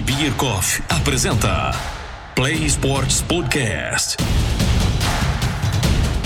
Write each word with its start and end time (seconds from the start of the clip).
Beer 0.00 0.32
Coffee 0.34 0.82
apresenta 0.88 1.70
Play 2.34 2.64
Sports 2.66 3.22
Podcast. 3.22 4.16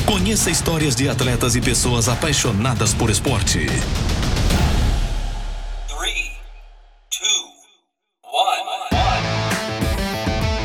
Conheça 0.06 0.50
histórias 0.50 0.96
de 0.96 1.08
atletas 1.08 1.54
e 1.54 1.60
pessoas 1.60 2.08
apaixonadas 2.08 2.94
por 2.94 3.10
esporte. 3.10 3.66
Three, 5.86 6.30
two. 7.10 7.50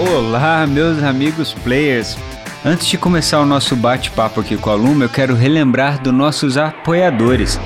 Olá, 0.08 0.66
meus 0.66 1.04
amigos 1.04 1.54
players. 1.54 2.18
Antes 2.64 2.88
de 2.88 2.98
começar 2.98 3.42
o 3.42 3.46
nosso 3.46 3.76
bate-papo 3.76 4.40
aqui 4.40 4.56
com 4.56 4.70
a 4.70 4.76
Luma, 4.76 5.04
eu 5.06 5.10
quero 5.10 5.36
relembrar 5.36 6.02
dos 6.02 6.14
nossos 6.14 6.58
apoiadores. 6.58 7.60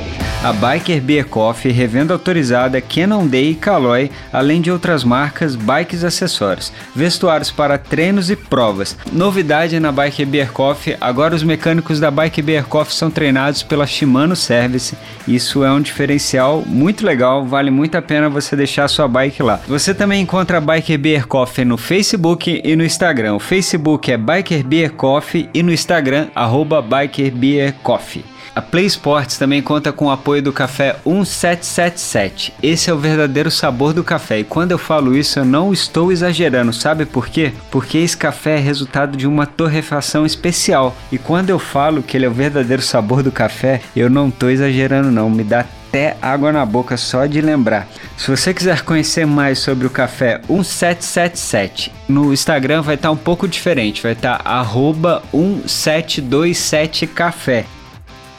A 0.43 0.53
Biker 0.53 1.01
Beer 1.01 1.25
Coffee, 1.25 1.71
revenda 1.71 2.13
autorizada 2.13 2.81
Day 3.27 3.51
e 3.51 3.55
Caloi, 3.55 4.11
além 4.31 4.61
de 4.61 4.71
outras 4.71 5.03
marcas, 5.03 5.55
bikes 5.55 6.03
e 6.03 6.05
acessórios, 6.05 6.71
vestuários 6.95 7.49
para 7.49 7.77
treinos 7.77 8.29
e 8.29 8.35
provas. 8.35 8.95
Novidade 9.11 9.79
na 9.79 9.91
Biker 9.91 10.27
Beer 10.27 10.51
Coffee, 10.51 10.95
agora 11.01 11.35
os 11.35 11.41
mecânicos 11.41 11.99
da 11.99 12.11
Biker 12.11 12.43
Beer 12.43 12.65
Coffee 12.65 12.95
são 12.95 13.09
treinados 13.09 13.63
pela 13.63 13.87
Shimano 13.87 14.35
Service. 14.35 14.95
Isso 15.27 15.63
é 15.63 15.71
um 15.71 15.81
diferencial 15.81 16.63
muito 16.65 17.03
legal, 17.03 17.43
vale 17.43 17.71
muito 17.71 17.95
a 17.95 18.01
pena 18.01 18.29
você 18.29 18.55
deixar 18.55 18.87
sua 18.87 19.07
bike 19.07 19.41
lá. 19.41 19.59
Você 19.67 19.91
também 19.93 20.21
encontra 20.21 20.59
a 20.59 20.61
Biker 20.61 20.99
Beer 20.99 21.27
Coffee 21.27 21.65
no 21.65 21.77
Facebook 21.77 22.61
e 22.63 22.75
no 22.75 22.85
Instagram. 22.85 23.33
O 23.33 23.39
Facebook 23.39 24.11
é 24.11 24.17
Biker 24.17 24.63
Beer 24.63 24.93
Coffee 24.93 25.49
e 25.51 25.63
no 25.63 25.73
Instagram, 25.73 26.27
arroba 26.35 26.79
Biker 26.79 27.31
Beer 27.31 27.73
Coffee. 27.81 28.36
A 28.55 28.61
Play 28.61 28.85
Sports 28.85 29.37
também 29.37 29.61
conta 29.61 29.91
com 29.91 30.05
o 30.05 30.11
apoio 30.11 30.41
do 30.41 30.53
café 30.53 30.95
1777. 31.05 32.53
Esse 32.61 32.89
é 32.89 32.93
o 32.93 32.97
verdadeiro 32.97 33.51
sabor 33.51 33.93
do 33.93 34.03
café 34.03 34.39
e 34.39 34.43
quando 34.43 34.71
eu 34.71 34.77
falo 34.77 35.15
isso 35.15 35.39
eu 35.39 35.45
não 35.45 35.71
estou 35.71 36.11
exagerando, 36.11 36.73
sabe 36.73 37.05
por 37.05 37.27
quê? 37.27 37.53
Porque 37.71 37.97
esse 37.97 38.17
café 38.17 38.57
é 38.57 38.59
resultado 38.59 39.17
de 39.17 39.27
uma 39.27 39.45
torrefação 39.45 40.25
especial 40.25 40.95
e 41.11 41.17
quando 41.17 41.49
eu 41.49 41.59
falo 41.59 42.03
que 42.03 42.17
ele 42.17 42.25
é 42.25 42.29
o 42.29 42.33
verdadeiro 42.33 42.81
sabor 42.81 43.23
do 43.23 43.31
café, 43.31 43.81
eu 43.95 44.09
não 44.09 44.29
estou 44.29 44.49
exagerando 44.49 45.11
não, 45.11 45.29
me 45.29 45.43
dá 45.43 45.65
até 45.87 46.17
água 46.21 46.51
na 46.51 46.65
boca 46.65 46.97
só 46.97 47.25
de 47.25 47.39
lembrar. 47.41 47.87
Se 48.17 48.29
você 48.29 48.53
quiser 48.53 48.83
conhecer 48.83 49.25
mais 49.25 49.59
sobre 49.59 49.87
o 49.87 49.89
café 49.89 50.41
1777, 50.49 51.93
no 52.07 52.31
Instagram 52.33 52.81
vai 52.81 52.95
estar 52.95 53.11
um 53.11 53.17
pouco 53.17 53.47
diferente, 53.47 54.03
vai 54.03 54.11
estar 54.11 54.41
arroba 54.43 55.23
1727café. 55.33 57.63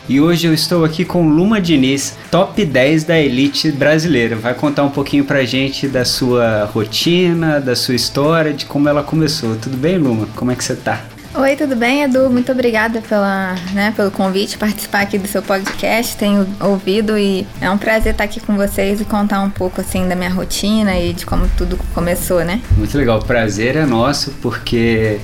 E 0.09 0.23
hoje 0.23 0.47
eu 0.47 0.55
estou 0.55 0.87
aqui 0.87 1.05
com 1.05 1.29
Luma 1.29 1.61
Diniz, 1.61 2.17
top 2.31 2.65
10 2.65 3.05
da 3.05 3.21
elite 3.21 3.71
brasileira. 3.71 4.37
Vai 4.37 4.55
contar 4.55 4.83
um 4.85 4.89
pouquinho 4.89 5.23
pra 5.23 5.45
gente 5.45 5.87
da 5.87 6.03
sua 6.03 6.65
rotina, 6.65 7.61
da 7.61 7.77
sua 7.77 7.95
história, 7.95 8.55
de 8.55 8.65
como 8.65 8.89
ela 8.89 9.03
começou. 9.03 9.55
Tudo 9.57 9.77
bem, 9.77 9.99
Luma? 9.99 10.27
Como 10.35 10.51
é 10.51 10.55
que 10.55 10.65
você 10.65 10.75
tá? 10.75 11.05
Oi, 11.35 11.57
tudo 11.57 11.77
bem, 11.77 12.05
Edu? 12.05 12.31
Muito 12.31 12.51
obrigada 12.51 13.03
pela, 13.03 13.55
né, 13.75 13.93
pelo 13.95 14.11
convite, 14.11 14.57
participar 14.57 15.03
aqui 15.03 15.19
do 15.19 15.29
seu 15.29 15.43
podcast. 15.43 16.17
Tenho 16.17 16.47
ouvido 16.59 17.19
e 17.19 17.47
é 17.61 17.71
um 17.71 17.77
prazer 17.77 18.13
estar 18.13 18.25
aqui 18.25 18.41
com 18.41 18.57
vocês 18.57 18.99
e 18.99 19.05
contar 19.05 19.43
um 19.43 19.51
pouco 19.51 19.79
assim 19.79 20.09
da 20.09 20.17
minha 20.17 20.31
rotina 20.31 20.99
e 20.99 21.13
de 21.13 21.27
como 21.27 21.47
tudo 21.57 21.79
começou, 21.95 22.43
né? 22.43 22.63
Muito 22.77 22.97
legal, 22.97 23.19
o 23.19 23.25
prazer 23.25 23.77
é 23.77 23.85
nosso 23.85 24.33
porque 24.41 25.21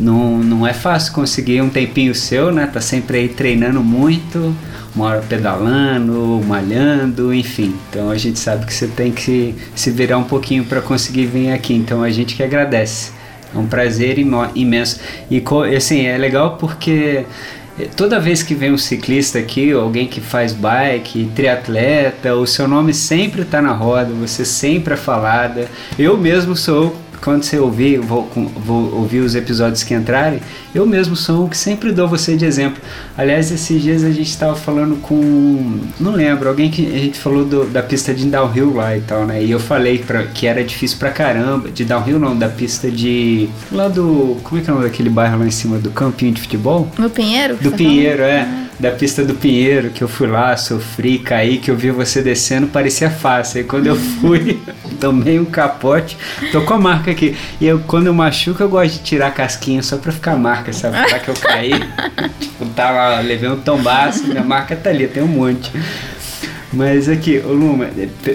não, 0.00 0.36
não 0.38 0.66
é 0.66 0.72
fácil 0.72 1.12
conseguir 1.12 1.62
um 1.62 1.70
tempinho 1.70 2.12
seu, 2.12 2.50
né? 2.50 2.66
Tá 2.66 2.80
sempre 2.80 3.18
aí 3.18 3.28
treinando 3.28 3.80
muito, 3.80 4.54
uma 4.96 5.06
hora 5.06 5.22
pedalando, 5.22 6.42
malhando, 6.44 7.32
enfim. 7.32 7.76
Então 7.88 8.10
a 8.10 8.18
gente 8.18 8.40
sabe 8.40 8.66
que 8.66 8.74
você 8.74 8.88
tem 8.88 9.12
que 9.12 9.54
se 9.76 9.92
virar 9.92 10.18
um 10.18 10.24
pouquinho 10.24 10.64
para 10.64 10.82
conseguir 10.82 11.26
vir 11.26 11.52
aqui. 11.52 11.72
Então 11.72 12.02
a 12.02 12.10
gente 12.10 12.34
que 12.34 12.42
agradece. 12.42 13.15
É 13.54 13.58
um 13.58 13.66
prazer 13.66 14.18
imenso. 14.18 15.00
E 15.30 15.42
assim, 15.76 16.06
é 16.06 16.16
legal 16.18 16.56
porque 16.58 17.24
toda 17.94 18.18
vez 18.18 18.42
que 18.42 18.54
vem 18.54 18.72
um 18.72 18.78
ciclista 18.78 19.38
aqui, 19.38 19.72
alguém 19.72 20.06
que 20.06 20.20
faz 20.20 20.52
bike, 20.52 21.30
triatleta, 21.34 22.34
o 22.34 22.46
seu 22.46 22.66
nome 22.66 22.94
sempre 22.94 23.42
está 23.42 23.60
na 23.60 23.72
roda, 23.72 24.12
você 24.12 24.44
sempre 24.44 24.94
é 24.94 24.96
falada. 24.96 25.68
Eu 25.98 26.16
mesmo 26.16 26.56
sou 26.56 26.96
quando 27.22 27.42
você 27.42 27.58
ouvir, 27.58 27.98
vou, 27.98 28.30
vou, 28.56 28.94
ouvir 28.94 29.20
os 29.20 29.34
episódios 29.34 29.82
que 29.82 29.94
entrarem, 29.94 30.40
eu 30.74 30.86
mesmo 30.86 31.16
sou 31.16 31.44
um 31.44 31.48
que 31.48 31.56
sempre 31.56 31.92
dou 31.92 32.08
você 32.08 32.36
de 32.36 32.44
exemplo. 32.44 32.82
Aliás, 33.16 33.50
esses 33.50 33.82
dias 33.82 34.04
a 34.04 34.10
gente 34.10 34.28
estava 34.28 34.54
falando 34.54 34.96
com, 35.00 35.80
não 35.98 36.12
lembro, 36.12 36.48
alguém 36.48 36.70
que 36.70 36.86
a 36.86 36.98
gente 36.98 37.18
falou 37.18 37.44
do, 37.44 37.64
da 37.64 37.82
pista 37.82 38.14
de 38.14 38.26
downhill 38.26 38.74
lá 38.74 38.96
e 38.96 39.00
tal, 39.00 39.26
né? 39.26 39.42
E 39.42 39.50
eu 39.50 39.60
falei 39.60 39.98
pra, 39.98 40.24
que 40.24 40.46
era 40.46 40.62
difícil 40.62 40.98
pra 40.98 41.10
caramba, 41.10 41.70
de 41.70 41.84
downhill 41.84 42.18
não, 42.18 42.36
da 42.36 42.48
pista 42.48 42.90
de, 42.90 43.48
lá 43.72 43.88
do, 43.88 44.36
como 44.42 44.60
é 44.60 44.64
que 44.64 44.70
é 44.70 44.72
o 44.72 44.76
nome 44.76 44.88
daquele 44.88 45.10
bairro 45.10 45.38
lá 45.38 45.46
em 45.46 45.50
cima 45.50 45.78
do 45.78 45.90
campinho 45.90 46.32
de 46.32 46.40
futebol? 46.42 46.88
No 46.98 47.10
Pinheiro? 47.10 47.56
Do 47.56 47.72
Pinheiro, 47.72 48.22
é. 48.22 48.42
Ah 48.42 48.65
da 48.78 48.90
pista 48.90 49.24
do 49.24 49.34
Pinheiro, 49.34 49.90
que 49.90 50.02
eu 50.02 50.08
fui 50.08 50.26
lá, 50.26 50.56
sofri, 50.56 51.18
caí, 51.18 51.58
que 51.58 51.70
eu 51.70 51.76
vi 51.76 51.90
você 51.90 52.22
descendo, 52.22 52.66
parecia 52.66 53.10
fácil. 53.10 53.58
Aí 53.58 53.64
quando 53.64 53.86
eu 53.86 53.96
fui, 53.96 54.60
tomei 55.00 55.38
um 55.38 55.44
capote, 55.44 56.16
tô 56.52 56.62
com 56.62 56.74
a 56.74 56.78
marca 56.78 57.10
aqui. 57.10 57.36
E 57.60 57.66
eu, 57.66 57.80
quando 57.80 58.06
eu 58.06 58.14
machuco, 58.14 58.62
eu 58.62 58.68
gosto 58.68 58.94
de 58.94 59.02
tirar 59.02 59.28
a 59.28 59.30
casquinha 59.30 59.82
só 59.82 59.96
pra 59.96 60.12
ficar 60.12 60.32
a 60.32 60.36
marca, 60.36 60.72
sabe? 60.72 60.96
Pra 61.08 61.18
que 61.18 61.28
eu 61.28 61.34
caí, 61.34 61.72
tipo, 62.38 62.66
tava, 62.74 63.20
levei 63.20 63.48
um 63.48 63.60
tombaço, 63.60 64.26
minha 64.26 64.44
marca 64.44 64.76
tá 64.76 64.90
ali, 64.90 65.06
tem 65.08 65.22
um 65.22 65.28
monte. 65.28 65.70
Mas 66.76 67.08
aqui, 67.08 67.42
ô 67.42 67.52
Luma, 67.52 67.88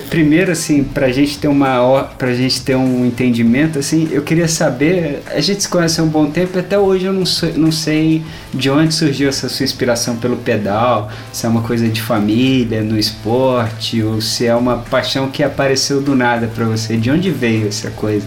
primeiro 0.09 0.51
assim, 0.51 0.83
pra 0.83 1.11
gente 1.11 1.37
ter 1.37 1.47
uma 1.47 2.05
pra 2.17 2.33
gente 2.33 2.63
ter 2.63 2.75
um 2.75 3.05
entendimento, 3.05 3.77
assim, 3.77 4.09
eu 4.11 4.23
queria 4.23 4.47
saber, 4.47 5.21
a 5.27 5.39
gente 5.39 5.61
se 5.61 5.69
conhece 5.69 6.01
há 6.01 6.03
um 6.03 6.07
bom 6.07 6.25
tempo, 6.25 6.57
até 6.57 6.77
hoje 6.77 7.05
eu 7.05 7.13
não 7.13 7.23
sei, 7.23 7.53
não 7.53 7.71
sei 7.71 8.23
de 8.51 8.67
onde 8.67 8.95
surgiu 8.95 9.29
essa 9.29 9.47
sua 9.47 9.63
inspiração 9.63 10.17
pelo 10.17 10.37
pedal, 10.37 11.11
se 11.31 11.45
é 11.45 11.49
uma 11.49 11.61
coisa 11.61 11.87
de 11.87 12.01
família, 12.01 12.81
no 12.81 12.97
esporte, 12.97 14.01
ou 14.01 14.19
se 14.19 14.47
é 14.47 14.55
uma 14.55 14.77
paixão 14.77 15.29
que 15.29 15.43
apareceu 15.43 16.01
do 16.01 16.15
nada 16.15 16.47
para 16.47 16.65
você. 16.65 16.97
De 16.97 17.11
onde 17.11 17.29
veio 17.29 17.67
essa 17.67 17.91
coisa? 17.91 18.25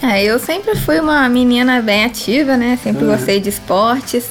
É, 0.00 0.22
eu 0.22 0.38
sempre 0.38 0.76
fui 0.76 1.00
uma 1.00 1.28
menina 1.28 1.82
bem 1.82 2.04
ativa, 2.04 2.56
né? 2.56 2.78
Sempre 2.80 3.04
uhum. 3.04 3.10
gostei 3.10 3.40
de 3.40 3.48
esportes. 3.48 4.26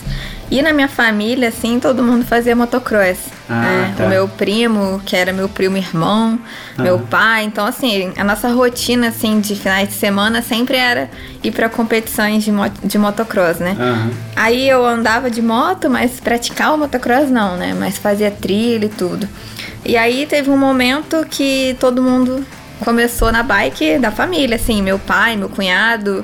E 0.50 0.62
na 0.62 0.72
minha 0.72 0.88
família, 0.88 1.50
assim, 1.50 1.80
todo 1.80 2.02
mundo 2.02 2.25
fazia 2.25 2.56
motocross. 2.56 3.18
Ah, 3.50 3.62
né? 3.62 3.94
tá. 3.97 4.06
O 4.06 4.09
meu 4.09 4.28
primo, 4.30 5.02
que 5.06 5.16
era 5.16 5.34
meu 5.34 5.50
primo 5.50 5.75
irmão, 5.75 6.40
ah. 6.78 6.81
meu 6.81 7.00
pai. 7.00 7.44
Então, 7.44 7.66
assim, 7.66 8.13
a 8.18 8.24
nossa 8.24 8.47
rotina, 8.50 9.09
assim, 9.09 9.41
de 9.41 9.56
finais 9.56 9.90
de 9.90 9.96
semana 9.96 10.41
sempre 10.41 10.78
era 10.78 11.09
ir 11.44 11.52
para 11.52 11.68
competições 11.68 12.46
de, 12.46 12.52
mo 12.52 12.63
de 12.81 12.97
motocross, 12.97 13.59
né? 13.59 13.75
Uhum. 13.78 14.12
Aí 14.36 14.69
eu 14.69 14.86
andava 14.86 15.30
de 15.30 15.41
moto, 15.41 15.90
mas 15.90 16.19
praticar 16.19 16.74
o 16.74 16.78
motocross 16.78 17.30
não, 17.30 17.57
né? 17.57 17.75
Mas 17.78 17.97
fazia 17.97 18.31
trilha 18.31 18.86
e 18.86 18.90
tudo. 18.90 19.28
E 19.86 19.97
aí 19.97 20.25
teve 20.25 20.50
um 20.50 20.57
momento 20.57 21.25
que 21.30 21.75
todo 21.80 22.02
mundo 22.02 22.46
começou 22.80 23.31
na 23.31 23.44
bike 23.44 23.97
da 24.00 24.12
família, 24.12 24.56
assim, 24.56 24.81
meu 24.81 24.97
pai, 24.97 25.36
meu 25.36 25.50
cunhado 25.50 26.24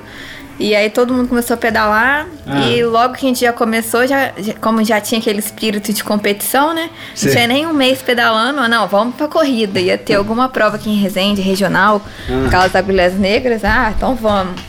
e 0.60 0.76
aí 0.76 0.90
todo 0.90 1.14
mundo 1.14 1.28
começou 1.28 1.56
a 1.56 1.58
pedalar 1.58 2.28
ah. 2.46 2.68
e 2.68 2.84
logo 2.84 3.16
que 3.16 3.26
a 3.26 3.30
gente 3.30 3.42
já 3.42 3.52
começou, 3.52 4.06
já, 4.06 4.32
como 4.62 4.84
já 4.84 5.02
tinha 5.02 5.20
aquele 5.20 5.40
espírito 5.40 5.92
de 5.92 6.04
competição, 6.04 6.74
né? 6.74 6.90
Sim. 7.16 7.28
Não 7.28 7.34
tinha 7.34 7.48
nem 7.48 7.68
um 7.68 7.74
mês 7.74 8.02
pedalando, 8.02 8.68
não, 8.68 8.88
vamos 8.88 9.16
pra 9.16 9.28
corrida. 9.28 9.80
Ia 9.80 9.98
ter 9.98 10.16
alguma 10.16 10.50
prova 10.50 10.76
aqui 10.76 10.90
em 10.90 10.96
Resende, 10.96 11.42
regional, 11.42 12.02
ah. 12.30 12.48
aquelas 12.48 12.76
agulhas 12.76 13.14
negras, 13.16 13.64
ah, 13.64 13.94
então 13.96 14.16
vamos. 14.16 14.62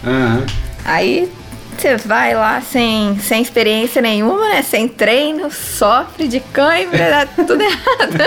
Aí 0.84 1.30
você 1.80 1.96
vai 1.96 2.34
lá 2.34 2.60
sem, 2.60 3.18
sem 3.18 3.42
experiência 3.42 4.00
nenhuma, 4.00 4.48
né? 4.48 4.62
Sem 4.62 4.88
treino, 4.88 5.50
sofre 5.50 6.28
de 6.28 6.40
cãibra, 6.40 7.10
dá 7.10 7.44
tudo 7.44 7.60
errado. 7.62 8.18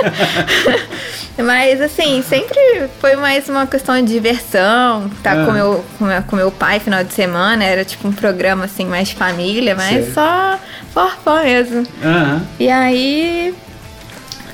Mas 1.38 1.82
assim, 1.82 2.24
sempre 2.24 2.90
foi 3.00 3.16
mais 3.16 3.48
uma 3.48 3.68
questão 3.68 3.96
de 4.02 4.12
diversão, 4.12 5.10
tá 5.22 5.46
com, 5.46 5.52
meu, 5.52 5.86
com, 5.98 6.06
meu, 6.06 6.24
com 6.24 6.36
meu 6.36 6.52
pai 6.52 6.80
final 6.80 7.04
de 7.04 7.14
semana, 7.14 7.64
era 7.64 7.86
tipo 7.86 8.08
um 8.08 8.12
programa 8.12 8.66
assim 8.66 8.86
mais 8.86 9.10
de 9.10 9.16
família, 9.16 9.76
mas 9.76 10.06
Sei. 10.06 10.14
só 10.14 10.60
forfã 10.94 11.44
mesmo. 11.44 11.80
Uhum. 12.04 12.42
E 12.60 12.70
aí 12.70 13.54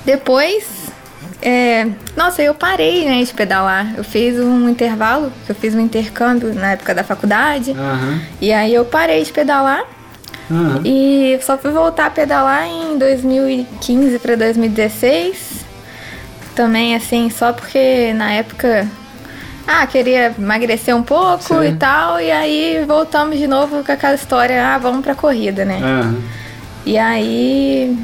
depois 0.04 0.83
é, 1.44 1.86
nossa, 2.16 2.42
eu 2.42 2.54
parei, 2.54 3.04
né, 3.04 3.22
de 3.22 3.34
pedalar. 3.34 3.94
Eu 3.98 4.02
fiz 4.02 4.40
um 4.40 4.66
intervalo, 4.66 5.30
eu 5.46 5.54
fiz 5.54 5.74
um 5.74 5.80
intercâmbio 5.80 6.54
na 6.54 6.72
época 6.72 6.94
da 6.94 7.04
faculdade. 7.04 7.72
Uhum. 7.72 8.20
E 8.40 8.50
aí 8.50 8.72
eu 8.72 8.86
parei 8.86 9.22
de 9.22 9.30
pedalar. 9.30 9.84
Uhum. 10.50 10.80
E 10.82 11.38
só 11.42 11.58
fui 11.58 11.70
voltar 11.70 12.06
a 12.06 12.10
pedalar 12.10 12.66
em 12.66 12.96
2015 12.96 14.18
para 14.20 14.36
2016. 14.36 15.66
Também, 16.54 16.94
assim, 16.94 17.28
só 17.28 17.52
porque 17.52 18.14
na 18.14 18.32
época. 18.32 18.88
Ah, 19.66 19.86
queria 19.86 20.34
emagrecer 20.38 20.96
um 20.96 21.02
pouco 21.02 21.60
Sim. 21.60 21.68
e 21.68 21.76
tal. 21.76 22.20
E 22.20 22.30
aí 22.30 22.84
voltamos 22.86 23.38
de 23.38 23.46
novo 23.46 23.84
com 23.84 23.92
aquela 23.92 24.14
história: 24.14 24.66
ah, 24.66 24.78
vamos 24.78 25.04
pra 25.04 25.14
corrida, 25.14 25.62
né? 25.66 25.78
Uhum. 25.82 26.22
E 26.86 26.96
aí 26.96 27.98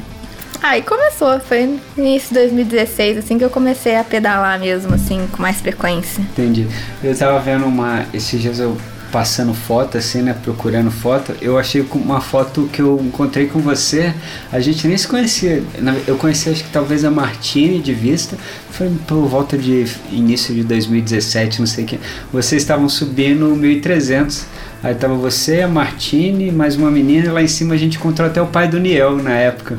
Aí 0.61 0.83
começou, 0.83 1.39
foi 1.39 1.65
no 1.65 1.79
início 1.97 2.29
de 2.29 2.35
2016, 2.35 3.17
assim, 3.17 3.37
que 3.37 3.43
eu 3.43 3.49
comecei 3.49 3.95
a 3.95 4.03
pedalar 4.03 4.59
mesmo, 4.59 4.93
assim, 4.93 5.27
com 5.31 5.41
mais 5.41 5.59
frequência. 5.59 6.21
Entendi. 6.21 6.67
Eu 7.03 7.17
tava 7.17 7.39
vendo 7.39 7.65
uma. 7.65 8.05
Esses 8.13 8.39
dias 8.39 8.59
eu 8.59 8.77
passando 9.11 9.53
foto, 9.53 9.97
assim, 9.97 10.21
né? 10.21 10.35
Procurando 10.41 10.89
foto, 10.89 11.35
eu 11.41 11.57
achei 11.57 11.85
uma 11.93 12.21
foto 12.21 12.69
que 12.71 12.81
eu 12.81 12.99
encontrei 13.03 13.47
com 13.47 13.59
você. 13.59 14.13
A 14.51 14.59
gente 14.59 14.87
nem 14.87 14.97
se 14.97 15.07
conhecia. 15.07 15.63
Eu 16.07 16.15
conheci, 16.15 16.49
acho 16.49 16.63
que 16.63 16.69
talvez 16.69 17.03
a 17.03 17.11
Martine 17.11 17.79
de 17.79 17.93
vista. 17.93 18.37
Foi 18.69 18.89
por 19.07 19.27
volta 19.27 19.57
de 19.57 19.85
início 20.11 20.55
de 20.55 20.63
2017, 20.63 21.59
não 21.59 21.67
sei 21.67 21.83
o 21.83 21.87
que. 21.87 21.99
Vocês 22.31 22.61
estavam 22.61 22.87
subindo 22.87 23.47
1300. 23.55 24.45
Aí 24.83 24.95
tava 24.95 25.13
você, 25.13 25.61
a 25.61 25.67
Martine, 25.67 26.51
mais 26.51 26.75
uma 26.75 26.89
menina. 26.89 27.25
E 27.25 27.29
lá 27.29 27.41
em 27.41 27.47
cima 27.47 27.75
a 27.75 27.77
gente 27.77 27.97
encontrou 27.97 28.27
até 28.27 28.41
o 28.41 28.47
pai 28.47 28.67
do 28.67 28.79
Niel 28.79 29.17
na 29.17 29.33
época. 29.33 29.77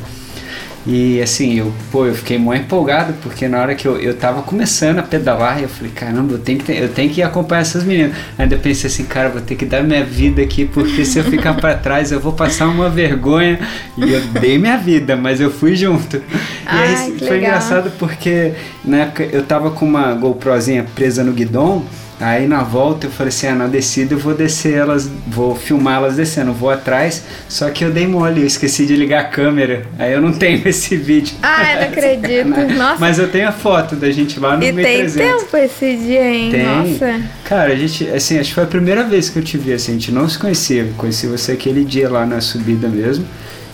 E 0.84 1.20
assim, 1.22 1.58
eu, 1.58 1.72
pô, 1.92 2.06
eu 2.06 2.14
fiquei 2.14 2.38
muito 2.38 2.64
empolgado, 2.64 3.14
porque 3.22 3.46
na 3.46 3.60
hora 3.60 3.74
que 3.74 3.86
eu, 3.86 4.00
eu 4.00 4.16
tava 4.16 4.42
começando 4.42 4.98
a 4.98 5.02
pedalar, 5.02 5.62
eu 5.62 5.68
falei, 5.68 5.92
caramba, 5.92 6.34
eu 6.34 6.38
tenho 6.38 6.58
que, 6.58 6.72
eu 6.72 6.88
tenho 6.88 7.08
que 7.08 7.22
acompanhar 7.22 7.60
essas 7.60 7.84
meninas. 7.84 8.16
Ainda 8.36 8.56
pensei 8.56 8.90
assim, 8.90 9.04
cara, 9.04 9.28
vou 9.28 9.40
ter 9.40 9.54
que 9.54 9.64
dar 9.64 9.82
minha 9.84 10.04
vida 10.04 10.42
aqui, 10.42 10.64
porque 10.64 11.04
se 11.04 11.18
eu 11.18 11.24
ficar 11.24 11.54
para 11.54 11.74
trás 11.78 12.10
eu 12.10 12.18
vou 12.18 12.32
passar 12.32 12.66
uma 12.66 12.90
vergonha. 12.90 13.60
E 13.96 14.12
eu 14.12 14.20
dei 14.40 14.58
minha 14.58 14.76
vida, 14.76 15.16
mas 15.16 15.40
eu 15.40 15.50
fui 15.50 15.76
junto. 15.76 16.20
Ai, 16.66 16.88
e 16.88 16.94
aí 16.94 17.18
foi 17.18 17.30
legal. 17.30 17.38
engraçado 17.38 17.92
porque 17.98 18.52
na 18.84 18.98
época 18.98 19.22
eu 19.24 19.44
tava 19.44 19.70
com 19.70 19.84
uma 19.84 20.12
GoProzinha 20.14 20.84
presa 20.94 21.22
no 21.22 21.32
guidão. 21.32 21.84
Aí 22.22 22.46
na 22.46 22.62
volta 22.62 23.08
eu 23.08 23.10
falei 23.10 23.30
assim, 23.30 23.48
ah, 23.48 23.54
na 23.56 23.66
descida 23.66 24.14
eu 24.14 24.18
vou 24.18 24.32
descer 24.32 24.74
elas, 24.74 25.10
vou 25.26 25.56
filmar 25.56 25.96
elas 25.96 26.14
descendo, 26.14 26.52
vou 26.52 26.70
atrás, 26.70 27.24
só 27.48 27.68
que 27.68 27.84
eu 27.84 27.90
dei 27.90 28.06
mole, 28.06 28.42
eu 28.42 28.46
esqueci 28.46 28.86
de 28.86 28.94
ligar 28.94 29.22
a 29.22 29.24
câmera, 29.24 29.86
aí 29.98 30.12
eu 30.12 30.20
não 30.20 30.30
tenho 30.38 30.62
esse 30.64 30.96
vídeo. 30.96 31.34
Ai, 31.42 31.74
não 31.74 31.82
acredito. 31.82 32.48
Nossa. 32.78 33.00
Mas 33.00 33.18
eu 33.18 33.28
tenho 33.28 33.48
a 33.48 33.52
foto 33.52 33.96
da 33.96 34.08
gente 34.12 34.38
lá 34.38 34.56
no 34.56 34.62
e 34.62 34.72
tem 34.72 34.98
1300. 34.98 35.42
tempo 35.42 35.56
esse 35.56 35.96
dia, 35.96 36.32
hein? 36.32 36.50
Tem. 36.52 36.64
Nossa. 36.64 37.20
Cara, 37.44 37.72
a 37.72 37.76
gente, 37.76 38.08
assim, 38.08 38.38
acho 38.38 38.50
que 38.50 38.54
foi 38.54 38.64
a 38.64 38.68
primeira 38.68 39.02
vez 39.02 39.28
que 39.28 39.40
eu 39.40 39.42
te 39.42 39.58
vi, 39.58 39.72
assim, 39.72 39.90
a 39.90 39.94
gente 39.94 40.12
não 40.12 40.28
se 40.28 40.38
conhecia, 40.38 40.82
eu 40.82 40.94
conheci 40.96 41.26
você 41.26 41.52
aquele 41.52 41.84
dia 41.84 42.08
lá 42.08 42.24
na 42.24 42.40
subida 42.40 42.86
mesmo. 42.86 43.26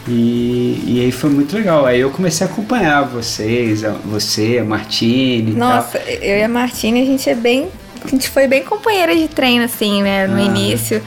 E, 0.09 0.83
e 0.87 1.01
aí 1.03 1.13
foi 1.13 1.29
muito 1.29 1.55
legal. 1.55 1.85
Aí 1.85 2.01
eu 2.01 2.11
comecei 2.11 2.47
a 2.47 2.51
acompanhar 2.51 3.03
vocês, 3.03 3.85
a, 3.85 3.91
você, 3.91 4.57
a 4.59 4.65
Martine. 4.65 5.53
e 5.53 5.55
Nossa, 5.55 5.99
eu 5.99 6.39
e 6.39 6.43
a 6.43 6.49
Martina, 6.49 6.99
a 6.99 7.05
gente 7.05 7.29
é 7.29 7.35
bem. 7.35 7.69
A 8.05 8.09
gente 8.09 8.29
foi 8.29 8.47
bem 8.47 8.63
companheira 8.65 9.15
de 9.17 9.29
treino, 9.29 9.65
assim, 9.65 10.03
né? 10.03 10.27
No 10.27 10.37
Ah. 10.37 10.43
início. 10.43 11.03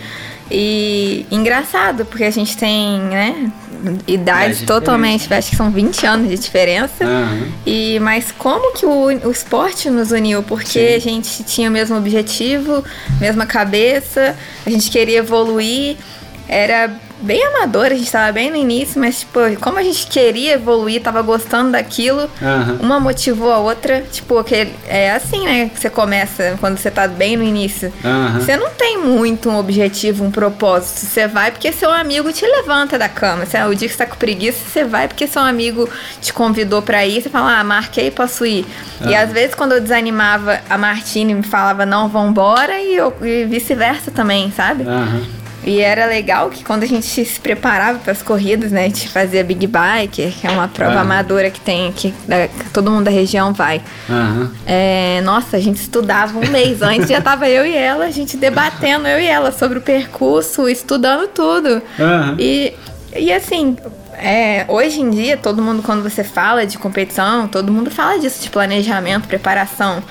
E 0.50 1.26
engraçado, 1.32 2.06
porque 2.06 2.26
a 2.26 2.30
gente 2.32 2.58
tem, 2.58 3.00
né? 3.00 3.52
Idade 4.06 4.64
totalmente, 4.66 5.34
acho 5.34 5.50
que 5.50 5.56
são 5.56 5.72
20 5.72 6.06
anos 6.06 6.30
de 6.30 6.38
diferença. 6.38 7.04
Aham. 7.04 7.48
E, 7.66 8.00
mas 8.02 8.32
como 8.32 8.74
que 8.76 8.86
o, 8.86 9.06
o 9.28 9.32
esporte 9.32 9.90
nos 9.90 10.12
uniu? 10.12 10.44
Porque 10.44 10.68
Sim. 10.90 10.96
a 10.96 11.00
gente 11.00 11.44
tinha 11.44 11.70
o 11.70 11.72
mesmo 11.72 11.98
objetivo, 11.98 12.84
mesma 13.20 13.46
cabeça, 13.46 14.36
a 14.66 14.70
gente 14.70 14.92
queria 14.92 15.20
evoluir, 15.20 15.96
era 16.48 16.92
bem 17.22 17.44
amador, 17.46 17.86
a 17.86 17.90
gente 17.90 18.04
estava 18.06 18.32
bem 18.32 18.50
no 18.50 18.56
início, 18.58 19.00
mas 19.00 19.20
tipo, 19.22 19.40
como 19.60 19.78
a 19.78 19.84
gente 19.84 20.08
queria 20.08 20.54
evoluir, 20.54 21.02
tava 21.02 21.22
gostando 21.22 21.72
daquilo, 21.72 22.30
Aham. 22.42 22.78
uma 22.82 23.00
motivou 23.00 23.52
a 23.52 23.58
outra, 23.60 24.02
tipo, 24.12 24.38
aquele, 24.38 24.74
é 24.88 25.12
assim, 25.12 25.46
né, 25.46 25.70
que 25.74 25.80
você 25.80 25.90
começa 25.90 26.58
quando 26.60 26.78
você 26.78 26.90
tá 26.92 27.08
bem 27.08 27.38
no 27.38 27.44
início. 27.44 27.92
Aham. 28.04 28.40
Você 28.40 28.58
não 28.58 28.70
tem 28.72 28.98
muito 28.98 29.50
um 29.50 29.58
objetivo, 29.58 30.24
um 30.24 30.32
propósito. 30.32 31.00
Você 31.06 31.28
vai 31.28 31.52
porque 31.52 31.72
seu 31.72 31.92
amigo 31.92 32.32
te 32.34 32.46
levanta 32.46 32.98
da 32.98 33.08
cama. 33.10 33.46
Você, 33.46 33.62
o 33.64 33.74
dia 33.76 33.88
que 33.88 33.94
você 33.94 33.98
tá 34.00 34.06
com 34.06 34.16
preguiça, 34.16 34.60
você 34.68 34.84
vai 34.84 35.08
porque 35.08 35.28
seu 35.28 35.42
amigo 35.42 35.88
te 36.22 36.34
convidou 36.34 36.82
pra 36.82 37.06
ir. 37.06 37.22
Você 37.22 37.30
fala, 37.30 37.60
ah, 37.60 37.64
marquei, 37.64 38.10
posso 38.12 38.46
ir. 38.46 38.66
E 39.08 39.14
Ah. 39.16 39.22
às 39.24 39.32
vezes, 39.32 39.56
quando 39.56 39.74
eu 39.74 39.82
desanimava, 39.82 40.60
a 40.70 40.78
Martine 40.78 41.34
me 41.34 41.44
falava, 41.44 41.86
não, 41.86 42.08
vambora. 42.10 42.80
E, 42.82 42.96
eu- 42.96 43.14
e 43.22 43.46
vice-versa 43.46 44.12
também, 44.12 44.52
sabe? 44.56 44.84
Aham. 44.84 45.41
E 45.64 45.80
era 45.80 46.06
legal 46.08 46.50
que 46.50 46.64
quando 46.64 46.84
a 46.84 46.88
gente 46.88 47.06
se 47.06 47.40
preparava 47.40 48.00
para 48.00 48.12
as 48.12 48.22
corridas, 48.24 48.72
né? 48.72 48.82
A 48.82 48.88
gente 48.88 49.08
fazia 49.10 49.44
Big 49.44 49.68
Bike, 49.68 50.32
que 50.32 50.48
é 50.48 50.50
uma 50.50 50.68
prova 50.68 50.96
Ah. 50.98 51.02
amadora 51.02 51.52
que 51.52 51.60
tem 51.60 51.88
aqui, 51.90 52.14
da- 52.28 52.48
que 52.48 52.70
todo 52.72 52.90
mundo 52.90 53.06
da 53.06 53.12
região 53.12 53.54
vai. 53.54 53.82
Aham. 54.10 54.52
É, 54.66 55.22
nossa, 55.24 55.58
a 55.58 55.60
gente 55.60 55.78
estudava 55.78 56.38
um 56.40 56.48
mês 56.50 56.82
antes, 56.82 57.08
já 57.08 57.22
tava 57.22 57.48
eu 57.48 57.66
e 57.66 57.76
ela, 57.76 58.06
a 58.06 58.12
gente 58.12 58.38
debatendo, 58.38 59.08
eu 59.08 59.20
e 59.20 59.26
ela, 59.28 59.52
sobre 59.52 59.78
o 59.78 59.82
percurso, 59.82 60.68
estudando 60.68 61.28
tudo. 61.28 61.82
Aham. 62.00 62.36
E, 62.40 62.74
e 63.16 63.32
assim, 63.32 63.78
é, 64.14 64.66
hoje 64.68 65.00
em 65.02 65.10
dia, 65.12 65.38
todo 65.38 65.62
mundo, 65.62 65.84
quando 65.84 66.02
você 66.02 66.24
fala 66.24 66.66
de 66.66 66.78
competição, 66.80 67.48
todo 67.48 67.72
mundo 67.72 67.92
fala 67.92 68.18
disso, 68.20 68.42
de 68.42 68.50
planejamento, 68.50 69.28
preparação. 69.28 70.02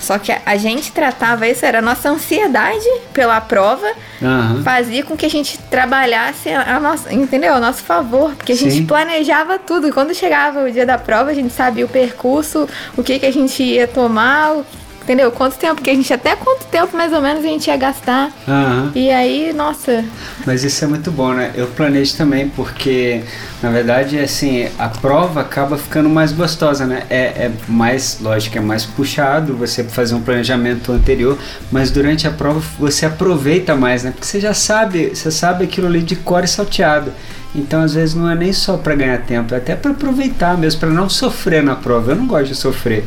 Só 0.00 0.18
que 0.18 0.32
a, 0.44 0.56
gente 0.56 0.92
tratava 0.92 1.46
isso, 1.46 1.64
era 1.64 1.78
a 1.78 1.82
nossa 1.82 2.08
ansiedade 2.10 2.84
pela 3.12 3.40
prova, 3.40 3.86
Aham. 4.22 4.62
fazia 4.62 5.02
com 5.04 5.16
que 5.16 5.26
a 5.26 5.30
gente 5.30 5.58
trabalhasse 5.70 6.48
a, 6.50 6.76
a 6.76 6.80
nossa, 6.80 7.12
entendeu? 7.12 7.54
A 7.54 7.60
nosso 7.60 7.82
favor, 7.82 8.34
porque 8.34 8.52
a 8.52 8.56
Sim. 8.56 8.70
gente 8.70 8.86
planejava 8.86 9.58
tudo. 9.58 9.88
E 9.88 9.92
quando 9.92 10.14
chegava 10.14 10.62
o 10.64 10.70
dia 10.70 10.86
da 10.86 10.98
prova, 10.98 11.30
a 11.30 11.34
gente 11.34 11.52
sabia 11.52 11.84
o 11.84 11.88
percurso, 11.88 12.68
o 12.96 13.02
que, 13.02 13.18
que 13.18 13.26
a 13.26 13.32
gente 13.32 13.62
ia 13.62 13.86
tomar, 13.86 14.52
o- 14.52 14.66
entendeu? 15.08 15.32
Quanto 15.32 15.56
tempo 15.56 15.80
que 15.80 15.88
a 15.88 15.94
gente, 15.94 16.12
até 16.12 16.36
quanto 16.36 16.66
tempo 16.66 16.94
mais 16.94 17.10
ou 17.14 17.22
menos 17.22 17.42
a 17.42 17.48
gente 17.48 17.66
ia 17.68 17.76
gastar. 17.78 18.30
Aham. 18.46 18.92
E 18.94 19.10
aí, 19.10 19.54
nossa, 19.54 20.04
Mas 20.44 20.62
isso 20.62 20.84
é 20.84 20.86
muito 20.86 21.10
bom, 21.10 21.32
né? 21.32 21.50
Eu 21.54 21.66
planejo 21.68 22.14
também 22.14 22.50
porque, 22.50 23.22
na 23.62 23.70
verdade, 23.70 24.18
assim, 24.18 24.68
a 24.78 24.88
prova 24.88 25.40
acaba 25.40 25.78
ficando 25.78 26.10
mais 26.10 26.30
gostosa, 26.30 26.86
né? 26.86 27.04
É, 27.08 27.20
é 27.20 27.52
mais, 27.66 28.18
lógico, 28.20 28.58
é 28.58 28.60
mais 28.60 28.84
puxado 28.84 29.56
você 29.56 29.82
fazer 29.82 30.14
um 30.14 30.20
planejamento 30.20 30.92
anterior, 30.92 31.38
mas 31.72 31.90
durante 31.90 32.28
a 32.28 32.30
prova 32.30 32.60
você 32.78 33.06
aproveita 33.06 33.74
mais, 33.74 34.04
né? 34.04 34.10
Porque 34.10 34.26
você 34.26 34.38
já 34.38 34.52
sabe, 34.52 35.14
você 35.14 35.30
sabe 35.30 35.64
aquilo 35.64 35.86
ali 35.86 36.02
de 36.02 36.16
cor 36.16 36.44
e 36.44 36.48
salteado. 36.48 37.12
Então, 37.54 37.80
às 37.80 37.94
vezes, 37.94 38.14
não 38.14 38.28
é 38.28 38.34
nem 38.34 38.52
só 38.52 38.76
para 38.76 38.94
ganhar 38.94 39.18
tempo, 39.22 39.54
é 39.54 39.56
até 39.56 39.74
para 39.74 39.92
aproveitar 39.92 40.58
mesmo, 40.58 40.80
para 40.80 40.90
não 40.90 41.08
sofrer 41.08 41.62
na 41.62 41.74
prova. 41.74 42.12
Eu 42.12 42.16
não 42.16 42.26
gosto 42.26 42.48
de 42.48 42.54
sofrer. 42.54 43.04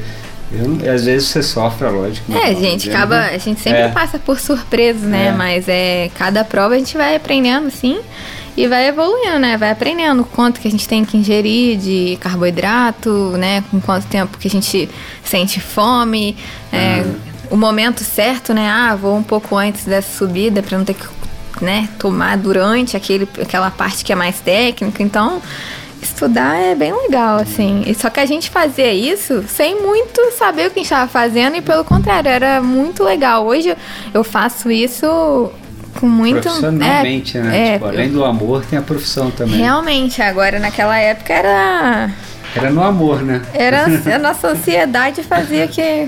Eu, 0.54 0.94
às 0.94 1.06
vezes 1.06 1.30
você 1.30 1.42
sofre, 1.42 1.88
lógico. 1.90 2.32
É, 2.32 2.36
não- 2.36 2.44
a 2.44 2.54
gente 2.54 2.90
acaba, 2.90 3.16
a 3.28 3.38
gente 3.38 3.62
sempre 3.62 3.82
É. 3.82 3.88
passa 3.90 4.20
por 4.20 4.40
surpresas, 4.40 5.04
né? 5.04 5.28
É. 5.28 5.32
Mas 5.32 5.66
é 5.68 6.10
cada 6.16 6.44
prova 6.44 6.76
a 6.76 6.78
gente 6.78 6.98
vai 6.98 7.16
aprendendo, 7.16 7.72
sim, 7.72 8.00
e 8.58 8.68
vai 8.68 8.88
evoluindo, 8.88 9.40
né? 9.40 9.56
Vai 9.58 9.72
aprendendo 9.72 10.26
quanto 10.26 10.60
que 10.60 10.68
a 10.68 10.72
gente 10.72 10.88
tem 10.88 11.06
que 11.06 11.16
ingerir 11.16 11.78
de 11.78 12.18
carboidrato, 12.20 13.10
né? 13.38 13.64
Com 13.72 13.80
quanto 13.80 14.06
tempo 14.08 14.38
que 14.38 14.48
a 14.48 14.52
gente 14.52 14.90
sente 15.24 15.60
fome, 15.62 16.36
é, 16.72 17.06
o 17.50 17.56
momento 17.56 18.04
certo, 18.04 18.54
né? 18.54 18.68
Ah, 18.70 18.96
vou 18.96 19.16
um 19.16 19.24
pouco 19.24 19.56
antes 19.56 19.86
dessa 19.86 20.18
subida 20.18 20.62
para 20.62 20.78
não 20.78 20.84
ter 20.84 20.96
que, 20.96 21.06
né? 21.64 21.88
Tomar 21.98 22.38
durante 22.38 22.98
aquele, 22.98 23.28
aquela 23.42 23.72
parte 23.72 24.04
que 24.04 24.12
é 24.12 24.16
mais 24.16 24.40
técnica. 24.42 25.02
Então 25.02 25.42
Estudar 26.22 26.56
é 26.56 26.76
bem 26.76 26.94
legal, 26.94 27.40
assim. 27.40 27.82
E 27.88 27.96
Só 27.96 28.08
que 28.08 28.20
a 28.20 28.28
gente 28.28 28.52
fazia 28.52 28.94
isso 28.94 29.44
sem 29.48 29.82
muito 29.82 30.22
saber 30.34 30.68
o 30.68 30.70
que 30.70 30.80
a 30.80 30.84
gente 30.84 30.94
estava 30.94 31.08
fazendo 31.08 31.58
e 31.58 31.64
pelo 31.64 31.84
contrário, 31.84 32.30
era 32.30 32.62
muito 32.62 33.04
legal. 33.04 33.44
Hoje 33.44 33.76
eu 34.14 34.24
faço 34.24 34.70
isso 34.70 35.52
com 36.00 36.06
muito. 36.06 36.42
Profissionalmente, 36.42 37.40
é, 37.40 37.42
né? 37.42 37.70
É, 37.70 37.74
Tipo, 37.74 37.86
além 37.88 38.12
do 38.12 38.24
amor, 38.24 38.64
tem 38.64 38.78
a 38.78 38.84
profissão 38.84 39.32
também. 39.32 39.58
realmente, 39.58 40.22
agora 40.22 40.60
naquela 40.60 40.96
época 40.96 41.34
era. 41.34 42.12
Era 42.56 42.70
no 42.70 42.84
amor, 42.84 43.24
né? 43.24 43.42
Era 43.52 43.86
a 44.14 44.20
nossa 44.22 44.50
ansiedade 44.50 45.24
fazia 45.24 45.68
que. 45.68 46.08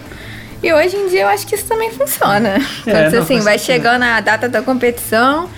E 0.61 0.71
hoje 0.71 0.95
em 0.95 1.07
dia 1.07 1.21
eu 1.21 1.27
acho 1.27 1.47
que 1.47 1.55
isso 1.55 1.65
também 1.65 1.89
funciona. 1.89 2.61
Quando 2.83 3.09
você 3.09 3.15
não, 3.15 3.23
assim, 3.23 3.39
vai 3.39 3.57
chegando 3.57 4.03
a 4.03 4.21
data 4.21 4.47
da 4.47 4.61
competição, 4.61 5.49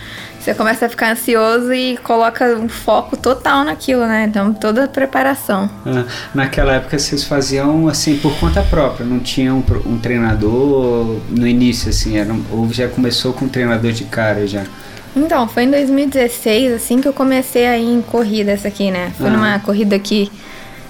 você 0.45 0.53
começa 0.53 0.85
a 0.85 0.89
ficar 0.89 1.11
ansioso 1.11 1.73
e 1.73 1.97
coloca 1.97 2.45
um 2.55 2.69
foco 2.69 3.17
total 3.17 3.63
naquilo, 3.63 4.05
né? 4.05 4.25
Então 4.29 4.53
toda 4.53 4.83
a 4.83 4.87
preparação. 4.87 5.67
Ah, 5.85 6.03
Naquela 6.35 6.73
época 6.73 6.99
vocês 6.99 7.23
faziam 7.23 7.87
assim 7.87 8.17
por 8.17 8.37
conta 8.39 8.61
própria, 8.61 9.05
não 9.05 9.19
tinha 9.19 9.53
um, 9.53 9.63
um 9.85 9.97
treinador 9.97 11.19
no 11.29 11.47
início, 11.47 11.89
assim, 11.89 12.17
era, 12.17 12.33
ou 12.51 12.71
já 12.71 12.87
começou 12.87 13.33
com 13.33 13.45
um 13.45 13.49
treinador 13.49 13.91
de 13.91 14.03
cara 14.03 14.45
já. 14.45 14.63
Então, 15.15 15.47
foi 15.47 15.63
em 15.63 15.71
2016, 15.71 16.73
assim, 16.73 16.99
que 17.01 17.07
eu 17.07 17.13
comecei 17.13 17.65
a 17.65 17.77
ir 17.77 17.85
em 17.89 18.01
corridas 18.01 18.65
aqui, 18.65 18.91
né? 18.91 19.11
Foi 19.17 19.27
Ah. 19.27 19.31
numa 19.31 19.59
corrida 19.59 19.95
aqui, 19.95 20.29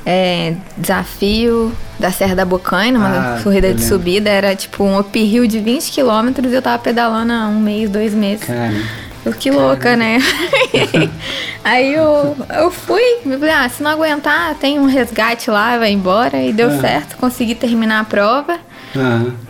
é, 0.06 0.56
desafio 0.78 1.72
da 2.00 2.12
Serra 2.12 2.36
da 2.36 2.44
Bocaina, 2.46 2.98
uma 3.00 3.36
Ah, 3.38 3.40
corrida 3.44 3.74
de 3.74 3.84
subida, 3.84 4.30
era 4.30 4.56
tipo 4.56 4.84
um 4.84 5.00
uphill 5.00 5.48
de 5.48 5.60
20 5.60 5.92
quilômetros 5.92 6.52
e 6.52 6.56
eu 6.56 6.62
tava 6.62 6.80
pedalando 6.80 7.32
há 7.32 7.48
um 7.48 7.60
mês, 7.60 7.90
dois 7.90 8.14
meses. 8.14 8.46
Cara, 8.46 8.74
Eu 9.26 9.34
que 9.34 9.50
louca, 9.50 9.96
né? 9.96 10.20
Aí 11.64 11.94
eu, 11.96 12.36
eu 12.56 12.70
fui, 12.70 13.02
falei, 13.24 13.50
ah, 13.50 13.68
se 13.68 13.82
não 13.82 13.90
aguentar, 13.92 14.54
tem 14.56 14.80
um 14.80 14.86
resgate 14.86 15.50
lá, 15.50 15.78
vai 15.80 15.92
embora. 15.92 16.38
E 16.44 16.54
deu 16.54 16.70
Ah. 16.70 16.80
certo, 16.80 17.18
consegui 17.18 17.56
terminar 17.56 18.02
a 18.02 18.04
prova. 18.04 18.60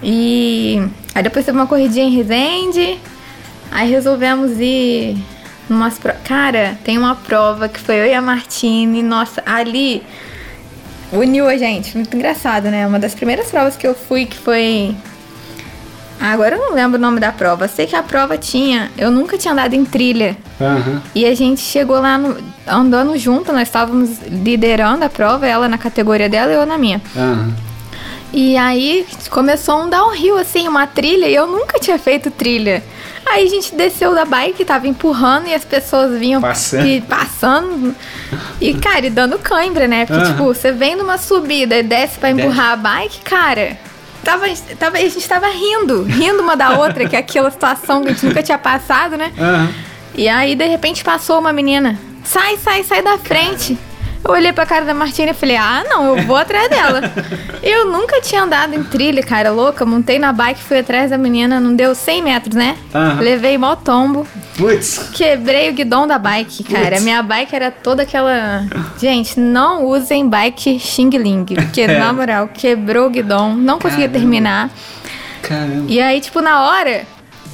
E 0.01 0.81
aí 1.13 1.21
depois 1.21 1.45
teve 1.45 1.57
uma 1.57 1.67
corridinha 1.67 2.05
em 2.05 2.15
Resende. 2.15 2.97
Aí 3.71 3.89
resolvemos 3.89 4.51
ir 4.59 5.17
Numas 5.69 5.99
pro... 5.99 6.13
Cara, 6.23 6.77
tem 6.83 6.97
uma 6.97 7.15
prova 7.15 7.67
que 7.67 7.79
foi 7.79 7.95
eu 7.95 8.05
e 8.05 8.13
a 8.13 8.21
Martine. 8.21 9.03
Nossa, 9.03 9.43
ali 9.45 10.01
uniu 11.11 11.47
a 11.47 11.57
gente. 11.57 11.95
Muito 11.97 12.15
engraçado, 12.15 12.69
né? 12.69 12.87
Uma 12.87 12.97
das 12.99 13.13
primeiras 13.13 13.49
provas 13.51 13.75
que 13.75 13.85
eu 13.85 13.93
fui, 13.93 14.25
que 14.25 14.37
foi. 14.37 14.95
Ah, 16.25 16.31
agora 16.33 16.55
eu 16.55 16.59
não 16.59 16.73
lembro 16.73 16.97
o 16.97 17.01
nome 17.01 17.19
da 17.19 17.31
prova. 17.31 17.67
Sei 17.67 17.85
que 17.85 17.95
a 17.95 18.01
prova 18.01 18.35
tinha. 18.37 18.89
Eu 18.97 19.11
nunca 19.11 19.37
tinha 19.37 19.51
andado 19.51 19.75
em 19.75 19.85
trilha. 19.85 20.35
Aham. 20.59 21.01
E 21.13 21.23
a 21.25 21.35
gente 21.35 21.61
chegou 21.61 21.99
lá 22.01 22.17
no- 22.17 22.35
andando 22.67 23.15
junto, 23.17 23.51
nós 23.53 23.63
estávamos 23.67 24.19
liderando 24.27 25.05
a 25.05 25.09
prova, 25.09 25.45
ela 25.45 25.67
na 25.69 25.77
categoria 25.77 26.27
dela 26.27 26.51
e 26.51 26.55
eu 26.55 26.65
na 26.65 26.77
minha. 26.79 26.99
Aham. 27.15 27.53
E 28.33 28.57
aí 28.57 29.05
começou 29.29 29.83
um 29.83 29.89
downhill, 29.89 30.37
assim, 30.37 30.67
uma 30.67 30.87
trilha, 30.87 31.27
e 31.27 31.35
eu 31.35 31.45
nunca 31.47 31.79
tinha 31.79 31.97
feito 31.99 32.31
trilha. 32.31 32.83
Aí 33.25 33.45
a 33.45 33.49
gente 33.49 33.73
desceu 33.75 34.13
da 34.13 34.25
bike, 34.25 34.65
tava 34.65 34.87
empurrando 34.87 35.47
e 35.47 35.53
as 35.53 35.63
pessoas 35.63 36.17
vinham 36.19 36.41
Passando. 36.41 36.85
e 36.87 37.01
passando. 37.01 37.95
E, 38.59 38.73
cara, 38.73 39.05
e 39.05 39.09
dando 39.09 39.37
cãibra, 39.39 39.87
né? 39.87 40.05
Porque, 40.05 40.21
Aham. 40.21 40.31
tipo, 40.31 40.43
você 40.45 40.71
vem 40.71 40.95
numa 40.95 41.17
subida 41.17 41.77
e 41.77 41.83
desce 41.83 42.17
pra 42.19 42.31
empurrar 42.31 42.71
a 42.71 42.75
bike, 42.75 43.21
cara. 43.21 43.77
Tava, 44.25 44.47
tava, 44.79 44.97
a 44.97 45.01
gente 45.01 45.29
tava 45.29 45.47
rindo, 45.47 46.01
rindo 46.01 46.41
uma 46.41 46.55
da 46.55 46.79
outra, 46.79 47.07
que 47.07 47.15
é 47.15 47.19
aquela 47.19 47.51
situação 47.51 48.01
que 48.01 48.09
a 48.09 48.11
gente 48.11 48.25
nunca 48.25 48.41
tinha 48.41 48.57
passado, 48.57 49.15
né? 49.15 49.31
Aham. 49.37 49.71
E 50.15 50.27
aí, 50.27 50.55
de 50.55 50.65
repente, 50.65 51.03
passou 51.03 51.39
uma 51.39 51.53
menina. 51.53 51.99
Sai, 52.23 52.57
sai, 52.57 52.83
sai 52.83 53.03
da 53.03 53.19
frente. 53.19 53.77
Eu 54.27 54.31
olhei 54.31 54.51
pra 54.51 54.65
cara 54.65 54.85
da 54.85 54.93
Martina 54.93 55.31
e 55.31 55.33
falei, 55.35 55.55
ah, 55.55 55.83
não, 55.87 56.17
eu 56.17 56.23
vou 56.25 56.35
atrás 56.35 56.67
dela. 56.67 56.99
eu 57.61 57.91
nunca 57.91 58.19
tinha 58.21 58.41
andado 58.41 58.73
em 58.73 58.83
trilha, 58.83 59.21
cara, 59.21 59.51
louca. 59.51 59.85
Montei 59.85 60.17
na 60.17 60.33
bike, 60.33 60.63
fui 60.63 60.79
atrás 60.79 61.11
da 61.11 61.17
menina, 61.17 61.59
não 61.59 61.75
deu 61.75 61.93
100 61.93 62.23
metros, 62.23 62.55
né? 62.55 62.75
Aham. 62.93 63.19
Levei 63.21 63.55
mó 63.57 63.75
tombo. 63.75 64.25
Putz. 64.57 65.09
Quebrei 65.13 65.69
o 65.69 65.73
guidão 65.73 66.07
da 66.07 66.17
bike, 66.17 66.63
cara. 66.63 66.91
Putz. 66.91 67.03
Minha 67.03 67.21
bike 67.21 67.55
era 67.55 67.69
toda 67.69 68.01
aquela. 68.01 68.65
Gente, 68.99 69.39
não 69.39 69.85
usem 69.85 70.27
bike 70.27 70.79
Xing 70.79 71.09
Ling. 71.11 71.45
Porque, 71.45 71.81
É. 71.85 71.99
na 71.99 72.11
moral, 72.11 72.49
quebrou 72.51 73.05
o 73.05 73.09
guidão, 73.11 73.55
não 73.55 73.77
conseguia 73.77 74.07
Caramba. 74.07 74.19
terminar. 74.19 74.69
Caramba. 75.43 75.85
E 75.87 76.01
aí, 76.01 76.19
tipo, 76.19 76.41
na 76.41 76.63
hora, 76.65 77.03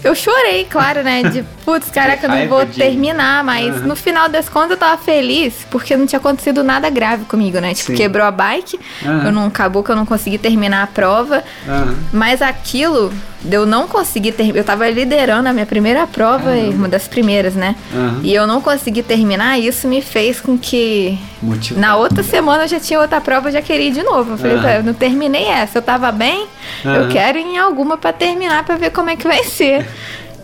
eu 0.03 0.15
chorei, 0.15 0.65
claro, 0.69 1.03
né? 1.03 1.23
De 1.23 1.43
putz, 1.63 1.89
caraca, 1.89 2.25
eu 2.25 2.29
não 2.29 2.47
vou 2.47 2.65
terminar, 2.65 3.43
mas 3.43 3.75
Aham. 3.77 3.87
no 3.87 3.95
final 3.95 4.27
das 4.27 4.49
contas 4.49 4.71
eu 4.71 4.77
tava 4.77 5.01
feliz, 5.01 5.65
porque 5.69 5.95
não 5.95 6.05
tinha 6.05 6.19
acontecido 6.19 6.63
nada 6.63 6.89
grave 6.89 7.25
comigo, 7.25 7.59
né? 7.59 7.73
Tipo, 7.73 7.91
Sim. 7.91 7.95
quebrou 7.97 8.25
a 8.25 8.31
bike, 8.31 8.79
Aham. 9.05 9.25
eu 9.25 9.31
não 9.31 9.45
acabou 9.47 9.83
que 9.83 9.91
eu 9.91 9.95
não 9.95 10.05
consegui 10.05 10.37
terminar 10.37 10.83
a 10.83 10.87
prova. 10.87 11.43
Aham. 11.67 11.95
Mas 12.11 12.41
aquilo 12.41 13.13
eu 13.49 13.65
não 13.65 13.87
conseguir 13.87 14.31
terminar. 14.33 14.59
Eu 14.59 14.63
tava 14.63 14.89
liderando 14.89 15.47
a 15.49 15.53
minha 15.53 15.65
primeira 15.65 16.05
prova, 16.05 16.51
uma 16.51 16.87
das 16.87 17.07
primeiras, 17.07 17.53
né? 17.55 17.75
Aham. 17.93 18.19
E 18.23 18.33
eu 18.33 18.45
não 18.45 18.61
consegui 18.61 19.01
terminar, 19.03 19.59
isso 19.59 19.87
me 19.87 20.01
fez 20.01 20.39
com 20.41 20.57
que. 20.57 21.17
Motivo. 21.41 21.79
Na 21.79 21.95
outra 21.95 22.21
semana 22.23 22.63
eu 22.63 22.67
já 22.67 22.79
tinha 22.79 22.99
outra 22.99 23.19
prova, 23.21 23.49
eu 23.49 23.53
já 23.53 23.61
queria 23.61 23.87
ir 23.87 23.91
de 23.93 24.03
novo. 24.03 24.33
Eu 24.33 24.37
falei. 24.37 24.57
"Pá, 24.57 24.71
eu 24.73 24.83
não 24.83 24.93
terminei 24.93 25.45
essa, 25.45 25.77
eu 25.77 25.81
tava 25.81 26.11
bem, 26.11 26.45
eu 26.83 26.91
Aham. 26.91 27.09
quero 27.09 27.37
ir 27.37 27.45
em 27.45 27.57
alguma 27.57 27.97
pra 27.97 28.11
terminar, 28.13 28.63
pra 28.65 28.75
ver 28.75 28.91
como 28.91 29.09
é 29.09 29.15
que 29.15 29.27
vai 29.27 29.43
ser. 29.43 29.87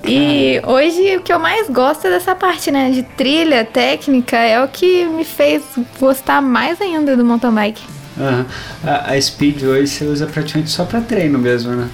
E 0.10 0.62
hoje 0.66 1.18
o 1.18 1.22
que 1.22 1.34
eu 1.34 1.39
mais 1.39 1.68
gosto 1.70 2.08
é 2.08 2.10
dessa 2.12 2.34
parte, 2.34 2.72
né? 2.72 2.92
De 2.92 3.04
trilha, 3.04 3.66
técnica, 3.66 4.38
é 4.38 4.63
o 4.63 4.68
que 4.68 5.04
me 5.06 5.25
fez 5.25 5.62
gostar 6.00 6.42
mais 6.42 6.80
ainda 6.80 7.18
do 7.18 7.25
mountain 7.25 7.51
bike. 7.51 7.82
Aham. 8.18 8.46
A, 8.86 9.12
a 9.12 9.22
Speed 9.22 9.63
hoje 9.63 9.88
você 9.88 10.06
usa 10.06 10.25
praticamente 10.27 10.70
só 10.70 10.86
pra 10.86 11.01
treino 11.01 11.38
mesmo, 11.38 11.74
né? 11.75 11.89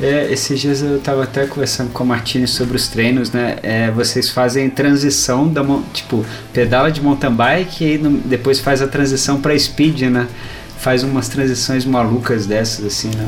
É, 0.00 0.26
esses 0.32 0.58
dias 0.58 0.82
eu 0.82 0.98
tava 1.00 1.22
até 1.22 1.46
conversando 1.46 1.90
com 1.92 2.02
a 2.02 2.06
Martini 2.06 2.46
sobre 2.48 2.76
os 2.76 2.88
treinos, 2.88 3.30
né? 3.30 3.56
É, 3.62 3.90
vocês 3.90 4.30
fazem 4.30 4.68
transição 4.70 5.46
da 5.48 5.62
tipo 5.92 6.24
pedala 6.52 6.90
de 6.90 7.00
mountain 7.00 7.30
bike 7.32 7.84
e 7.84 7.98
depois 7.98 8.58
faz 8.58 8.82
a 8.82 8.88
transição 8.88 9.40
pra 9.40 9.56
speed, 9.56 10.02
né? 10.02 10.26
Faz 10.78 11.04
umas 11.04 11.28
transições 11.28 11.84
malucas 11.84 12.44
dessas 12.46 12.84
assim, 12.86 13.08
né? 13.16 13.24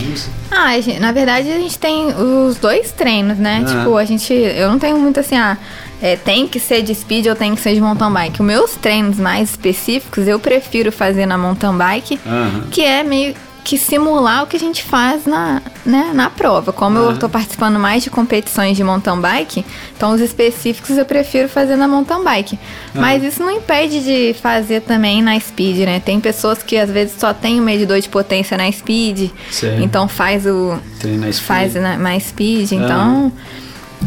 Ah, 0.50 0.80
gente- 0.80 0.98
na 0.98 1.12
verdade 1.12 1.48
a 1.52 1.58
gente 1.58 1.78
tem 1.78 2.06
os 2.08 2.56
dois 2.56 2.90
treinos, 2.90 3.38
né? 3.38 3.62
Ah. 3.64 3.70
Tipo, 3.70 3.96
a 3.96 4.04
gente. 4.04 4.32
Eu 4.32 4.68
não 4.68 4.78
tenho 4.78 4.98
muito 4.98 5.20
assim, 5.20 5.36
ah, 5.36 5.56
é, 6.02 6.16
tem 6.16 6.48
que 6.48 6.58
ser 6.58 6.82
de 6.82 6.92
speed 6.92 7.26
ou 7.26 7.36
tem 7.36 7.54
que 7.54 7.60
ser 7.60 7.74
de 7.74 7.80
mountain 7.80 8.10
bike. 8.12 8.40
Os 8.40 8.46
meus 8.46 8.70
treinos 8.74 9.18
mais 9.20 9.50
específicos 9.50 10.26
eu 10.26 10.40
prefiro 10.40 10.90
fazer 10.90 11.26
na 11.26 11.38
mountain 11.38 11.76
bike, 11.76 12.18
Aham. 12.26 12.64
que 12.72 12.82
é 12.82 13.04
meio 13.04 13.34
que 13.64 13.78
simular 13.78 14.42
o 14.42 14.46
que 14.46 14.56
a 14.56 14.60
gente 14.60 14.84
faz 14.84 15.24
na, 15.24 15.62
né, 15.86 16.10
na 16.12 16.28
prova. 16.28 16.70
Como 16.70 16.98
eu 16.98 17.08
Aham. 17.08 17.16
tô 17.16 17.30
participando 17.30 17.78
mais 17.78 18.02
de 18.04 18.10
competições 18.10 18.76
de 18.76 18.84
mountain 18.84 19.18
bike, 19.18 19.64
então 19.96 20.12
os 20.12 20.20
específicos 20.20 20.98
eu 20.98 21.04
prefiro 21.06 21.48
fazer 21.48 21.74
na 21.74 21.88
mountain 21.88 22.22
bike. 22.22 22.58
Mas 22.94 23.22
isso 23.24 23.42
não 23.42 23.50
impede 23.50 24.04
de 24.04 24.34
fazer 24.38 24.82
também 24.82 25.22
na 25.22 25.40
speed, 25.40 25.78
né? 25.86 25.98
Tem 25.98 26.20
pessoas 26.20 26.62
que 26.62 26.76
às 26.76 26.90
vezes 26.90 27.14
só 27.18 27.32
tem 27.32 27.58
o 27.58 27.62
medidor 27.62 27.98
de 28.00 28.08
potência 28.10 28.54
na 28.58 28.70
speed, 28.70 29.30
Sei. 29.50 29.82
então 29.82 30.06
faz 30.06 30.44
o 30.44 30.78
Treina 31.00 31.32
speed. 31.32 31.46
faz 31.46 31.74
na, 31.74 31.96
mais 31.96 32.24
speed, 32.24 32.70
então 32.72 33.32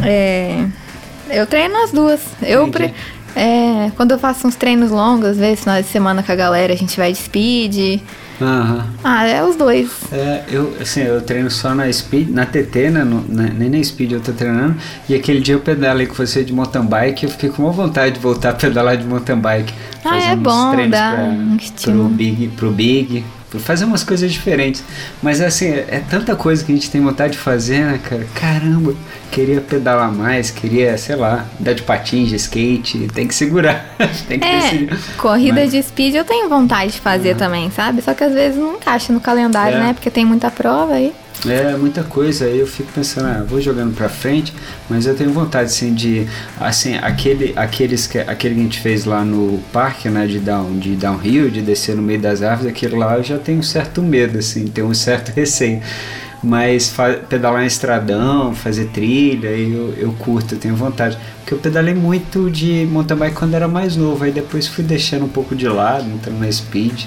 é, 0.03 0.65
eu 1.29 1.47
treino 1.47 1.73
nas 1.73 1.91
duas. 1.91 2.21
Eu 2.43 2.67
pre- 2.69 2.93
é, 3.35 3.91
quando 3.95 4.11
eu 4.11 4.19
faço 4.19 4.47
uns 4.47 4.55
treinos 4.55 4.91
longos, 4.91 5.29
às 5.29 5.37
vezes 5.37 5.61
final 5.61 5.81
de 5.81 5.87
semana 5.87 6.21
com 6.21 6.31
a 6.31 6.35
galera, 6.35 6.73
a 6.73 6.77
gente 6.77 6.95
vai 6.95 7.11
de 7.11 7.17
speed. 7.17 8.01
Aham. 8.39 8.85
Ah, 9.03 9.25
é 9.25 9.43
os 9.43 9.55
dois. 9.55 9.89
É, 10.11 10.43
eu, 10.51 10.75
assim, 10.79 11.01
eu 11.01 11.19
treino 11.21 11.49
só 11.49 11.73
na 11.73 11.91
Speed, 11.91 12.29
na 12.29 12.45
TT, 12.45 12.89
né, 12.91 13.03
no- 13.03 13.25
na- 13.27 13.49
nem 13.49 13.69
na 13.69 13.83
Speed 13.83 14.11
eu 14.11 14.19
tô 14.21 14.31
treinando. 14.31 14.75
E 15.09 15.15
aquele 15.15 15.39
dia 15.41 15.55
eu 15.55 15.59
pedalei 15.59 16.05
com 16.05 16.13
você 16.13 16.43
de 16.43 16.53
mountain 16.53 16.85
bike, 16.85 17.23
eu 17.25 17.29
fiquei 17.31 17.49
com 17.49 17.63
uma 17.63 17.71
vontade 17.71 18.15
de 18.15 18.19
voltar 18.21 18.49
a 18.49 18.53
pedalar 18.55 18.95
de 18.97 19.05
mountain 19.05 19.37
bike. 19.39 19.73
Ah, 20.05 20.17
é 20.17 20.35
bom, 20.35 20.87
dá 20.89 21.13
pra- 21.15 21.23
um 21.23 21.55
pro 21.57 21.65
estímulo. 21.65 22.09
Big, 22.09 22.47
pro 22.49 22.71
Big, 22.71 23.25
pra 23.49 23.59
fazer 23.59 23.85
umas 23.85 24.03
coisas 24.03 24.31
diferentes. 24.31 24.83
Mas 25.21 25.39
assim, 25.41 25.67
é, 25.69 26.01
tanta 26.09 26.35
coisa 26.35 26.63
que 26.63 26.71
a 26.71 26.75
gente 26.75 26.89
tem 26.91 27.01
vontade 27.01 27.33
de 27.33 27.39
fazer, 27.39 27.79
né, 27.85 27.99
cara? 28.03 28.27
Caramba, 28.35 28.93
queria 29.31 29.61
pedalar 29.61 30.11
mais, 30.11 30.51
queria, 30.51 30.97
sei 30.97 31.15
lá, 31.15 31.45
dar 31.59 31.73
de 31.73 31.83
patins, 31.83 32.29
de 32.29 32.35
skate, 32.35 33.07
tem 33.13 33.27
que 33.27 33.33
segurar, 33.35 33.95
tem 34.27 34.39
que 34.39 34.45
É, 34.47 34.59
decidir. 34.59 34.89
corrida 35.17 35.61
Mas- 35.61 35.71
de 35.71 35.81
speed 35.83 36.15
eu 36.15 36.25
tenho 36.25 36.49
vontade 36.49 36.91
de 36.93 36.99
fazer 36.99 37.35
também, 37.35 37.71
sabe? 37.71 38.01
Só 38.01 38.13
que 38.13 38.23
às 38.23 38.33
vezes 38.33 38.57
não 38.59 38.75
encaixa 38.75 39.13
no 39.13 39.19
calendário, 39.21 39.77
É. 39.77 39.79
né? 39.79 39.93
Porque 39.93 40.09
tem 40.09 40.25
muita 40.25 40.51
prova 40.51 40.93
aí. 40.95 41.13
É, 41.45 41.75
muita 41.77 42.03
coisa. 42.03 42.45
Aí 42.45 42.59
eu 42.59 42.67
fico 42.67 42.91
pensando, 42.91 43.27
ah, 43.27 43.45
vou 43.47 43.61
jogando 43.61 43.95
pra 43.95 44.09
frente, 44.09 44.53
mas 44.89 45.05
eu 45.05 45.15
tenho 45.15 45.31
vontade, 45.31 45.65
assim, 45.65 45.93
de. 45.93 46.27
Assim, 46.59 46.95
aquele, 46.95 47.53
aqueles 47.55 48.07
que, 48.07 48.17
aquele 48.17 48.55
que 48.55 48.59
a 48.59 48.63
gente 48.63 48.79
fez 48.79 49.05
lá 49.05 49.23
no 49.23 49.59
parque, 49.71 50.09
né, 50.09 50.25
de, 50.25 50.39
down, 50.39 50.79
de 50.79 50.95
downhill, 50.95 51.49
de 51.49 51.61
descer 51.61 51.95
no 51.95 52.01
meio 52.01 52.19
das 52.19 52.41
árvores, 52.41 52.71
aquilo 52.71 52.97
lá 52.97 53.17
eu 53.17 53.23
já 53.23 53.37
tenho 53.37 53.59
um 53.59 53.63
certo 53.63 54.01
medo, 54.01 54.39
assim, 54.39 54.65
tenho 54.67 54.87
um 54.87 54.93
certo 54.93 55.29
receio. 55.35 55.81
Mas 56.43 56.93
pedalar 57.29 57.63
em 57.63 57.67
estradão, 57.67 58.53
fazer 58.53 58.85
trilha, 58.85 59.47
eu, 59.47 59.93
eu 59.97 60.13
curto, 60.13 60.53
eu 60.53 60.59
tenho 60.59 60.75
vontade. 60.75 61.17
Porque 61.39 61.53
eu 61.53 61.57
pedalei 61.57 61.95
muito 61.95 62.49
de 62.51 62.87
mountain 62.91 63.17
bike 63.17 63.35
quando 63.35 63.55
era 63.55 63.67
mais 63.67 63.95
novo, 63.95 64.23
aí 64.23 64.31
depois 64.31 64.67
fui 64.67 64.83
deixando 64.83 65.25
um 65.25 65.29
pouco 65.29 65.55
de 65.55 65.67
lado, 65.67 66.07
entrando 66.09 66.39
na 66.39 66.51
speed. 66.51 67.05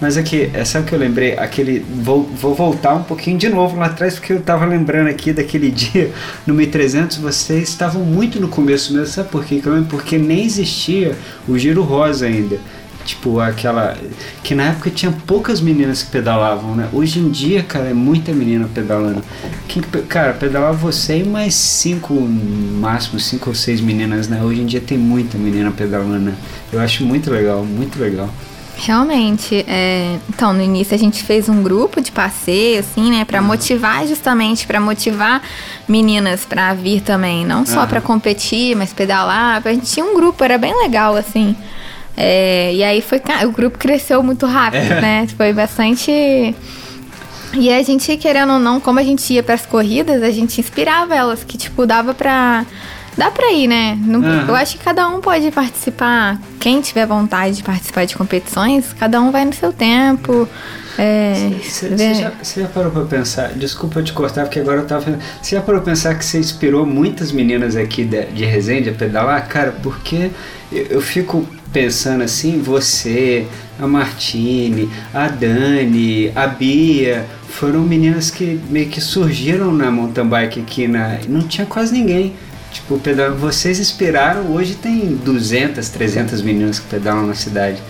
Mas 0.00 0.16
aqui, 0.16 0.50
é, 0.54 0.64
sabe 0.64 0.86
o 0.86 0.88
que 0.88 0.94
eu 0.94 0.98
lembrei? 0.98 1.36
Aquele. 1.36 1.80
Vou, 1.80 2.22
vou 2.22 2.54
voltar 2.54 2.94
um 2.94 3.02
pouquinho 3.02 3.36
de 3.36 3.48
novo 3.48 3.76
lá 3.76 3.86
atrás, 3.86 4.14
porque 4.14 4.32
eu 4.32 4.40
tava 4.40 4.64
lembrando 4.64 5.08
aqui 5.08 5.32
daquele 5.32 5.70
dia 5.70 6.10
no 6.46 6.54
1300. 6.54 7.18
Vocês 7.18 7.68
estavam 7.68 8.02
muito 8.02 8.40
no 8.40 8.48
começo 8.48 8.92
mesmo, 8.94 9.06
sabe 9.06 9.28
por 9.28 9.44
quê? 9.44 9.60
Porque 9.88 10.16
nem 10.16 10.44
existia 10.44 11.14
o 11.46 11.58
Giro 11.58 11.82
Rosa 11.82 12.26
ainda. 12.26 12.58
Tipo, 13.04 13.40
aquela. 13.40 13.96
Que 14.42 14.54
na 14.54 14.68
época 14.68 14.90
tinha 14.90 15.12
poucas 15.26 15.60
meninas 15.60 16.02
que 16.02 16.10
pedalavam, 16.10 16.74
né? 16.74 16.88
Hoje 16.92 17.18
em 17.18 17.30
dia, 17.30 17.62
cara, 17.62 17.88
é 17.88 17.94
muita 17.94 18.32
menina 18.32 18.68
pedalando. 18.72 19.22
Quem, 19.68 19.82
cara, 20.08 20.32
pedalava 20.32 20.74
você 20.74 21.18
e 21.18 21.24
mais 21.24 21.54
cinco, 21.54 22.14
máximo 22.14 23.18
cinco 23.18 23.50
ou 23.50 23.54
seis 23.54 23.80
meninas, 23.80 24.28
né? 24.28 24.42
Hoje 24.42 24.60
em 24.60 24.66
dia 24.66 24.80
tem 24.80 24.96
muita 24.96 25.36
menina 25.36 25.70
pedalando, 25.70 26.18
né? 26.18 26.34
Eu 26.72 26.80
acho 26.80 27.04
muito 27.04 27.30
legal, 27.30 27.64
muito 27.64 27.98
legal. 27.98 28.30
Realmente, 28.82 29.62
é, 29.68 30.18
então 30.30 30.54
no 30.54 30.62
início 30.62 30.94
a 30.94 30.98
gente 30.98 31.22
fez 31.22 31.50
um 31.50 31.62
grupo 31.62 32.00
de 32.00 32.10
passeio, 32.10 32.80
assim, 32.80 33.10
né, 33.10 33.26
Pra 33.26 33.42
motivar 33.42 34.06
justamente, 34.06 34.66
pra 34.66 34.80
motivar 34.80 35.42
meninas 35.86 36.46
pra 36.46 36.72
vir 36.72 37.02
também, 37.02 37.44
não 37.44 37.66
só 37.66 37.80
Aham. 37.80 37.88
pra 37.88 38.00
competir, 38.00 38.74
mas 38.74 38.90
pedalar. 38.92 39.60
A 39.62 39.72
gente 39.74 39.84
tinha 39.92 40.04
um 40.06 40.14
grupo, 40.14 40.42
era 40.42 40.56
bem 40.56 40.74
legal, 40.82 41.14
assim. 41.14 41.54
É, 42.16 42.72
e 42.74 42.82
aí 42.82 43.02
foi, 43.02 43.20
o 43.46 43.50
grupo 43.52 43.76
cresceu 43.76 44.22
muito 44.22 44.46
rápido, 44.46 44.92
É. 44.92 45.00
né? 45.00 45.26
Foi 45.36 45.52
bastante. 45.52 46.10
E 47.52 47.72
a 47.72 47.82
gente, 47.82 48.16
querendo 48.16 48.54
ou 48.54 48.58
não, 48.58 48.80
como 48.80 48.98
a 48.98 49.02
gente 49.02 49.30
ia 49.34 49.42
pras 49.42 49.66
corridas, 49.66 50.22
a 50.22 50.30
gente 50.30 50.58
inspirava 50.58 51.14
elas, 51.14 51.44
que 51.44 51.58
tipo, 51.58 51.84
dava 51.86 52.14
pra. 52.14 52.64
Dá 53.16 53.30
pra 53.30 53.52
ir, 53.52 53.66
né? 53.66 53.98
Não- 54.00 54.22
Aham. 54.24 54.46
Eu 54.48 54.54
acho 54.56 54.78
que 54.78 54.84
cada 54.84 55.08
um 55.08 55.20
pode 55.20 55.50
participar. 55.50 56.40
Quem 56.58 56.80
tiver 56.80 57.06
vontade 57.06 57.56
de 57.56 57.62
participar 57.62 58.04
de 58.06 58.16
competições, 58.16 58.92
cada 58.98 59.20
um 59.20 59.30
vai 59.30 59.44
no 59.44 59.52
seu 59.52 59.72
tempo. 59.72 60.48
É, 60.98 61.50
Você 61.62 61.96
já, 61.96 62.32
já, 62.42 62.66
parou 62.68 62.90
pra 62.90 63.04
pensar? 63.04 63.52
Desculpa 63.54 64.02
te 64.02 64.12
cortar, 64.12 64.42
porque 64.44 64.58
agora 64.60 64.80
eu 64.80 64.86
tava. 64.86 65.18
Você 65.40 65.56
já 65.56 65.62
parou 65.62 65.80
pra 65.80 65.92
pensar 65.92 66.14
que 66.14 66.24
você 66.24 66.38
inspirou 66.38 66.84
muitas 66.84 67.32
meninas 67.32 67.74
aqui 67.76 68.04
de, 68.04 68.26
de 68.26 68.44
Resende 68.44 68.90
a 68.90 68.92
pedalar? 68.92 69.48
Cara, 69.48 69.72
porque 69.82 70.30
eu, 70.70 70.86
eu 70.90 71.00
fico 71.00 71.46
pensando 71.72 72.22
assim, 72.22 72.60
você, 72.60 73.46
a 73.80 73.86
Martine, 73.86 74.90
a 75.14 75.28
Dani, 75.28 76.32
a 76.34 76.46
Bia, 76.46 77.24
foram 77.48 77.80
meninas 77.80 78.30
que 78.30 78.60
meio 78.68 78.88
que 78.88 79.00
surgiram 79.00 79.72
na 79.72 79.90
mountain 79.90 80.26
bike 80.26 80.60
aqui 80.60 80.86
na. 80.88 81.18
Não 81.28 81.42
tinha 81.42 81.66
quase 81.66 81.92
ninguém. 81.92 82.34
Tipo, 82.70 82.98
pedal, 82.98 83.34
vocês 83.34 83.80
inspiraram, 83.80 84.52
hoje 84.52 84.74
tem 84.74 85.14
200, 85.16 85.88
300 85.88 86.42
meninas 86.42 86.78
que 86.78 86.86
pedalam 86.86 87.26
na 87.26 87.34
cidade. 87.34 87.82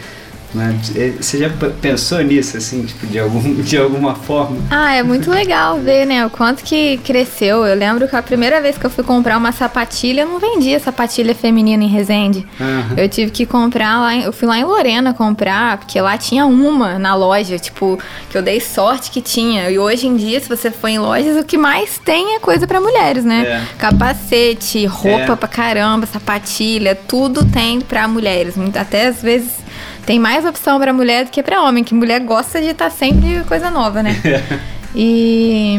Mas 0.53 0.95
é, 0.97 1.11
você 1.11 1.39
já 1.39 1.51
pensou 1.81 2.21
nisso, 2.23 2.57
assim, 2.57 2.85
tipo, 2.85 3.07
de, 3.07 3.19
algum, 3.19 3.55
de 3.63 3.77
alguma 3.77 4.15
forma? 4.15 4.57
Ah, 4.71 4.95
é 4.95 5.03
muito 5.03 5.31
legal 5.31 5.79
ver, 5.79 6.07
né, 6.07 6.25
o 6.27 6.31
quanto 6.31 6.63
que 6.65 6.99
cresceu. 6.99 7.65
Eu 7.65 7.77
lembro 7.77 8.09
que 8.09 8.17
a 8.17 8.23
primeira 8.23 8.61
vez 8.61 8.77
que 8.77 8.85
eu 8.85 8.91
fui 8.91 9.05
comprar 9.05 9.39
uma 9.39 9.53
sapatilha, 9.53 10.23
eu 10.23 10.29
não 10.29 10.39
vendia 10.39 10.79
sapatilha 10.81 11.35
feminina 11.35 11.85
em 11.85 11.89
Resende. 11.89 12.47
Uhum. 12.59 12.95
Eu 12.97 13.09
tive 13.09 13.31
que 13.31 13.47
comprar 13.47 14.01
lá, 14.01 14.17
eu 14.17 14.33
fui 14.33 14.49
lá 14.49 14.59
em 14.59 14.65
Lorena 14.65 15.15
comprar, 15.15 15.79
porque 15.79 16.01
lá 16.01 16.19
tinha 16.19 16.47
uma 16.47 16.99
na 16.99 17.15
loja, 17.15 17.59
tipo, 17.59 17.99
que 18.29 18.37
eu 18.37 18.43
dei 18.43 18.61
sorte 18.61 19.11
que 19.11 19.21
tinha. 19.21 19.71
E 19.71 19.79
hoje 19.79 20.07
em 20.07 20.17
dia, 20.17 20.41
se 20.41 20.49
você 20.49 20.71
for 20.71 20.89
em 20.89 20.99
lojas, 20.99 21.37
o 21.37 21.45
que 21.45 21.57
mais 21.57 21.99
tem 21.99 22.35
é 22.35 22.41
coisa 22.41 22.67
para 22.67 22.81
mulheres, 22.81 23.25
né? 23.25 23.45
É. 23.47 23.79
Capacete, 23.79 24.85
roupa 24.87 25.33
é. 25.33 25.37
pra 25.37 25.49
caramba, 25.49 26.07
sapatilha, 26.07 26.95
tudo 26.95 27.45
tem 27.45 27.81
para 27.81 28.09
mulheres. 28.09 28.55
Até 28.75 29.07
às 29.07 29.23
vezes 29.23 29.60
tem 30.07 30.19
mais 30.19 30.45
opção 30.45 30.79
para 30.79 30.93
mulher 30.93 31.25
do 31.25 31.31
que 31.31 31.43
para 31.43 31.63
homem, 31.63 31.85
que 31.85 31.95
mulher 31.95 32.21
gosta 32.21 32.61
de 32.61 32.69
estar 32.69 32.87
tá 32.87 32.91
sempre 32.91 33.43
coisa 33.47 33.71
nova, 33.71 34.03
né? 34.03 34.17
e 34.95 35.79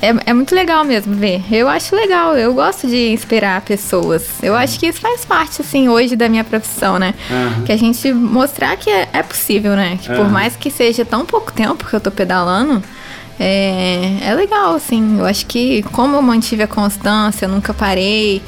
é, 0.00 0.30
é 0.30 0.34
muito 0.34 0.54
legal 0.54 0.84
mesmo 0.84 1.14
ver. 1.14 1.42
Eu 1.50 1.68
acho 1.68 1.94
legal, 1.96 2.36
eu 2.36 2.54
gosto 2.54 2.86
de 2.86 3.12
inspirar 3.12 3.60
pessoas. 3.62 4.28
Eu 4.42 4.54
acho 4.54 4.78
que 4.78 4.86
isso 4.86 5.00
faz 5.00 5.24
parte, 5.24 5.62
assim, 5.62 5.88
hoje 5.88 6.14
da 6.16 6.28
minha 6.28 6.44
profissão, 6.44 6.98
né? 6.98 7.14
Uhum. 7.30 7.64
Que 7.64 7.72
a 7.72 7.76
gente 7.76 8.12
mostrar 8.12 8.76
que 8.76 8.88
é, 8.88 9.08
é 9.12 9.22
possível, 9.22 9.74
né? 9.74 9.98
Que 10.00 10.10
uhum. 10.10 10.16
por 10.16 10.28
mais 10.30 10.56
que 10.56 10.70
seja 10.70 11.04
tão 11.04 11.26
pouco 11.26 11.52
tempo 11.52 11.84
que 11.86 11.94
eu 11.94 12.00
tô 12.00 12.10
pedalando, 12.10 12.82
é, 13.38 14.18
é 14.22 14.34
legal, 14.34 14.74
assim. 14.74 15.18
Eu 15.18 15.26
acho 15.26 15.46
que 15.46 15.82
como 15.92 16.16
eu 16.16 16.22
mantive 16.22 16.62
a 16.62 16.68
constância, 16.68 17.46
eu 17.46 17.48
nunca 17.48 17.74
parei 17.74 18.42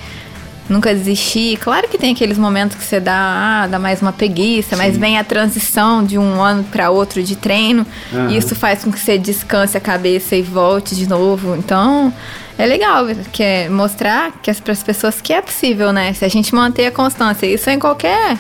nunca 0.69 0.95
desisti. 0.95 1.59
Claro 1.61 1.89
que 1.89 1.99
tem 1.99 2.13
aqueles 2.13 2.39
momentos 2.39 2.77
que 2.77 2.85
você 2.85 3.01
dá, 3.01 3.63
ah, 3.63 3.67
dá 3.67 3.79
mais 3.79 4.01
uma 4.01 4.13
preguiça, 4.13 4.71
Sim. 4.71 4.83
mas 4.83 4.97
vem 4.97 5.19
a 5.19 5.25
transição 5.25 6.05
de 6.05 6.19
um 6.19 6.41
ano 6.41 6.65
para 6.65 6.91
outro 6.91 7.23
de 7.23 7.37
treino 7.37 7.87
uhum. 8.13 8.31
e 8.31 8.37
isso 8.37 8.55
faz 8.55 8.85
com 8.85 8.93
que 8.93 8.99
você 8.99 9.19
descanse 9.19 9.77
a 9.77 9.81
cabeça 9.81 10.37
e 10.37 10.43
volte 10.43 10.95
de 10.95 11.09
novo. 11.09 11.57
Então, 11.57 12.13
é 12.59 12.67
legal 12.67 13.07
que 13.33 13.43
é 13.43 13.69
mostrar 13.69 14.33
que 14.43 14.53
para 14.55 14.73
as 14.73 14.83
pessoas 14.83 15.21
que 15.21 15.33
é 15.33 15.41
possível, 15.41 15.93
né? 15.93 16.13
Se 16.13 16.25
a 16.25 16.29
gente 16.29 16.55
manter 16.55 16.87
a 16.87 16.91
constância, 16.91 17.47
isso 17.47 17.69
é 17.69 17.75
em 17.75 17.79
qualquer 17.79 18.39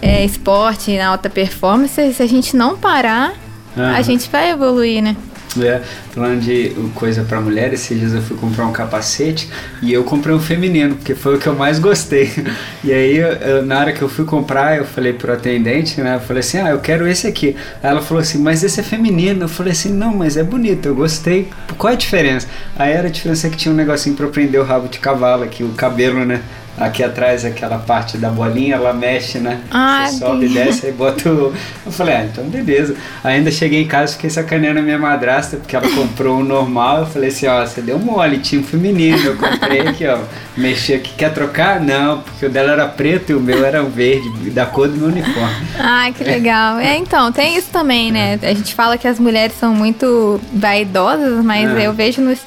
é, 0.00 0.24
esporte, 0.24 0.96
na 0.96 1.08
alta 1.08 1.30
performance, 1.30 2.12
se 2.12 2.22
a 2.22 2.26
gente 2.26 2.56
não 2.56 2.76
parar, 2.76 3.32
uhum. 3.76 3.84
a 3.84 4.02
gente 4.02 4.28
vai 4.30 4.50
evoluir, 4.50 5.02
né? 5.02 5.16
É, 5.60 5.82
falando 6.12 6.40
de 6.40 6.70
coisa 6.94 7.24
para 7.24 7.40
mulher, 7.40 7.72
esses 7.72 7.98
dias 7.98 8.14
eu 8.14 8.22
fui 8.22 8.36
comprar 8.36 8.66
um 8.66 8.72
capacete 8.72 9.48
e 9.82 9.92
eu 9.92 10.02
comprei 10.04 10.34
um 10.34 10.40
feminino, 10.40 10.96
porque 10.96 11.14
foi 11.14 11.36
o 11.36 11.38
que 11.38 11.46
eu 11.46 11.54
mais 11.54 11.78
gostei. 11.78 12.32
E 12.84 12.92
aí, 12.92 13.16
eu, 13.16 13.64
na 13.64 13.78
hora 13.78 13.92
que 13.92 14.02
eu 14.02 14.08
fui 14.08 14.24
comprar, 14.24 14.76
eu 14.76 14.84
falei 14.84 15.12
pro 15.12 15.32
atendente, 15.32 16.00
né? 16.00 16.16
Eu 16.16 16.20
falei 16.20 16.40
assim: 16.40 16.58
ah, 16.58 16.70
eu 16.70 16.80
quero 16.80 17.06
esse 17.06 17.28
aqui. 17.28 17.56
Aí 17.80 17.90
ela 17.90 18.02
falou 18.02 18.20
assim: 18.20 18.38
mas 18.38 18.64
esse 18.64 18.80
é 18.80 18.82
feminino. 18.82 19.44
Eu 19.44 19.48
falei 19.48 19.72
assim: 19.72 19.92
não, 19.92 20.16
mas 20.16 20.36
é 20.36 20.42
bonito, 20.42 20.86
eu 20.86 20.94
gostei. 20.94 21.48
Qual 21.78 21.92
é 21.92 21.94
a 21.94 21.98
diferença? 21.98 22.48
Aí 22.76 22.92
era 22.92 23.06
a 23.06 23.10
diferença 23.10 23.48
que 23.48 23.56
tinha 23.56 23.72
um 23.72 23.76
negocinho 23.76 24.16
pra 24.16 24.26
prender 24.26 24.60
o 24.60 24.64
rabo 24.64 24.88
de 24.88 24.98
cavalo 24.98 25.44
aqui, 25.44 25.62
o 25.62 25.68
cabelo, 25.70 26.24
né? 26.24 26.42
Aqui 26.78 27.04
atrás, 27.04 27.44
aquela 27.44 27.78
parte 27.78 28.16
da 28.16 28.30
bolinha, 28.30 28.76
ela 28.76 28.94
mexe, 28.94 29.38
né? 29.38 29.60
Ah, 29.70 30.06
Você 30.06 30.18
sobe 30.18 30.46
e 30.46 30.48
desce, 30.48 30.86
aí 30.86 30.92
bota 30.92 31.28
o... 31.28 31.52
Eu 31.84 31.92
falei, 31.92 32.14
ah, 32.14 32.24
então 32.24 32.44
beleza. 32.44 32.96
Ainda 33.22 33.50
cheguei 33.50 33.82
em 33.82 33.86
casa, 33.86 34.14
fiquei 34.14 34.30
sacaneando 34.30 34.80
a 34.80 34.82
minha 34.82 34.98
madrasta, 34.98 35.58
porque 35.58 35.76
ela 35.76 35.88
comprou 35.90 36.40
o 36.40 36.44
normal. 36.44 37.00
Eu 37.00 37.06
falei 37.06 37.28
assim, 37.28 37.46
ó, 37.46 37.64
você 37.64 37.82
deu 37.82 37.98
mole, 37.98 38.38
tinha 38.38 38.60
um 38.60 38.64
feminino. 38.64 39.18
Eu 39.18 39.36
comprei 39.36 39.80
aqui, 39.80 40.06
ó. 40.06 40.18
Mexi 40.56 40.94
aqui, 40.94 41.12
quer 41.14 41.32
trocar? 41.32 41.80
Não, 41.80 42.20
porque 42.20 42.46
o 42.46 42.50
dela 42.50 42.72
era 42.72 42.88
preto 42.88 43.32
e 43.32 43.34
o 43.34 43.40
meu 43.40 43.64
era 43.64 43.82
verde, 43.82 44.50
da 44.50 44.66
cor 44.66 44.88
do 44.88 44.96
meu 44.96 45.08
uniforme. 45.08 45.66
Ah, 45.78 46.10
que 46.16 46.24
legal. 46.24 46.78
É, 46.78 46.96
então, 46.96 47.30
tem 47.32 47.56
isso 47.56 47.68
também, 47.70 48.10
né? 48.10 48.38
A 48.42 48.54
gente 48.54 48.74
fala 48.74 48.96
que 48.96 49.06
as 49.06 49.18
mulheres 49.18 49.54
são 49.58 49.74
muito 49.74 50.40
vaidosas, 50.52 51.44
mas 51.44 51.68
é. 51.70 51.86
eu 51.86 51.92
vejo 51.92 52.20
nos, 52.20 52.38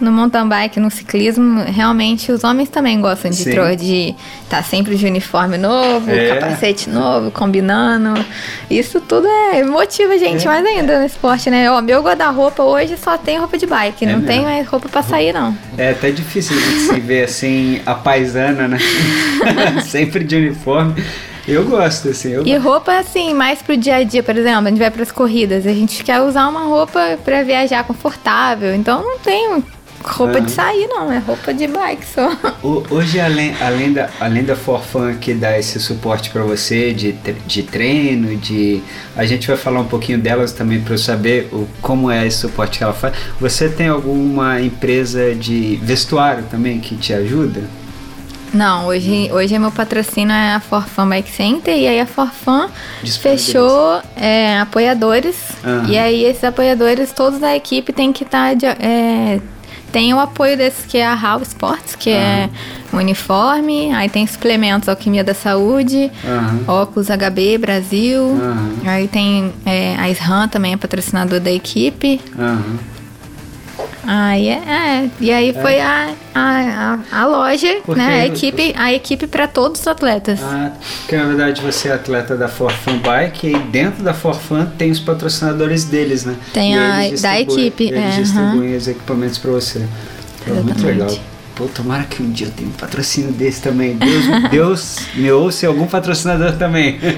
no 0.00 0.10
mountain 0.10 0.48
bike, 0.48 0.80
no 0.80 0.90
ciclismo, 0.90 1.62
realmente 1.64 2.32
os 2.32 2.42
homens 2.44 2.68
também 2.68 3.00
gostam 3.00 3.30
de 3.30 3.44
trocar 3.44 3.76
de 3.76 4.14
estar 4.42 4.58
tá 4.58 4.62
sempre 4.62 4.96
de 4.96 5.06
uniforme 5.06 5.56
novo, 5.56 6.10
é. 6.10 6.34
capacete 6.34 6.90
novo, 6.90 7.30
combinando. 7.30 8.14
Isso 8.70 9.00
tudo 9.00 9.26
é 9.26 9.62
motiva 9.62 10.14
a 10.14 10.18
gente 10.18 10.44
é. 10.44 10.48
mais 10.48 10.64
ainda 10.64 11.00
no 11.00 11.06
esporte, 11.06 11.48
né? 11.50 11.70
Ó, 11.70 11.80
meu 11.80 12.02
guarda-roupa 12.02 12.62
hoje 12.62 12.96
só 12.96 13.16
tem 13.16 13.38
roupa 13.38 13.56
de 13.56 13.66
bike, 13.66 14.04
é 14.04 14.08
não 14.08 14.14
mesmo. 14.14 14.26
tem 14.26 14.42
mais 14.42 14.66
roupa 14.66 14.88
para 14.88 15.02
sair, 15.02 15.32
não. 15.32 15.56
É 15.78 15.90
até 15.90 16.10
difícil 16.10 16.56
de 16.56 16.80
se 16.80 17.00
ver 17.00 17.24
assim, 17.24 17.80
a 17.86 17.94
paisana, 17.94 18.68
né? 18.68 18.78
sempre 19.86 20.24
de 20.24 20.36
uniforme. 20.36 21.02
Eu 21.46 21.64
gosto, 21.64 22.08
assim. 22.08 22.30
Eu... 22.30 22.46
E 22.46 22.56
roupa, 22.56 22.96
assim, 22.96 23.34
mais 23.34 23.60
pro 23.60 23.76
dia 23.76 23.96
a 23.96 24.02
dia, 24.02 24.22
por 24.22 24.36
exemplo, 24.36 24.66
a 24.66 24.70
gente 24.70 24.78
vai 24.78 24.90
pras 24.90 25.12
corridas, 25.12 25.66
a 25.66 25.72
gente 25.72 26.02
quer 26.02 26.20
usar 26.22 26.48
uma 26.48 26.64
roupa 26.64 27.18
para 27.22 27.42
viajar 27.42 27.84
confortável, 27.84 28.74
então 28.74 29.02
não 29.02 29.18
tem 29.18 29.62
roupa 30.04 30.40
de 30.40 30.50
sair, 30.50 30.86
não, 30.88 31.10
é 31.10 31.18
roupa 31.18 31.52
de 31.52 31.66
bike 31.66 32.04
só. 32.06 32.30
Hoje, 32.90 33.18
além, 33.18 33.54
além, 33.60 33.92
da, 33.92 34.10
além 34.20 34.44
da 34.44 34.54
Forfan 34.54 35.14
que 35.14 35.34
dá 35.34 35.58
esse 35.58 35.80
suporte 35.80 36.30
para 36.30 36.42
você 36.42 36.92
de, 36.92 37.12
de 37.46 37.62
treino, 37.62 38.36
de. 38.36 38.82
A 39.16 39.24
gente 39.24 39.46
vai 39.46 39.56
falar 39.56 39.80
um 39.80 39.86
pouquinho 39.86 40.18
delas 40.18 40.52
também 40.52 40.80
para 40.80 40.94
eu 40.94 40.98
saber 40.98 41.48
o, 41.52 41.66
como 41.80 42.10
é 42.10 42.26
esse 42.26 42.38
suporte 42.38 42.78
que 42.78 42.84
ela 42.84 42.92
faz. 42.92 43.14
Você 43.40 43.68
tem 43.68 43.88
alguma 43.88 44.60
empresa 44.60 45.34
de 45.34 45.76
vestuário 45.82 46.44
também 46.50 46.80
que 46.80 46.96
te 46.96 47.12
ajuda? 47.12 47.62
Não, 48.54 48.86
hoje, 48.86 49.28
hoje 49.32 49.58
meu 49.58 49.72
patrocínio 49.72 50.32
é 50.32 50.54
a 50.54 50.60
Forfan 50.60 51.08
Bike 51.08 51.30
Center 51.30 51.76
e 51.76 51.88
aí 51.88 51.98
a 51.98 52.06
Forfan 52.06 52.70
fechou 53.20 54.00
é, 54.14 54.60
apoiadores 54.60 55.36
uhum. 55.64 55.90
e 55.90 55.98
aí 55.98 56.24
esses 56.24 56.44
apoiadores, 56.44 57.10
todos 57.10 57.40
da 57.40 57.56
equipe 57.56 57.92
tem 57.92 58.12
que 58.12 58.22
estar 58.22 58.56
tá 58.56 58.76
é, 58.80 59.40
tem 59.94 60.12
o 60.12 60.18
apoio 60.18 60.56
desse 60.56 60.88
que 60.88 60.98
é 60.98 61.06
a 61.06 61.14
HAL 61.14 61.40
Sports, 61.42 61.94
que 61.94 62.10
é 62.10 62.50
o 62.92 62.96
uniforme, 62.96 63.94
aí 63.94 64.08
tem 64.08 64.26
suplementos 64.26 64.88
Alquimia 64.88 65.22
da 65.22 65.34
Saúde, 65.34 66.10
óculos 66.66 67.06
HB 67.06 67.58
Brasil, 67.58 68.36
aí 68.84 69.06
tem 69.06 69.52
é, 69.64 69.94
a 69.96 70.10
SRAM 70.10 70.48
também 70.48 70.72
é 70.72 70.76
patrocinador 70.76 71.38
da 71.38 71.52
equipe. 71.52 72.20
Aí 74.06 74.48
é, 74.48 74.52
é, 74.52 75.10
e 75.20 75.32
aí 75.32 75.50
é. 75.50 75.52
foi 75.52 75.80
a, 75.80 76.14
a, 76.34 76.98
a, 77.10 77.26
loja, 77.26 77.80
porque 77.84 78.00
né? 78.00 78.22
A 78.22 78.26
equipe, 78.26 78.74
a 78.76 78.92
equipe 78.92 79.26
para 79.26 79.46
todos 79.46 79.80
os 79.80 79.86
atletas. 79.86 80.40
Ah, 80.42 80.72
porque 81.00 81.16
na 81.16 81.24
verdade 81.24 81.62
você 81.62 81.88
é 81.88 81.92
atleta 81.92 82.36
da 82.36 82.48
Forfan 82.48 82.98
Bike 82.98 83.48
e 83.48 83.58
dentro 83.58 84.02
da 84.02 84.12
Forfan 84.12 84.66
tem 84.78 84.90
os 84.90 85.00
patrocinadores 85.00 85.84
deles, 85.84 86.24
né? 86.24 86.36
Tem 86.52 86.78
a 86.78 87.10
da 87.20 87.40
equipe, 87.40 87.84
eles 87.84 88.18
é, 88.18 88.20
distribuem 88.20 88.76
os 88.76 88.88
equipamentos 88.88 89.38
para 89.38 89.50
você. 89.50 89.86
Então, 90.42 90.62
muito 90.62 90.84
legal. 90.84 91.10
Pô, 91.54 91.66
tomara 91.66 92.02
que 92.02 92.20
um 92.20 92.30
dia 92.30 92.48
eu 92.48 92.50
tenha 92.50 92.68
um 92.68 92.72
patrocínio 92.72 93.32
desse 93.32 93.62
também. 93.62 93.96
Deus, 93.96 94.24
Deus 94.50 94.98
me 95.14 95.30
ouça 95.30 95.68
algum 95.68 95.86
patrocinador 95.86 96.56
também. 96.56 96.98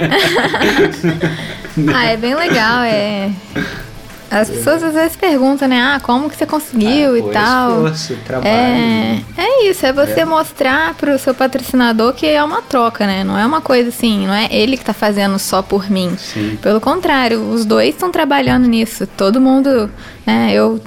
ah, 1.94 2.04
é 2.04 2.16
bem 2.18 2.34
legal, 2.34 2.82
é. 2.82 3.30
As 4.30 4.50
pessoas 4.50 4.82
às 4.82 4.94
vezes 4.94 5.16
perguntam, 5.16 5.68
né? 5.68 5.80
Ah, 5.80 6.00
como 6.02 6.28
que 6.28 6.36
você 6.36 6.46
conseguiu 6.46 7.14
ah, 7.14 7.18
e 7.18 7.22
tal. 7.32 7.86
Esforço, 7.86 8.16
trabalho. 8.26 8.48
É, 8.48 9.22
é 9.36 9.70
isso, 9.70 9.86
é 9.86 9.92
você 9.92 10.20
é. 10.20 10.24
mostrar 10.24 10.94
pro 10.94 11.18
seu 11.18 11.34
patrocinador 11.34 12.12
que 12.12 12.26
é 12.26 12.42
uma 12.42 12.60
troca, 12.60 13.06
né? 13.06 13.22
Não 13.22 13.38
é 13.38 13.46
uma 13.46 13.60
coisa 13.60 13.88
assim, 13.88 14.26
não 14.26 14.34
é 14.34 14.48
ele 14.50 14.76
que 14.76 14.84
tá 14.84 14.92
fazendo 14.92 15.38
só 15.38 15.62
por 15.62 15.88
mim. 15.88 16.16
Sim. 16.18 16.58
Pelo 16.60 16.80
contrário, 16.80 17.40
os 17.40 17.64
dois 17.64 17.90
estão 17.90 18.10
trabalhando 18.10 18.66
nisso. 18.66 19.06
Todo 19.06 19.40
mundo, 19.40 19.90
né? 20.26 20.50
Eu 20.52 20.80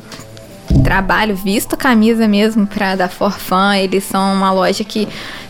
trabalho, 0.84 1.36
visto 1.36 1.78
camisa 1.78 2.28
mesmo 2.28 2.68
pra 2.68 2.96
da 2.96 3.08
Forfan. 3.08 3.78
Eles 3.78 4.04
são 4.04 4.34
uma 4.34 4.52
loja 4.52 4.84
que 4.84 5.08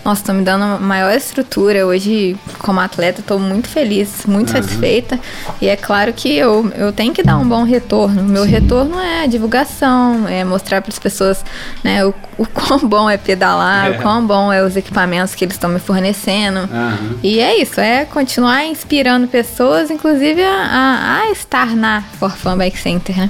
nossa, 0.09 0.21
estão 0.21 0.35
me 0.35 0.43
dando 0.43 0.81
maior 0.81 1.15
estrutura. 1.15 1.85
Hoje, 1.85 2.35
como 2.57 2.79
atleta, 2.79 3.21
estou 3.21 3.39
muito 3.39 3.67
feliz, 3.67 4.25
muito 4.25 4.49
uhum. 4.49 4.55
satisfeita. 4.55 5.19
E 5.61 5.67
é 5.67 5.75
claro 5.75 6.11
que 6.13 6.35
eu, 6.35 6.71
eu 6.75 6.91
tenho 6.91 7.13
que 7.13 7.21
dar 7.21 7.37
um 7.37 7.47
bom 7.47 7.63
retorno. 7.63 8.23
Meu 8.23 8.43
Sim. 8.43 8.49
retorno 8.49 8.99
é 8.99 9.23
a 9.23 9.27
divulgação, 9.27 10.27
é 10.27 10.43
mostrar 10.43 10.81
para 10.81 10.91
as 10.91 10.97
pessoas 10.97 11.45
né, 11.83 12.03
o, 12.03 12.13
o 12.37 12.45
quão 12.47 12.79
bom 12.79 13.09
é 13.09 13.17
pedalar, 13.17 13.87
é. 13.87 13.91
o 13.91 14.01
quão 14.01 14.25
bom 14.25 14.51
é 14.51 14.63
os 14.63 14.75
equipamentos 14.75 15.35
que 15.35 15.45
eles 15.45 15.55
estão 15.55 15.69
me 15.69 15.79
fornecendo. 15.79 16.61
Uhum. 16.61 17.19
E 17.21 17.39
é 17.39 17.61
isso, 17.61 17.79
é 17.79 18.05
continuar 18.05 18.65
inspirando 18.65 19.27
pessoas, 19.27 19.91
inclusive 19.91 20.41
a, 20.41 21.21
a, 21.21 21.31
estar 21.31 21.75
na 21.75 22.01
Forfan 22.19 22.57
Bike 22.57 22.79
Center, 22.79 23.15
né? 23.15 23.29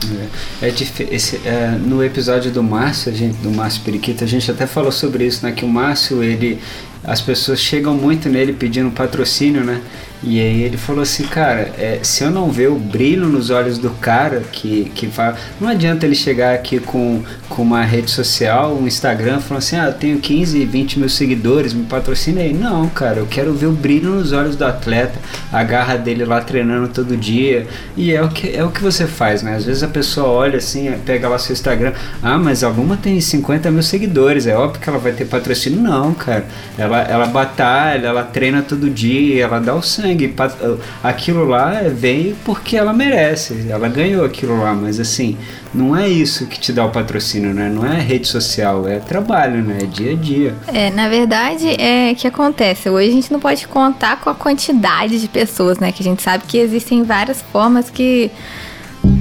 É, 0.62 0.68
é 0.68 0.74
esse, 1.12 1.42
é, 1.46 1.78
no 1.78 2.02
episódio 2.04 2.52
do 2.52 2.64
Márcio, 2.64 3.12
a 3.12 3.16
gente, 3.16 3.36
do 3.38 3.52
Márcio 3.52 3.82
Periquita, 3.82 4.24
a 4.24 4.28
gente 4.28 4.50
até 4.50 4.66
falou 4.66 4.92
sobre 4.92 5.26
isso, 5.26 5.46
né? 5.46 5.52
Que 5.52 5.66
o 5.66 5.68
Márcio, 5.68 6.24
ele 6.24 6.60
as 7.04 7.22
pessoas 7.22 7.60
chegam 7.60 7.94
muito 7.94 8.30
nele 8.30 8.54
pedindo 8.54 8.92
patrocínio, 8.92 9.64
né? 9.64 9.82
E 10.22 10.40
aí 10.40 10.64
ele 10.64 10.76
falou 10.76 11.02
assim, 11.02 11.24
cara, 11.24 11.72
é, 11.78 12.00
se 12.04 12.24
eu 12.24 12.30
não 12.30 12.52
ver 12.52 12.70
o 12.70 12.76
brilho 12.76 13.26
nos 13.28 13.50
olhos 13.50 13.78
do 13.78 13.90
cara 13.90 14.42
que, 14.52 14.92
que 14.94 15.08
fala, 15.08 15.38
não 15.62 15.70
adianta 15.70 16.06
ele 16.06 16.16
chegar 16.16 16.54
aqui 16.54 16.80
com, 16.80 17.24
com 17.48 17.62
uma 17.62 17.84
rede 17.84 18.12
social, 18.12 18.76
um 18.76 18.86
Instagram, 18.86 19.40
falando 19.40 19.64
assim, 19.64 19.78
ah, 19.78 19.86
eu 19.86 19.94
tenho 19.94 20.20
15, 20.20 20.66
20 20.66 21.00
mil 21.00 21.10
seguidores, 21.10 21.74
me 21.74 21.86
patrocina 21.86 22.42
aí. 22.42 22.54
Não, 22.54 22.90
cara, 22.90 23.20
eu 23.20 23.28
quero 23.28 23.54
ver 23.54 23.68
o 23.68 23.72
brilho 23.72 24.10
nos 24.10 24.34
olhos 24.34 24.58
do 24.58 24.66
atleta, 24.66 25.18
a 25.54 25.64
garra 25.64 25.96
dele 25.96 26.26
lá 26.26 26.42
treinando 26.42 26.90
todo 26.90 27.16
dia. 27.16 27.66
E 27.96 28.12
é 28.12 28.22
o 28.22 28.28
que, 28.28 28.54
é 28.54 28.64
o 28.64 28.72
que 28.72 28.82
você 28.82 29.08
faz, 29.08 29.42
né? 29.42 29.56
Às 29.56 29.64
vezes 29.64 29.84
a 29.84 29.88
pessoa 29.88 30.28
olha 30.28 30.58
assim, 30.58 30.92
pega 31.06 31.30
lá 31.30 31.40
seu 31.40 31.54
Instagram, 31.54 31.94
ah, 32.22 32.38
mas 32.38 32.62
alguma 32.62 32.98
tem 32.98 33.22
50 33.22 33.72
mil 33.72 33.84
seguidores, 33.84 34.48
é 34.48 34.56
óbvio 34.56 34.82
que 34.82 34.90
ela 34.90 35.00
vai 35.00 35.14
ter 35.14 35.26
patrocínio. 35.26 35.80
Não, 35.80 36.14
cara. 36.14 36.46
Ela, 36.78 37.02
ela 37.04 37.26
batalha, 37.26 38.08
ela 38.08 38.24
treina 38.24 38.62
todo 38.62 38.90
dia, 38.90 39.46
ela 39.46 39.60
dá 39.60 39.74
o 39.74 39.82
sangue 39.82 40.09
sangue. 40.10 40.34
Aquilo 41.04 41.46
lá 41.46 41.82
veio 41.92 42.36
porque 42.44 42.78
ela 42.78 42.94
merece, 42.94 43.68
ela 43.70 43.88
ganhou 43.88 44.26
aquilo 44.26 44.60
lá, 44.60 44.74
mas 44.74 45.00
assim, 45.00 45.38
não 45.74 45.96
é 45.96 46.08
isso 46.08 46.48
que 46.48 46.60
te 46.60 46.74
dá 46.74 46.86
o 46.86 46.90
patrocínio, 46.90 47.54
né? 47.54 47.70
Não 47.70 47.86
é 47.86 48.00
rede 48.00 48.28
social, 48.28 48.88
é 48.88 49.00
trabalho, 49.00 49.62
né? 49.62 49.80
É 49.82 49.86
dia 49.86 50.14
a 50.14 50.16
dia. 50.16 50.56
É, 50.68 50.90
na 50.90 51.08
verdade, 51.08 51.70
é 51.80 52.14
que 52.16 52.28
acontece. 52.28 52.90
Hoje 52.90 53.10
a 53.10 53.14
gente 53.14 53.32
não 53.32 53.40
pode 53.40 53.68
contar 53.68 54.20
com 54.20 54.30
a 54.30 54.36
quantidade 54.36 55.20
de 55.20 55.28
pessoas, 55.28 55.80
né? 55.80 55.92
Que 55.92 56.02
a 56.02 56.06
gente 56.06 56.22
sabe 56.22 56.44
que 56.48 56.58
existem 56.58 57.04
várias 57.04 57.42
formas 57.52 57.90
que. 57.90 58.32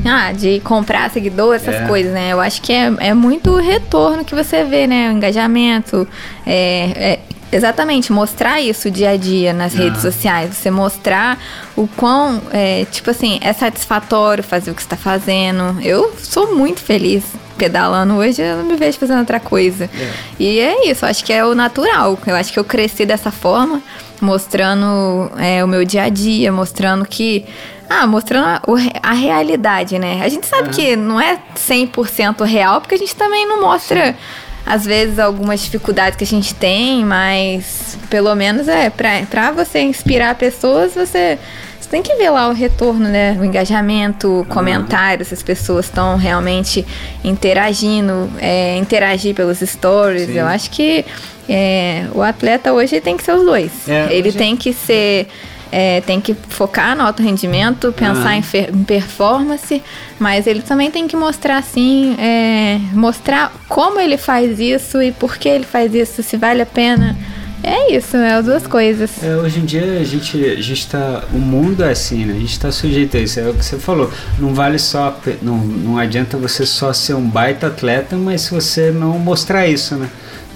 Ah, 0.05 0.33
de 0.33 0.61
comprar 0.61 1.11
seguidor, 1.11 1.55
essas 1.55 1.75
é. 1.75 1.87
coisas, 1.87 2.13
né? 2.13 2.33
Eu 2.33 2.41
acho 2.41 2.61
que 2.63 2.73
é, 2.73 2.93
é 2.99 3.15
muito 3.15 3.51
o 3.51 3.61
retorno 3.61 4.25
que 4.25 4.35
você 4.35 4.65
vê, 4.65 4.87
né? 4.87 5.09
O 5.11 5.13
engajamento, 5.13 6.07
é, 6.47 6.91
é 6.97 7.19
Exatamente, 7.51 8.13
mostrar 8.13 8.61
isso 8.61 8.91
dia 8.91 9.11
a 9.11 9.17
dia 9.17 9.53
nas 9.53 9.75
ah. 9.75 9.79
redes 9.79 10.03
sociais. 10.03 10.55
Você 10.55 10.71
mostrar 10.71 11.39
o 11.75 11.89
quão, 11.89 12.43
é, 12.51 12.85
tipo 12.91 13.11
assim, 13.11 13.39
é 13.43 13.53
satisfatório 13.53 14.45
fazer 14.45 14.71
o 14.71 14.75
que 14.75 14.83
está 14.83 14.97
fazendo. 14.97 15.79
Eu 15.83 16.15
sou 16.19 16.55
muito 16.55 16.81
feliz 16.81 17.25
pedalando 17.57 18.15
hoje, 18.15 18.41
eu 18.41 18.59
não 18.59 18.65
me 18.65 18.77
vejo 18.77 18.99
fazendo 18.99 19.21
outra 19.21 19.41
coisa. 19.41 19.85
É. 19.85 20.13
E 20.39 20.59
é 20.61 20.91
isso, 20.91 21.05
acho 21.07 21.25
que 21.25 21.33
é 21.33 21.45
o 21.45 21.55
natural. 21.55 22.19
Eu 22.27 22.37
acho 22.37 22.53
que 22.53 22.59
eu 22.59 22.65
cresci 22.65 23.07
dessa 23.07 23.31
forma, 23.31 23.83
mostrando 24.21 25.31
é, 25.39 25.65
o 25.65 25.69
meu 25.69 25.85
dia 25.85 26.05
a 26.05 26.09
dia, 26.09 26.53
mostrando 26.53 27.05
que. 27.07 27.45
Ah, 27.91 28.07
mostrando 28.07 28.47
a, 28.47 28.63
a 29.03 29.13
realidade, 29.13 29.99
né? 29.99 30.21
A 30.23 30.29
gente 30.29 30.47
sabe 30.47 30.69
que 30.69 30.95
não 30.95 31.19
é 31.19 31.39
100% 31.57 32.45
real, 32.45 32.83
porque 32.83 32.95
a 32.95 32.99
gente 32.99 33.17
também 33.17 33.49
não 33.49 33.63
mostra. 33.63 34.13
Sim 34.13 34.48
às 34.69 34.85
vezes 34.85 35.19
algumas 35.19 35.61
dificuldades 35.61 36.17
que 36.17 36.25
a 36.25 36.27
gente 36.27 36.55
tem, 36.55 37.05
mas 37.05 37.97
pelo 38.11 38.35
menos 38.35 38.69
é 38.69 38.91
para 38.91 39.51
você 39.53 39.81
inspirar 39.81 40.35
pessoas, 40.35 40.95
você 40.95 41.39
você 41.81 41.89
tem 41.89 42.03
que 42.03 42.15
ver 42.17 42.29
lá 42.29 42.49
o 42.49 42.53
retorno, 42.53 43.09
né? 43.09 43.35
O 43.41 43.45
engajamento, 43.45 44.45
comentários, 44.51 45.29
se 45.29 45.35
as 45.35 45.43
pessoas 45.43 45.87
estão 45.87 46.17
realmente 46.17 46.87
interagindo, 47.25 48.31
é, 48.39 48.77
interagir 48.77 49.35
pelos 49.35 49.61
stories. 49.61 50.27
Sim. 50.27 50.39
Eu 50.39 50.47
acho 50.47 50.71
que 50.71 51.03
é, 51.49 52.05
o 52.13 52.21
atleta 52.21 52.75
hoje 52.75 53.01
tem 53.01 53.17
que 53.17 53.25
ser 53.25 53.33
os 53.33 53.43
dois. 53.43 53.89
É, 53.89 54.09
ele 54.11 54.33
tem 54.33 54.55
que 54.55 54.75
ser 54.75 55.29
é, 55.71 56.01
tem 56.01 56.21
que 56.21 56.35
focar 56.35 56.97
no 56.97 57.03
alto 57.03 57.23
rendimento, 57.23 57.93
pensar 57.93 58.37
em, 58.37 58.43
em, 58.73 58.85
performance, 58.85 59.83
mas 60.19 60.47
ele 60.47 60.63
também 60.63 60.91
tem 60.91 61.07
que 61.07 61.17
mostrar 61.17 61.59
assim, 61.59 62.17
é, 62.19 62.79
mostrar 62.93 63.53
como 63.69 64.01
ele 64.01 64.17
faz 64.17 64.59
isso 64.59 65.01
e 65.03 65.13
por 65.13 65.37
que 65.37 65.49
ele 65.49 65.65
faz 65.65 65.95
isso, 65.95 66.23
se 66.23 66.37
vale 66.37 66.63
a 66.63 66.67
pena. 66.67 67.17
É 67.63 67.93
isso, 67.93 68.17
é 68.17 68.35
as 68.35 68.45
duas 68.45 68.67
coisas. 68.67 69.23
É, 69.23 69.37
hoje 69.37 69.59
em 69.59 69.65
dia 69.65 69.99
a 70.01 70.05
gente, 70.05 70.45
a 70.45 70.63
gente 70.63 70.87
tá. 70.87 71.25
O 71.33 71.39
mundo 71.39 71.83
é 71.83 71.91
assim, 71.91 72.25
né? 72.25 72.35
A 72.35 72.39
gente 72.39 72.59
tá 72.59 72.71
sujeito 72.71 73.17
a 73.17 73.21
isso. 73.21 73.41
É 73.41 73.49
o 73.49 73.55
que 73.55 73.65
você 73.65 73.77
falou. 73.77 74.13
Não 74.39 74.55
vale 74.55 74.79
só. 74.79 75.19
Não, 75.43 75.57
não 75.59 75.99
adianta 75.99 76.37
você 76.37 76.65
só 76.65 76.93
ser 76.93 77.15
um 77.15 77.29
baita 77.29 77.67
atleta, 77.67 78.17
mas 78.17 78.43
se 78.43 78.53
você 78.53 78.93
não 78.93 79.19
mostrar 79.19 79.67
isso, 79.67 79.97
né? 79.97 80.09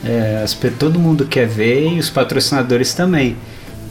É, 0.04 0.44
todo 0.78 0.98
mundo 0.98 1.26
quer 1.26 1.46
ver 1.46 1.88
e 1.92 1.98
os 1.98 2.08
patrocinadores 2.08 2.94
também. 2.94 3.36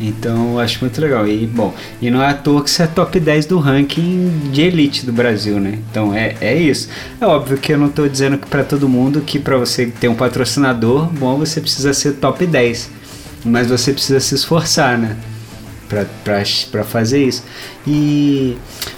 Então 0.02 0.60
acho 0.60 0.80
muito 0.82 1.00
legal. 1.00 1.28
E 1.28 1.46
bom, 1.46 1.74
e 2.02 2.10
não 2.10 2.22
é 2.22 2.30
à 2.30 2.34
toa 2.34 2.64
que 2.64 2.70
você 2.70 2.84
é 2.84 2.88
top 2.88 3.20
10 3.20 3.46
do 3.46 3.60
ranking 3.60 4.50
de 4.52 4.62
elite 4.62 5.06
do 5.06 5.14
Brasil, 5.14 5.60
né? 5.60 5.80
Então 5.90 6.14
é, 6.14 6.36
é 6.42 6.58
isso. 6.58 6.90
É 7.20 7.26
óbvio 7.26 7.58
que 7.58 7.72
eu 7.74 7.78
não 7.78 7.88
estou 7.88 8.10
dizendo 8.10 8.38
que 8.38 8.48
para 8.48 8.64
todo 8.64 8.90
mundo 8.90 9.22
que 9.22 9.38
para 9.38 9.58
você 9.58 9.86
ter 9.86 10.08
um 10.08 10.16
patrocinador, 10.16 11.06
bom, 11.08 11.38
você 11.38 11.62
precisa 11.62 11.94
ser 11.94 12.14
top 12.14 12.46
10. 12.46 12.90
Mas 13.46 13.68
você 13.68 13.94
precisa 13.94 14.20
se 14.20 14.36
esforçar, 14.36 14.98
né? 14.98 15.18
para 16.72 16.84
fazer 16.84 17.24
isso. 17.24 17.44
E 17.86 18.58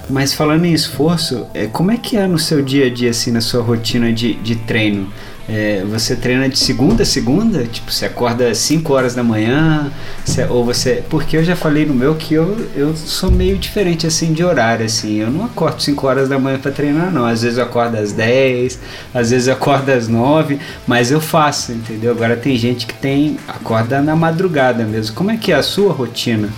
mas 0.10 0.34
falando 0.34 0.66
em 0.66 0.74
esforço, 0.74 1.48
é, 1.54 1.66
como 1.66 1.92
é 1.92 1.98
que 1.98 2.18
é 2.18 2.28
no 2.28 2.38
seu 2.38 2.62
dia 2.62 2.86
a 2.86 2.90
dia 2.90 3.10
assim 3.10 3.32
na 3.32 3.42
sua 3.42 3.64
rotina 3.64 4.12
de, 4.14 4.36
de 4.36 4.56
treino? 4.56 5.12
É, 5.48 5.84
você 5.86 6.16
treina 6.16 6.48
de 6.48 6.58
segunda 6.58 7.04
a 7.04 7.06
segunda? 7.06 7.66
Tipo, 7.66 7.92
você 7.92 8.06
acorda 8.06 8.54
5 8.54 8.94
horas 8.94 9.14
da 9.14 9.24
manhã? 9.24 9.92
Você, 10.24 10.46
ou 10.46 10.64
você. 10.64 11.04
Porque 11.10 11.36
eu 11.36 11.44
já 11.44 11.56
falei 11.56 11.86
no 11.86 11.94
meu 11.94 12.16
que 12.16 12.34
eu, 12.34 12.70
eu 12.76 12.96
sou 12.96 13.30
meio 13.30 13.58
diferente 13.58 14.08
assim 14.08 14.32
de 14.32 14.44
horário, 14.44 14.86
assim. 14.86 15.18
Eu 15.18 15.30
não 15.30 15.46
acordo 15.46 15.82
5 15.82 16.08
horas 16.08 16.30
da 16.30 16.40
manhã 16.40 16.58
para 16.58 16.72
treinar, 16.72 17.12
não. 17.12 17.26
Às 17.26 17.42
vezes 17.42 17.58
eu 17.58 17.66
acordo 17.66 17.98
às 17.98 18.14
10, 18.14 18.80
às 19.14 19.32
vezes 19.32 19.48
eu 19.48 19.54
acordo 19.54 19.90
às 19.90 20.08
9, 20.08 20.60
mas 20.88 21.12
eu 21.12 21.20
faço, 21.20 21.74
entendeu? 21.74 22.12
Agora 22.12 22.38
tem 22.38 22.56
gente 22.56 22.88
que 22.88 22.94
tem. 22.94 23.38
acorda 23.48 24.02
na 24.02 24.16
madrugada 24.16 24.86
mesmo. 24.86 25.14
Como 25.14 25.30
é 25.30 25.36
que 25.36 25.52
é 25.52 25.56
a 25.56 25.64
sua 25.64 25.92
rotina? 25.92 26.50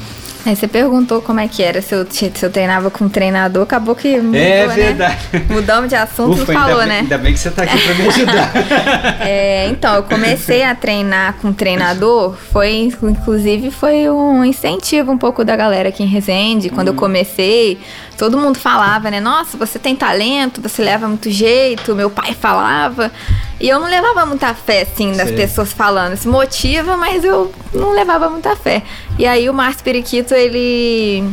Aí 0.46 0.56
você 0.56 0.68
perguntou 0.68 1.24
como 1.24 1.40
é 1.40 1.48
que 1.48 1.64
era 1.64 1.82
se 1.82 1.96
eu, 1.96 2.06
se 2.10 2.32
eu 2.44 2.52
treinava 2.52 2.92
com 2.92 3.06
um 3.06 3.10
treinador, 3.10 3.64
acabou 3.64 3.96
que 3.96 4.18
mudou, 4.18 4.40
É 4.40 4.68
né? 4.68 4.76
verdade. 4.76 5.18
Né? 5.34 5.46
Mudamos 5.50 5.90
de 5.90 5.96
assunto, 5.96 6.42
Ufa, 6.42 6.54
não 6.54 6.62
falou, 6.62 6.82
ainda 6.82 6.86
né? 6.86 6.94
Bem, 6.94 7.02
ainda 7.02 7.18
bem 7.18 7.34
que 7.34 7.40
você 7.40 7.50
tá 7.50 7.64
aqui 7.64 7.78
pra 7.82 7.96
me 7.96 8.08
ajudar. 8.08 8.52
é, 9.28 9.68
então, 9.70 9.96
eu 9.96 10.04
comecei 10.04 10.64
a 10.64 10.76
treinar 10.76 11.34
com 11.42 11.52
treinador, 11.52 12.36
foi, 12.52 12.92
inclusive, 13.02 13.72
foi 13.72 14.08
um 14.08 14.46
incentivo 14.46 15.12
um 15.12 15.18
pouco 15.18 15.44
da 15.44 15.56
galera 15.56 15.90
aqui 15.90 16.04
em 16.04 16.08
Resende. 16.08 16.70
Quando 16.70 16.90
hum. 16.90 16.92
eu 16.92 16.96
comecei, 16.96 17.80
todo 18.16 18.38
mundo 18.38 18.60
falava, 18.60 19.10
né? 19.10 19.20
Nossa, 19.20 19.58
você 19.58 19.80
tem 19.80 19.96
talento, 19.96 20.62
você 20.62 20.84
leva 20.84 21.08
muito 21.08 21.32
jeito. 21.32 21.96
Meu 21.96 22.12
pai 22.12 22.36
falava. 22.40 23.12
E 23.60 23.70
eu 23.70 23.80
não 23.80 23.88
levava 23.88 24.26
muita 24.26 24.54
fé, 24.54 24.82
assim, 24.82 25.14
das 25.14 25.30
Sim. 25.30 25.36
pessoas 25.36 25.72
falando. 25.72 26.16
Se 26.16 26.28
motiva, 26.28 26.98
mas 26.98 27.24
eu 27.24 27.54
não 27.74 27.92
levava 27.94 28.30
muita 28.30 28.56
fé. 28.56 28.84
E 29.18 29.26
aí 29.26 29.50
o 29.50 29.54
Márcio 29.54 29.84
Periquito, 29.84 30.34
ele 30.34 31.24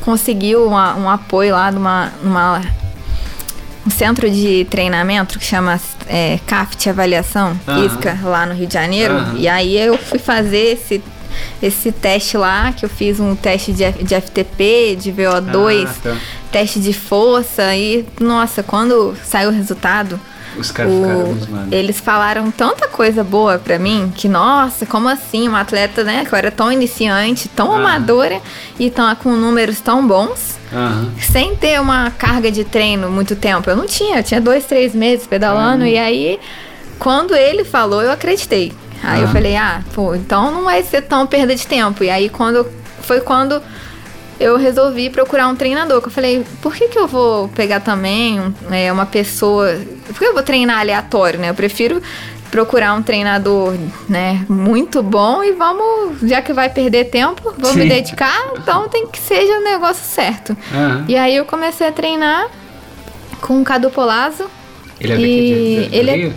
conseguiu 0.00 0.66
uma, 0.66 0.96
um 0.96 1.10
apoio 1.10 1.52
lá 1.52 1.70
numa, 1.70 2.12
numa 2.22 2.62
um 3.86 3.90
centro 3.90 4.30
de 4.30 4.66
treinamento 4.70 5.38
que 5.38 5.44
chama 5.44 5.78
é, 6.06 6.38
CAFT 6.46 6.90
Avaliação 6.90 7.58
uhum. 7.66 7.84
ISCA, 7.84 8.18
lá 8.22 8.46
no 8.46 8.54
Rio 8.54 8.66
de 8.66 8.74
Janeiro. 8.74 9.14
Uhum. 9.14 9.36
E 9.36 9.48
aí 9.48 9.76
eu 9.78 9.98
fui 9.98 10.18
fazer 10.18 10.72
esse 10.72 11.02
esse 11.62 11.92
teste 11.92 12.36
lá, 12.36 12.72
que 12.72 12.84
eu 12.84 12.88
fiz 12.88 13.20
um 13.20 13.36
teste 13.36 13.72
de, 13.72 13.90
de 13.92 14.20
FTP, 14.20 14.96
de 14.96 15.12
VO2, 15.12 15.86
ah, 15.86 15.94
tá. 16.02 16.16
teste 16.50 16.80
de 16.80 16.92
força, 16.92 17.74
e 17.76 18.04
nossa, 18.20 18.62
quando 18.62 19.14
saiu 19.24 19.50
o 19.50 19.52
resultado, 19.52 20.18
os 20.56 20.70
caras 20.70 20.92
ficaram. 20.92 21.68
Eles 21.70 22.00
falaram 22.00 22.50
tanta 22.50 22.88
coisa 22.88 23.22
boa 23.22 23.58
pra 23.58 23.78
mim 23.78 24.12
que, 24.14 24.28
nossa, 24.28 24.84
como 24.86 25.08
assim? 25.08 25.48
Uma 25.48 25.60
atleta, 25.60 26.04
né? 26.04 26.24
Que 26.24 26.32
eu 26.32 26.38
era 26.38 26.50
tão 26.50 26.70
iniciante, 26.70 27.48
tão 27.48 27.72
ah. 27.72 27.78
amadora 27.78 28.40
e 28.78 28.90
tão, 28.90 29.14
com 29.16 29.32
números 29.32 29.80
tão 29.80 30.06
bons. 30.06 30.58
Uhum. 30.72 31.10
Sem 31.20 31.56
ter 31.56 31.80
uma 31.80 32.10
carga 32.10 32.50
de 32.50 32.64
treino 32.64 33.10
muito 33.10 33.34
tempo. 33.34 33.68
Eu 33.68 33.76
não 33.76 33.86
tinha, 33.86 34.18
eu 34.18 34.22
tinha 34.22 34.40
dois, 34.40 34.64
três 34.64 34.94
meses 34.94 35.26
pedalando. 35.26 35.82
Uhum. 35.82 35.90
E 35.90 35.98
aí, 35.98 36.40
quando 36.98 37.34
ele 37.34 37.64
falou, 37.64 38.02
eu 38.02 38.12
acreditei. 38.12 38.72
Aí 39.02 39.20
uhum. 39.20 39.26
eu 39.26 39.32
falei, 39.32 39.56
ah, 39.56 39.82
pô, 39.94 40.14
então 40.14 40.50
não 40.52 40.64
vai 40.64 40.82
ser 40.82 41.02
tão 41.02 41.26
perda 41.26 41.54
de 41.54 41.66
tempo. 41.66 42.04
E 42.04 42.10
aí 42.10 42.28
quando 42.28 42.66
foi 43.02 43.20
quando 43.20 43.60
eu 44.40 44.56
resolvi 44.56 45.10
procurar 45.10 45.46
um 45.48 45.54
treinador. 45.54 46.00
Que 46.00 46.08
eu 46.08 46.12
falei, 46.12 46.44
por 46.62 46.74
que, 46.74 46.88
que 46.88 46.98
eu 46.98 47.06
vou 47.06 47.48
pegar 47.48 47.80
também 47.80 48.54
é, 48.70 48.90
uma 48.90 49.06
pessoa. 49.06 49.78
Por 50.06 50.18
que 50.18 50.24
eu 50.24 50.32
vou 50.34 50.42
treinar 50.42 50.80
aleatório, 50.80 51.38
né? 51.38 51.50
Eu 51.50 51.54
prefiro 51.54 52.02
procurar 52.50 52.94
um 52.94 53.02
treinador, 53.02 53.74
né, 54.08 54.44
muito 54.48 55.04
bom 55.04 55.44
e 55.44 55.52
vamos, 55.52 56.28
já 56.28 56.42
que 56.42 56.52
vai 56.52 56.68
perder 56.68 57.04
tempo, 57.04 57.54
vou 57.56 57.72
Sim. 57.72 57.78
me 57.78 57.88
dedicar, 57.88 58.50
então 58.56 58.88
tem 58.88 59.06
que 59.06 59.20
seja 59.20 59.56
o 59.58 59.62
negócio 59.62 60.02
certo. 60.04 60.56
Aham. 60.74 61.04
E 61.06 61.16
aí 61.16 61.36
eu 61.36 61.44
comecei 61.44 61.86
a 61.86 61.92
treinar 61.92 62.48
com 63.40 63.60
o 63.60 63.64
Cadu 63.64 63.88
Polazzo. 63.90 64.50
Ele 64.98 65.12
é 65.12 65.16
daqui 65.16 65.26
de, 65.26 65.88
de, 65.88 65.96
ele, 65.96 66.10
é, 66.10 66.32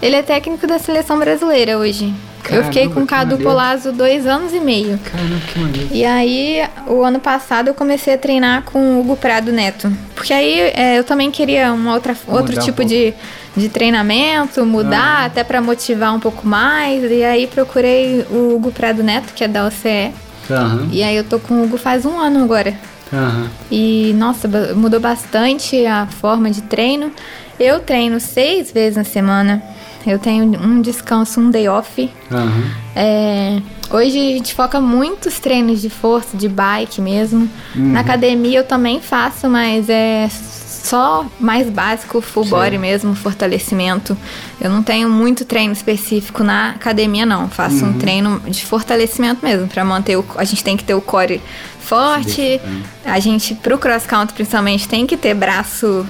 ele 0.00 0.16
é 0.16 0.22
técnico 0.22 0.66
da 0.66 0.78
seleção 0.78 1.18
brasileira 1.18 1.76
hoje. 1.76 2.14
Eu 2.50 2.64
fiquei 2.64 2.82
Caramba, 2.82 2.94
com 2.94 3.00
o 3.02 3.06
Cadu. 3.06 3.38
Polazzo 3.38 3.92
dois 3.92 4.26
anos 4.26 4.52
e 4.54 4.60
meio. 4.60 4.98
Caramba, 4.98 5.36
que 5.52 5.58
maneiro. 5.58 5.88
E 5.90 6.04
aí, 6.04 6.62
o 6.86 7.02
ano 7.02 7.20
passado, 7.20 7.68
eu 7.68 7.74
comecei 7.74 8.14
a 8.14 8.18
treinar 8.18 8.62
com 8.62 8.78
o 8.96 9.00
Hugo 9.00 9.16
Prado 9.16 9.52
Neto. 9.52 9.92
Porque 10.14 10.32
aí 10.32 10.58
é, 10.74 10.98
eu 10.98 11.04
também 11.04 11.30
queria 11.30 11.72
um 11.72 11.88
outra, 11.88 12.16
outro 12.26 12.56
um 12.56 12.60
tipo 12.60 12.76
pouco. 12.78 12.88
de, 12.88 13.12
de 13.56 13.68
treinamento, 13.68 14.64
mudar, 14.64 15.22
Ah. 15.22 15.24
até 15.26 15.44
pra 15.44 15.60
motivar 15.60 16.14
um 16.14 16.20
pouco 16.20 16.46
mais. 16.46 17.10
E 17.10 17.22
aí 17.24 17.46
procurei 17.46 18.24
o 18.30 18.54
Hugo 18.56 18.70
Prado 18.72 19.02
Neto, 19.02 19.32
que 19.34 19.44
é 19.44 19.48
da 19.48 19.66
OCE. 19.66 20.12
Aham, 20.50 20.88
E 20.90 21.02
aí 21.02 21.14
eu 21.16 21.24
tô 21.24 21.38
com 21.38 21.54
o 21.54 21.64
Hugo 21.64 21.76
faz 21.76 22.06
um 22.06 22.18
ano 22.18 22.42
agora. 22.42 22.74
aham. 23.12 23.48
E, 23.70 24.14
nossa, 24.16 24.48
mudou 24.74 24.98
bastante 25.00 25.84
a 25.86 26.06
forma 26.06 26.50
de 26.50 26.62
treino. 26.62 27.12
Eu 27.60 27.80
treino 27.80 28.18
seis 28.20 28.70
vezes 28.72 28.96
na 28.96 29.04
semana. 29.04 29.62
Eu 30.10 30.18
tenho 30.18 30.44
um 30.44 30.80
descanso, 30.80 31.40
um 31.40 31.50
day 31.50 31.68
off. 31.68 32.10
Aham. 32.32 32.64
É, 32.96 33.60
hoje 33.90 34.18
a 34.18 34.36
gente 34.38 34.54
foca 34.54 34.80
muitos 34.80 35.38
treinos 35.38 35.80
de 35.82 35.90
força, 35.90 36.36
de 36.36 36.48
bike 36.48 37.00
mesmo. 37.00 37.48
Uhum. 37.76 37.92
Na 37.92 38.00
academia 38.00 38.60
eu 38.60 38.64
também 38.64 39.00
faço, 39.00 39.48
mas 39.48 39.88
é 39.88 40.28
só 40.30 41.26
mais 41.38 41.68
básico, 41.68 42.20
full 42.22 42.44
Sim. 42.44 42.50
body 42.50 42.78
mesmo, 42.78 43.14
fortalecimento. 43.14 44.16
Eu 44.58 44.70
não 44.70 44.82
tenho 44.82 45.10
muito 45.10 45.44
treino 45.44 45.72
específico 45.72 46.42
na 46.42 46.70
academia, 46.70 47.26
não. 47.26 47.48
Faço 47.48 47.84
Uhum. 47.84 47.90
um 47.90 47.98
treino 47.98 48.40
de 48.46 48.64
fortalecimento 48.64 49.44
mesmo, 49.44 49.68
para 49.68 49.84
manter 49.84 50.16
o. 50.16 50.24
A 50.36 50.44
gente 50.44 50.64
tem 50.64 50.76
que 50.76 50.84
ter 50.84 50.94
o 50.94 51.00
core 51.02 51.42
forte. 51.80 52.60
A 53.04 53.18
gente, 53.20 53.54
pro 53.54 53.76
cross 53.78 54.06
country 54.06 54.34
principalmente, 54.34 54.88
tem 54.88 55.06
que 55.06 55.16
ter 55.16 55.34
braço. 55.34 56.06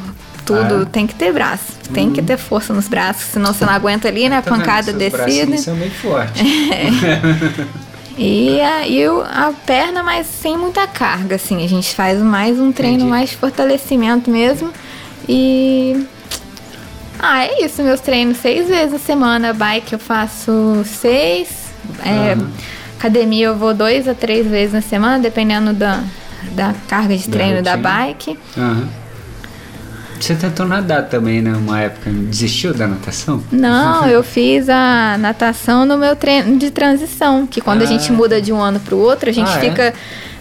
Tudo 0.49 0.83
Ah. 0.83 0.87
tem 0.91 1.07
que 1.07 1.15
ter 1.15 1.33
braço, 1.33 1.73
tem 1.93 2.11
que 2.11 2.21
ter 2.23 2.37
força 2.37 2.73
nos 2.73 2.89
braços, 2.89 3.25
senão 3.33 3.53
você 3.53 3.65
não 3.65 3.73
aguenta 3.73 4.09
ali, 4.09 4.29
né? 4.29 4.39
A 4.39 4.43
Tá 4.43 4.51
pancada 4.51 4.93
descida. 4.93 5.57
são 5.59 5.77
bem 5.77 5.91
fortes. 5.91 6.43
E 8.21 8.61
a, 8.61 8.85
e 8.85 9.09
o- 9.09 9.21
a 9.23 9.53
perna, 9.65 10.03
mas 10.03 10.27
sem 10.27 10.57
muita 10.59 10.89
carga, 10.89 11.37
assim. 11.37 11.65
A 11.65 11.69
gente 11.69 11.95
faz 11.95 12.19
mais 12.21 12.59
um 12.59 12.73
treino 12.73 12.97
Entendi. 12.97 13.11
mais 13.11 13.33
fortalecimento 13.33 14.29
mesmo. 14.29 14.71
E. 15.29 16.05
Ah, 17.17 17.45
é 17.45 17.65
isso, 17.65 17.81
meus 17.81 18.01
treinos 18.01 18.39
seis 18.39 18.67
vezes 18.69 18.95
a 18.95 18.99
semana. 18.99 19.53
Bike 19.53 19.93
eu 19.93 20.01
faço 20.01 20.83
seis. 20.85 21.49
É, 22.05 22.33
Aham. 22.33 22.51
Academia 22.99 23.47
eu 23.47 23.57
vou 23.57 23.73
dois 23.73 24.09
a 24.09 24.15
três 24.15 24.45
vezes 24.49 24.73
na 24.75 24.81
semana, 24.81 25.21
dependendo 25.21 25.73
da, 25.73 26.03
da 26.57 26.75
carga 26.89 27.17
de 27.17 27.25
Da 27.29 27.33
treino 27.33 27.63
da 27.63 27.75
rotina. 27.77 27.89
bike. 28.01 28.39
Aham. 28.57 28.89
Você 30.21 30.35
tentou 30.35 30.67
nadar 30.67 31.05
também, 31.09 31.41
né? 31.41 31.53
Uma 31.53 31.81
época. 31.81 32.11
Desistiu 32.11 32.75
da 32.75 32.87
natação? 32.87 33.43
Não, 33.53 34.07
eu 34.11 34.23
fiz 34.23 34.69
a 34.69 35.17
natação 35.19 35.85
no 35.87 35.97
meu 35.97 36.15
treino 36.17 36.59
de 36.59 36.71
transição, 36.71 37.47
que 37.47 37.61
quando 37.61 37.83
a 37.83 37.85
Ah. 37.85 37.87
gente 37.89 38.11
muda 38.13 38.41
de 38.41 38.53
um 38.53 38.61
ano 38.61 38.81
pro 38.81 38.99
outro, 38.99 39.31
a 39.31 39.33
gente 39.33 39.51
Ah, 39.51 39.57
é? 39.57 39.61
fica 39.61 39.95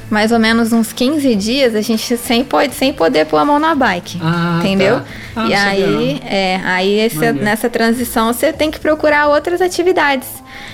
mais 0.09 0.31
ou 0.31 0.39
menos 0.39 0.71
uns 0.71 0.93
15 0.93 1.35
dias, 1.35 1.75
a 1.75 1.81
gente 1.81 2.15
sem, 2.17 2.41
pode, 2.43 2.73
sem 2.73 2.93
poder 2.93 3.25
pôr 3.25 3.37
a 3.37 3.45
mão 3.45 3.59
na 3.59 3.75
bike. 3.75 4.17
Ah, 4.23 4.57
entendeu? 4.59 5.01
tá. 5.35 5.43
Ah, 5.43 5.47
e 5.49 5.53
aí, 5.53 6.21
é, 6.25 6.61
aí 6.63 6.99
esse- 7.01 7.33
nessa 7.33 7.69
transição 7.69 8.31
você 8.33 8.53
tem 8.53 8.71
que 8.71 8.79
procurar 8.79 9.27
outras 9.27 9.61
atividades. 9.61 10.27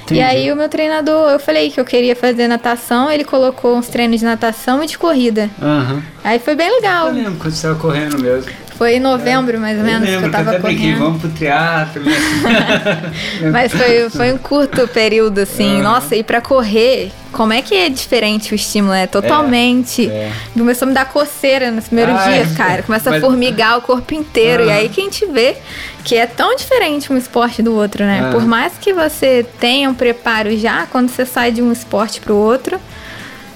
Entendi. 0.04 0.20
E 0.20 0.24
aí 0.24 0.52
o 0.52 0.56
meu 0.56 0.70
treinador, 0.70 1.32
eu 1.32 1.40
falei 1.40 1.72
que 1.72 1.80
eu 1.80 1.86
queria 1.86 2.16
fazer 2.16 2.48
natação, 2.48 3.10
ele 3.12 3.24
colocou 3.24 3.76
uns 3.76 3.88
treinos 3.88 4.20
de 4.20 4.26
natação 4.26 4.84
e 4.84 4.88
de 4.88 4.98
corrida. 4.98 5.50
Aham. 5.62 6.04
Aí 6.24 6.38
foi 6.40 6.56
bem 6.56 6.70
legal. 6.70 7.08
Eu 7.08 7.14
lembro 7.16 7.34
quando 7.40 7.54
você 7.54 7.68
tava 7.68 7.80
correndo 7.80 8.20
mesmo. 8.22 8.52
Foi 8.78 8.96
em 8.96 9.00
novembro, 9.00 9.60
mais 9.60 9.78
ou 9.78 9.84
menos, 9.84 10.04
que 10.06 10.12
lembro 10.12 10.28
eu 10.28 10.32
tava 10.32 10.50
até 10.52 10.60
brinquei, 10.60 10.86
correndo. 10.94 11.00
vamos 11.00 11.22
pro 11.22 11.30
teatro. 11.30 12.02
né? 12.04 12.12
Mas 13.52 13.72
foi, 13.72 14.10
foi 14.10 14.34
um 14.34 14.38
curto 14.38 14.88
período, 14.88 15.40
assim. 15.40 15.76
Aham. 15.76 15.84
Nossa, 15.84 16.16
e 16.16 16.24
pra 16.24 16.42
correr, 16.42 17.12
como 17.32 17.54
é 17.54 17.62
que 17.62 17.76
é 17.76 17.88
diferente 17.90 18.52
o 18.52 18.56
estímulo? 18.56 18.94
É 18.94 19.06
totalmente. 19.06 20.10
é. 20.10 20.32
Começou 20.58 20.86
a 20.86 20.90
me 20.90 20.94
dar 20.96 21.06
coceira 21.06 21.70
nos 21.72 21.86
primeiros 21.86 22.16
Ah, 22.16 22.30
dias, 22.32 22.52
é. 22.52 22.56
cara. 22.56 22.84
Começa 22.84 23.10
Mas- 23.12 23.24
a 23.24 23.26
formigar 23.26 23.78
o 23.78 23.82
corpo 23.82 24.14
inteiro. 24.14 24.64
E 24.64 24.70
Aham. 24.70 24.78
aí 24.80 24.90
que 24.90 25.02
a 25.02 25.04
gente 25.04 25.26
vê 25.28 25.56
que 26.04 26.16
é 26.16 26.26
tão 26.26 26.56
diferente 26.56 27.14
um 27.14 27.18
esporte 27.18 27.62
do 27.62 27.74
outro, 27.76 28.04
né? 28.04 28.22
Aham. 28.22 28.32
Por 28.32 28.46
mais 28.46 28.74
que 28.82 28.92
você 28.92 29.46
tenha 29.60 29.90
um 29.90 29.94
preparo 29.94 30.58
já, 30.58 30.88
quando 30.88 31.10
você 31.10 31.26
sai 31.26 31.52
de 31.52 31.62
um 31.62 31.72
esporte 31.72 32.20
pro 32.20 32.36
outro, 32.36 32.80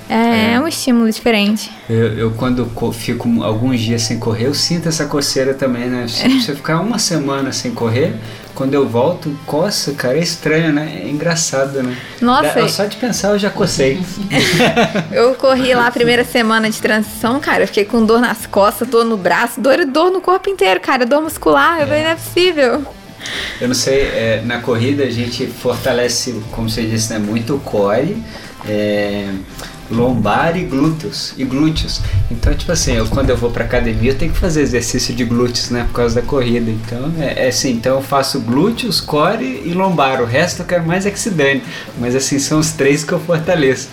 é, 0.09 0.53
É. 0.53 0.59
um 0.59 0.67
estímulo 0.67 1.09
diferente. 1.11 1.69
Eu, 1.89 2.17
eu, 2.17 2.31
quando 2.31 2.65
co- 2.67 2.91
fico 2.91 3.43
alguns 3.43 3.79
dias 3.79 4.01
sem 4.03 4.19
correr, 4.19 4.45
eu 4.47 4.53
sinto 4.53 4.87
essa 4.89 5.05
coceira 5.05 5.53
também, 5.53 5.87
né? 5.89 6.07
Se 6.07 6.27
você 6.41 6.55
ficar 6.55 6.79
uma 6.81 6.97
semana 6.99 7.51
sem 7.51 7.71
correr, 7.71 8.13
quando 8.55 8.73
eu 8.73 8.87
volto, 8.87 9.37
coça, 9.45 9.91
cara, 9.93 10.17
é 10.17 10.21
estranho, 10.21 10.73
né? 10.73 11.01
É 11.03 11.09
engraçado, 11.09 11.83
né? 11.83 11.95
Nossa, 12.21 12.53
Dá- 12.61 12.67
Só 12.67 12.85
de 12.85 12.97
pensar 12.97 13.29
eu 13.29 13.39
já 13.39 13.49
cocei. 13.49 13.99
Eu 15.11 15.35
corri 15.35 15.73
lá 15.73 15.87
a 15.87 15.91
primeira 15.91 16.23
semana 16.23 16.69
de 16.69 16.79
transição, 16.81 17.39
cara. 17.39 17.63
Eu 17.63 17.67
fiquei 17.67 17.85
com 17.85 18.03
dor 18.05 18.19
nas 18.19 18.45
costas, 18.45 18.87
dor 18.87 19.05
no 19.05 19.17
braço, 19.17 19.59
dor, 19.61 19.85
dor 19.85 20.11
no 20.11 20.21
corpo 20.21 20.49
inteiro, 20.49 20.79
cara. 20.79 21.05
Dor 21.05 21.21
muscular. 21.21 21.79
Eu 21.81 21.87
falei, 21.87 22.03
não 22.03 22.09
é 22.11 22.15
possível. 22.15 22.85
Eu 23.59 23.67
não 23.67 23.75
sei, 23.75 24.01
é, 24.03 24.41
na 24.45 24.59
corrida 24.59 25.03
a 25.03 25.09
gente 25.09 25.45
fortalece, 25.47 26.39
como 26.51 26.69
você 26.69 26.83
disse, 26.83 27.11
né, 27.11 27.19
muito 27.19 27.55
o 27.55 27.59
core, 27.59 28.23
é, 28.67 29.27
lombar 29.89 30.57
e 30.57 30.63
glúteos, 30.63 31.33
e 31.37 31.43
glúteos. 31.43 32.01
Então, 32.29 32.53
tipo 32.53 32.71
assim, 32.71 32.93
eu, 32.93 33.07
quando 33.07 33.29
eu 33.29 33.37
vou 33.37 33.49
pra 33.49 33.63
academia 33.65 34.11
eu 34.11 34.17
tenho 34.17 34.31
que 34.31 34.37
fazer 34.37 34.61
exercício 34.61 35.13
de 35.15 35.23
glúteos, 35.23 35.69
né, 35.69 35.83
por 35.87 35.93
causa 35.95 36.15
da 36.15 36.21
corrida. 36.21 36.69
Então, 36.69 37.11
é, 37.19 37.45
é 37.45 37.47
assim, 37.49 37.71
então 37.71 37.95
eu 37.95 38.01
faço 38.01 38.39
glúteos, 38.41 38.99
core 38.99 39.63
e 39.65 39.73
lombar. 39.73 40.21
O 40.21 40.25
resto 40.25 40.61
eu 40.61 40.65
quero 40.65 40.85
mais 40.85 41.05
é 41.05 41.11
que 41.11 41.19
se 41.19 41.29
dane. 41.29 41.63
Mas 41.99 42.15
assim, 42.15 42.37
são 42.39 42.59
os 42.59 42.71
três 42.71 43.03
que 43.03 43.11
eu 43.13 43.19
fortaleço. 43.19 43.87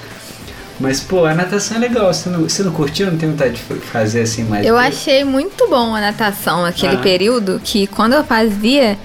Mas, 0.80 1.00
pô, 1.00 1.24
a 1.24 1.32
natação 1.34 1.76
é 1.76 1.80
legal. 1.80 2.12
Você 2.12 2.28
não, 2.28 2.40
você 2.42 2.62
não 2.64 2.72
curtiu? 2.72 3.06
Não 3.10 3.16
tem 3.16 3.30
vontade 3.30 3.54
de 3.54 3.60
fazer 3.86 4.22
assim 4.22 4.42
mais? 4.42 4.66
Eu 4.66 4.76
achei 4.76 5.22
muito 5.22 5.68
bom 5.68 5.94
a 5.94 6.00
natação 6.00 6.62
naquele 6.62 6.96
Ah. 6.96 7.00
período 7.00 7.60
que 7.62 7.86
quando 7.86 8.14
eu 8.14 8.24
fazia, 8.24 8.98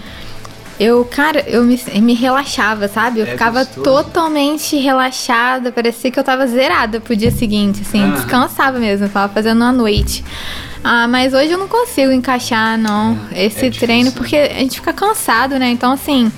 eu, 0.79 1.03
cara, 1.05 1.43
eu 1.47 1.63
me, 1.63 1.79
me 2.01 2.13
relaxava, 2.13 2.87
sabe? 2.87 3.19
Eu 3.19 3.25
É 3.27 3.31
ficava 3.31 3.63
gostoso. 3.65 3.83
totalmente 3.83 4.77
relaxada, 4.77 5.71
parecia 5.71 6.09
que 6.09 6.19
eu 6.19 6.23
tava 6.23 6.47
zerada 6.47 6.99
pro 7.01 7.15
dia 7.15 7.31
seguinte, 7.31 7.81
assim, 7.81 8.03
Ah. 8.03 8.15
descansava 8.15 8.79
mesmo, 8.79 9.09
tava 9.09 9.31
fazendo 9.33 9.63
à 9.63 9.71
noite. 9.71 10.23
Ah, 10.83 11.07
mas 11.07 11.33
hoje 11.33 11.51
eu 11.51 11.57
não 11.57 11.67
consigo 11.67 12.11
encaixar, 12.11 12.77
não, 12.77 13.19
É, 13.33 13.45
esse 13.45 13.65
é 13.65 13.69
treino, 13.69 14.09
né? 14.11 14.13
porque 14.15 14.37
a 14.37 14.59
gente 14.59 14.75
fica 14.75 14.93
cansado, 14.93 15.59
né? 15.59 15.69
Então, 15.69 15.91
assim, 15.91 16.31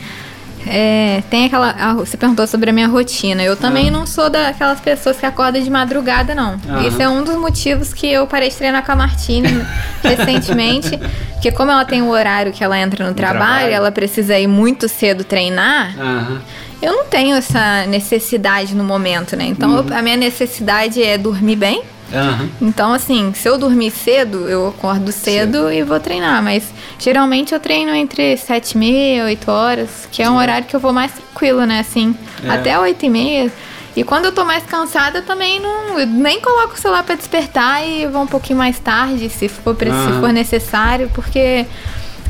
é, 0.68 1.24
tem 1.30 1.46
aquela. 1.46 1.76
ah, 1.78 1.94
Você 1.96 2.16
perguntou 2.18 2.46
sobre 2.48 2.70
a 2.70 2.74
minha 2.74 2.88
rotina. 2.88 3.44
Eu 3.44 3.56
também 3.56 3.90
Ah. 3.90 3.92
não 3.92 4.06
sou 4.06 4.30
daquelas 4.30 4.80
pessoas 4.80 5.18
que 5.18 5.26
acordam 5.26 5.62
de 5.62 5.70
madrugada, 5.70 6.34
não. 6.36 6.60
Aham. 6.70 6.88
Isso 6.88 7.02
é 7.02 7.08
um 7.10 7.24
dos 7.24 7.36
motivos 7.36 7.94
que 7.94 8.08
eu 8.12 8.26
parei 8.28 8.50
de 8.50 8.56
treinar 8.56 8.86
com 8.86 8.92
a 8.92 8.96
Martine 8.96 9.48
recentemente. 10.04 10.98
Porque 11.34 11.52
como 11.52 11.72
ela 11.72 11.86
tem 11.86 12.02
o 12.02 12.10
horário 12.10 12.52
que 12.52 12.64
ela 12.64 12.78
entra 12.78 13.08
no, 13.08 13.14
trabalho, 13.14 13.42
trabalho. 13.42 13.74
ela 13.74 13.92
precisa 13.92 14.38
ir 14.38 14.48
muito 14.48 14.88
cedo 14.88 15.24
treinar. 15.24 15.96
Aham. 16.00 16.42
Eu 16.82 16.94
não 16.94 17.06
tenho 17.06 17.36
essa 17.36 17.86
necessidade 17.86 18.74
no 18.76 18.84
momento, 18.84 19.36
né? 19.36 19.46
Então 19.46 19.76
eu- 19.78 19.86
a 19.96 20.02
minha 20.02 20.18
necessidade 20.18 21.02
é 21.02 21.16
dormir 21.18 21.56
bem. 21.56 21.84
Aham. 22.14 22.50
Então, 22.62 22.94
assim, 22.94 23.34
se 23.34 23.48
eu 23.48 23.58
dormir 23.58 23.92
cedo, 23.92 24.48
eu 24.50 24.68
acordo 24.68 25.12
cedo 25.12 25.72
e 25.72 25.82
vou 25.84 26.00
treinar. 26.00 26.42
Mas 26.44 26.64
geralmente 27.00 27.54
eu 27.54 27.60
treino 27.60 27.94
entre 27.94 28.36
7 28.38 28.72
e 28.74 28.78
meia, 28.78 29.26
8 29.26 29.50
horas, 29.52 30.08
que 30.12 30.22
é 30.22 30.30
um 30.30 30.38
horário 30.38 30.68
que 30.68 30.76
eu 30.76 30.80
vou 30.80 30.94
mais 30.94 31.12
tranquilo, 31.12 31.66
né? 31.66 31.80
Assim, 31.80 32.16
É. 32.44 32.50
até 32.50 32.80
8 32.80 33.06
e 33.06 33.10
meia. 33.10 33.52
E 33.96 34.04
quando 34.06 34.26
eu 34.26 34.32
tô 34.32 34.46
mais 34.46 34.64
cansada, 34.66 35.20
eu 35.20 35.26
também 35.26 35.60
não. 35.60 36.00
Eu 36.00 36.08
nem 36.08 36.40
coloco 36.40 36.76
o 36.76 36.78
celular 36.78 37.04
pra 37.04 37.16
despertar 37.16 37.86
e 37.86 38.08
vou 38.08 38.22
um 38.24 38.28
pouquinho 38.28 38.58
mais 38.58 38.80
tarde, 38.80 39.30
se 39.30 39.50
for, 39.50 39.76
pre- 39.76 39.90
se 39.92 40.20
for 40.20 40.32
necessário, 40.32 41.10
porque 41.14 41.66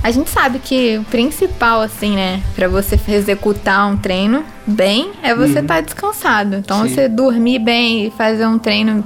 a 0.04 0.10
gente 0.10 0.28
sabe 0.32 0.58
que 0.58 0.98
o 0.98 1.04
principal, 1.04 1.82
assim, 1.82 2.16
né, 2.16 2.42
pra 2.56 2.68
você 2.68 3.00
executar 3.08 3.86
um 3.88 3.96
treino 3.96 4.44
bem 4.66 5.12
é 5.22 5.36
você 5.36 5.60
estar 5.60 5.82
descansado. 5.82 6.56
Então, 6.56 6.82
Uhum. 6.82 6.88
Sim. 6.88 6.96
você 6.96 7.08
dormir 7.08 7.60
bem 7.60 8.08
e 8.08 8.12
fazer 8.12 8.48
um 8.48 8.58
treino 8.58 9.04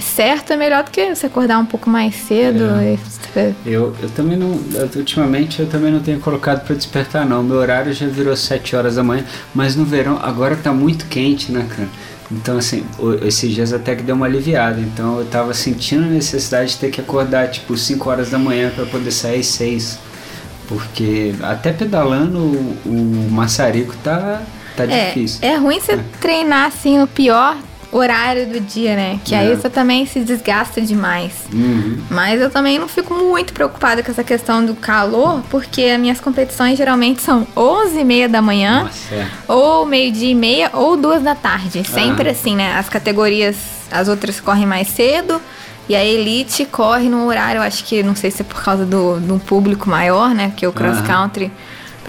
certo 0.00 0.52
é 0.52 0.56
melhor 0.56 0.84
do 0.84 0.90
que 0.90 1.14
você 1.14 1.26
acordar 1.26 1.58
um 1.58 1.66
pouco 1.66 1.88
mais 1.90 2.14
cedo. 2.14 2.64
É. 2.80 2.94
e- 3.36 3.52
Eu, 3.72 3.94
eu 4.02 4.08
também 4.10 4.36
não. 4.36 4.58
ultimamente 4.96 5.60
eu 5.60 5.66
também 5.66 5.92
não 5.92 6.00
tenho 6.00 6.18
colocado 6.20 6.64
para 6.64 6.74
despertar, 6.74 7.26
não. 7.26 7.42
Meu 7.42 7.56
horário 7.58 7.92
já 7.92 8.06
virou 8.06 8.34
7 8.36 8.74
horas 8.76 8.96
da 8.96 9.02
manhã, 9.02 9.24
mas 9.54 9.76
no 9.76 9.84
verão 9.84 10.18
agora 10.22 10.56
tá 10.56 10.72
muito 10.72 11.06
quente, 11.06 11.52
né, 11.52 11.66
cara? 11.68 11.88
Então, 12.32 12.58
assim, 12.58 12.84
o- 12.98 13.14
esses 13.24 13.52
dias 13.54 13.72
até 13.72 13.94
que 13.94 14.02
deu 14.02 14.14
uma 14.16 14.26
aliviada. 14.26 14.80
Então 14.80 15.18
eu 15.20 15.26
tava 15.26 15.54
sentindo 15.54 16.04
a 16.04 16.08
necessidade 16.08 16.70
de 16.72 16.78
ter 16.78 16.90
que 16.90 17.00
acordar 17.00 17.48
tipo 17.50 17.76
5 17.76 18.08
horas 18.10 18.30
da 18.30 18.38
manhã 18.38 18.70
para 18.74 18.84
poder 18.86 19.10
sair 19.12 19.40
às 19.40 19.46
6. 19.46 19.98
Porque 20.68 21.32
até 21.42 21.72
pedalando 21.72 22.38
o, 22.38 22.76
o 22.84 23.28
maçarico 23.30 23.94
tá, 24.02 24.42
tá 24.76 24.84
é, 24.84 25.06
difícil. 25.08 25.38
É 25.42 25.54
ruim 25.56 25.78
você 25.78 25.96
treinar 26.20 26.66
assim 26.66 26.98
no 26.98 27.06
pior 27.06 27.56
horário 27.96 28.46
do 28.46 28.60
dia, 28.60 28.94
né? 28.96 29.20
Que 29.24 29.34
é. 29.34 29.38
aí 29.38 29.56
você 29.56 29.68
também 29.68 30.06
se 30.06 30.20
desgasta 30.20 30.80
demais. 30.80 31.32
Uhum. 31.52 31.98
Mas 32.10 32.40
eu 32.40 32.50
também 32.50 32.78
não 32.78 32.88
fico 32.88 33.14
muito 33.14 33.52
preocupada 33.52 34.02
com 34.02 34.10
essa 34.10 34.24
questão 34.24 34.64
do 34.64 34.74
calor, 34.74 35.42
porque 35.50 35.82
as 35.82 36.00
minhas 36.00 36.20
competições 36.20 36.76
geralmente 36.76 37.22
são 37.22 37.46
11 37.56 37.98
e 37.98 38.04
meia 38.04 38.28
da 38.28 38.42
manhã, 38.42 38.84
Nossa, 38.84 39.14
é. 39.14 39.26
ou 39.48 39.86
meio-dia 39.86 40.30
e 40.30 40.34
meia, 40.34 40.70
ou 40.72 40.96
duas 40.96 41.22
da 41.22 41.34
tarde. 41.34 41.82
Sempre 41.88 42.30
assim, 42.30 42.56
né? 42.56 42.76
As 42.76 42.88
categorias, 42.88 43.56
as 43.90 44.08
outras 44.08 44.40
correm 44.40 44.66
mais 44.66 44.88
cedo. 44.88 45.40
E 45.88 45.94
a 45.94 46.04
Elite 46.04 46.64
corre 46.64 47.08
no 47.08 47.26
horário, 47.26 47.62
acho 47.62 47.84
que 47.84 48.02
não 48.02 48.16
sei 48.16 48.30
se 48.32 48.42
é 48.42 48.44
por 48.44 48.60
causa 48.60 48.84
do, 48.84 49.20
do 49.20 49.38
público 49.38 49.88
maior, 49.88 50.34
né? 50.34 50.48
Porque 50.48 50.66
o 50.66 50.72
cross 50.72 51.00
country 51.02 51.52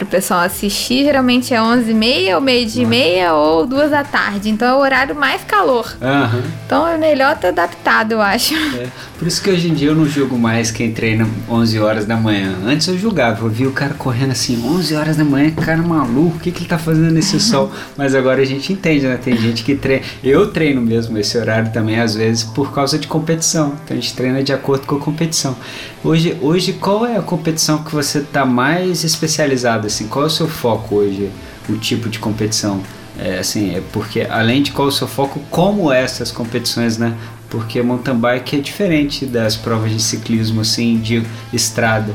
o 0.03 0.05
pessoal 0.05 0.41
assistir, 0.41 1.03
geralmente 1.03 1.53
é 1.53 1.57
11h30 1.57 2.35
ou 2.35 2.41
meio-dia 2.41 2.83
e 2.83 2.85
meia 2.85 3.33
ou 3.33 3.65
duas 3.65 3.91
da 3.91 4.03
tarde. 4.03 4.49
Então 4.49 4.67
é 4.67 4.73
o 4.73 4.79
horário 4.79 5.15
mais 5.15 5.43
calor. 5.43 5.95
Aham. 6.01 6.43
Então 6.65 6.87
é 6.87 6.97
melhor 6.97 7.33
estar 7.35 7.49
adaptado, 7.49 8.13
eu 8.13 8.21
acho. 8.21 8.53
É. 8.55 8.87
Por 9.17 9.27
isso 9.27 9.41
que 9.41 9.49
hoje 9.49 9.69
em 9.69 9.73
dia 9.73 9.89
eu 9.89 9.95
não 9.95 10.05
julgo 10.05 10.37
mais 10.37 10.69
quem 10.69 10.91
treina 10.91 11.27
11 11.49 11.79
horas 11.79 12.05
da 12.05 12.15
manhã. 12.15 12.55
Antes 12.63 12.87
eu 12.87 12.97
julgava, 12.97 13.43
eu 13.43 13.49
via 13.49 13.67
o 13.67 13.71
cara 13.71 13.95
correndo 13.95 14.31
assim, 14.31 14.63
11 14.63 14.95
horas 14.95 15.17
da 15.17 15.23
manhã, 15.23 15.49
cara 15.51 15.81
maluco, 15.81 16.37
o 16.37 16.39
que, 16.39 16.51
que 16.51 16.59
ele 16.59 16.69
tá 16.69 16.77
fazendo 16.77 17.11
nesse 17.11 17.39
sol? 17.39 17.71
Mas 17.97 18.13
agora 18.13 18.41
a 18.41 18.45
gente 18.45 18.71
entende, 18.71 19.07
né? 19.07 19.17
Tem 19.17 19.35
gente 19.35 19.63
que 19.63 19.75
treina. 19.75 20.03
Eu 20.23 20.51
treino 20.51 20.81
mesmo 20.81 21.17
esse 21.17 21.35
horário 21.35 21.71
também, 21.71 21.99
às 21.99 22.13
vezes, 22.13 22.43
por 22.43 22.71
causa 22.71 22.99
de 22.99 23.07
competição. 23.07 23.73
Então 23.83 23.97
a 23.97 23.99
gente 23.99 24.13
treina 24.13 24.43
de 24.43 24.53
acordo 24.53 24.85
com 24.85 24.97
a 24.97 24.99
competição. 24.99 25.57
Hoje, 26.03 26.37
hoje 26.39 26.73
qual 26.73 27.05
é 27.05 27.17
a 27.17 27.21
competição 27.21 27.83
que 27.83 27.93
você 27.93 28.21
tá 28.21 28.45
mais 28.45 29.03
especializado? 29.03 29.86
Assim? 29.87 30.07
Qual 30.07 30.23
é 30.25 30.27
o 30.27 30.31
seu 30.31 30.47
foco 30.47 30.95
hoje, 30.95 31.31
o 31.69 31.77
tipo 31.77 32.07
de 32.09 32.19
competição? 32.19 32.81
É, 33.19 33.39
assim, 33.39 33.75
é 33.75 33.81
porque 33.91 34.21
além 34.29 34.61
de 34.61 34.71
qual 34.71 34.87
é 34.87 34.91
o 34.91 34.93
seu 34.93 35.07
foco, 35.07 35.39
como 35.49 35.91
essas 35.91 36.31
competições, 36.31 36.97
né? 36.97 37.13
Porque 37.49 37.81
mountain 37.81 38.15
bike 38.15 38.57
é 38.57 38.59
diferente 38.59 39.25
das 39.25 39.55
provas 39.55 39.91
de 39.91 40.01
ciclismo, 40.01 40.61
assim, 40.61 40.99
de 40.99 41.23
estrada. 41.51 42.13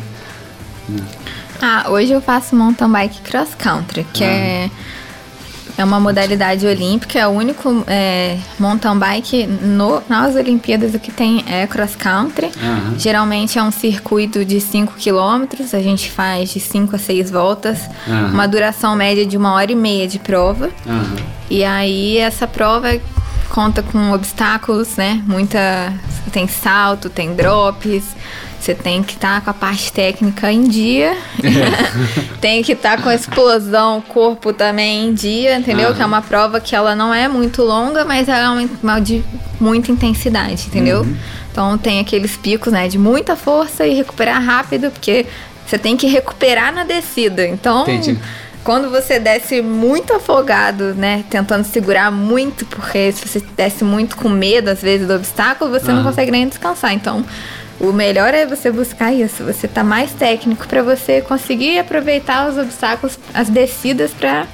Ah, 1.60 1.86
hoje 1.90 2.12
eu 2.12 2.20
faço 2.20 2.54
mountain 2.56 2.90
bike 2.90 3.20
cross 3.22 3.54
country, 3.56 4.04
que 4.12 4.24
Ah. 4.24 4.26
é, 4.26 4.70
é 5.76 5.84
uma 5.84 5.98
modalidade 5.98 6.66
olímpica, 6.66 7.18
é 7.18 7.26
o 7.26 7.30
único 7.30 7.84
é, 7.86 8.38
mountain 8.58 8.98
bike 8.98 9.46
no, 9.46 10.02
nas 10.08 10.34
Olimpíadas 10.36 10.94
o 10.94 10.98
que 10.98 11.10
tem 11.10 11.44
é 11.46 11.66
cross 11.66 11.96
country. 11.96 12.50
Aham. 12.62 12.94
Geralmente 12.98 13.58
é 13.58 13.62
um 13.62 13.70
circuito 13.70 14.44
de 14.44 14.60
5 14.60 14.94
km, 14.94 15.46
a 15.72 15.80
gente 15.80 16.10
faz 16.10 16.50
de 16.50 16.60
5 16.60 16.96
a 16.96 16.98
6 16.98 17.30
voltas, 17.30 17.80
Aham. 18.06 18.30
uma 18.32 18.46
duração 18.46 18.94
média 18.94 19.24
de 19.24 19.36
uma 19.36 19.54
hora 19.54 19.72
e 19.72 19.76
meia 19.76 20.06
de 20.06 20.18
prova. 20.18 20.70
Aham. 20.86 21.16
E 21.50 21.64
aí 21.64 22.18
essa 22.18 22.46
prova 22.46 22.98
conta 23.50 23.82
com 23.82 24.12
obstáculos, 24.12 24.96
né? 24.96 25.22
Muita. 25.26 25.92
Tem 26.32 26.48
salto, 26.48 27.10
tem 27.10 27.34
drops. 27.34 28.04
Você 28.62 28.76
tem 28.76 29.02
que 29.02 29.14
estar 29.14 29.40
com 29.40 29.50
a 29.50 29.54
parte 29.54 29.92
técnica 29.92 30.52
em 30.52 30.62
dia. 30.62 31.16
tem 32.40 32.62
que 32.62 32.74
estar 32.74 33.02
com 33.02 33.08
a 33.08 33.14
explosão, 33.14 34.00
corpo 34.00 34.52
também 34.52 35.08
em 35.08 35.12
dia, 35.12 35.58
entendeu? 35.58 35.88
Aham. 35.88 35.96
Que 35.96 36.02
é 36.02 36.06
uma 36.06 36.22
prova 36.22 36.60
que 36.60 36.76
ela 36.76 36.94
não 36.94 37.12
é 37.12 37.26
muito 37.26 37.60
longa, 37.64 38.04
mas 38.04 38.28
ela 38.28 38.38
é 38.38 38.48
uma, 38.48 38.70
uma 38.80 39.00
de 39.00 39.24
muita 39.58 39.90
intensidade, 39.90 40.68
entendeu? 40.68 41.00
Uhum. 41.00 41.16
Então 41.50 41.76
tem 41.76 41.98
aqueles 41.98 42.36
picos, 42.36 42.72
né? 42.72 42.86
De 42.86 42.98
muita 42.98 43.34
força 43.34 43.84
e 43.84 43.94
recuperar 43.94 44.40
rápido, 44.40 44.92
porque 44.92 45.26
você 45.66 45.76
tem 45.76 45.96
que 45.96 46.06
recuperar 46.06 46.72
na 46.72 46.84
descida. 46.84 47.44
Então. 47.44 47.82
Entendi. 47.82 48.16
Quando 48.62 48.90
você 48.90 49.18
desce 49.18 49.60
muito 49.60 50.14
afogado, 50.14 50.94
né? 50.94 51.24
Tentando 51.28 51.64
segurar 51.64 52.12
muito, 52.12 52.64
porque 52.64 53.10
se 53.10 53.26
você 53.26 53.42
desce 53.56 53.82
muito 53.82 54.16
com 54.16 54.28
medo, 54.28 54.70
às 54.70 54.80
vezes, 54.80 55.08
do 55.08 55.14
obstáculo, 55.14 55.68
você 55.68 55.88
não 55.88 55.98
Aham. 55.98 56.10
consegue 56.10 56.30
nem 56.30 56.46
descansar. 56.46 56.92
Então, 56.92 57.24
o 57.82 57.92
melhor 57.92 58.32
é 58.32 58.46
você 58.46 58.70
buscar 58.70 59.12
isso. 59.12 59.42
Você 59.44 59.66
tá 59.66 59.82
mais 59.82 60.12
técnico 60.12 60.66
para 60.68 60.82
você 60.82 61.20
conseguir 61.20 61.78
aproveitar 61.78 62.48
os 62.48 62.56
obstáculos, 62.56 63.18
as 63.34 63.48
descidas 63.48 64.12
para 64.12 64.46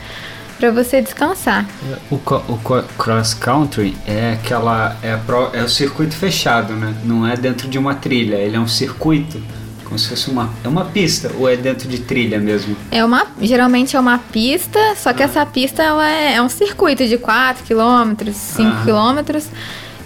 para 0.58 0.72
você 0.72 1.00
descansar. 1.00 1.64
O, 2.10 2.18
co- 2.18 2.42
o 2.48 2.58
co- 2.58 2.82
cross 2.98 3.32
country 3.32 3.96
é 4.04 4.32
aquela 4.32 4.96
é, 5.04 5.16
pro- 5.16 5.50
é 5.52 5.62
o 5.62 5.68
circuito 5.68 6.16
fechado, 6.16 6.72
né? 6.72 6.96
Não 7.04 7.24
é 7.24 7.36
dentro 7.36 7.68
de 7.68 7.78
uma 7.78 7.94
trilha, 7.94 8.34
ele 8.34 8.56
é 8.56 8.58
um 8.58 8.66
circuito, 8.66 9.40
como 9.84 9.96
se 9.96 10.08
fosse 10.08 10.28
uma 10.28 10.50
é 10.64 10.66
uma 10.66 10.84
pista 10.86 11.30
ou 11.38 11.48
é 11.48 11.54
dentro 11.56 11.86
de 11.88 12.00
trilha 12.00 12.40
mesmo. 12.40 12.76
É 12.90 13.04
uma, 13.04 13.24
geralmente 13.40 13.94
é 13.94 14.00
uma 14.00 14.18
pista, 14.18 14.80
só 14.96 15.12
que 15.12 15.22
essa 15.22 15.46
pista 15.46 15.80
é, 16.02 16.34
é 16.34 16.42
um 16.42 16.48
circuito 16.48 17.06
de 17.06 17.16
4 17.18 17.62
km, 17.64 18.32
5 18.32 18.62
Aham. 18.68 18.84
km. 19.22 19.38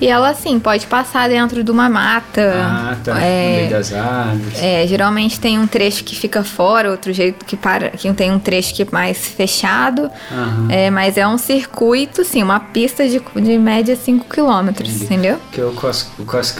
E 0.02 0.08
ela, 0.08 0.30
assim, 0.30 0.58
pode 0.58 0.84
passar 0.88 1.28
dentro 1.28 1.62
de 1.62 1.70
uma 1.70 1.88
mata. 1.88 2.54
Ah, 2.56 2.96
tá. 3.04 3.14
No 3.14 3.20
É, 3.20 3.56
meio 3.56 3.70
das 3.70 3.92
árvores. 3.92 4.60
É, 4.60 4.84
geralmente 4.84 5.38
tem 5.38 5.60
um 5.60 5.66
trecho 5.68 6.02
que 6.02 6.16
fica 6.16 6.42
fora, 6.42 6.90
outro 6.90 7.12
jeito 7.12 7.44
que 7.44 7.56
para, 7.56 7.90
que 7.90 8.12
tem 8.12 8.32
um 8.32 8.38
trecho 8.40 8.74
que 8.74 8.82
é 8.82 8.86
mais 8.90 9.28
fechado. 9.28 10.10
Aham. 10.32 10.66
É, 10.68 10.90
mas 10.90 11.16
é 11.16 11.24
um 11.24 11.38
circuito, 11.38 12.24
sim, 12.24 12.42
uma 12.42 12.58
pista 12.58 13.08
de, 13.08 13.20
de 13.20 13.56
média 13.58 13.94
5 13.94 14.26
km, 14.26 14.70
entendeu? 14.84 15.38
Que 15.52 15.60
o 15.60 15.70
cross, 15.72 16.10
o 16.18 16.24
cross. 16.24 16.52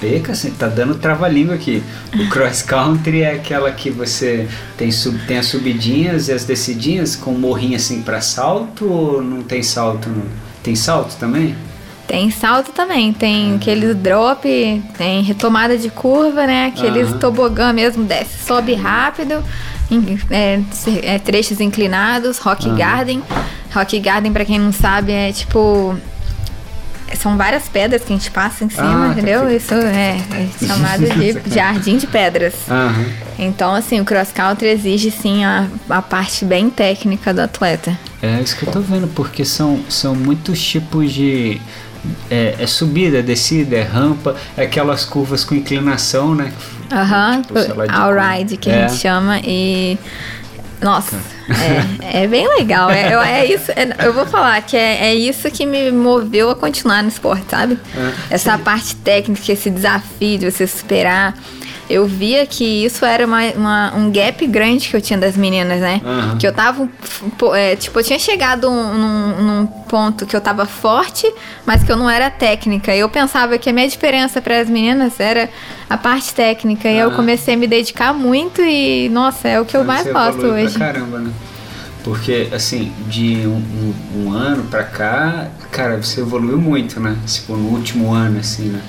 Peca, 0.00 0.32
assim, 0.32 0.52
tá 0.52 0.66
dando 0.66 0.94
trava-língua 0.94 1.56
aqui. 1.56 1.82
O 2.14 2.26
cross 2.30 2.62
country 2.62 3.20
é 3.20 3.32
aquela 3.32 3.70
que 3.70 3.90
você 3.90 4.48
tem, 4.78 4.90
sub, 4.90 5.18
tem 5.26 5.36
as 5.36 5.46
subidinhas 5.46 6.28
e 6.28 6.32
as 6.32 6.44
descidinhas 6.44 7.14
com 7.16 7.32
morrinho 7.32 7.76
assim 7.76 8.00
pra 8.00 8.22
salto 8.22 8.90
ou 8.90 9.20
não 9.20 9.42
tem 9.42 9.62
salto? 9.62 10.08
Não? 10.08 10.22
Tem 10.62 10.74
salto 10.74 11.16
também? 11.16 11.54
Tem 12.08 12.30
salto 12.30 12.72
também, 12.72 13.12
tem 13.12 13.56
aqueles 13.56 13.94
drop, 13.94 14.42
tem 14.96 15.22
retomada 15.22 15.76
de 15.76 15.90
curva, 15.90 16.46
né? 16.46 16.72
Aqueles 16.74 17.10
Aham. 17.10 17.18
tobogã 17.18 17.70
mesmo, 17.70 18.02
desce, 18.02 18.46
sobe 18.46 18.72
rápido, 18.72 19.44
é, 20.30 20.58
é, 21.02 21.18
trechos 21.18 21.60
inclinados, 21.60 22.38
rock 22.38 22.66
Aham. 22.66 22.76
garden. 22.78 23.22
Rock 23.74 24.00
garden, 24.00 24.32
pra 24.32 24.46
quem 24.46 24.58
não 24.58 24.72
sabe, 24.72 25.12
é 25.12 25.30
tipo. 25.32 25.94
São 27.20 27.36
várias 27.36 27.68
pedras 27.68 28.02
que 28.04 28.12
a 28.12 28.16
gente 28.16 28.30
passa 28.30 28.64
em 28.64 28.70
cima, 28.70 29.06
Ah, 29.06 29.06
tá 29.08 29.12
entendeu? 29.12 29.50
Isso 29.50 29.74
é, 29.74 30.16
é 30.32 30.66
chamado 30.66 31.04
de 31.04 31.40
jardim 31.54 31.96
de 31.98 32.06
pedras. 32.06 32.54
Aham. 32.70 33.06
Então, 33.38 33.74
assim, 33.74 34.00
o 34.00 34.04
cross 34.04 34.30
country 34.32 34.68
exige 34.68 35.10
sim 35.10 35.44
a, 35.44 35.66
a 35.88 36.02
parte 36.02 36.44
bem 36.44 36.68
técnica 36.70 37.32
do 37.32 37.40
atleta. 37.40 37.98
É 38.22 38.40
isso 38.40 38.56
que 38.56 38.66
eu 38.66 38.72
tô 38.72 38.80
vendo, 38.80 39.08
porque 39.08 39.44
são, 39.44 39.80
são 39.88 40.14
muitos 40.14 40.60
tipos 40.62 41.12
de. 41.12 41.60
É, 42.30 42.54
é 42.58 42.66
subida, 42.66 43.22
descida, 43.22 43.76
é 43.76 43.82
rampa, 43.82 44.36
é 44.56 44.62
aquelas 44.62 45.04
curvas 45.04 45.44
com 45.44 45.54
inclinação, 45.54 46.34
né? 46.34 46.52
Aham, 46.92 47.42
Tipo, 47.42 47.58
sei 47.60 47.72
lá, 47.74 47.86
de 47.86 47.92
all 47.94 48.14
como- 48.14 48.20
ride 48.36 48.56
que 48.56 48.70
É. 48.70 48.84
a 48.84 48.88
gente 48.88 49.00
chama 49.00 49.40
e 49.44 49.98
nossa, 50.80 51.16
é, 52.02 52.22
é 52.22 52.26
bem 52.28 52.46
legal. 52.56 52.88
É, 52.90 53.12
eu- 53.12 53.20
é 53.20 53.44
isso, 53.44 53.70
é- 53.72 54.06
eu 54.06 54.12
vou 54.12 54.24
falar 54.26 54.62
que 54.62 54.76
é, 54.76 55.08
é 55.08 55.14
isso 55.14 55.50
que 55.50 55.66
me 55.66 55.90
moveu 55.90 56.50
a 56.50 56.54
continuar 56.56 57.02
no 57.02 57.08
esporte, 57.08 57.46
sabe? 57.50 57.78
É. 57.96 58.34
Essa 58.34 58.56
parte 58.58 58.94
técnica, 58.96 59.52
esse 59.52 59.68
desafio 59.70 60.38
de 60.38 60.50
você 60.50 60.66
superar. 60.66 61.34
Eu 61.90 62.06
via 62.06 62.44
que 62.46 62.84
isso 62.84 63.04
era 63.04 63.26
uma, 63.26 63.42
uma- 63.54 63.94
um 63.96 64.10
gap 64.12 64.46
grande 64.46 64.88
que 64.88 64.94
eu 64.96 65.00
tinha 65.00 65.18
das 65.18 65.36
meninas, 65.36 65.80
né? 65.80 66.00
Aham. 66.04 66.36
Que 66.38 66.46
eu 66.46 66.52
tava, 66.52 66.88
é, 67.54 67.76
tipo, 67.76 67.98
eu 67.98 68.04
tinha 68.04 68.18
chegado 68.18 68.70
num, 68.70 69.42
num 69.42 69.66
ponto 69.66 70.26
que 70.26 70.36
eu 70.36 70.40
tava 70.40 70.66
forte, 70.66 71.32
mas 71.64 71.82
que 71.82 71.90
eu 71.90 71.96
não 71.96 72.08
era 72.10 72.28
técnica. 72.30 72.94
E 72.94 72.98
eu 72.98 73.08
pensava 73.08 73.56
que 73.56 73.70
a 73.70 73.72
minha 73.72 73.88
diferença 73.88 74.40
para 74.42 74.60
as 74.60 74.68
meninas 74.68 75.18
era 75.18 75.48
a 75.88 75.96
parte 75.96 76.34
técnica. 76.34 76.88
E 76.90 76.98
eu 76.98 77.08
Ah. 77.10 77.14
comecei 77.14 77.54
a 77.54 77.56
me 77.56 77.66
dedicar 77.66 78.12
muito 78.12 78.60
e, 78.60 79.08
nossa, 79.08 79.48
é 79.48 79.58
o 79.60 79.64
que 79.64 79.76
eu 79.76 79.82
mais 79.84 80.06
gosto 80.06 80.46
hoje. 80.46 80.76
Pra 80.76 80.88
caramba, 80.92 81.18
né? 81.20 81.30
Porque, 82.04 82.48
assim, 82.52 82.92
de 83.06 83.46
um, 83.46 83.56
um- 83.56 83.94
um 84.26 84.32
ano 84.32 84.64
pra 84.64 84.84
cá, 84.84 85.48
cara, 85.70 85.96
você 86.02 86.20
evoluiu 86.20 86.58
muito, 86.58 87.00
né? 87.00 87.16
Tipo, 87.26 87.56
no 87.56 87.68
último 87.70 88.12
ano, 88.12 88.38
assim, 88.40 88.64
né? 88.68 88.80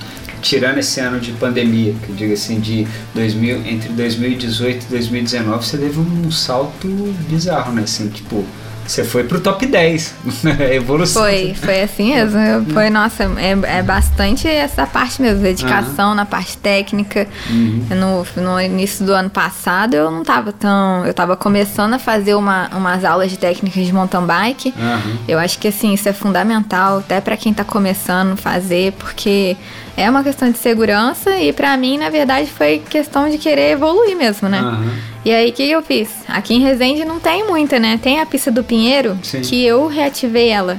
Tirando 0.41 0.77
esse 0.79 0.99
ano 0.99 1.19
de 1.19 1.31
pandemia, 1.33 1.93
que 2.03 2.09
eu 2.09 2.15
digo 2.15 2.33
assim, 2.33 2.59
de 2.59 2.87
2000, 3.13 3.65
entre 3.65 3.89
2018 3.89 4.85
e 4.85 4.89
2019, 4.89 5.65
você 5.65 5.77
teve 5.77 5.99
um 5.99 6.31
salto 6.31 6.87
bizarro, 7.29 7.73
né? 7.73 7.83
Assim, 7.83 8.09
tipo, 8.09 8.45
você 8.89 9.03
foi 9.03 9.23
pro 9.23 9.39
top 9.39 9.65
10. 9.65 10.15
É 10.59 10.75
evolução. 10.75 11.21
Foi, 11.21 11.53
foi 11.53 11.81
assim 11.81 12.13
mesmo. 12.13 12.39
Foi, 12.73 12.89
nossa, 12.89 13.23
é, 13.37 13.77
é 13.77 13.83
bastante 13.83 14.47
essa 14.47 14.87
parte 14.87 15.21
mesmo, 15.21 15.43
dedicação 15.43 16.15
na 16.15 16.25
parte 16.25 16.57
técnica. 16.57 17.27
Uhum. 17.49 17.85
No, 17.91 18.41
no 18.41 18.59
início 18.59 19.05
do 19.05 19.13
ano 19.13 19.29
passado 19.29 19.93
eu 19.93 20.09
não 20.09 20.23
tava 20.23 20.51
tão. 20.51 21.05
Eu 21.05 21.13
tava 21.13 21.35
começando 21.35 21.93
a 21.93 21.99
fazer 21.99 22.33
uma, 22.33 22.69
umas 22.75 23.05
aulas 23.05 23.29
de 23.29 23.37
técnicas 23.37 23.85
de 23.85 23.93
mountain 23.93 24.25
bike. 24.25 24.73
Aham. 24.77 25.17
Eu 25.27 25.37
acho 25.37 25.59
que 25.59 25.67
assim, 25.67 25.93
isso 25.93 26.09
é 26.09 26.13
fundamental 26.13 26.99
até 26.99 27.21
pra 27.21 27.37
quem 27.37 27.53
tá 27.53 27.63
começando 27.63 28.33
a 28.33 28.37
fazer, 28.37 28.93
porque 28.93 29.55
é 29.99 30.09
uma 30.09 30.23
questão 30.23 30.49
de 30.49 30.57
segurança 30.57 31.35
e 31.37 31.51
pra 31.51 31.75
mim, 31.75 31.97
na 31.97 32.09
verdade, 32.09 32.49
foi 32.49 32.81
questão 32.89 33.29
de 33.29 33.37
querer 33.37 33.71
evoluir 33.71 34.15
mesmo, 34.15 34.47
né? 34.47 34.59
Aham. 34.59 34.93
E 35.25 35.31
aí, 35.31 35.49
o 35.49 35.53
que, 35.53 35.69
eu 35.69 35.83
fiz? 35.83 36.09
Aqui 36.27 36.53
em 36.53 36.61
Resende 36.61 37.03
não 37.03 37.19
tem 37.19 37.45
muita, 37.45 37.77
né? 37.77 37.99
Tem 38.01 38.21
a 38.21 38.25
pista 38.25 38.49
do 38.49 38.63
Pinheiro, 38.63 39.19
Sim. 39.21 39.41
que 39.41 39.65
eu 39.65 39.87
reativei 39.87 40.47
ela. 40.47 40.77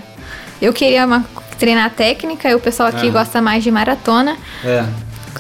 Eu 0.62 0.72
queria 0.72 1.04
uma, 1.04 1.24
treinar 1.58 1.90
técnica, 1.90 2.48
e 2.48 2.54
o 2.54 2.60
pessoal 2.60 2.88
aqui 2.88 3.10
gosta 3.10 3.42
mais 3.42 3.62
de 3.62 3.70
maratona. 3.70 4.38
É. 4.64 4.84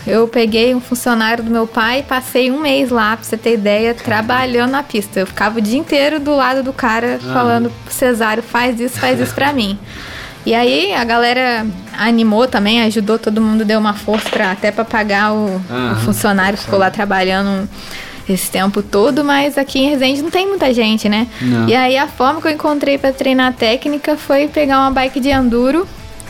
Eu 0.06 0.28
peguei 0.28 0.74
um 0.74 0.80
funcionário 0.80 1.42
do 1.42 1.50
meu 1.50 1.66
pai 1.66 2.00
e 2.00 2.02
passei 2.02 2.50
um 2.50 2.60
mês 2.60 2.90
lá, 2.90 3.16
pra 3.16 3.24
você 3.24 3.36
ter 3.36 3.54
ideia, 3.54 3.94
trabalhando 3.94 4.72
na 4.72 4.82
pista. 4.82 5.20
Eu 5.20 5.26
ficava 5.26 5.58
o 5.58 5.62
dia 5.62 5.78
inteiro 5.78 6.20
do 6.20 6.36
lado 6.36 6.62
do 6.62 6.72
cara 6.72 7.18
falando, 7.32 7.72
Cesário, 7.88 8.42
faz 8.42 8.78
isso, 8.78 9.00
faz 9.00 9.18
isso 9.18 9.34
pra 9.34 9.52
mim. 9.54 9.78
E 10.46 10.54
aí 10.54 10.94
a 10.94 11.04
galera 11.04 11.66
animou 11.98 12.46
também, 12.48 12.82
ajudou, 12.82 13.18
todo 13.18 13.40
mundo 13.40 13.64
deu 13.64 13.78
uma 13.78 13.92
força 13.94 14.28
pra, 14.30 14.50
até 14.52 14.70
pra 14.72 14.84
pagar 14.84 15.32
o, 15.32 15.60
Aham. 15.70 15.92
o 15.92 15.96
funcionário, 16.04 16.56
ficou 16.56 16.78
lá 16.78 16.90
trabalhando 16.90 17.68
esse 18.28 18.50
tempo 18.50 18.82
todo, 18.82 19.22
mas 19.24 19.58
aqui 19.58 19.80
em 19.80 19.90
Resende 19.90 20.22
não 20.22 20.30
tem 20.30 20.46
muita 20.46 20.72
gente, 20.72 21.08
né? 21.08 21.26
Não. 21.42 21.68
E 21.68 21.74
aí 21.74 21.98
a 21.98 22.06
forma 22.06 22.40
que 22.40 22.46
eu 22.48 22.52
encontrei 22.52 22.96
pra 22.96 23.12
treinar 23.12 23.52
técnica 23.54 24.16
foi 24.16 24.48
pegar 24.48 24.78
uma 24.80 24.90
bike 24.90 25.18
de 25.20 25.28
enduro 25.30 25.86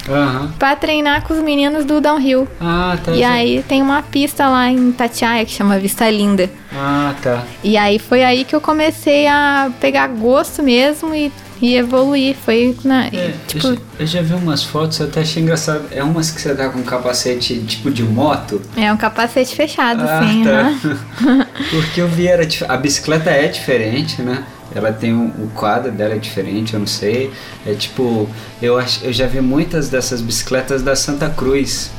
Aham. 0.08 0.52
pra 0.58 0.74
treinar 0.74 1.22
com 1.22 1.34
os 1.34 1.40
meninos 1.40 1.84
do 1.84 2.00
downhill. 2.00 2.48
Ah, 2.60 2.96
tá. 3.04 3.12
E 3.12 3.22
aí 3.22 3.62
tem 3.68 3.82
uma 3.82 4.02
pista 4.02 4.48
lá 4.48 4.68
em 4.70 4.88
Itatiaia 4.88 5.44
que 5.44 5.52
chama 5.52 5.78
Vista 5.78 6.08
Linda. 6.10 6.50
Ah, 6.74 7.14
tá. 7.22 7.42
E 7.62 7.76
aí 7.76 7.98
foi 7.98 8.24
aí 8.24 8.44
que 8.44 8.56
eu 8.56 8.60
comecei 8.60 9.26
a 9.28 9.70
pegar 9.78 10.08
gosto 10.08 10.62
mesmo 10.62 11.14
e, 11.14 11.30
e 11.60 11.76
evoluir. 11.76 12.36
Foi 12.44 12.76
na. 12.84 13.06
É, 13.06 13.34
tipo, 13.46 13.66
eu, 13.68 13.74
já, 13.74 13.80
eu 14.00 14.06
já 14.06 14.22
vi 14.22 14.34
umas 14.34 14.62
fotos, 14.62 14.98
eu 15.00 15.06
até 15.06 15.20
achei 15.20 15.42
engraçado. 15.42 15.84
É 15.90 16.02
umas 16.02 16.30
que 16.30 16.40
você 16.40 16.54
tá 16.54 16.68
com 16.68 16.82
capacete 16.82 17.58
tipo 17.60 17.90
de 17.90 18.02
moto. 18.02 18.60
é 18.76 18.92
um 18.92 18.96
capacete 18.96 19.54
fechado, 19.54 20.02
Ah, 20.06 20.20
assim, 20.20 20.44
tá. 20.44 20.50
aham. 20.50 21.46
Porque 21.70 22.00
eu 22.00 22.08
vi, 22.08 22.26
era, 22.26 22.46
a 22.68 22.76
bicicleta 22.76 23.30
é 23.30 23.48
diferente, 23.48 24.22
né? 24.22 24.44
Ela 24.74 24.92
tem 24.92 25.12
um, 25.12 25.26
o 25.26 25.50
quadro 25.54 25.90
dela 25.90 26.14
é 26.14 26.18
diferente, 26.18 26.74
eu 26.74 26.80
não 26.80 26.86
sei. 26.86 27.30
É 27.66 27.74
tipo, 27.74 28.28
eu, 28.62 28.78
ach, 28.78 29.00
eu 29.02 29.12
já 29.12 29.26
vi 29.26 29.40
muitas 29.40 29.88
dessas 29.88 30.20
bicicletas 30.20 30.80
da 30.80 30.94
Santa 30.94 31.28
Cruz, 31.28 31.90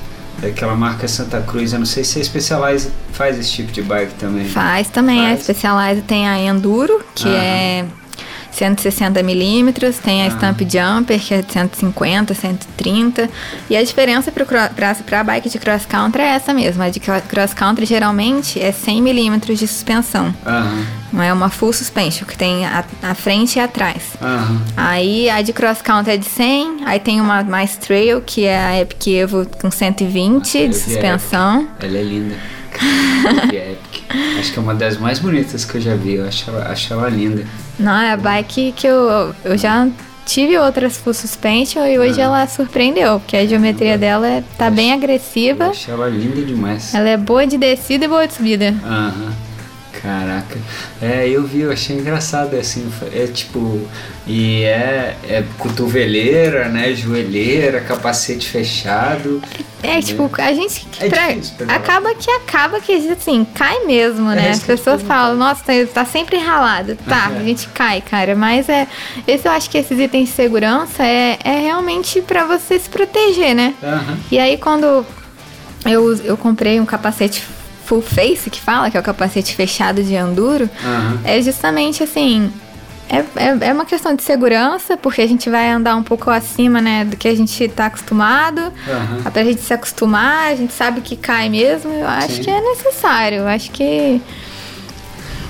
daquela 0.42 0.74
marca 0.74 1.06
Santa 1.06 1.42
Cruz. 1.42 1.74
Eu 1.74 1.80
não 1.80 1.86
sei 1.86 2.06
se 2.06 2.20
a 2.20 2.24
Specialized 2.24 2.90
faz 3.12 3.38
esse 3.38 3.52
tipo 3.52 3.74
de 3.74 3.82
bike 3.82 4.14
também. 4.14 4.46
Faz 4.46 4.88
também. 4.88 5.20
A 5.20 5.30
Faz. 5.36 5.44
Specialized 5.44 6.04
tem 6.08 6.30
a 6.30 6.40
Enduro, 6.40 7.04
que 7.14 7.28
Aham. 7.28 7.36
é 7.38 7.86
160 8.52 9.24
milímetros, 9.24 9.98
tem 10.00 10.22
a 10.24 10.28
Aham. 10.28 10.38
Stamp 10.38 10.62
Jumper, 10.62 11.20
que 11.20 11.34
é 11.34 11.42
150, 11.48 12.34
130. 12.34 13.30
E 13.70 13.78
a 13.78 13.84
diferença 13.84 14.32
para 14.32 15.20
a 15.20 15.24
bike 15.24 15.50
de 15.50 15.58
cross 15.58 15.86
country 15.86 16.22
é 16.22 16.28
essa 16.28 16.54
mesmo. 16.54 16.84
A 16.84 16.90
de 16.90 17.00
cro- 17.00 17.22
cross 17.30 17.54
country 17.54 17.86
geralmente 17.86 18.62
é 18.62 18.72
100 18.72 19.02
milímetros 19.02 19.58
de 19.60 19.68
suspensão. 19.68 20.34
Aham, 20.46 20.86
Não 21.14 21.22
é 21.24 21.32
uma 21.34 21.50
full 21.50 21.74
suspension, 21.74 22.26
que 22.28 22.38
tem 22.38 22.66
a, 22.66 22.84
a 23.04 23.16
frente 23.16 23.56
e 23.58 23.60
atrás. 23.60 24.04
aham. 24.22 24.62
Aí 24.78 25.30
a 25.30 25.42
de 25.42 25.54
cross 25.54 25.82
country 25.82 26.14
é 26.14 26.18
de 26.18 26.26
100, 26.26 26.82
aí 26.86 27.00
tem 27.00 27.20
uma 27.22 27.44
mais 27.44 27.78
trail, 27.78 28.22
que 28.22 28.46
é 28.46 28.58
a 28.60 28.80
Epic 28.82 29.08
Evo 29.08 29.46
com 29.62 29.72
120 29.72 30.58
Eu 30.58 30.70
de 30.70 30.76
a 30.76 30.80
suspensão. 30.80 31.68
Ela 31.80 31.98
é 31.98 32.04
linda. 32.04 32.36
Epic. 33.52 34.02
Acho 34.40 34.54
que 34.54 34.60
é 34.60 34.62
uma 34.62 34.74
das 34.74 34.98
mais 34.98 35.20
bonitas 35.20 35.64
que 35.66 35.76
eu 35.78 35.82
já 35.82 35.96
vi. 35.96 36.16
Eu 36.16 36.28
acho 36.28 36.50
ela, 36.50 36.70
acho 36.72 36.94
ela 36.94 37.10
linda. 37.10 37.46
Não, 37.82 37.96
é 38.00 38.12
a 38.12 38.18
bike 38.18 38.74
que 38.78 38.88
eu, 38.88 39.34
eu 39.44 39.58
já 39.58 39.88
tive 40.26 40.58
outras 40.58 40.98
full 40.98 41.14
suspension 41.14 41.86
e 41.86 41.98
hoje 42.00 42.22
Ah. 42.22 42.26
ela 42.26 42.48
surpreendeu, 42.48 43.20
porque 43.20 43.36
a 43.36 43.46
geometria 43.46 43.98
dela 43.98 44.28
é, 44.28 44.44
tá 44.58 44.70
bem 44.70 44.90
Eu 44.92 44.96
agressiva, 44.98 45.66
acho 45.68 45.90
ela 45.92 46.08
linda 46.08 46.42
demais. 46.42 46.94
ela 46.94 47.10
é 47.10 47.18
boa 47.18 47.46
de 47.46 47.58
descida 47.58 48.06
e 48.06 48.08
boa 48.08 48.28
de 48.28 48.34
subida. 48.34 48.74
Aham. 48.86 49.34
Caraca. 50.02 50.58
É, 51.02 51.28
eu 51.28 51.44
vi, 51.44 51.62
eu 51.62 51.72
achei 51.72 51.98
engraçado 51.98 52.56
assim. 52.56 52.92
É 53.14 53.28
tipo. 53.28 53.82
E 54.28 54.64
é, 54.64 55.18
é 55.28 55.44
cotoveleira, 55.58 56.70
né? 56.70 56.94
Joelheira, 56.94 57.82
capacete 57.82 58.48
fechado. 58.48 59.42
É, 59.84 60.00
tipo, 60.00 60.30
a 60.38 60.54
gente 60.54 60.88
É 61.00 61.10
pra- 61.10 61.76
acaba 61.76 62.14
que 62.14 62.30
acaba 62.30 62.80
que 62.80 62.94
assim, 63.12 63.46
cai 63.56 63.84
mesmo, 63.86 64.30
né? 64.30 64.48
É, 64.48 64.52
As 64.52 64.60
pessoas 64.64 65.02
falam, 65.02 65.36
nossa, 65.36 65.64
tá, 65.64 65.74
tá 65.92 66.06
sempre 66.06 66.38
ralado. 66.38 66.96
Tá, 67.08 67.28
a 67.36 67.44
gente 67.44 67.68
cai, 67.70 68.00
cara. 68.02 68.36
Mas 68.36 68.70
é. 68.70 68.88
Esse 69.28 69.48
eu 69.48 69.52
acho 69.52 69.70
que 69.70 69.78
esses 69.78 70.00
itens 70.00 70.30
de 70.30 70.36
segurança 70.36 71.04
é, 71.04 71.38
é 71.44 71.60
realmente 71.60 72.22
pra 72.22 72.46
você 72.46 72.78
se 72.80 72.88
proteger, 72.90 73.56
né? 73.56 73.74
Aham. 73.84 74.18
E 74.32 74.38
aí 74.40 74.56
quando 74.58 75.06
eu, 75.86 76.16
eu 76.24 76.38
comprei 76.38 76.80
um 76.80 76.86
capacete 76.86 77.44
full 77.92 78.02
face, 78.02 78.50
que 78.50 78.62
fala, 78.62 78.90
que 78.90 78.96
é 78.96 79.00
o 79.00 79.04
capacete 79.04 79.54
fechado 79.54 80.02
de 80.02 80.14
enduro, 80.14 80.70
Aham. 80.82 81.20
é 81.26 81.42
justamente 81.42 82.02
assim. 82.02 82.50
É, 83.10 83.18
é, 83.36 83.70
é 83.70 83.74
uma 83.74 83.84
questão 83.84 84.16
de 84.16 84.24
segurança, 84.24 84.96
porque 84.96 85.22
a 85.22 85.28
gente 85.28 85.50
vai 85.50 85.70
andar 85.70 85.98
um 85.98 86.04
pouco 86.04 86.30
acima, 86.30 86.80
né, 86.80 87.04
do 87.04 87.18
que 87.18 87.28
a 87.28 87.36
gente 87.36 87.68
tá 87.68 87.88
acostumado. 87.88 88.62
Aham. 88.88 89.30
Pra 89.30 89.44
gente 89.44 89.60
se 89.60 89.74
acostumar, 89.74 90.54
a 90.54 90.56
gente 90.56 90.72
sabe 90.72 91.02
que 91.02 91.18
cai 91.18 91.50
mesmo. 91.50 91.92
Eu 91.92 92.08
acho 92.08 92.36
Sim. 92.36 92.44
que 92.44 92.50
é 92.50 92.62
necessário. 92.62 93.40
Eu 93.40 93.48
acho 93.50 93.70
que 93.72 94.22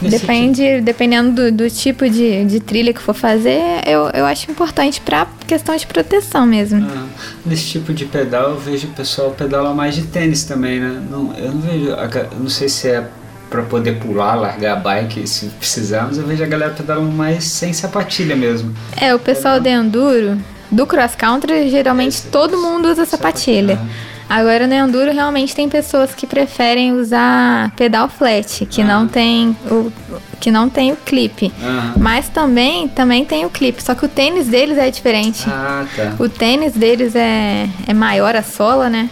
Depende, 0.10 0.82
dependendo 0.82 1.32
do, 1.32 1.52
do 1.52 1.70
tipo 1.70 2.10
de, 2.10 2.44
de 2.46 2.60
trilha 2.60 2.94
que 2.94 3.02
for 3.02 3.14
fazer, 3.14 3.60
eu, 3.86 4.10
eu 4.14 4.26
acho 4.26 4.50
importante 4.50 5.00
pra 5.02 5.28
questão 5.48 5.76
de 5.76 5.86
proteção 5.86 6.46
mesmo. 6.46 6.86
Ah, 6.90 7.06
Nesse 7.46 7.66
tipo 7.66 7.94
de 7.94 8.06
pedal 8.06 8.52
eu 8.52 8.58
vejo 8.58 8.88
o 8.88 8.92
pessoal 8.92 9.32
pedalar 9.32 9.74
mais 9.76 9.96
de 9.96 10.04
tênis 10.04 10.44
também, 10.44 10.80
né? 10.80 11.02
Não, 11.10 11.34
eu 11.38 11.52
não 11.52 11.62
vejo, 11.62 11.86
eu 11.90 12.40
não 12.40 12.50
sei 12.50 12.68
se 12.70 12.88
é 12.90 13.08
pra 13.50 13.64
poder 13.64 14.00
pular, 14.00 14.36
largar 14.36 14.78
a 14.78 14.80
bike 14.80 15.28
se 15.28 15.48
precisar, 15.48 16.04
mas 16.08 16.18
eu 16.18 16.26
vejo 16.26 16.42
a 16.44 16.48
galera 16.48 16.74
pedalando 16.74 17.12
mais 17.12 17.44
sem 17.44 17.74
sapatilha 17.74 18.36
mesmo. 18.36 18.74
É, 19.00 19.14
o 19.14 19.20
pessoal 19.20 19.60
de 19.60 19.70
enduro, 19.70 20.38
do 20.72 20.88
cross 20.88 21.16
country, 21.16 21.70
geralmente 21.70 22.14
Esse- 22.14 22.28
todo 22.28 22.58
mundo 22.58 22.88
usa 22.90 23.06
sapatilha. 23.06 23.74
Aham. 23.76 24.11
Agora 24.34 24.66
no 24.66 24.74
enduro 24.74 25.12
realmente 25.12 25.54
tem 25.54 25.68
pessoas 25.68 26.16
que 26.16 26.26
preferem 26.26 26.94
usar 26.94 27.70
pedal 27.76 28.08
flat, 28.08 28.66
que 28.66 28.82
não 28.82 29.02
Aham. 29.02 29.08
tem 29.08 29.58
o 29.70 29.92
que 30.40 30.50
não 30.50 30.70
tem 30.70 30.94
o 30.94 30.96
clipe. 30.96 31.52
Aham. 31.62 31.94
Mas 31.98 32.30
também 32.30 32.88
também 32.88 33.26
tem 33.26 33.46
o 33.46 33.50
clipe, 33.50 33.84
só 33.84 33.94
que 33.94 34.06
o 34.06 34.08
tênis 34.08 34.48
deles 34.48 34.78
é 34.78 34.90
diferente. 34.90 35.44
Ah, 35.50 35.86
tá. 35.94 36.14
O 36.18 36.30
tênis 36.30 36.72
deles 36.72 37.14
é, 37.14 37.68
é 37.86 37.94
maior 37.94 38.34
a 38.34 38.42
sola, 38.42 38.90
né? 38.90 39.10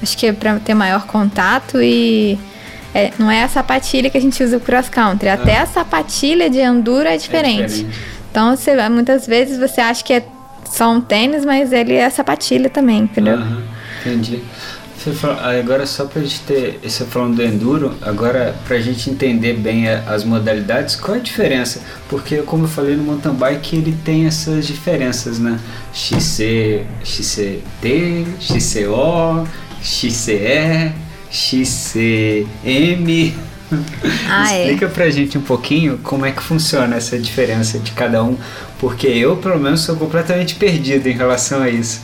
Acho 0.00 0.16
que 0.16 0.28
é 0.28 0.32
pra 0.32 0.54
ter 0.60 0.72
maior 0.72 1.04
contato 1.04 1.82
e 1.82 2.38
é, 2.94 3.10
não 3.18 3.28
é 3.28 3.42
a 3.42 3.48
sapatilha 3.48 4.08
que 4.08 4.16
a 4.16 4.20
gente 4.20 4.40
usa 4.40 4.60
pro 4.60 4.66
cross 4.66 4.88
country. 4.88 5.30
Até 5.30 5.58
a 5.58 5.66
sapatilha 5.66 6.48
de 6.48 6.60
enduro 6.60 7.08
é 7.08 7.16
diferente. 7.16 7.74
diferente. 7.82 7.98
Então 8.30 8.56
você, 8.56 8.88
muitas 8.88 9.26
vezes 9.26 9.58
você 9.58 9.80
acha 9.80 10.04
que 10.04 10.12
é 10.12 10.24
só 10.64 10.92
um 10.92 11.00
tênis, 11.00 11.44
mas 11.44 11.72
ele 11.72 11.94
é 11.94 12.08
sapatilha 12.08 12.70
também, 12.70 13.00
entendeu? 13.00 13.38
Entendi. 14.04 14.42
Fala- 15.20 15.58
agora 15.58 15.84
só 15.84 16.06
pra 16.06 16.22
gente 16.22 16.40
ter, 16.40 16.80
você 16.82 17.04
falando 17.04 17.36
do 17.36 17.42
enduro, 17.42 17.94
agora 18.00 18.54
pra 18.66 18.78
gente 18.80 19.10
entender 19.10 19.52
bem 19.54 19.86
a- 19.86 20.02
as 20.06 20.24
modalidades, 20.24 20.96
qual 20.96 21.16
é 21.16 21.20
a 21.20 21.22
diferença? 21.22 21.82
Porque 22.08 22.38
como 22.38 22.64
eu 22.64 22.68
falei 22.68 22.96
no 22.96 23.02
mountain 23.02 23.34
bike, 23.34 23.76
ele 23.76 23.94
tem 24.02 24.24
essas 24.26 24.66
diferenças, 24.66 25.38
né? 25.38 25.58
XC, 25.92 26.84
XCT, 27.04 28.24
XCO, 28.40 29.46
XCE, 29.82 30.92
XCM. 31.94 33.34
Ah, 34.28 34.52
é. 34.54 34.60
Explica 34.62 34.88
pra 34.88 35.10
gente 35.10 35.36
um 35.36 35.42
pouquinho 35.42 35.98
como 36.02 36.24
é 36.24 36.30
que 36.32 36.42
funciona 36.42 36.96
essa 36.96 37.18
diferença 37.18 37.78
de 37.78 37.90
cada 37.92 38.22
um, 38.22 38.36
porque 38.78 39.06
eu, 39.06 39.36
pelo 39.36 39.58
menos, 39.58 39.80
sou 39.80 39.96
completamente 39.96 40.54
perdido 40.54 41.08
em 41.08 41.12
relação 41.12 41.60
a 41.62 41.68
isso. 41.68 42.00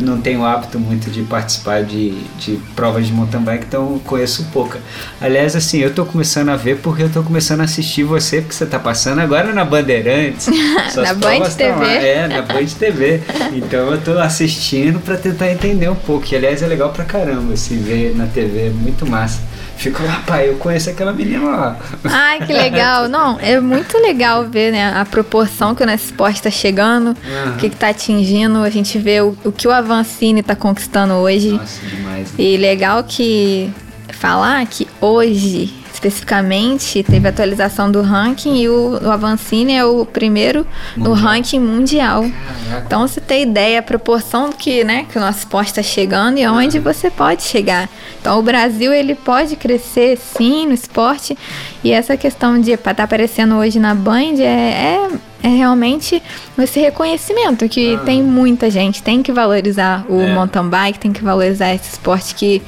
Não 0.00 0.20
tenho 0.20 0.44
hábito 0.44 0.78
muito 0.78 1.10
de 1.10 1.22
participar 1.22 1.82
de, 1.82 2.10
de 2.38 2.58
provas 2.76 3.06
de 3.06 3.12
mountain 3.12 3.40
bike, 3.40 3.64
então 3.66 3.98
conheço 4.04 4.46
pouca. 4.52 4.78
Aliás, 5.20 5.56
assim, 5.56 5.78
eu 5.78 5.92
tô 5.92 6.04
começando 6.04 6.48
a 6.48 6.56
ver 6.56 6.78
porque 6.78 7.02
eu 7.02 7.10
tô 7.10 7.22
começando 7.22 7.60
a 7.60 7.64
assistir 7.64 8.04
você, 8.04 8.40
porque 8.40 8.54
você 8.54 8.66
tá 8.66 8.78
passando 8.78 9.20
agora 9.20 9.52
na 9.52 9.64
Bandeirantes. 9.64 10.48
Na 10.94 11.12
Band 11.14 11.30
tão 11.30 11.40
lá. 11.40 11.50
TV. 11.50 11.84
É, 11.84 12.28
na 12.28 12.42
Band 12.42 12.66
TV. 12.78 13.20
Então 13.52 13.90
eu 13.90 14.00
tô 14.00 14.18
assistindo 14.18 15.00
pra 15.00 15.16
tentar 15.16 15.50
entender 15.50 15.88
um 15.88 15.94
pouco. 15.94 16.26
E 16.30 16.36
aliás 16.36 16.62
é 16.62 16.66
legal 16.66 16.90
pra 16.90 17.04
caramba, 17.04 17.54
assim, 17.54 17.78
ver 17.78 18.14
na 18.14 18.26
TV, 18.26 18.68
é 18.68 18.70
muito 18.70 19.06
massa. 19.06 19.40
Fico, 19.76 20.02
rapaz, 20.04 20.48
eu 20.48 20.56
conheço 20.56 20.88
aquela 20.90 21.12
menina 21.12 21.48
lá. 21.50 21.76
Ai, 22.04 22.46
que 22.46 22.52
legal. 22.52 23.08
Não, 23.10 23.38
é 23.40 23.60
muito 23.60 23.98
legal 23.98 24.44
ver 24.44 24.72
né, 24.72 24.92
a 24.94 25.04
proporção 25.04 25.74
que 25.74 25.82
o 25.82 25.86
nosso 25.86 26.04
esporte 26.06 26.36
está 26.36 26.50
chegando, 26.50 27.16
Aham. 27.26 27.52
o 27.52 27.56
que 27.58 27.66
está 27.66 27.88
atingindo. 27.88 28.58
A 28.62 28.70
gente 28.70 28.98
vê 28.98 29.20
o, 29.20 29.36
o 29.44 29.52
que 29.52 29.66
o 29.68 29.70
Avancini 29.72 30.40
está 30.40 30.54
conquistando 30.56 31.14
hoje. 31.14 31.50
Nossa, 31.52 31.84
demais. 31.86 32.28
né? 32.32 32.34
E 32.38 32.56
legal 32.56 33.04
que 33.04 33.70
falar 34.12 34.64
que 34.66 34.86
hoje, 35.00 35.72
especificamente, 35.94 37.02
teve 37.02 37.28
atualização 37.28 37.90
do 37.90 38.02
ranking 38.02 38.56
e 38.56 38.68
o, 38.68 38.98
o 39.00 39.10
Avancini 39.10 39.74
é 39.74 39.84
o 39.84 40.04
primeiro 40.04 40.66
mundial. 40.96 41.08
no 41.08 41.12
ranking 41.14 41.60
mundial. 41.60 42.22
Caraca. 42.22 42.86
Então 42.86 43.06
você 43.06 43.20
tem 43.20 43.42
ideia 43.44 43.78
a 43.78 43.82
proporção 43.82 44.50
que, 44.52 44.82
né, 44.84 45.06
que 45.10 45.16
o 45.16 45.20
nosso 45.20 45.38
esporte 45.38 45.68
está 45.68 45.82
chegando 45.82 46.38
e 46.38 46.44
aonde 46.44 46.78
uhum. 46.78 46.84
você 46.84 47.10
pode 47.10 47.44
chegar. 47.44 47.88
Então 48.20 48.38
o 48.38 48.42
Brasil 48.42 48.92
ele 48.92 49.14
pode 49.14 49.56
crescer 49.56 50.18
sim 50.18 50.66
no 50.66 50.74
esporte 50.74 51.38
e 51.82 51.92
essa 51.92 52.16
questão 52.16 52.60
de 52.60 52.72
estar 52.72 52.94
tá 52.94 53.04
aparecendo 53.04 53.54
hoje 53.54 53.78
na 53.78 53.94
Band 53.94 54.40
é, 54.40 54.44
é 54.44 55.10
é 55.44 55.48
realmente 55.48 56.22
esse 56.58 56.80
reconhecimento 56.80 57.68
que 57.68 57.96
ah. 57.96 57.98
tem 57.98 58.22
muita 58.22 58.70
gente, 58.70 59.02
tem 59.02 59.22
que 59.22 59.30
valorizar 59.30 60.06
o 60.08 60.18
é. 60.18 60.32
mountain 60.32 60.66
bike, 60.70 60.98
tem 60.98 61.12
que 61.12 61.22
valorizar 61.22 61.74
esse 61.74 61.90
esporte 61.90 62.34
que 62.34 62.62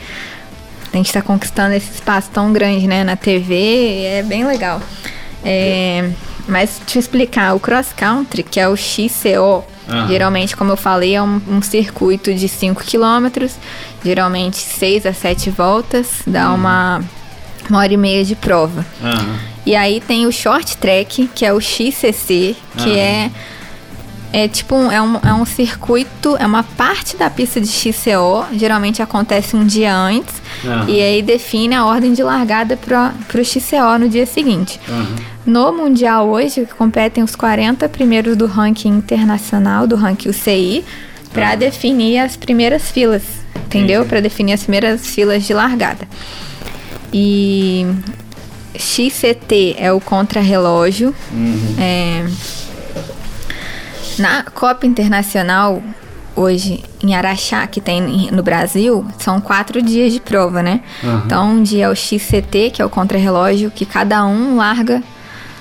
a 0.97 0.99
gente 0.99 1.09
está 1.09 1.23
conquistando 1.23 1.75
esse 1.75 1.93
espaço 1.93 2.31
tão 2.33 2.53
grande, 2.53 2.87
né, 2.87 3.05
na 3.05 3.17
TV, 3.17 4.05
é 4.05 4.23
bem 4.23 4.47
legal. 4.47 4.81
É, 5.45 6.11
mas 6.49 6.81
te 6.87 6.99
explicar, 6.99 7.55
o 7.55 7.61
cross 7.61 7.93
country, 7.95 8.43
que 8.43 8.59
é 8.59 8.69
o 8.69 8.77
XCO, 8.77 9.65
uhum. 9.89 10.09
geralmente, 10.09 10.57
como 10.57 10.73
eu 10.73 10.77
falei, 10.77 11.15
é 11.15 11.23
um, 11.23 11.41
um 11.49 11.63
circuito 11.63 12.33
de 12.33 12.49
5 12.49 12.83
km, 12.83 13.47
geralmente 14.05 14.57
6 14.57 15.07
a 15.07 15.13
7 15.13 15.51
voltas, 15.51 16.23
dá 16.27 16.49
uhum. 16.49 16.57
uma, 16.57 17.05
uma 17.69 17.79
hora 17.79 17.93
e 17.93 17.97
meia 17.97 18.25
de 18.25 18.35
prova. 18.35 18.85
Uhum. 19.03 19.39
E 19.67 19.77
aí 19.77 20.01
tem 20.01 20.27
o 20.27 20.33
short 20.33 20.79
track, 20.79 21.29
que 21.35 21.45
é 21.45 21.53
o 21.53 21.61
XCC, 21.61 22.57
que 22.79 22.99
é 22.99 23.31
é 24.37 24.47
tipo 24.47 24.75
um, 24.75 24.93
é, 24.93 25.01
um, 25.01 25.17
é 25.17 25.33
um 25.33 25.47
circuito, 25.47 26.37
é 26.39 26.45
uma 26.45 26.63
parte 26.63 27.17
da 27.17 27.31
pista 27.31 27.59
de 27.59 27.69
XCO, 27.69 28.45
geralmente 28.53 29.01
acontece 29.01 29.57
um 29.57 29.65
dia 29.65 29.97
antes, 29.97 30.35
uhum. 30.63 30.87
e 30.91 31.01
aí 31.01 31.23
define 31.23 31.75
a 31.75 31.87
ordem 31.87 32.13
de 32.13 32.23
largada 32.23 32.77
para 32.77 33.15
o 33.35 33.43
XCO 33.43 33.99
no 33.99 34.11
dia 34.11 34.27
seguinte. 34.27 34.79
Uhum. 34.87 35.17
No 35.47 35.73
Mundial 35.73 36.29
hoje, 36.29 36.69
competem 36.77 37.25
os 37.25 37.35
40 37.35 37.89
primeiros 37.89 38.37
do 38.37 38.45
ranking 38.45 38.91
internacional, 38.91 39.87
do 39.87 39.97
ranking 39.97 40.29
UCI, 40.29 40.85
para 41.33 41.53
uhum. 41.53 41.59
definir 41.59 42.19
as 42.19 42.37
primeiras 42.37 42.91
filas, 42.91 43.23
entendeu? 43.65 44.05
Para 44.05 44.21
definir 44.21 44.53
as 44.53 44.65
primeiras 44.65 45.07
filas 45.07 45.45
de 45.45 45.55
largada. 45.55 46.07
E 47.11 47.87
XCT 48.79 49.77
é 49.79 49.91
o 49.91 49.99
contrarrelógio. 49.99 51.15
Uhum. 51.33 51.77
É, 51.79 52.27
na 54.19 54.43
Copa 54.43 54.87
Internacional, 54.87 55.83
hoje 56.35 56.85
em 57.03 57.15
Araxá, 57.15 57.67
que 57.67 57.81
tem 57.81 58.31
no 58.31 58.43
Brasil, 58.43 59.07
são 59.19 59.41
quatro 59.41 59.81
dias 59.81 60.13
de 60.13 60.21
prova, 60.21 60.63
né? 60.63 60.81
Uhum. 61.03 61.23
Então, 61.25 61.51
um 61.53 61.63
dia 61.63 61.87
é 61.87 61.89
o 61.89 61.95
XCT, 61.95 62.71
que 62.75 62.83
é 62.83 62.85
o 62.85 62.91
contrarrelógio, 62.91 63.71
que 63.71 63.87
cada 63.87 64.25
um 64.27 64.57
larga 64.57 65.03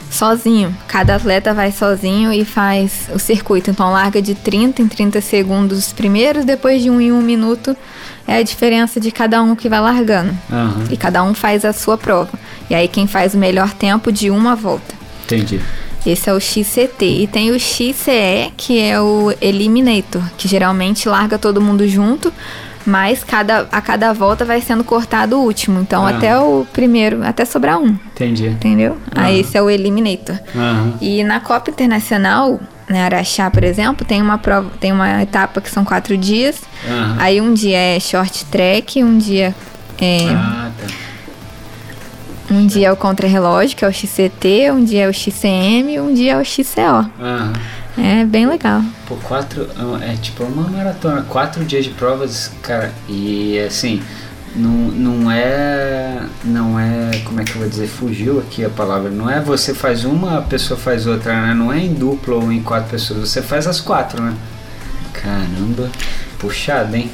sozinho. 0.09 0.75
Cada 0.87 1.15
atleta 1.15 1.53
vai 1.53 1.71
sozinho 1.71 2.31
e 2.31 2.45
faz 2.45 3.09
o 3.13 3.19
circuito. 3.19 3.69
Então, 3.69 3.91
larga 3.91 4.21
de 4.21 4.35
30 4.35 4.81
em 4.81 4.87
30 4.87 5.21
segundos 5.21 5.77
os 5.77 5.93
primeiros, 5.93 6.45
depois 6.45 6.81
de 6.81 6.89
um 6.89 6.99
em 6.99 7.11
um 7.11 7.21
minuto 7.21 7.75
é 8.27 8.37
a 8.37 8.43
diferença 8.43 8.99
de 8.99 9.11
cada 9.11 9.41
um 9.41 9.55
que 9.55 9.69
vai 9.69 9.79
largando. 9.79 10.31
Uhum. 10.49 10.85
E 10.89 10.97
cada 10.97 11.23
um 11.23 11.33
faz 11.33 11.63
a 11.63 11.71
sua 11.71 11.97
prova. 11.97 12.37
E 12.69 12.75
aí 12.75 12.87
quem 12.87 13.07
faz 13.07 13.33
o 13.33 13.37
melhor 13.37 13.73
tempo 13.73 14.11
de 14.11 14.29
uma 14.29 14.55
volta. 14.55 14.95
Entendi. 15.25 15.61
Esse 16.09 16.29
é 16.29 16.33
o 16.33 16.39
XCT. 16.39 17.05
E 17.05 17.27
tem 17.27 17.51
o 17.51 17.59
XCE, 17.59 18.51
que 18.55 18.79
é 18.79 18.99
o 18.99 19.33
Eliminator, 19.41 20.21
que 20.37 20.47
geralmente 20.47 21.07
larga 21.09 21.37
todo 21.37 21.61
mundo 21.61 21.87
junto, 21.87 22.31
mas 22.85 23.23
cada, 23.23 23.67
a 23.71 23.81
cada 23.81 24.13
volta 24.13 24.45
vai 24.45 24.61
sendo 24.61 24.83
cortado 24.83 25.37
o 25.37 25.43
último. 25.43 25.79
Então 25.79 26.05
até 26.05 26.37
o 26.39 26.65
primeiro, 26.71 27.25
até 27.25 27.43
sobrar 27.43 27.79
um. 27.79 27.97
Entendi. 28.13 28.47
Entendeu? 28.47 28.93
Uhum. 28.93 28.99
Aí 29.15 29.39
esse 29.39 29.57
é 29.57 29.61
o 29.61 29.69
Eliminator. 29.69 30.37
E 31.01 31.23
na 31.23 31.39
Copa 31.39 31.71
Internacional, 31.71 32.59
né, 32.87 33.03
Araxá, 33.03 33.49
por 33.49 33.63
exemplo, 33.63 34.05
tem 34.05 34.21
uma 34.21 34.37
prova, 34.37 34.69
tem 34.79 34.91
uma 34.91 35.23
etapa 35.23 35.59
que 35.59 35.69
são 35.69 35.83
quatro 35.83 36.15
dias. 36.15 36.61
Aí 37.17 37.41
um 37.41 37.53
dia 37.53 37.77
é 37.77 37.99
short 37.99 38.45
track, 38.45 39.03
um 39.03 39.17
dia 39.17 39.55
é. 39.99 40.27
Ah, 40.29 40.71
tá. 40.79 41.04
Um 42.49 42.67
dia 42.67 42.87
é 42.87 42.91
o 42.91 42.95
contrarrelógio, 42.95 43.75
que 43.75 43.83
é 43.83 43.87
o 43.87 43.93
XCT, 43.93 44.71
um 44.71 44.83
dia 44.83 45.05
é 45.05 45.09
o 45.09 45.13
XCM, 45.13 45.99
um 45.99 46.13
dia 46.13 46.33
é 46.33 46.37
o 46.37 46.45
XCO. 46.45 47.09
É 47.97 48.25
bem 48.25 48.45
legal. 48.45 48.81
Por 49.07 49.17
quatro. 49.21 49.67
É 50.01 50.13
tipo 50.15 50.43
uma 50.43 50.67
maratona, 50.69 51.23
quatro 51.23 51.63
dias 51.63 51.85
de 51.85 51.91
provas, 51.91 52.51
cara. 52.61 52.93
E 53.07 53.57
assim, 53.59 54.01
não, 54.55 54.69
não 54.71 55.31
é. 55.31 56.21
Não 56.43 56.79
é. 56.79 57.21
Como 57.23 57.39
é 57.39 57.43
que 57.43 57.51
eu 57.53 57.61
vou 57.61 57.69
dizer? 57.69 57.87
Fugiu 57.87 58.39
aqui 58.39 58.63
a 58.63 58.69
palavra. 58.69 59.09
Não 59.09 59.29
é 59.29 59.39
você 59.39 59.73
faz 59.73 60.05
uma, 60.05 60.39
a 60.39 60.41
pessoa 60.41 60.79
faz 60.79 61.07
outra, 61.07 61.47
né? 61.47 61.53
Não 61.53 61.71
é 61.71 61.79
em 61.79 61.93
dupla 61.93 62.35
ou 62.35 62.51
em 62.51 62.61
quatro 62.61 62.91
pessoas. 62.91 63.29
Você 63.29 63.41
faz 63.41 63.65
as 63.65 63.79
quatro, 63.79 64.21
né? 64.21 64.33
Caramba, 65.13 65.89
puxado, 66.37 66.95
hein? 66.95 67.09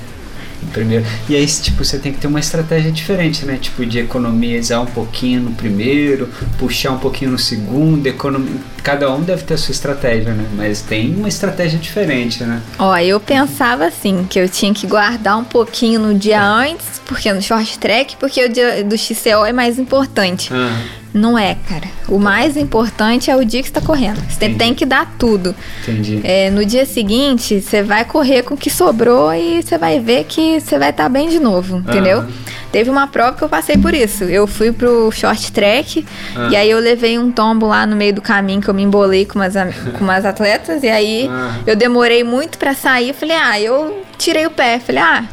Primeiro. 0.67 1.05
E 1.27 1.35
aí, 1.35 1.45
tipo, 1.45 1.83
você 1.83 1.97
tem 1.97 2.11
que 2.11 2.19
ter 2.19 2.27
uma 2.27 2.39
estratégia 2.39 2.91
diferente, 2.91 3.45
né? 3.45 3.57
Tipo, 3.59 3.85
de 3.85 3.99
economizar 3.99 4.81
um 4.81 4.85
pouquinho 4.85 5.41
no 5.41 5.51
primeiro, 5.51 6.29
puxar 6.57 6.91
um 6.91 6.97
pouquinho 6.97 7.31
no 7.31 7.39
segundo, 7.39 8.05
economia. 8.07 8.59
Cada 8.83 9.11
um 9.13 9.21
deve 9.21 9.43
ter 9.43 9.55
a 9.55 9.57
sua 9.57 9.71
estratégia, 9.71 10.33
né? 10.33 10.45
Mas 10.55 10.81
tem 10.81 11.15
uma 11.15 11.27
estratégia 11.27 11.77
diferente, 11.79 12.43
né? 12.43 12.61
Ó, 12.79 12.97
eu 12.97 13.19
pensava 13.19 13.85
assim, 13.85 14.25
que 14.29 14.39
eu 14.39 14.49
tinha 14.49 14.73
que 14.73 14.87
guardar 14.87 15.37
um 15.37 15.43
pouquinho 15.43 15.99
no 15.99 16.17
dia 16.17 16.43
antes, 16.43 17.01
porque 17.05 17.31
no 17.31 17.41
short 17.41 17.77
track, 17.79 18.15
porque 18.17 18.43
o 18.43 18.49
dia 18.49 18.83
do 18.83 18.97
XCO 18.97 19.45
é 19.45 19.53
mais 19.53 19.77
importante. 19.77 20.51
Uhum. 20.53 21.00
Não 21.13 21.37
é, 21.37 21.55
cara. 21.67 21.87
O 22.07 22.17
mais 22.17 22.55
importante 22.55 23.29
é 23.29 23.35
o 23.35 23.43
dia 23.43 23.61
que 23.61 23.67
você 23.67 23.77
está 23.77 23.81
correndo. 23.81 24.17
Você 24.29 24.45
Entendi. 24.45 24.57
tem 24.57 24.73
que 24.73 24.85
dar 24.85 25.13
tudo. 25.17 25.53
Entendi. 25.81 26.21
É, 26.23 26.49
no 26.49 26.65
dia 26.65 26.85
seguinte, 26.85 27.59
você 27.59 27.83
vai 27.83 28.05
correr 28.05 28.43
com 28.43 28.53
o 28.53 28.57
que 28.57 28.69
sobrou 28.69 29.33
e 29.33 29.61
você 29.61 29.77
vai 29.77 29.99
ver 29.99 30.23
que 30.23 30.59
você 30.59 30.79
vai 30.79 30.91
estar 30.91 31.03
tá 31.03 31.09
bem 31.09 31.29
de 31.29 31.39
novo, 31.39 31.77
entendeu? 31.77 32.19
Uhum. 32.19 32.31
Teve 32.71 32.89
uma 32.89 33.07
prova 33.07 33.35
que 33.35 33.43
eu 33.43 33.49
passei 33.49 33.77
por 33.77 33.93
isso. 33.93 34.23
Eu 34.23 34.47
fui 34.47 34.71
pro 34.71 35.11
short 35.11 35.51
track 35.51 36.05
uhum. 36.35 36.49
e 36.49 36.55
aí 36.55 36.69
eu 36.69 36.79
levei 36.79 37.19
um 37.19 37.29
tombo 37.29 37.67
lá 37.67 37.85
no 37.85 37.95
meio 37.95 38.13
do 38.13 38.21
caminho 38.21 38.61
que 38.61 38.69
eu 38.69 38.73
me 38.73 38.81
embolei 38.81 39.25
com 39.25 39.37
umas, 39.37 39.53
com 39.97 40.03
umas 40.03 40.23
atletas. 40.23 40.81
E 40.81 40.87
aí 40.87 41.27
uhum. 41.27 41.63
eu 41.67 41.75
demorei 41.75 42.23
muito 42.23 42.57
para 42.57 42.73
sair. 42.73 43.13
Falei, 43.13 43.35
ah, 43.35 43.59
eu 43.59 44.01
tirei 44.17 44.45
o 44.45 44.51
pé. 44.51 44.79
Falei, 44.79 45.01
ah, 45.01 45.25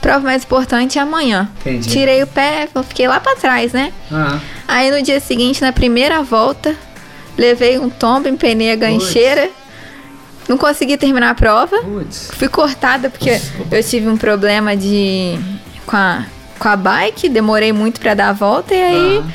prova 0.00 0.20
mais 0.20 0.42
importante 0.42 0.98
é 0.98 1.02
amanhã. 1.02 1.48
Entendi. 1.60 1.88
Tirei 1.88 2.22
o 2.22 2.26
pé, 2.26 2.68
fiquei 2.88 3.06
lá 3.06 3.20
para 3.20 3.36
trás, 3.36 3.72
né? 3.72 3.92
Uhum. 4.10 4.40
Aí 4.66 4.90
no 4.90 5.02
dia 5.02 5.20
seguinte, 5.20 5.60
na 5.60 5.72
primeira 5.72 6.22
volta, 6.22 6.74
levei 7.36 7.78
um 7.78 7.88
tombo, 7.88 8.28
empenei 8.28 8.72
a 8.72 8.76
gancheira. 8.76 9.42
Puts. 9.42 9.60
Não 10.48 10.58
consegui 10.58 10.96
terminar 10.96 11.30
a 11.30 11.34
prova. 11.34 11.78
Puts. 11.78 12.30
Fui 12.34 12.48
cortada 12.48 13.08
porque 13.08 13.40
eu 13.70 13.82
tive 13.84 14.08
um 14.08 14.16
problema 14.16 14.76
de 14.76 15.38
com 15.86 15.96
a, 15.96 16.24
com 16.58 16.68
a 16.68 16.76
bike, 16.76 17.28
demorei 17.28 17.72
muito 17.72 18.00
para 18.00 18.14
dar 18.14 18.28
a 18.30 18.32
volta 18.32 18.74
e 18.74 18.82
aí 18.82 19.18
uhum. 19.18 19.30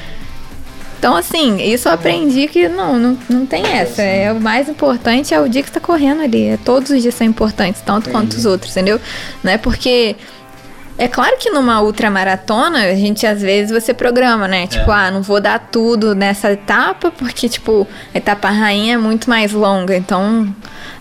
Então, 1.05 1.15
assim, 1.15 1.61
isso 1.61 1.87
eu 1.87 1.93
aprendi 1.93 2.47
que 2.47 2.67
não, 2.67 2.97
não, 2.97 3.17
não 3.29 3.45
tem 3.45 3.63
essa. 3.63 4.01
É, 4.01 4.31
o 4.31 4.41
mais 4.41 4.67
importante 4.67 5.35
é 5.35 5.39
o 5.39 5.47
dia 5.47 5.61
que 5.61 5.67
você 5.67 5.75
tá 5.75 5.79
correndo 5.79 6.23
ali. 6.23 6.47
É, 6.47 6.57
todos 6.57 6.89
os 6.89 6.99
dias 6.99 7.13
são 7.13 7.27
importantes, 7.27 7.79
tanto 7.85 8.09
Entendi. 8.09 8.11
quanto 8.11 8.33
os 8.33 8.43
outros, 8.43 8.71
entendeu? 8.71 8.99
Não 9.43 9.51
é 9.51 9.57
porque 9.59 10.15
é 10.97 11.07
claro 11.07 11.35
que 11.37 11.49
numa 11.49 11.81
ultramaratona, 11.81 12.85
a 12.85 12.95
gente 12.95 13.27
às 13.27 13.41
vezes 13.41 13.71
você 13.71 13.93
programa, 13.93 14.47
né? 14.47 14.65
Tipo, 14.65 14.91
é. 14.91 14.93
ah, 14.95 15.11
não 15.11 15.21
vou 15.21 15.41
dar 15.41 15.59
tudo 15.59 16.15
nessa 16.15 16.51
etapa, 16.51 17.11
porque, 17.11 17.49
tipo, 17.49 17.85
a 18.13 18.17
etapa 18.17 18.49
rainha 18.49 18.93
é 18.93 18.97
muito 18.97 19.29
mais 19.29 19.51
longa. 19.51 19.95
Então, 19.95 20.47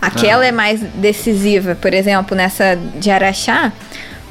aquela 0.02 0.42
ah. 0.42 0.48
é 0.48 0.52
mais 0.52 0.80
decisiva. 0.80 1.76
Por 1.76 1.94
exemplo, 1.94 2.36
nessa 2.36 2.76
de 2.96 3.08
Araxá, 3.08 3.72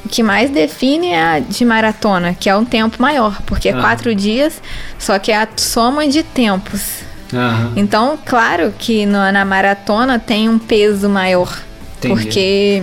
o 0.04 0.08
que 0.08 0.22
mais 0.22 0.50
define 0.50 1.08
é 1.08 1.22
a 1.22 1.38
de 1.38 1.64
maratona, 1.64 2.34
que 2.38 2.50
é 2.50 2.54
um 2.54 2.64
tempo 2.64 3.00
maior, 3.00 3.40
porque 3.46 3.70
é 3.70 3.72
ah. 3.72 3.80
quatro 3.80 4.14
dias, 4.14 4.60
só 4.98 5.18
que 5.18 5.32
é 5.32 5.36
a 5.36 5.48
soma 5.56 6.06
de 6.06 6.22
tempos. 6.22 7.04
Então, 7.74 8.18
claro 8.24 8.72
que 8.78 9.06
no, 9.06 9.32
na 9.32 9.44
maratona 9.44 10.18
tem 10.18 10.48
um 10.48 10.58
peso 10.58 11.08
maior. 11.08 11.52
Entendi. 11.98 12.22
Porque 12.22 12.82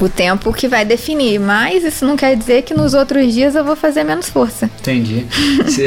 o 0.00 0.08
tempo 0.08 0.52
que 0.52 0.68
vai 0.68 0.84
definir. 0.84 1.38
Mas 1.38 1.84
isso 1.84 2.04
não 2.06 2.16
quer 2.16 2.36
dizer 2.36 2.62
que 2.62 2.74
nos 2.74 2.94
outros 2.94 3.32
dias 3.32 3.54
eu 3.54 3.64
vou 3.64 3.76
fazer 3.76 4.04
menos 4.04 4.28
força. 4.28 4.70
Entendi. 4.80 5.26
se, 5.66 5.86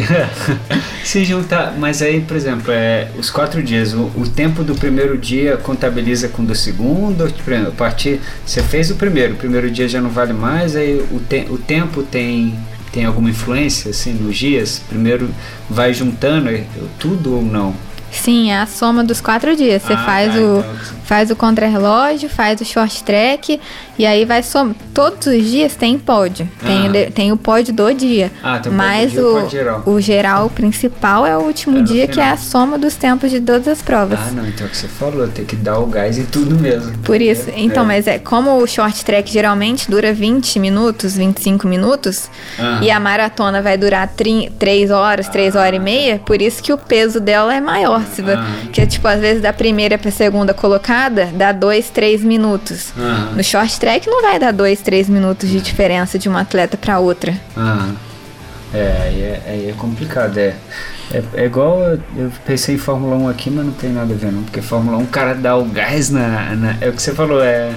se 1.04 1.24
juntar, 1.26 1.74
mas 1.78 2.02
aí, 2.02 2.22
por 2.22 2.38
exemplo, 2.38 2.72
é, 2.72 3.10
os 3.18 3.30
quatro 3.30 3.62
dias, 3.62 3.94
o, 3.94 4.12
o, 4.16 4.28
tempo 4.28 4.64
do 4.64 4.76
primeiro 4.76 5.18
dia 5.18 5.58
contabiliza 5.58 6.28
com 6.28 6.42
o 6.42 6.46
do 6.46 6.56
segundo? 6.56 7.26
A 7.26 7.72
partir, 7.72 8.20
você 8.46 8.62
fez 8.62 8.90
o 8.90 8.96
primeiro, 8.96 9.34
o 9.34 9.38
primeiro 9.38 9.70
dia 9.70 9.88
já 9.88 10.02
não 10.02 10.10
vale 10.10 10.34
mais, 10.34 10.76
aí 10.76 11.04
o, 11.12 11.20
te, 11.20 11.46
o 11.50 11.58
tempo 11.58 12.04
tem 12.04 12.56
tem 12.92 13.06
alguma 13.06 13.32
influência 13.32 13.90
assim 13.90 14.14
nos 14.14 14.38
dias? 14.38 14.80
Primeiro 14.88 15.28
vai 15.68 15.92
juntando 15.94 16.48
tudo 17.00 17.38
ou 17.38 17.42
não? 17.42 17.76
Sim, 18.14 18.52
é 18.52 18.58
a 18.60 18.66
soma 18.66 19.04
dos 19.04 19.20
quatro 19.20 19.56
dias. 19.56 19.82
Você 19.82 19.94
Ah, 19.94 19.98
faz 19.98 20.34
tá, 20.34 20.40
o 20.40 20.60
então- 20.60 20.76
faz 21.06 21.30
o 21.32 21.36
contra-relógio, 21.36 22.30
faz 22.30 22.62
o 22.62 22.66
short 22.66 23.04
track 23.04 23.60
e 23.98 24.06
aí 24.06 24.26
vai 24.26 24.42
som 24.44 24.74
todos 24.94 25.28
os 25.28 25.46
dias 25.50 25.76
tem 25.76 25.98
pódio. 26.00 26.48
Tem, 26.66 26.88
Ah. 26.88 26.92
de- 26.92 27.12
tem 27.12 27.32
o 27.32 27.38
pódio 27.38 27.74
do 27.74 27.94
dia. 27.94 28.32
Ah, 28.44 28.60
tem 28.60 28.72
o 28.72 28.76
mas 28.76 29.14
do 29.14 29.20
dia 29.20 29.22
e 29.22 29.24
o 29.24 29.46
o, 29.46 29.50
geral. 29.50 29.84
o 29.86 30.02
geral 30.02 30.50
principal 30.50 31.26
é 31.26 31.38
o 31.38 31.42
último 31.42 31.80
É 31.80 31.82
dia, 31.82 32.08
que 32.08 32.20
é 32.20 32.30
a 32.30 32.38
soma 32.38 32.78
dos 32.78 32.96
tempos 32.96 33.30
de 33.32 33.40
todas 33.42 33.68
as 33.68 33.82
provas. 33.82 34.20
Ah, 34.22 34.32
não, 34.32 34.48
então 34.48 34.66
é 34.66 34.68
o 34.68 34.72
que 34.72 34.78
você 34.78 34.88
falou, 34.88 35.28
tem 35.28 35.46
que 35.46 35.56
dar 35.56 35.80
o 35.80 35.86
gás 35.88 36.18
em 36.18 36.26
tudo 36.26 36.56
mesmo. 36.60 36.98
Por 37.00 37.22
isso, 37.22 37.50
É, 37.50 37.54
então, 37.58 37.84
é. 37.84 37.88
mas 37.88 38.08
é 38.08 38.20
como 38.20 38.58
o 38.58 38.68
short 38.68 39.04
track 39.06 39.32
geralmente 39.32 39.90
dura 39.90 40.14
20 40.14 40.60
minutos, 40.60 41.16
25 41.16 41.68
minutos, 41.68 42.30
Aham. 42.60 42.80
e 42.84 42.92
a 42.92 43.00
maratona 43.00 43.62
vai 43.62 43.78
durar 43.78 44.08
3 44.60 44.92
horas, 44.92 45.28
3 45.30 45.56
horas 45.56 45.76
e 45.80 45.84
meia, 45.84 46.20
por 46.20 46.42
isso 46.42 46.62
que 46.62 46.72
o 46.74 46.78
peso 46.78 47.20
dela 47.20 47.54
é 47.54 47.62
maior. 47.62 48.02
Aham. 48.20 48.68
Que 48.72 48.86
tipo, 48.86 49.08
às 49.08 49.20
vezes 49.20 49.42
da 49.42 49.54
primeira 49.54 49.98
pra 49.98 50.12
segunda 50.12 50.54
colocada, 50.54 51.30
dá 51.34 51.52
2, 51.52 51.90
3 51.90 52.24
minutos. 52.24 52.92
Aham. 52.98 53.34
No 53.36 53.44
short 53.44 53.80
track 53.84 54.08
não 54.08 54.22
vai 54.22 54.40
dar 54.40 54.54
2, 54.54 54.80
3 54.80 55.10
minutos 55.10 55.50
de 55.50 55.60
diferença 55.60 56.18
de 56.18 56.30
uma 56.30 56.40
atleta 56.42 56.78
pra 56.78 57.00
outra. 57.00 57.34
Ah, 57.58 57.90
é, 58.74 58.98
aí 59.04 59.22
é, 59.22 59.70
é 59.70 59.74
complicado, 59.78 60.38
é. 60.38 60.56
É, 61.14 61.22
é 61.34 61.46
igual, 61.46 61.80
eu- 62.16 62.32
pensei 62.46 62.76
em 62.76 62.78
Fórmula 62.78 63.16
1 63.18 63.28
aqui, 63.28 63.50
mas 63.50 63.66
não 63.66 63.74
tem 63.74 63.92
nada 63.92 64.14
a 64.14 64.18
ver 64.18 64.32
não, 64.32 64.42
porque 64.44 64.62
Fórmula 64.62 64.98
1 64.98 65.02
o 65.04 65.08
cara 65.08 65.36
dá 65.36 65.58
o 65.58 65.66
gás 65.66 66.10
na, 66.10 66.56
na- 66.56 66.78
é 66.80 66.88
o 66.88 66.94
que 66.94 67.02
você 67.02 67.14
falou, 67.14 67.44
é, 67.44 67.72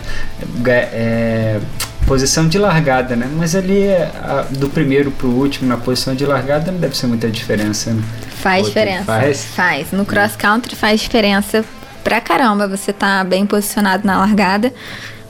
é 0.68 1.60
posição 2.06 2.46
de 2.46 2.56
largada, 2.56 3.16
né? 3.16 3.28
Mas 3.36 3.56
ali 3.56 3.82
é 3.82 4.10
a- 4.22 4.46
do 4.48 4.68
primeiro 4.68 5.10
pro 5.10 5.28
último 5.28 5.68
na 5.68 5.76
posição 5.76 6.14
de 6.14 6.24
largada 6.24 6.70
não 6.70 6.78
deve 6.78 6.96
ser 6.96 7.08
muita 7.08 7.28
diferença, 7.28 7.92
né? 7.92 8.02
Faz 8.36 8.66
diferença. 8.66 9.04
Faz? 9.04 9.44
Faz. 9.56 9.90
No 9.90 10.04
cross 10.06 10.36
country 10.36 10.76
faz 10.76 11.00
diferença 11.00 11.64
pra 12.04 12.20
caramba. 12.20 12.68
Você 12.68 12.92
tá 12.92 13.24
bem 13.24 13.44
posicionado 13.44 14.06
na 14.06 14.18
largada. 14.18 14.72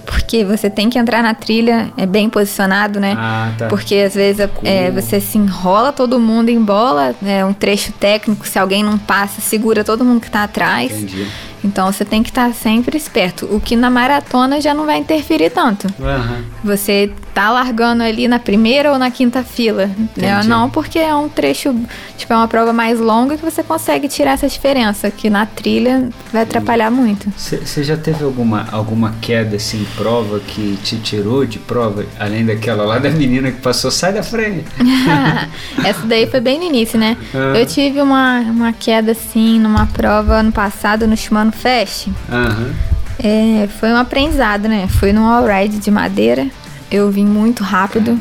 Porque 0.07 0.45
você 0.45 0.71
tem 0.71 0.89
que 0.89 0.99
entrar 0.99 1.23
na 1.23 1.35
trilha 1.35 1.93
é 1.97 2.07
bem 2.07 2.31
posicionado, 2.31 3.01
né? 3.01 3.15
Ah, 3.19 3.53
tá. 3.59 3.67
Porque 3.67 3.97
às 3.97 4.15
vezes 4.15 4.49
é, 4.63 4.91
você 4.91 5.21
se 5.21 5.37
enrola 5.37 5.93
todo 5.93 6.19
mundo 6.19 6.49
em 6.49 6.63
bola, 6.63 7.15
é 7.25 7.45
um 7.45 7.53
trecho 7.53 7.93
técnico, 7.93 8.47
se 8.47 8.59
alguém 8.59 8.83
não 8.83 8.97
passa, 8.97 9.41
segura 9.41 9.83
todo 9.83 10.05
mundo 10.05 10.21
que 10.21 10.31
tá 10.31 10.45
atrás. 10.45 10.93
Entendi. 10.93 11.27
Então 11.67 11.93
você 11.93 12.05
tem 12.05 12.23
que 12.23 12.31
estar 12.31 12.53
sempre 12.55 12.97
esperto. 12.97 13.47
O 13.51 13.61
que 13.61 13.75
na 13.77 13.91
maratona 13.91 14.61
já 14.61 14.73
não 14.73 14.87
vai 14.87 14.99
interferir 14.99 15.51
tanto. 15.51 15.89
Aham. 16.01 16.45
Você 16.65 17.13
tá 17.35 17.51
largando 17.51 18.03
ali 18.03 18.27
na 18.29 18.39
primeira 18.39 18.93
ou 18.93 18.99
na 18.99 19.11
quinta 19.11 19.43
fila. 19.43 19.91
Né? 20.17 20.43
Não, 20.45 20.71
porque 20.71 20.99
é 20.99 21.15
um 21.15 21.29
trecho, 21.29 21.75
tipo, 22.17 22.33
é 22.33 22.37
uma 22.37 22.49
prova 22.49 22.73
mais 22.73 22.99
longa 22.99 23.37
que 23.37 23.45
você 23.45 23.63
consegue 23.63 24.09
tirar 24.09 24.33
essa 24.33 24.49
diferença, 24.49 25.11
que 25.11 25.29
na 25.29 25.45
trilha 25.45 26.09
vai 26.33 26.43
atrapalhar 26.43 26.91
muito. 26.91 27.31
Você 27.37 27.85
já 27.85 27.97
teve 27.97 28.25
alguma, 28.25 28.67
alguma 28.73 29.15
queda 29.21 29.57
assim 29.57 29.83
em 29.83 29.85
prova 29.97 30.41
que 30.41 30.79
te 30.83 30.97
tirou 30.97 31.45
de 31.45 31.59
prova? 31.59 32.07
Além 32.19 32.47
daquela 32.47 32.85
lá 32.85 32.99
da 32.99 33.11
menina 33.11 33.51
que 33.51 33.61
passou, 33.61 33.91
sai 33.91 34.13
da 34.13 34.23
frente. 34.23 34.65
Essa 35.85 36.07
daí 36.07 36.27
foi 36.27 36.41
bem 36.41 36.59
no 36.59 36.65
início, 36.65 36.99
né? 36.99 37.17
Ah. 37.35 37.59
Eu 37.59 37.67
tive 37.67 38.01
uma, 38.01 38.41
uma 38.41 38.73
queda 38.73 39.13
assim 39.13 39.61
numa 39.61 39.87
prova 39.87 40.37
ano 40.37 40.53
passado 40.53 41.07
no 41.07 41.17
Shimano 41.17 41.53
Fest. 41.57 42.09
Aham. 42.31 42.75
É, 43.23 43.69
foi 43.81 43.91
um 43.91 43.97
aprendizado, 43.97 44.69
né? 44.69 44.87
Fui 44.89 45.13
num 45.13 45.25
all-ride 45.27 45.79
de 45.79 45.91
madeira. 45.91 46.47
Eu 46.91 47.11
vim 47.11 47.25
muito 47.25 47.65
rápido. 47.65 48.19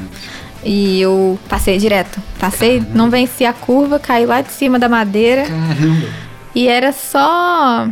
E 0.64 1.00
eu 1.00 1.38
passei 1.48 1.78
direto. 1.78 2.20
Passei, 2.40 2.84
não 2.94 3.10
venci 3.10 3.46
a 3.46 3.54
curva, 3.54 4.00
caí 4.00 4.26
lá 4.26 4.42
de 4.42 4.52
cima 4.52 4.80
da 4.80 4.90
madeira. 4.90 5.44
Caramba. 5.44 6.08
E 6.56 6.68
era 6.68 6.92
só. 6.92 7.88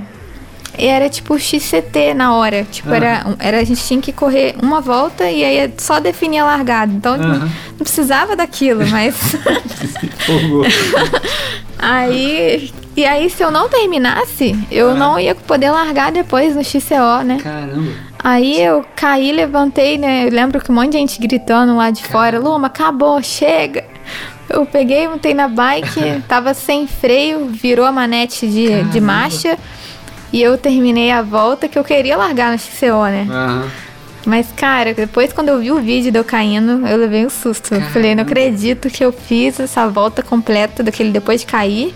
E 0.78 0.86
Era 0.88 1.10
tipo 1.10 1.38
XCT 1.40 2.14
na 2.14 2.34
hora. 2.36 2.64
Tipo, 2.70 2.90
Ah. 2.92 2.96
era, 2.96 3.26
era. 3.40 3.60
A 3.60 3.64
gente 3.64 3.84
tinha 3.84 4.02
que 4.02 4.12
correr 4.12 4.56
uma 4.62 4.82
volta 4.82 5.30
e 5.30 5.44
aí 5.44 5.72
só 5.78 6.00
definir 6.00 6.40
a 6.40 6.46
largada. 6.46 6.92
Então 6.92 7.18
não, 7.18 7.30
Aham. 7.36 7.40
não 7.72 7.78
precisava 7.80 8.36
daquilo, 8.36 8.86
mas. 8.88 9.16
Aí. 11.78 12.72
E 12.96 13.04
aí, 13.06 13.28
se 13.30 13.44
eu 13.44 13.50
não 13.50 13.68
terminasse, 13.68 14.56
eu 14.72 14.92
Ah. 14.92 14.94
não 14.94 15.20
ia 15.20 15.34
poder 15.34 15.72
largar 15.72 16.12
depois 16.12 16.56
no 16.56 16.64
XCO, 16.64 17.24
né? 17.26 17.40
Caramba. 17.42 17.92
Aí 18.24 18.62
eu 18.62 18.86
caí, 18.96 19.32
levantei, 19.32 19.98
né? 19.98 20.26
Eu 20.28 20.32
lembro 20.32 20.62
que 20.62 20.72
um 20.72 20.76
monte 20.76 20.92
de 20.92 20.98
gente 21.00 21.20
gritando 21.20 21.76
lá 21.76 21.90
de 21.90 22.04
fora, 22.04 22.40
Luma, 22.40 22.68
acabou, 22.68 23.22
chega. 23.22 23.84
Eu 24.48 24.66
peguei, 24.66 25.08
montei 25.08 25.34
na 25.34 25.48
bike, 25.48 26.22
tava 26.30 26.54
sem 26.54 26.86
freio, 26.86 27.48
virou 27.48 27.86
a 27.86 27.92
manete 27.92 28.46
de, 28.48 28.68
de 28.68 28.70
Caramba. 29.00 29.02
marcha. 29.02 29.58
E 30.34 30.42
eu 30.42 30.58
terminei 30.58 31.12
a 31.12 31.22
volta 31.22 31.68
que 31.70 31.78
eu 31.78 31.84
queria 31.84 32.18
largar 32.18 32.52
no 32.52 32.58
XCO, 32.58 33.06
né? 33.06 33.28
Aham. 33.30 33.70
Mas, 34.26 34.48
cara, 34.56 34.94
depois 34.94 35.32
quando 35.32 35.50
eu 35.50 35.60
vi 35.60 35.72
o 35.72 35.80
vídeo 35.80 36.12
de 36.12 36.18
eu 36.18 36.24
caindo, 36.24 36.88
eu 36.88 36.98
levei 36.98 37.26
um 37.26 37.30
susto. 37.30 37.76
Eu 37.76 37.82
falei, 37.82 38.16
não 38.16 38.24
acredito 38.24 38.90
que 38.90 39.04
eu 39.04 39.12
fiz 39.12 39.60
essa 39.60 39.88
volta 39.88 40.24
completa 40.24 40.82
daquele 40.82 41.12
depois 41.12 41.42
de 41.42 41.48
cair. 41.48 41.94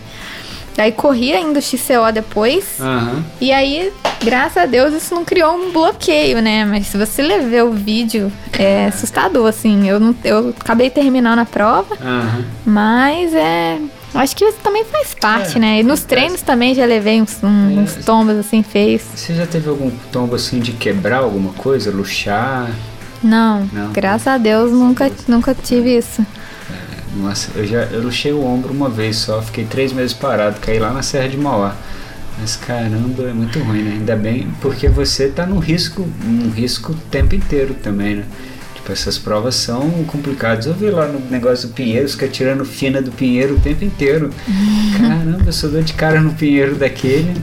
Aí 0.77 0.91
corri 0.91 1.33
ainda 1.33 1.57
o 1.57 1.61
XCO 1.61 2.11
depois. 2.13 2.79
Aham. 2.79 3.23
E 3.41 3.51
aí, 3.51 3.91
graças 4.23 4.57
a 4.57 4.65
Deus, 4.67 4.93
isso 4.93 5.15
não 5.15 5.25
criou 5.25 5.55
um 5.55 5.71
bloqueio, 5.71 6.39
né? 6.39 6.65
Mas 6.65 6.87
se 6.87 6.97
você 6.97 7.23
levar 7.23 7.63
o 7.63 7.71
vídeo, 7.71 8.31
é 8.53 8.85
assustador, 8.85 9.47
assim. 9.47 9.89
Eu, 9.89 9.99
não, 9.99 10.15
eu 10.23 10.53
acabei 10.59 10.91
terminando 10.91 11.39
a 11.39 11.45
prova, 11.45 11.95
Aham. 11.99 12.45
mas 12.63 13.33
é. 13.33 13.79
Acho 14.13 14.35
que 14.35 14.45
isso 14.45 14.57
também 14.63 14.83
faz 14.85 15.13
parte, 15.13 15.57
É, 15.57 15.59
né? 15.59 15.79
E 15.79 15.83
nos 15.83 16.03
treinos 16.03 16.41
também 16.41 16.73
já 16.73 16.85
levei 16.85 17.21
uns, 17.21 17.37
um- 17.43 17.77
É. 17.77 17.81
uns 17.81 17.95
tombos 18.05 18.35
assim 18.37 18.63
feios. 18.63 19.01
Você 19.13 19.35
já 19.35 19.45
teve 19.45 19.69
algum 19.69 19.91
tombo 20.11 20.35
assim 20.35 20.59
de 20.59 20.71
quebrar 20.71 21.17
alguma 21.19 21.51
coisa? 21.53 21.91
Luxar? 21.91 22.71
Não, 23.23 23.67
Não. 23.73 23.91
graças 23.91 24.27
a 24.27 24.37
Deus 24.37 24.71
nunca, 24.71 25.11
nunca 25.27 25.53
tive 25.55 25.97
isso. 25.97 26.25
Nossa, 27.15 27.49
eu 27.55 27.65
já 27.65 27.81
eu 27.85 28.01
luxei 28.03 28.31
o 28.31 28.43
ombro 28.45 28.71
uma 28.71 28.89
vez 28.89 29.17
só, 29.17 29.41
fiquei 29.41 29.65
três 29.65 29.91
meses 29.91 30.13
parado, 30.13 30.59
caí 30.61 30.77
lá 30.79 30.91
na 30.91 31.01
Serra 31.01 31.27
de 31.27 31.37
Mauá. 31.37 31.75
Mas 32.39 32.55
caramba, 32.55 33.23
é 33.23 33.33
muito 33.33 33.57
ruim, 33.59 33.81
né? 33.81 33.91
Ainda 33.93 34.15
bem, 34.15 34.47
porque 34.61 34.87
você 34.87 35.27
tá 35.27 35.45
no 35.45 35.57
risco, 35.57 36.07
no 36.23 36.51
risco 36.51 36.91
o 36.91 36.95
tempo 36.95 37.33
inteiro 37.33 37.73
também, 37.81 38.17
né? 38.17 38.23
Essas 38.91 39.17
provas 39.17 39.55
são 39.55 39.89
complicadas. 40.05 40.65
Eu 40.65 40.73
vi 40.73 40.89
lá 40.89 41.07
no 41.07 41.19
negócio 41.29 41.67
do 41.67 41.73
Pinheiro, 41.73 42.07
fica 42.09 42.27
tirando 42.27 42.65
fina 42.65 43.01
do 43.01 43.11
Pinheiro 43.11 43.55
o 43.55 43.59
tempo 43.59 43.83
inteiro. 43.83 44.29
Caramba, 44.97 45.43
eu 45.45 45.53
sou 45.53 45.69
dor 45.69 45.83
de 45.83 45.93
cara 45.93 46.21
no 46.21 46.33
Pinheiro 46.33 46.75
daquele. 46.75 47.33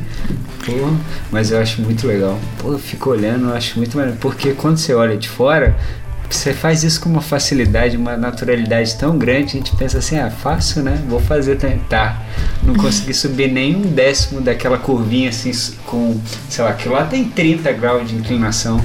Porra, 0.64 0.98
mas 1.30 1.50
eu 1.50 1.60
acho 1.60 1.82
muito 1.82 2.06
legal. 2.06 2.38
Pô, 2.58 2.72
eu 2.72 2.78
fico 2.78 3.10
olhando, 3.10 3.48
eu 3.48 3.54
acho 3.54 3.76
muito 3.78 3.96
maneiro. 3.96 4.18
Porque 4.18 4.52
quando 4.52 4.78
você 4.78 4.94
olha 4.94 5.16
de 5.16 5.28
fora, 5.28 5.76
você 6.28 6.52
faz 6.52 6.82
isso 6.82 7.00
com 7.00 7.08
uma 7.08 7.20
facilidade, 7.20 7.96
uma 7.96 8.16
naturalidade 8.16 8.96
tão 8.96 9.18
grande, 9.18 9.50
a 9.52 9.56
gente 9.56 9.76
pensa 9.76 9.98
assim, 9.98 10.18
ah, 10.18 10.30
fácil, 10.30 10.82
né? 10.82 11.02
Vou 11.08 11.20
fazer 11.20 11.56
tentar. 11.56 12.24
Não 12.62 12.74
consegui 12.74 13.12
subir 13.14 13.52
nem 13.52 13.76
um 13.76 13.82
décimo 13.82 14.40
daquela 14.40 14.78
curvinha 14.78 15.28
assim, 15.28 15.52
com, 15.86 16.18
sei 16.48 16.64
lá, 16.64 16.70
aquilo 16.70 16.94
lá 16.94 17.04
tem 17.04 17.24
30 17.24 17.72
graus 17.72 18.08
de 18.08 18.14
inclinação. 18.16 18.80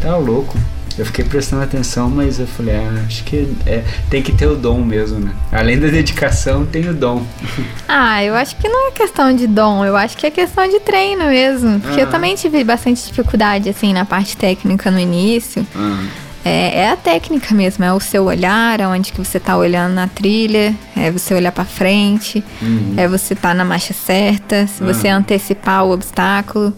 Tá 0.00 0.16
louco. 0.16 0.56
Eu 0.98 1.06
fiquei 1.06 1.24
prestando 1.24 1.62
atenção, 1.62 2.08
mas 2.10 2.38
eu 2.38 2.46
falei, 2.46 2.74
ah, 2.76 3.04
acho 3.06 3.24
que 3.24 3.48
é, 3.66 3.82
tem 4.10 4.22
que 4.22 4.32
ter 4.32 4.46
o 4.46 4.54
dom 4.56 4.82
mesmo, 4.84 5.18
né? 5.20 5.32
Além 5.50 5.78
da 5.78 5.88
dedicação, 5.88 6.64
tem 6.66 6.88
o 6.88 6.94
dom. 6.94 7.24
Ah, 7.88 8.24
eu 8.24 8.34
acho 8.34 8.56
que 8.56 8.68
não 8.68 8.88
é 8.88 8.90
questão 8.92 9.34
de 9.36 9.46
dom, 9.46 9.84
eu 9.84 9.96
acho 9.96 10.16
que 10.16 10.26
é 10.26 10.30
questão 10.30 10.66
de 10.68 10.80
treino 10.80 11.26
mesmo. 11.26 11.78
Porque 11.80 12.00
eu 12.00 12.04
Aham. 12.04 12.10
também 12.10 12.34
tive 12.34 12.64
bastante 12.64 13.04
dificuldade, 13.06 13.68
assim, 13.68 13.92
na 13.92 14.04
parte 14.04 14.36
técnica 14.36 14.90
no 14.90 14.98
início. 14.98 15.66
Ah, 15.74 16.02
É, 16.44 16.80
é 16.80 16.90
a 16.90 16.96
técnica 16.96 17.54
mesmo, 17.54 17.84
é 17.84 17.92
o 17.92 18.00
seu 18.00 18.24
olhar, 18.24 18.80
aonde 18.82 19.12
que 19.12 19.18
você 19.18 19.38
tá 19.38 19.56
olhando 19.56 19.92
na 19.94 20.08
trilha, 20.08 20.74
é 20.96 21.08
você 21.10 21.34
olhar 21.34 21.52
pra 21.52 21.64
frente, 21.64 22.42
Uhum. 22.60 22.94
é 22.96 23.06
você 23.06 23.34
tá 23.36 23.54
na 23.54 23.64
marcha 23.64 23.92
certa, 23.94 24.66
se 24.66 24.82
você 24.82 25.06
Ah. 25.08 25.16
antecipar 25.18 25.84
o 25.84 25.92
obstáculo. 25.92 26.72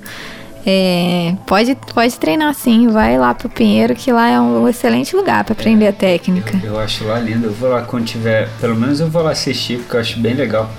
É, 0.67 1.35
pode, 1.47 1.77
pode 1.93 2.19
treinar 2.19 2.55
sim, 2.55 2.89
vai 2.89 3.19
lá 3.19 3.35
pro 3.35 3.49
Pinheiro, 3.49 3.95
que 3.95 4.11
lá 4.11 4.31
é 4.31 4.41
um 4.41 4.67
excelente 4.69 5.15
lugar 5.15 5.45
pra 5.45 5.53
aprender 5.53 5.87
a 5.87 5.93
técnica. 5.93 6.59
Eu 6.63 6.79
acho 6.79 7.05
lá 7.05 7.19
lindo. 7.19 7.49
Eu 7.49 7.53
vou 7.53 7.69
lá 7.69 7.83
quando 7.83 8.07
tiver. 8.07 8.49
Pelo 8.61 8.75
menos 8.75 9.01
eu 9.01 9.09
vou 9.09 9.23
lá 9.23 9.33
assistir, 9.33 9.79
porque 9.79 9.97
eu 9.97 10.01
acho 10.01 10.19
bem 10.19 10.35
legal. 10.35 10.71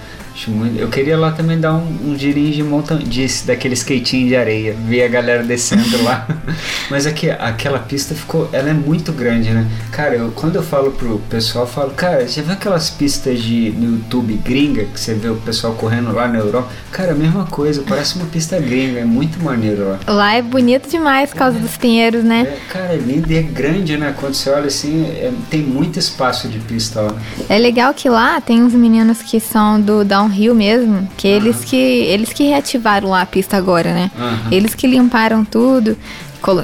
Eu 0.77 0.89
queria 0.89 1.17
lá 1.17 1.31
também 1.31 1.59
dar 1.59 1.73
um, 1.73 2.11
um 2.11 2.17
girinho 2.17 2.51
de 2.51 2.61
montanha, 2.61 3.01
de, 3.01 3.25
daquele 3.45 3.73
skatinho 3.73 4.27
de 4.27 4.35
areia, 4.35 4.73
ver 4.73 5.03
a 5.03 5.07
galera 5.07 5.43
descendo 5.43 6.03
lá. 6.03 6.27
Mas 6.91 7.05
aqui, 7.05 7.29
aquela 7.29 7.79
pista 7.79 8.13
ficou, 8.13 8.49
ela 8.51 8.69
é 8.69 8.73
muito 8.73 9.13
grande, 9.13 9.51
né? 9.51 9.65
Cara, 9.91 10.15
eu, 10.15 10.31
quando 10.31 10.57
eu 10.57 10.63
falo 10.63 10.91
pro 10.91 11.19
pessoal, 11.29 11.65
eu 11.65 11.71
falo, 11.71 11.91
cara, 11.91 12.27
já 12.27 12.41
viu 12.41 12.53
aquelas 12.53 12.89
pistas 12.89 13.41
de, 13.41 13.71
no 13.71 13.97
YouTube 13.97 14.33
gringa, 14.43 14.85
que 14.85 14.99
você 14.99 15.13
vê 15.13 15.29
o 15.29 15.35
pessoal 15.37 15.73
correndo 15.73 16.11
lá 16.11 16.27
na 16.27 16.39
Europa? 16.39 16.69
Cara, 16.91 17.13
a 17.13 17.15
mesma 17.15 17.45
coisa, 17.45 17.83
parece 17.87 18.15
uma 18.17 18.25
pista 18.25 18.59
gringa, 18.59 18.99
é 18.99 19.05
muito 19.05 19.41
maneiro 19.41 19.89
lá. 19.89 19.99
Lá 20.05 20.33
é 20.33 20.41
bonito 20.41 20.89
demais 20.89 21.29
por 21.29 21.37
causa 21.37 21.57
dos 21.57 21.77
pinheiros, 21.77 22.23
né? 22.23 22.41
É, 22.41 22.71
cara, 22.71 22.93
é 22.93 22.97
lindo 22.97 23.31
e 23.31 23.37
é 23.37 23.41
grande, 23.41 23.97
né? 23.97 24.13
Quando 24.17 24.33
você 24.33 24.49
olha 24.49 24.67
assim, 24.67 25.05
é, 25.05 25.31
tem 25.49 25.61
muito 25.61 25.97
espaço 25.97 26.47
de 26.47 26.59
pista 26.59 27.01
lá. 27.01 27.15
É 27.49 27.57
legal 27.57 27.93
que 27.93 28.09
lá 28.09 28.41
tem 28.41 28.61
uns 28.61 28.73
meninos 28.73 29.21
que 29.21 29.39
são 29.39 29.79
do 29.79 30.03
downhill 30.27 30.55
mesmo, 30.55 31.07
que 31.17 31.27
eles 31.27 31.63
que 31.63 31.75
eles 31.75 32.31
que 32.33 32.43
reativaram 32.43 33.09
lá 33.09 33.21
a 33.21 33.25
pista 33.25 33.57
agora, 33.57 33.93
né? 33.93 34.11
Aham. 34.17 34.39
Eles 34.51 34.73
que 34.75 34.87
limparam 34.87 35.43
tudo, 35.45 35.97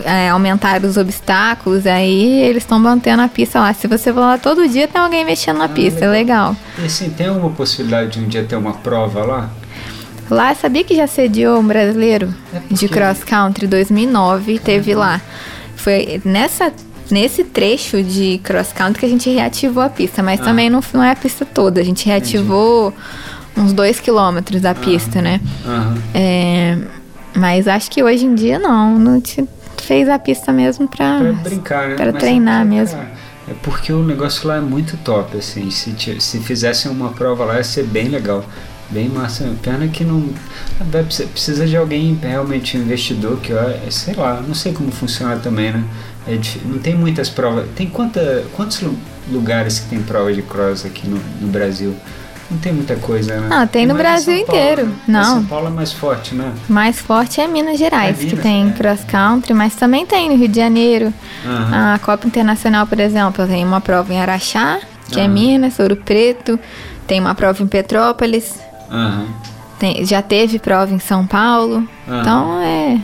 é, 0.06 0.30
aumentaram 0.30 0.88
os 0.88 0.98
obstáculos, 0.98 1.86
aí 1.88 2.42
eles 2.44 2.64
estão 2.64 2.80
mantendo 2.80 3.22
a 3.22 3.28
pista 3.28 3.60
lá. 3.60 3.74
Se 3.74 3.88
você 3.88 4.12
for 4.14 4.20
lá 4.20 4.38
todo 4.38 4.68
dia, 4.68 4.88
tem 4.88 5.02
alguém 5.02 5.26
mexendo 5.26 5.58
na 5.58 5.70
pista, 5.70 6.06
é 6.06 6.08
legal. 6.10 6.56
E 6.82 6.86
assim, 6.86 7.10
tem 7.10 7.28
alguma 7.28 7.50
possibilidade 7.52 8.12
de 8.12 8.20
um 8.26 8.28
dia 8.28 8.44
ter 8.44 8.56
uma 8.56 8.74
prova 8.74 9.24
lá? 9.24 9.50
Lá, 10.30 10.56
sabia 10.56 10.84
que 10.84 10.96
já 10.96 11.08
sediou 11.08 11.60
um 11.60 11.68
brasileiro 11.68 12.34
É 12.54 12.60
porque- 12.60 12.76
de 12.76 12.88
cross 12.88 13.24
country 13.24 13.68
2009, 13.68 14.60
teve 14.60 14.94
lá. 14.96 15.20
Foi 15.76 16.22
nessa 16.24 16.72
nesse 17.10 17.44
trecho 17.44 18.02
de 18.02 18.40
cross 18.42 18.72
country 18.72 19.02
que 19.02 19.06
a 19.06 19.10
gente 19.10 19.30
reativou 19.30 19.84
a 19.84 19.90
pista, 19.90 20.24
mas 20.24 20.40
Ah. 20.40 20.46
também 20.46 20.70
não, 20.70 20.82
não 20.94 21.04
é 21.04 21.12
a 21.12 21.16
pista 21.16 21.44
toda. 21.44 21.82
A 21.82 21.84
gente 21.84 22.06
reativou 22.06 22.94
uns 23.58 23.74
dois 23.74 24.00
quilômetros 24.00 24.62
da 24.62 24.74
pista, 24.74 25.22
né? 25.22 25.40
Aham. 25.66 25.98
É, 26.14 26.78
mas 27.36 27.68
acho 27.68 27.90
que 27.92 28.04
hoje 28.04 28.26
em 28.26 28.36
dia 28.36 28.58
não, 28.60 28.98
não 28.98 29.22
te 29.22 29.44
fez 29.82 30.08
a 30.10 30.18
pista 30.20 30.52
mesmo 30.52 30.88
pra, 30.88 31.18
Pra 31.20 31.34
brincar, 31.34 31.90
né? 31.90 31.96
pra 31.96 32.06
Mas 32.08 32.16
é 32.16 32.18
treinar 32.20 32.62
porque, 32.66 32.76
mesmo. 32.80 32.98
cara, 32.98 33.12
é 33.50 33.54
porque 33.64 33.94
o 33.94 34.04
negócio 34.04 34.48
lá 34.48 34.58
é 34.58 34.62
muito 34.62 34.96
top, 34.98 35.38
assim. 35.38 35.70
Se, 35.72 35.92
ti- 35.94 36.22
se 36.22 36.40
fizessem 36.40 36.92
uma 36.92 37.10
prova 37.10 37.44
lá, 37.46 37.58
ia 37.58 37.64
ser 37.64 37.84
bem 37.84 38.08
legal. 38.08 38.44
Bem 38.90 39.08
massa. 39.10 39.50
Pena 39.62 39.88
que 39.88 40.04
não. 40.04 40.30
Precisa 41.32 41.66
de 41.66 41.78
alguém 41.78 42.18
realmente 42.22 42.78
investidor, 42.78 43.38
que 43.38 43.54
ó, 43.54 43.62
é, 43.70 43.88
sei 43.90 44.14
lá, 44.14 44.42
não 44.46 44.54
sei 44.54 44.74
como 44.74 44.92
funciona 44.92 45.38
também, 45.38 45.72
né? 45.72 45.84
É 46.28 46.38
não 46.66 46.78
tem 46.80 46.94
muitas 46.96 47.30
provas. 47.30 47.66
Tem 47.76 47.88
quanta, 47.88 48.44
quantos 48.54 48.82
lu- 48.82 48.98
lugares 49.32 49.80
que 49.80 49.90
tem 49.90 50.02
prova 50.02 50.32
de 50.34 50.42
cross 50.42 50.86
aqui 50.86 51.08
no, 51.08 51.18
no 51.42 51.48
Brasil? 51.48 51.96
Não 52.52 52.58
tem 52.58 52.74
muita 52.74 52.96
coisa, 52.98 53.40
né? 53.40 53.48
Não, 53.50 53.66
tem 53.66 53.86
no 53.88 53.96
Brasil 53.96 54.36
São 54.38 54.46
Paulo, 54.46 54.62
inteiro. 54.62 54.86
né? 54.88 54.94
Mas 55.08 55.08
Não. 55.28 55.34
São 55.36 55.46
Paulo 55.46 55.68
é 55.68 55.70
mais 55.70 55.94
forte, 55.94 56.36
né? 56.36 56.52
Mais 56.68 57.00
forte 57.00 57.40
é 57.40 57.48
Minas 57.48 57.80
Gerais, 57.80 58.18
É 58.20 58.24
Minas, 58.24 58.34
que 58.38 58.42
tem 58.44 58.68
é. 58.68 58.72
cross 58.74 59.04
country, 59.06 59.54
mas 59.54 59.74
também 59.76 60.06
tem 60.06 60.30
no 60.30 60.36
Rio 60.36 60.50
de 60.50 60.58
Janeiro. 60.58 61.14
Aham. 61.46 61.94
A 61.94 62.00
Copa 62.00 62.28
Internacional, 62.28 62.86
por 62.86 63.00
exemplo, 63.00 63.48
tem 63.48 63.64
uma 63.64 63.80
prova 63.80 64.14
em 64.14 64.20
Araxá, 64.22 64.80
que 65.10 65.20
é 65.20 65.24
Aham. 65.24 65.34
Minas, 65.34 65.80
Ouro 65.80 65.96
Preto. 65.96 66.60
Tem 67.08 67.20
uma 67.20 67.34
prova 67.34 67.64
em 67.64 67.68
Petrópolis. 67.68 68.60
Aham. 68.92 69.28
tem- 69.80 70.06
já 70.06 70.22
teve 70.22 70.60
prova 70.60 70.94
em 70.94 71.00
São 71.00 71.26
Paulo. 71.26 71.88
Então 72.08 72.62
é, 72.62 73.00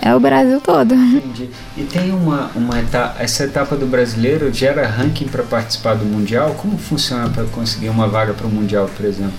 é 0.00 0.14
o 0.14 0.20
Brasil 0.20 0.60
todo. 0.60 0.94
Entendi. 0.94 1.50
E 1.76 1.82
tem 1.82 2.12
uma, 2.12 2.50
uma 2.54 2.78
etapa, 2.78 3.22
essa 3.22 3.44
etapa 3.44 3.76
do 3.76 3.86
brasileiro 3.86 4.52
gera 4.52 4.86
ranking 4.86 5.26
para 5.26 5.42
participar 5.42 5.94
do 5.94 6.04
Mundial? 6.04 6.54
Como 6.54 6.78
funciona 6.78 7.28
para 7.28 7.44
conseguir 7.44 7.88
uma 7.88 8.08
vaga 8.08 8.32
para 8.32 8.46
o 8.46 8.50
Mundial, 8.50 8.88
por 8.96 9.04
exemplo? 9.04 9.34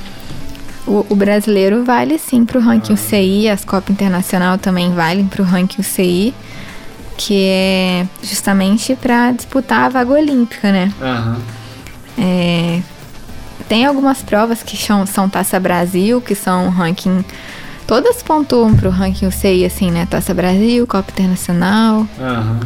O, 0.85 1.05
o 1.09 1.15
brasileiro 1.15 1.83
vale 1.83 2.19
sim 2.19 2.45
pro 2.45 2.59
Ah. 2.59 2.63
ranking 2.63 2.93
UCI, 2.93 3.49
as 3.49 3.63
Copas 3.63 3.89
Internacional 3.89 4.57
também 4.57 4.93
valem 4.93 5.25
pro 5.25 5.43
ranking 5.43 5.81
UCI, 5.81 6.33
que 7.17 7.45
é 7.47 8.05
justamente 8.21 8.95
para 8.95 9.31
disputar 9.31 9.85
a 9.85 9.89
vaga 9.89 10.11
olímpica, 10.13 10.71
né? 10.71 10.91
Aham. 11.01 11.37
É, 12.17 12.81
tem 13.69 13.85
algumas 13.85 14.21
provas 14.21 14.61
que 14.61 14.75
são, 14.77 15.05
são 15.05 15.29
Taça 15.29 15.59
Brasil, 15.59 16.19
que 16.21 16.35
são 16.35 16.69
ranking. 16.69 17.23
Todas 17.93 18.23
pontuam 18.23 18.75
pro 18.75 18.89
ranking 18.89 19.27
UCI, 19.27 19.65
assim, 19.65 19.91
né? 19.91 20.07
Taça 20.09 20.33
Brasil, 20.33 20.87
Copa 20.87 21.11
Internacional. 21.11 22.07
Aham. 22.19 22.59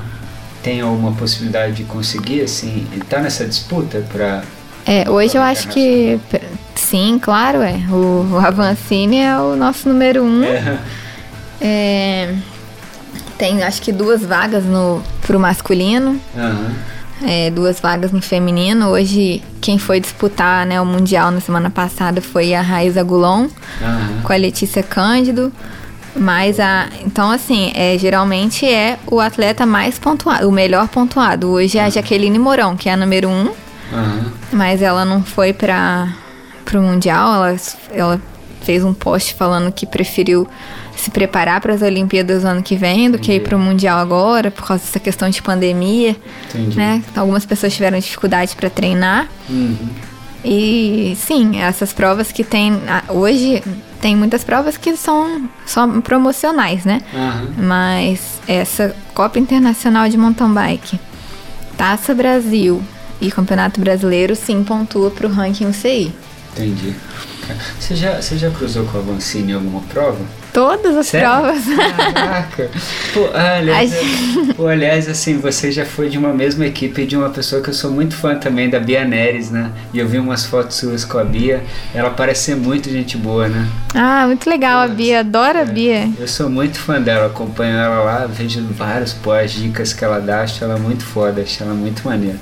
Tem 0.63 0.79
alguma 0.79 1.11
possibilidade 1.11 1.73
de 1.73 1.83
conseguir, 1.83 2.43
assim, 2.43 2.87
estar 2.95 3.19
nessa 3.19 3.45
disputa 3.45 4.01
para. 4.09 4.45
É, 4.85 5.09
hoje 5.09 5.35
eu 5.35 5.41
acho 5.41 5.67
que. 5.67 6.17
Sim, 6.75 7.19
claro, 7.21 7.61
é. 7.61 7.73
O, 7.91 8.35
o 8.35 8.37
Avancini 8.37 9.19
é 9.19 9.37
o 9.37 9.57
nosso 9.57 9.89
número 9.89 10.23
um. 10.23 10.45
É. 10.45 10.79
É, 11.59 12.35
tem 13.37 13.61
acho 13.63 13.81
que 13.81 13.91
duas 13.91 14.21
vagas 14.21 14.63
no, 14.63 15.03
pro 15.23 15.37
masculino. 15.37 16.21
Aham. 16.37 16.71
É, 17.25 17.49
duas 17.49 17.79
vagas 17.79 18.11
no 18.11 18.21
feminino. 18.21 18.89
Hoje, 18.89 19.41
quem 19.61 19.77
foi 19.77 19.99
disputar 19.99 20.65
né, 20.65 20.79
o 20.79 20.85
Mundial 20.85 21.31
na 21.31 21.39
semana 21.39 21.69
passada 21.69 22.21
foi 22.21 22.53
a 22.53 22.61
Raíza 22.61 23.03
Gulon 23.03 23.47
Aham. 23.81 24.21
com 24.23 24.33
a 24.33 24.35
Letícia 24.35 24.83
Cândido. 24.83 25.51
Mas 26.15 26.59
a. 26.59 26.87
Então, 27.05 27.29
assim, 27.29 27.71
é, 27.75 27.97
geralmente 27.97 28.65
é 28.65 28.97
o 29.05 29.19
atleta 29.19 29.65
mais 29.65 29.99
pontuado, 29.99 30.49
o 30.49 30.51
melhor 30.51 30.87
pontuado. 30.87 31.49
Hoje 31.49 31.77
é 31.77 31.83
a 31.83 31.89
Jaqueline 31.89 32.39
Mourão, 32.39 32.75
que 32.75 32.89
é 32.89 32.93
a 32.93 32.97
número 32.97 33.29
um, 33.29 33.51
Aham. 33.93 34.31
mas 34.51 34.81
ela 34.81 35.05
não 35.05 35.23
foi 35.23 35.53
para 35.53 36.07
o 36.73 36.77
Mundial. 36.77 37.35
Ela, 37.35 37.57
ela 37.91 38.21
fez 38.61 38.83
um 38.83 38.93
post 38.93 39.35
falando 39.35 39.71
que 39.71 39.85
preferiu 39.85 40.47
se 40.97 41.11
preparar 41.11 41.61
para 41.61 41.73
as 41.73 41.81
Olimpíadas 41.81 42.43
do 42.43 42.47
ano 42.47 42.63
que 42.63 42.75
vem 42.75 43.09
do 43.09 43.19
que 43.19 43.33
ir 43.33 43.41
para 43.41 43.55
o 43.55 43.59
Mundial 43.59 43.99
agora, 43.99 44.51
por 44.51 44.65
causa 44.65 44.83
dessa 44.83 44.99
questão 44.99 45.29
de 45.29 45.41
pandemia. 45.41 46.15
Entendi. 46.49 46.77
Né? 46.77 47.03
Algumas 47.15 47.45
pessoas 47.45 47.73
tiveram 47.73 47.99
dificuldade 47.99 48.55
para 48.55 48.69
treinar. 48.69 49.27
Uhum. 49.49 49.89
E 50.43 51.17
sim, 51.19 51.59
essas 51.59 51.91
provas 51.91 52.31
que 52.31 52.43
tem 52.43 52.73
hoje 53.09 53.61
tem 53.99 54.15
muitas 54.15 54.43
provas 54.43 54.77
que 54.77 54.95
são 54.95 55.49
só 55.65 55.87
promocionais, 56.01 56.85
né? 56.85 57.01
Aham. 57.13 57.47
Mas 57.57 58.39
essa 58.47 58.95
Copa 59.13 59.39
Internacional 59.39 60.07
de 60.07 60.17
Mountain 60.17 60.53
Bike, 60.53 60.99
Taça 61.75 62.13
Brasil 62.13 62.81
e 63.19 63.31
Campeonato 63.31 63.81
Brasileiro 63.81 64.35
sim 64.35 64.63
pontua 64.63 65.09
pro 65.09 65.27
ranking 65.27 65.65
UCI. 65.65 66.13
Entendi. 66.53 66.95
Você 67.79 67.95
já, 67.95 68.21
você 68.21 68.37
já 68.37 68.49
cruzou 68.49 68.85
com 68.85 68.97
a 68.97 69.01
Vancini 69.01 69.51
em 69.51 69.55
alguma 69.55 69.81
prova? 69.81 70.19
Todas 70.57 70.97
as 70.97 71.05
Sério? 71.05 71.29
provas. 71.29 71.63
Caraca! 72.15 72.71
Pô, 73.13 73.29
aliás, 73.31 73.93
é- 73.93 74.53
pô, 74.55 74.65
aliás, 74.65 75.07
assim, 75.07 75.37
você 75.37 75.71
já 75.71 75.85
foi 75.85 76.09
de 76.09 76.17
uma 76.17 76.33
mesma 76.33 76.65
equipe 76.65 77.05
de 77.05 77.15
uma 77.15 77.29
pessoa 77.29 77.61
que 77.61 77.69
eu 77.69 77.75
sou 77.75 77.91
muito 77.91 78.15
fã 78.15 78.33
também, 78.33 78.67
da 78.67 78.79
Bia 78.79 79.05
Neres, 79.05 79.51
né? 79.51 79.69
E 79.93 79.99
eu 79.99 80.07
vi 80.07 80.17
umas 80.17 80.45
fotos 80.47 80.77
suas 80.77 81.05
com 81.05 81.19
a 81.19 81.23
Bia. 81.23 81.63
Ela 81.93 82.09
parece 82.09 82.45
ser 82.45 82.55
muito 82.55 82.89
gente 82.89 83.15
boa, 83.17 83.47
né? 83.47 83.67
ah, 83.93 84.23
muito 84.25 84.49
legal 84.49 84.79
a 84.81 84.87
Bia, 84.87 85.19
adoro 85.19 85.59
a 85.61 85.63
Bia. 85.65 86.09
Eu 86.19 86.27
sou 86.27 86.49
muito 86.49 86.79
fã 86.79 86.99
dela, 86.99 87.27
acompanho 87.27 87.77
ela 87.77 87.99
lá, 88.03 88.25
vejo 88.25 88.65
vários, 88.71 89.13
pô, 89.13 89.33
as 89.33 89.51
dicas 89.51 89.93
que 89.93 90.03
ela 90.03 90.19
dá, 90.19 90.41
acho 90.41 90.63
ela 90.63 90.77
muito 90.79 91.03
foda, 91.05 91.41
acho 91.43 91.61
ela 91.61 91.75
muito 91.75 92.03
maneira. 92.03 92.37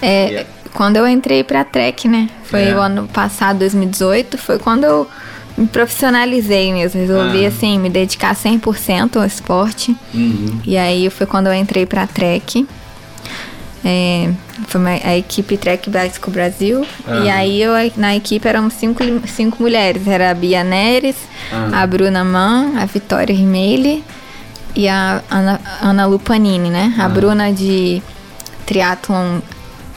É, 0.00 0.26
Yeah. 0.28 0.48
quando 0.72 0.98
eu 0.98 1.08
entrei 1.08 1.42
pra 1.42 1.64
Trek, 1.64 2.06
né? 2.06 2.28
Foi 2.44 2.62
É. 2.68 2.76
o 2.76 2.80
ano 2.80 3.08
passado, 3.08 3.58
2018, 3.58 4.38
foi 4.38 4.56
quando 4.56 4.84
eu 4.84 5.10
me 5.60 5.66
profissionalizei 5.68 6.72
mesmo. 6.72 7.00
Resolvi, 7.00 7.44
Ah. 7.44 7.48
assim, 7.48 7.78
me 7.78 7.88
dedicar 7.90 8.34
100% 8.34 9.16
ao 9.18 9.24
esporte. 9.24 9.94
Uhum. 10.14 10.58
E 10.64 10.76
aí 10.76 11.08
foi 11.10 11.26
quando 11.26 11.46
eu 11.48 11.54
entrei 11.54 11.86
pra 11.86 12.06
Trek. 12.06 12.66
É, 13.84 14.30
foi 14.66 14.80
a 15.02 15.16
equipe 15.16 15.56
Trek 15.56 15.88
Bicycle 15.88 16.30
Brasil. 16.32 16.86
Aham. 17.08 17.24
E 17.24 17.30
aí 17.30 17.62
eu, 17.62 17.72
na 17.96 18.14
equipe 18.14 18.46
eram 18.46 18.68
cinco, 18.68 19.02
cinco 19.26 19.62
mulheres. 19.62 20.06
Era 20.06 20.30
a 20.30 20.34
Bia 20.34 20.62
Neres, 20.62 21.16
Aham. 21.52 21.70
a 21.74 21.86
Bruna 21.86 22.24
Mann, 22.24 22.72
a 22.78 22.84
Vitória 22.84 23.34
Rimeile 23.34 24.04
e 24.76 24.86
a 24.88 25.22
Ana, 25.30 25.60
Ana 25.80 26.06
Lupanini, 26.06 26.68
né? 26.70 26.94
A 26.98 27.04
Aham. 27.04 27.14
Bruna 27.14 27.52
de 27.52 28.02
triatlon 28.66 29.40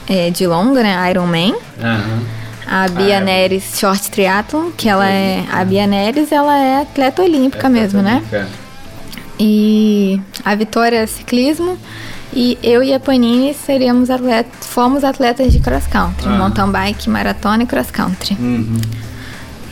é, 0.08 0.30
de 0.30 0.46
longa, 0.46 0.82
né? 0.82 1.10
Ironman. 1.10 1.54
Aham. 1.82 2.22
A 2.66 2.88
Bia 2.88 3.18
Ah, 3.18 3.20
é. 3.20 3.24
Neres 3.24 3.78
Short 3.78 4.10
Triathlon, 4.10 4.70
que 4.76 4.88
ela 4.88 5.08
é... 5.08 5.44
A 5.52 5.64
Bia 5.64 5.86
Neres, 5.86 6.32
ela 6.32 6.56
é 6.56 6.82
atleta 6.82 7.22
olímpica 7.22 7.68
mesmo, 7.68 8.00
né? 8.02 8.22
É. 8.32 8.46
E 9.38 10.20
a 10.44 10.54
Vitória 10.54 10.98
é 10.98 11.06
ciclismo. 11.06 11.76
E 12.32 12.58
eu 12.62 12.82
e 12.82 12.92
a 12.92 12.98
Panini 12.98 13.54
seríamos 13.54 14.10
atletas, 14.10 14.66
fomos 14.66 15.04
atletas 15.04 15.52
de 15.52 15.60
cross 15.60 15.86
country, 15.86 16.26
Ah. 16.26 16.30
mountain 16.38 16.70
bike, 16.70 17.08
maratona 17.08 17.62
e 17.62 17.66
cross 17.66 17.90
country. 17.90 18.36
Uhum. 18.40 18.80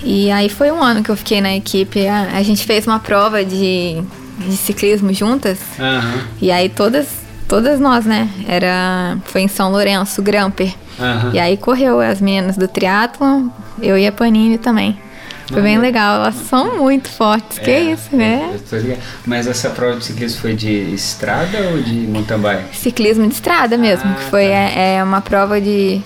E 0.05 0.30
aí 0.30 0.49
foi 0.49 0.70
um 0.70 0.82
ano 0.82 1.03
que 1.03 1.11
eu 1.11 1.16
fiquei 1.16 1.40
na 1.40 1.55
equipe. 1.57 2.07
A, 2.07 2.36
a 2.36 2.43
gente 2.43 2.64
fez 2.64 2.86
uma 2.86 2.99
prova 3.01 3.45
de, 3.45 4.01
de 4.38 4.57
ciclismo 4.57 5.12
juntas. 5.12 5.59
Aham. 5.78 6.24
E 6.40 6.51
aí 6.53 6.68
todas, 6.68 7.07
todas 7.49 7.80
nós, 7.80 8.05
né? 8.05 8.28
Era, 8.47 9.16
foi 9.24 9.43
em 9.43 9.49
São 9.49 9.70
Lourenço, 9.70 10.20
Gramper. 10.22 10.72
Aham. 11.01 11.30
E 11.32 11.38
aí 11.38 11.57
correu 11.57 12.01
as 12.01 12.20
meninas 12.20 12.57
do 12.57 12.68
triatlon, 12.68 13.49
eu 13.80 13.97
e 13.99 14.07
a 14.07 14.12
Panini 14.12 14.59
também. 14.59 14.99
Foi 15.51 15.61
bem 15.61 15.76
legal, 15.78 16.16
elas 16.16 16.34
são 16.49 16.78
muito 16.78 17.11
fortes, 17.11 17.59
que 17.59 17.70
É, 17.70 17.80
isso, 17.93 18.16
né? 18.16 18.57
ligado. 18.72 18.99
Mas 19.26 19.47
essa 19.47 19.68
prova 19.68 19.97
de 19.99 20.05
ciclismo 20.07 20.40
foi 20.40 20.55
de 20.55 20.70
estrada 20.95 21.59
ou 21.72 21.82
de 21.82 21.93
mountain 21.93 22.38
bike? 22.38 22.74
Ciclismo 22.76 23.26
de 23.26 23.34
estrada 23.34 23.76
mesmo, 23.76 24.11
Ah, 24.11 24.14
que 24.14 24.24
foi 24.30 24.45
tá. 24.47 24.49
é, 24.55 24.95
é 24.97 25.05
uma 25.05 25.20
prova 25.20 25.61
de. 25.61 26.01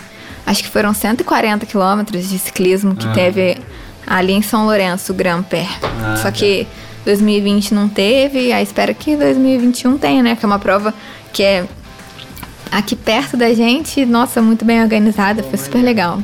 Acho 0.44 0.62
que 0.64 0.68
foram 0.68 0.92
140 0.92 1.64
quilômetros 1.64 2.28
de 2.28 2.38
ciclismo 2.40 2.96
que 2.96 3.06
Ah. 3.06 3.12
teve 3.12 3.58
ali 4.04 4.32
em 4.32 4.42
São 4.42 4.64
Lourenço, 4.64 5.14
Gramper. 5.14 5.66
Ah, 6.02 6.16
Só 6.16 6.24
tá. 6.24 6.32
que 6.32 6.66
2020 7.04 7.72
não 7.72 7.88
teve, 7.88 8.52
aí 8.52 8.64
espero 8.64 8.92
que 8.96 9.14
2021 9.16 9.96
tenha, 9.96 10.22
né? 10.24 10.34
Que 10.34 10.44
é 10.44 10.48
uma 10.48 10.58
prova 10.58 10.92
que 11.32 11.42
é 11.44 11.64
aqui 12.70 12.94
perto 12.96 13.36
da 13.36 13.52
gente, 13.54 14.04
nossa, 14.04 14.42
muito 14.42 14.64
bem 14.64 14.82
organizada, 14.82 15.42
foi 15.42 15.58
super 15.58 15.82
legal. 15.82 16.20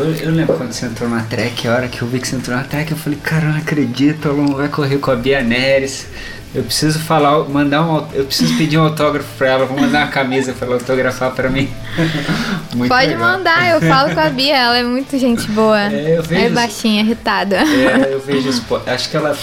Eu, 0.00 0.14
eu 0.16 0.30
lembro 0.30 0.56
quando 0.56 0.72
você 0.72 0.86
entrou 0.86 1.08
na 1.08 1.22
track, 1.22 1.66
a 1.68 1.74
hora 1.74 1.88
que 1.88 2.02
eu 2.02 2.08
vi 2.08 2.20
que 2.20 2.28
você 2.28 2.36
entrou 2.36 2.56
na 2.56 2.64
track, 2.64 2.90
eu 2.92 2.96
falei, 2.98 3.18
cara, 3.22 3.46
eu 3.46 3.50
não 3.52 3.58
acredito, 3.58 4.28
ela 4.28 4.36
não 4.42 4.54
vai 4.56 4.68
correr 4.68 4.98
com 4.98 5.10
a 5.10 5.16
Bia 5.16 5.42
Neres. 5.42 6.06
Eu 6.54 6.62
preciso 6.62 6.98
falar, 7.00 7.40
mandar 7.50 7.82
um, 7.82 8.06
eu 8.14 8.24
preciso 8.24 8.56
pedir 8.56 8.78
um 8.78 8.84
autógrafo 8.84 9.28
pra 9.36 9.48
ela, 9.48 9.66
vou 9.66 9.78
mandar 9.78 10.04
uma 10.04 10.10
camisa 10.10 10.54
pra 10.54 10.66
ela 10.66 10.76
autografar 10.76 11.32
pra 11.32 11.50
mim. 11.50 11.68
Muito 12.74 12.88
Pode 12.88 13.08
legal. 13.08 13.36
mandar, 13.36 13.68
eu 13.74 13.80
falo 13.82 14.14
com 14.14 14.20
a 14.20 14.30
Bia, 14.30 14.56
ela 14.56 14.78
é 14.78 14.82
muito 14.82 15.18
gente 15.18 15.50
boa. 15.50 15.80
É, 15.92 16.16
eu 16.18 16.22
vejo- 16.22 16.46
É 16.46 16.48
baixinha, 16.50 17.02
irritada. 17.02 17.56
É, 17.56 18.10
eu 18.12 18.20
vejo 18.20 18.48
os 18.48 18.62
acho 18.86 19.10
que 19.10 19.16
ela, 19.16 19.36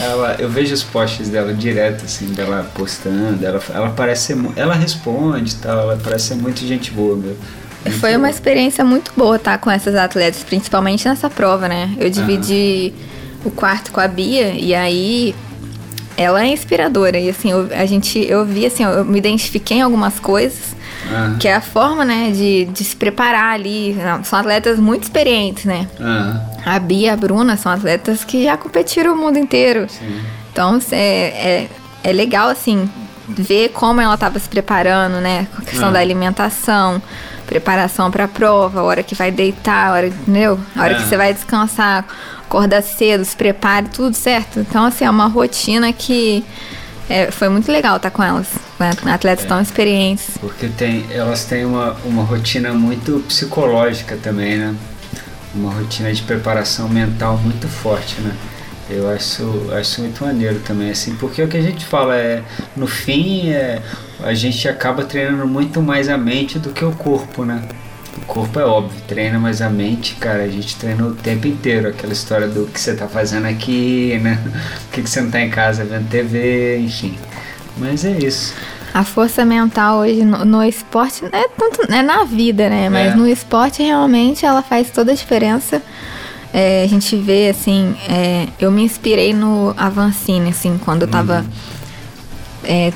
ela 0.00 0.36
eu 0.38 0.48
vejo 0.48 0.74
os 0.74 0.82
posts 0.82 1.28
dela 1.28 1.52
direto 1.54 2.04
assim, 2.04 2.26
dela 2.26 2.70
postando, 2.74 3.44
ela, 3.44 3.60
ela 3.74 3.90
parece 3.90 4.34
ser, 4.34 4.38
ela 4.56 4.74
responde 4.74 5.52
e 5.52 5.56
tal, 5.56 5.78
ela 5.80 5.98
parece 6.02 6.28
ser 6.28 6.34
muito 6.36 6.60
gente 6.66 6.90
boa, 6.90 7.16
meu. 7.16 7.36
Muito 7.84 8.00
Foi 8.00 8.16
uma 8.16 8.28
experiência 8.30 8.84
muito 8.84 9.12
boa 9.16 9.36
estar 9.36 9.58
com 9.58 9.70
essas 9.70 9.94
atletas, 9.94 10.42
principalmente 10.42 11.08
nessa 11.08 11.30
prova, 11.30 11.68
né? 11.68 11.94
Eu 11.98 12.10
dividi 12.10 12.92
o 13.44 13.50
quarto 13.50 13.92
com 13.92 14.00
a 14.00 14.08
Bia 14.08 14.50
e 14.54 14.74
aí 14.74 15.34
ela 16.16 16.42
é 16.42 16.48
inspiradora 16.48 17.18
e 17.18 17.30
assim, 17.30 17.50
eu, 17.52 17.68
a 17.72 17.86
gente 17.86 18.18
eu 18.18 18.44
vi 18.44 18.66
assim, 18.66 18.82
eu 18.82 19.04
me 19.04 19.18
identifiquei 19.18 19.76
em 19.78 19.82
algumas 19.82 20.18
coisas, 20.18 20.76
Ah, 21.10 21.36
que 21.38 21.46
é 21.46 21.54
a 21.54 21.60
forma, 21.60 22.04
né, 22.04 22.32
de, 22.32 22.64
de 22.66 22.82
se 22.84 22.96
preparar 22.96 23.54
ali. 23.54 23.96
São 24.24 24.38
atletas 24.38 24.78
muito 24.80 25.04
experientes, 25.04 25.64
né? 25.64 25.86
ah, 26.00 26.40
A 26.66 26.78
Bia 26.80 27.06
e 27.06 27.10
a 27.10 27.16
Bruna 27.16 27.56
são 27.56 27.70
atletas 27.70 28.24
que 28.24 28.42
já 28.44 28.56
competiram 28.56 29.14
o 29.14 29.16
mundo 29.16 29.38
inteiro. 29.38 29.86
sim. 29.88 30.20
Então 30.52 30.80
é, 30.90 30.98
é, 30.98 31.68
é 32.02 32.12
legal, 32.12 32.48
assim, 32.48 32.90
ver 33.28 33.68
como 33.68 34.00
ela 34.00 34.14
estava 34.14 34.36
se 34.40 34.48
preparando, 34.48 35.20
né? 35.20 35.46
Com 35.54 35.62
a 35.62 35.64
questão 35.64 35.88
Ah. 35.90 35.92
da 35.92 36.00
alimentação, 36.00 37.00
preparação 37.48 38.10
para 38.10 38.24
a 38.24 38.28
prova, 38.28 38.80
a 38.80 38.82
hora 38.84 39.02
que 39.02 39.14
vai 39.14 39.30
deitar, 39.32 39.88
a 39.88 39.92
hora, 39.94 40.06
entendeu? 40.08 40.60
A 40.76 40.82
hora 40.82 40.94
Ah. 40.94 40.98
que 41.02 41.08
você 41.08 41.16
vai 41.16 41.32
descansar, 41.32 42.06
acorda 42.46 42.80
cedo, 42.82 43.24
se 43.24 43.34
prepare, 43.34 43.88
tudo 43.88 44.14
certo. 44.14 44.60
Então, 44.60 44.84
assim, 44.84 45.04
é 45.04 45.10
uma 45.10 45.26
rotina 45.26 45.92
que 45.92 46.44
é, 47.08 47.30
foi 47.30 47.48
muito 47.48 47.72
legal 47.72 47.96
estar 47.96 48.10
com 48.10 48.22
elas, 48.22 48.48
com 49.02 49.08
atletas 49.08 49.46
É. 49.46 49.48
tão 49.48 49.60
experientes. 49.60 50.26
Porque 50.40 50.68
tem, 50.68 51.06
elas 51.10 51.44
têm 51.46 51.64
uma, 51.64 51.96
uma 52.04 52.22
rotina 52.22 52.72
muito 52.74 53.24
psicológica 53.26 54.18
também, 54.22 54.58
né? 54.58 54.74
Uma 55.54 55.72
rotina 55.72 56.12
de 56.12 56.20
preparação 56.22 56.86
mental 56.86 57.38
muito 57.38 57.66
forte, 57.66 58.20
né? 58.20 58.32
Eu 58.90 59.08
acho, 59.10 59.70
acho 59.72 60.02
muito 60.02 60.22
maneiro 60.22 60.60
também, 60.60 60.90
assim, 60.90 61.14
porque 61.16 61.42
o 61.42 61.48
que 61.48 61.56
a 61.56 61.62
gente 61.62 61.84
fala 61.84 62.14
é, 62.16 62.42
no 62.76 62.86
fim, 62.86 63.50
é, 63.50 63.80
a 64.22 64.34
gente 64.34 64.68
acaba 64.68 65.04
treinando 65.04 65.46
muito 65.46 65.80
mais 65.80 66.08
a 66.08 66.16
mente 66.18 66.58
do 66.58 66.70
que 66.70 66.84
o 66.84 66.92
corpo, 66.92 67.44
né? 67.44 67.62
O 68.16 68.20
corpo 68.26 68.58
é 68.58 68.64
óbvio, 68.64 69.00
treina, 69.06 69.38
mas 69.38 69.62
a 69.62 69.70
mente, 69.70 70.14
cara, 70.16 70.42
a 70.42 70.48
gente 70.48 70.76
treina 70.76 71.06
o 71.06 71.14
tempo 71.14 71.46
inteiro. 71.46 71.88
Aquela 71.88 72.12
história 72.12 72.48
do 72.48 72.66
que 72.66 72.80
você 72.80 72.94
tá 72.94 73.06
fazendo 73.06 73.46
aqui, 73.46 74.18
né? 74.22 74.38
Por 74.86 74.94
que, 74.94 75.02
que 75.02 75.10
você 75.10 75.20
não 75.20 75.30
tá 75.30 75.40
em 75.40 75.50
casa 75.50 75.84
vendo 75.84 76.08
TV, 76.08 76.78
enfim. 76.78 77.16
Mas 77.76 78.04
é 78.04 78.10
isso. 78.18 78.54
A 78.92 79.04
força 79.04 79.44
mental 79.44 79.98
hoje 80.00 80.24
no, 80.24 80.44
no 80.44 80.64
esporte 80.64 81.24
é 81.26 81.48
tanto 81.56 81.92
é 81.92 82.02
na 82.02 82.24
vida, 82.24 82.68
né? 82.68 82.88
Mas 82.88 83.12
É. 83.12 83.14
no 83.14 83.26
esporte 83.28 83.82
realmente 83.82 84.44
ela 84.44 84.62
faz 84.62 84.90
toda 84.90 85.12
a 85.12 85.14
diferença. 85.14 85.80
É, 86.52 86.82
a 86.82 86.88
gente 86.88 87.14
vê 87.14 87.50
assim, 87.50 87.94
é, 88.08 88.48
eu 88.58 88.70
me 88.72 88.82
inspirei 88.82 89.34
no 89.34 89.74
Avancini, 89.76 90.48
assim, 90.50 90.78
quando 90.82 91.02
eu 91.02 91.08
tava 91.08 91.44
é, 92.68 92.92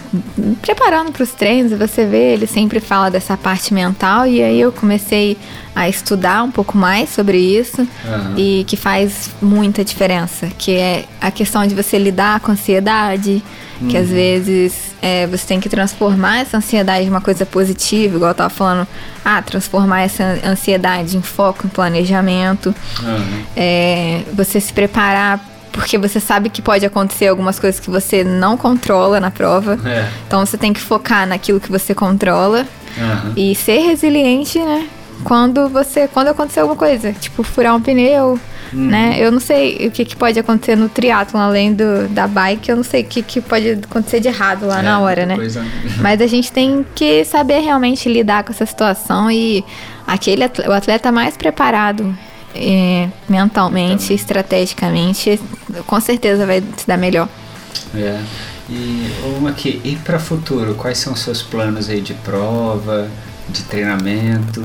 preparando 0.60 1.10
para 1.12 1.22
os 1.22 1.30
treinos, 1.30 1.72
você 1.72 2.04
vê, 2.04 2.34
ele 2.34 2.46
sempre 2.46 2.78
fala 2.78 3.10
dessa 3.10 3.38
parte 3.38 3.72
mental, 3.72 4.26
e 4.26 4.42
aí 4.42 4.60
eu 4.60 4.70
comecei 4.70 5.38
a 5.74 5.88
estudar 5.88 6.42
um 6.42 6.50
pouco 6.50 6.76
mais 6.76 7.08
sobre 7.08 7.38
isso 7.38 7.88
Aham. 8.06 8.34
e 8.36 8.64
que 8.66 8.76
faz 8.76 9.30
muita 9.40 9.82
diferença, 9.82 10.48
que 10.58 10.72
é 10.72 11.06
a 11.18 11.30
questão 11.30 11.66
de 11.66 11.74
você 11.74 11.98
lidar 11.98 12.40
com 12.40 12.50
a 12.50 12.54
ansiedade, 12.54 13.42
que 13.88 13.96
às 13.96 14.10
vezes 14.10 14.94
é, 15.00 15.26
você 15.26 15.44
tem 15.44 15.58
que 15.58 15.68
transformar 15.68 16.40
essa 16.40 16.58
ansiedade 16.58 17.06
em 17.06 17.08
uma 17.08 17.22
coisa 17.22 17.44
positiva, 17.46 18.14
igual 18.14 18.30
eu 18.30 18.34
tava 18.34 18.50
falando, 18.50 18.86
ah, 19.24 19.40
transformar 19.40 20.02
essa 20.02 20.38
ansiedade 20.44 21.16
em 21.16 21.22
foco, 21.22 21.66
em 21.66 21.70
planejamento, 21.70 22.74
Aham. 23.00 23.42
é, 23.56 24.20
você 24.34 24.60
se 24.60 24.72
preparar 24.72 25.51
porque 25.72 25.96
você 25.98 26.20
sabe 26.20 26.48
que 26.50 26.60
pode 26.62 26.84
acontecer 26.86 27.26
algumas 27.28 27.58
coisas 27.58 27.80
que 27.80 27.90
você 27.90 28.22
não 28.22 28.56
controla 28.56 29.18
na 29.18 29.30
prova. 29.30 29.78
É. 29.84 30.08
Então 30.26 30.44
você 30.44 30.56
tem 30.58 30.72
que 30.72 30.80
focar 30.80 31.26
naquilo 31.26 31.58
que 31.58 31.70
você 31.70 31.94
controla 31.94 32.66
Aham. 32.98 33.32
e 33.36 33.54
ser 33.54 33.78
resiliente, 33.80 34.58
né? 34.58 34.86
Quando 35.24 35.68
você, 35.68 36.08
quando 36.08 36.28
acontecer 36.28 36.60
alguma 36.60 36.76
coisa, 36.76 37.12
tipo 37.12 37.42
furar 37.44 37.74
um 37.76 37.80
pneu, 37.80 38.38
né? 38.72 39.14
Eu 39.18 39.30
não 39.30 39.38
sei 39.38 39.86
o 39.86 39.90
que, 39.90 40.04
que 40.04 40.16
pode 40.16 40.38
acontecer 40.38 40.74
no 40.76 40.88
triatlon 40.88 41.40
além 41.40 41.72
do, 41.74 42.08
da 42.08 42.26
bike, 42.26 42.68
eu 42.70 42.76
não 42.76 42.82
sei 42.82 43.02
o 43.02 43.04
que, 43.04 43.22
que 43.22 43.40
pode 43.40 43.70
acontecer 43.88 44.18
de 44.18 44.26
errado 44.28 44.66
lá 44.66 44.80
É, 44.80 44.82
na 44.82 44.98
hora, 44.98 45.24
né? 45.24 45.36
coisa- 45.36 45.64
Mas 46.00 46.20
a 46.20 46.26
gente 46.26 46.50
tem 46.50 46.84
que 46.94 47.24
saber 47.24 47.60
realmente 47.60 48.08
lidar 48.08 48.42
com 48.42 48.52
essa 48.52 48.66
situação 48.66 49.30
e 49.30 49.64
aquele 50.06 50.42
atle- 50.44 50.66
o 50.68 50.72
atleta 50.72 51.12
mais 51.12 51.36
preparado 51.36 52.12
é, 52.54 53.08
mentalmente, 53.28 54.12
estrategicamente, 54.12 55.40
com 55.86 56.00
certeza 56.00 56.46
vai 56.46 56.62
se 56.76 56.86
dar 56.86 56.96
melhor. 56.96 57.28
É. 57.94 58.20
E 58.68 59.10
uma 59.36 59.50
aqui, 59.50 59.80
e 59.84 59.96
para 59.96 60.18
futuro, 60.18 60.74
quais 60.74 60.98
são 60.98 61.12
os 61.12 61.20
seus 61.20 61.42
planos 61.42 61.88
aí 61.88 62.00
de 62.00 62.14
prova, 62.14 63.08
de 63.48 63.62
treinamento? 63.64 64.64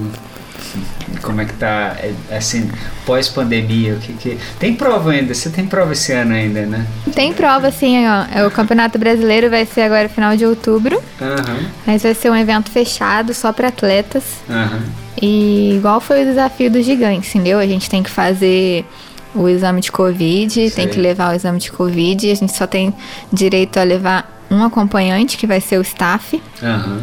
Como 1.22 1.42
é 1.42 1.46
que 1.46 1.54
tá, 1.54 1.96
é, 2.00 2.14
assim, 2.36 2.70
pós-pandemia, 3.06 3.96
o 3.96 4.00
que 4.00 4.14
que... 4.14 4.38
Tem 4.60 4.74
prova 4.76 5.12
ainda, 5.12 5.34
você 5.34 5.50
tem 5.50 5.66
prova 5.66 5.94
esse 5.94 6.12
ano 6.14 6.34
ainda, 6.34 6.66
né? 6.66 6.86
Tem 7.14 7.34
prova, 7.34 7.72
sim, 7.72 8.06
ó. 8.08 8.26
É, 8.40 8.46
O 8.46 8.52
Campeonato 8.52 8.98
Brasileiro 9.00 9.50
vai 9.50 9.66
ser 9.66 9.82
agora 9.82 10.08
final 10.10 10.36
de 10.38 10.46
outubro. 10.46 11.02
Aham, 11.22 11.60
Mas 11.86 12.04
vai 12.04 12.14
ser 12.14 12.30
um 12.32 12.36
evento 12.36 12.70
fechado 12.72 13.34
só 13.34 13.52
para 13.52 13.70
atletas. 13.70 14.24
aham, 14.50 14.82
E 15.22 15.76
igual 15.78 16.00
foi 16.00 16.24
o 16.24 16.26
desafio 16.26 16.70
do 16.70 16.82
gigante, 16.82 17.28
entendeu? 17.30 17.60
A 17.60 17.66
gente 17.68 17.90
tem 17.90 18.04
que 18.04 18.10
fazer 18.10 18.86
o 19.34 19.48
exame 19.48 19.82
de 19.82 19.92
Covid, 19.92 20.52
Sei. 20.54 20.70
tem 20.72 20.88
que 20.88 21.00
levar 21.00 21.32
o 21.32 21.36
exame 21.36 21.60
de 21.60 21.72
Covid. 21.72 22.32
A 22.32 22.36
gente 22.36 22.56
só 22.56 22.66
tem 22.68 22.94
direito 23.32 23.78
a 23.80 23.84
levar 23.84 24.36
um 24.50 24.64
acompanhante, 24.64 25.38
que 25.38 25.46
vai 25.46 25.60
ser 25.60 25.78
o 25.78 25.82
staff. 25.82 26.42
aham. 26.64 27.02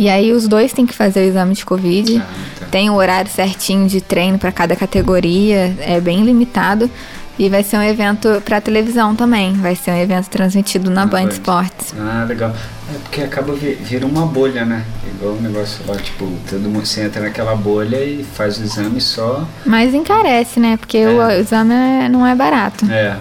E 0.00 0.08
aí 0.08 0.32
os 0.32 0.48
dois 0.48 0.72
têm 0.72 0.86
que 0.86 0.94
fazer 0.94 1.20
o 1.20 1.24
exame 1.24 1.54
de 1.54 1.62
Covid. 1.64 2.16
Ah, 2.16 2.26
tá. 2.58 2.66
Tem 2.70 2.88
o 2.88 2.94
horário 2.94 3.30
certinho 3.30 3.86
de 3.86 4.00
treino 4.00 4.38
para 4.38 4.50
cada 4.50 4.74
categoria, 4.74 5.76
é 5.78 6.00
bem 6.00 6.24
limitado. 6.24 6.90
E 7.38 7.48
vai 7.50 7.62
ser 7.62 7.76
um 7.76 7.82
evento 7.82 8.40
para 8.44 8.60
televisão 8.62 9.14
também. 9.14 9.52
Vai 9.54 9.74
ser 9.76 9.90
um 9.92 9.96
evento 9.98 10.28
transmitido 10.28 10.90
na 10.90 11.02
Na 11.02 11.06
Band 11.06 11.24
Band. 11.24 11.28
Esportes. 11.28 11.94
Ah, 11.98 12.24
legal. 12.28 12.50
É 12.94 12.98
porque 13.02 13.20
acaba 13.22 13.52
vi- 13.54 13.74
vira 13.74 14.06
uma 14.06 14.24
bolha, 14.26 14.64
né? 14.64 14.84
Igual 15.14 15.34
o 15.34 15.40
negócio 15.40 15.80
lá, 15.86 15.96
tipo, 15.96 16.26
todo 16.48 16.60
mundo 16.62 16.84
você 16.86 17.02
entra 17.04 17.20
naquela 17.22 17.54
bolha 17.54 17.96
e 18.02 18.24
faz 18.34 18.58
o 18.58 18.62
exame 18.64 19.00
só. 19.02 19.46
Mas 19.66 19.92
encarece, 19.94 20.58
né? 20.60 20.76
Porque 20.78 20.98
É. 20.98 21.08
o 21.08 21.30
exame 21.30 21.74
é- 21.74 22.08
não 22.10 22.26
é 22.26 22.34
barato. 22.34 22.84
É, 22.90 23.16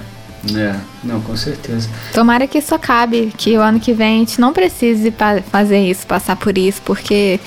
é, 0.56 0.76
não, 1.04 1.20
com 1.22 1.36
certeza. 1.36 1.90
Tomara 2.14 2.48
que 2.48 2.58
isso 2.58 2.74
acabe, 2.74 3.34
que 3.38 3.58
o 3.58 3.62
ano 3.62 3.80
que 3.80 3.94
vem 3.94 4.16
a 4.16 4.20
gente 4.20 4.40
não 4.40 4.54
precise 4.54 5.14
fazer 5.52 5.80
isso, 5.80 6.06
passar 6.08 6.36
por 6.36 6.58
isso, 6.58 6.82
porque. 6.86 7.40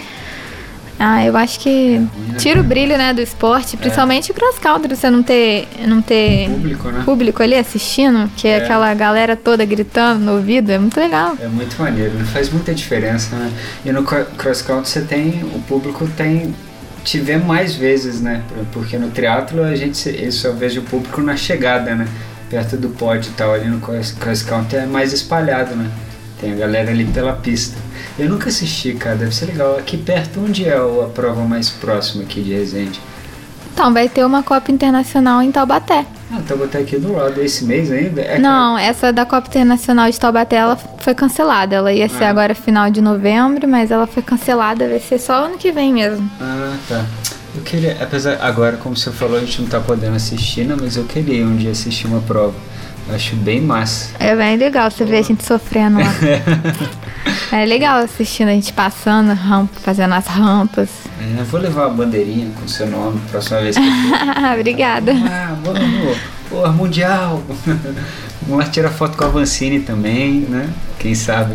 Ah, 1.05 1.25
eu 1.27 1.37
acho 1.37 1.59
que 1.59 1.99
né, 1.99 2.09
tira 2.39 2.61
o 2.61 2.63
brilho, 2.63 2.97
né, 2.97 3.13
do 3.13 3.21
esporte, 3.21 3.77
principalmente 3.77 4.31
o 4.31 4.35
cross 4.35 4.57
country, 4.59 4.95
você 4.95 5.11
não 5.11 5.21
ter, 5.21 5.67
não 5.89 6.01
ter 6.01 6.49
Público, 6.49 6.89
né? 6.91 7.03
público 7.05 7.43
ali 7.43 7.57
assistindo, 7.57 8.31
que 8.37 8.47
é, 8.47 8.53
É. 8.53 8.57
aquela 8.59 8.95
galera 8.95 9.35
toda 9.35 9.65
gritando 9.65 10.21
no 10.25 10.33
ouvido, 10.37 10.71
é 10.71 10.79
muito 10.79 11.01
legal. 11.01 11.37
É 11.43 11.49
muito 11.49 11.77
maneiro, 11.83 12.13
faz 12.27 12.51
muita 12.51 12.73
diferença, 12.73 13.35
né? 13.35 13.51
E 13.85 13.91
no 13.91 14.05
cro- 14.05 14.27
cross 14.39 14.63
country 14.63 14.89
você 14.91 15.01
tem, 15.01 15.43
o 15.53 15.59
público 15.67 16.07
tem 16.17 16.55
te 17.03 17.19
vê 17.19 17.37
mais 17.37 17.75
vezes, 17.75 18.21
né? 18.21 18.43
Porque 18.71 18.97
no 18.97 19.11
triatlo 19.11 19.65
a 19.65 19.75
gente 19.75 19.97
se- 19.97 20.17
eu 20.23 20.31
só 20.31 20.53
vejo 20.53 20.83
o 20.83 20.85
público 20.85 21.21
na 21.21 21.35
chegada, 21.37 21.97
né? 21.97 22.07
Perto 22.53 22.77
do 22.77 22.91
pódio 22.91 23.31
e 23.31 23.33
tal, 23.35 23.55
ali 23.55 23.67
no 23.67 23.81
cross, 23.81 24.13
cross 24.13 24.43
country 24.43 24.77
é 24.81 24.85
mais 24.85 25.11
espalhado, 25.15 25.75
né? 25.75 25.91
Tem 26.39 26.53
a 26.53 26.55
galera 26.55 26.91
ali 26.91 27.07
pela 27.07 27.33
pista. 27.33 27.79
Eu 28.19 28.29
nunca 28.29 28.51
assisti, 28.51 28.93
cara, 28.93 29.17
deve 29.17 29.35
ser 29.35 29.47
legal. 29.47 29.79
Aqui 29.79 29.97
perto, 29.97 30.39
onde 30.39 30.69
é 30.69 30.77
a 30.77 31.09
prova 31.15 31.41
mais 31.47 31.71
próxima 31.71 32.25
aqui 32.25 32.43
de 32.43 32.53
Resende? 32.53 33.01
Então, 33.73 33.91
vai 33.91 34.07
ter 34.07 34.23
uma 34.27 34.43
Copa 34.43 34.71
Internacional 34.71 35.41
em 35.41 35.51
Taubaté. 35.51 36.05
Ah, 36.31 36.41
vou 36.47 36.59
botar 36.59 36.81
aqui 36.81 36.99
do 36.99 37.15
lado, 37.15 37.41
esse 37.43 37.65
mês 37.65 37.91
ainda? 37.91 38.21
É 38.21 38.39
Não, 38.39 38.77
essa 38.77 39.11
da 39.15 39.25
Copa 39.25 39.49
Internacional 39.49 40.11
de 40.11 40.21
Taubaté, 40.21 40.57
ela 40.57 40.77
foi 40.99 41.15
cancelada. 41.15 41.75
Ela 41.77 41.91
ia 41.91 42.07
ser 42.07 42.25
Ah. 42.25 42.29
agora 42.29 42.55
final 42.55 42.91
de 42.91 43.01
novembro, 43.01 43.67
mas 43.67 43.91
ela 43.91 44.07
foi 44.07 44.23
cancelada, 44.23 44.87
vai 44.87 45.01
ser 45.01 45.19
só 45.19 45.47
ano 45.47 45.57
que 45.57 45.73
vem 45.73 45.91
mesmo. 45.95 46.31
Ah, 46.39 46.77
tá. 46.87 47.07
Eu 47.55 47.63
queria, 47.63 47.99
apesar, 48.01 48.39
agora, 48.41 48.79
como 48.79 48.97
você 48.97 49.11
falou, 49.11 49.37
a 49.37 49.41
gente 49.41 49.61
não 49.61 49.69
tá 49.69 49.79
podendo 49.79 50.17
assistir, 50.17 50.65
né? 50.65 50.75
Mas 50.81 50.97
eu 50.97 51.05
queria 51.05 51.45
um 51.45 51.55
dia 51.57 51.71
assistir 51.71 52.07
uma 52.07 52.21
prova. 52.21 52.55
Eu 53.09 53.15
acho 53.15 53.37
bem 53.37 53.61
massa. 53.61 54.11
É 54.19 54.35
bem 54.35 54.57
legal 54.57 54.91
você 54.91 55.05
ver 55.05 55.19
a 55.19 55.23
gente 55.23 55.45
sofrendo 55.45 55.99
lá. 55.99 56.15
é 57.53 57.67
legal 57.67 57.99
assistindo 57.99 58.49
a 58.49 58.53
gente 58.53 58.73
passando, 58.73 59.35
rampa, 59.35 59.79
fazendo 59.81 60.15
as 60.15 60.27
rampas. 60.27 60.89
É, 61.21 61.41
eu 61.41 61.45
vou 61.45 61.61
levar 61.61 61.89
uma 61.89 61.97
bandeirinha 61.97 62.51
com 62.59 62.67
seu 62.67 62.87
nome 62.87 63.21
próxima 63.31 63.61
vez 63.61 63.77
que 63.77 63.83
eu 63.83 64.55
Obrigada. 64.59 65.13
Ah, 65.13 65.57
vamos, 65.63 66.19
pô, 66.49 66.67
mundial. 66.73 67.43
Vamos 68.45 68.65
lá 68.65 68.71
tirar 68.73 68.91
foto 68.91 69.17
com 69.17 69.25
a 69.25 69.29
Vancini 69.29 69.79
também, 69.79 70.41
né? 70.41 70.69
Quem 70.99 71.15
sabe. 71.15 71.55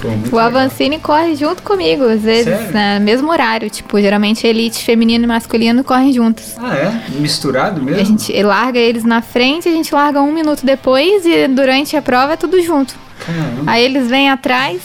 Pô, 0.00 0.08
O 0.08 0.22
legal. 0.22 0.38
Avancini 0.40 0.98
corre 0.98 1.34
junto 1.36 1.62
comigo, 1.62 2.04
às 2.04 2.22
vezes, 2.22 2.70
né? 2.70 2.98
Mesmo 2.98 3.30
horário. 3.30 3.68
Tipo, 3.68 4.00
geralmente 4.00 4.46
elite 4.46 4.82
feminino 4.84 5.24
e 5.24 5.26
masculino 5.26 5.84
correm 5.84 6.12
juntos. 6.12 6.54
Ah, 6.58 6.74
é? 6.76 7.02
Misturado 7.18 7.82
mesmo? 7.82 8.00
A 8.00 8.04
gente 8.04 8.42
larga 8.42 8.78
eles 8.78 9.04
na 9.04 9.20
frente, 9.22 9.68
a 9.68 9.72
gente 9.72 9.94
larga 9.94 10.20
um 10.22 10.32
minuto 10.32 10.64
depois 10.64 11.24
e 11.26 11.46
durante 11.48 11.96
a 11.96 12.02
prova 12.02 12.32
é 12.32 12.36
tudo 12.36 12.60
junto. 12.62 12.94
Caramba. 13.24 13.70
Aí 13.70 13.84
eles 13.84 14.08
vêm 14.08 14.30
atrás, 14.30 14.80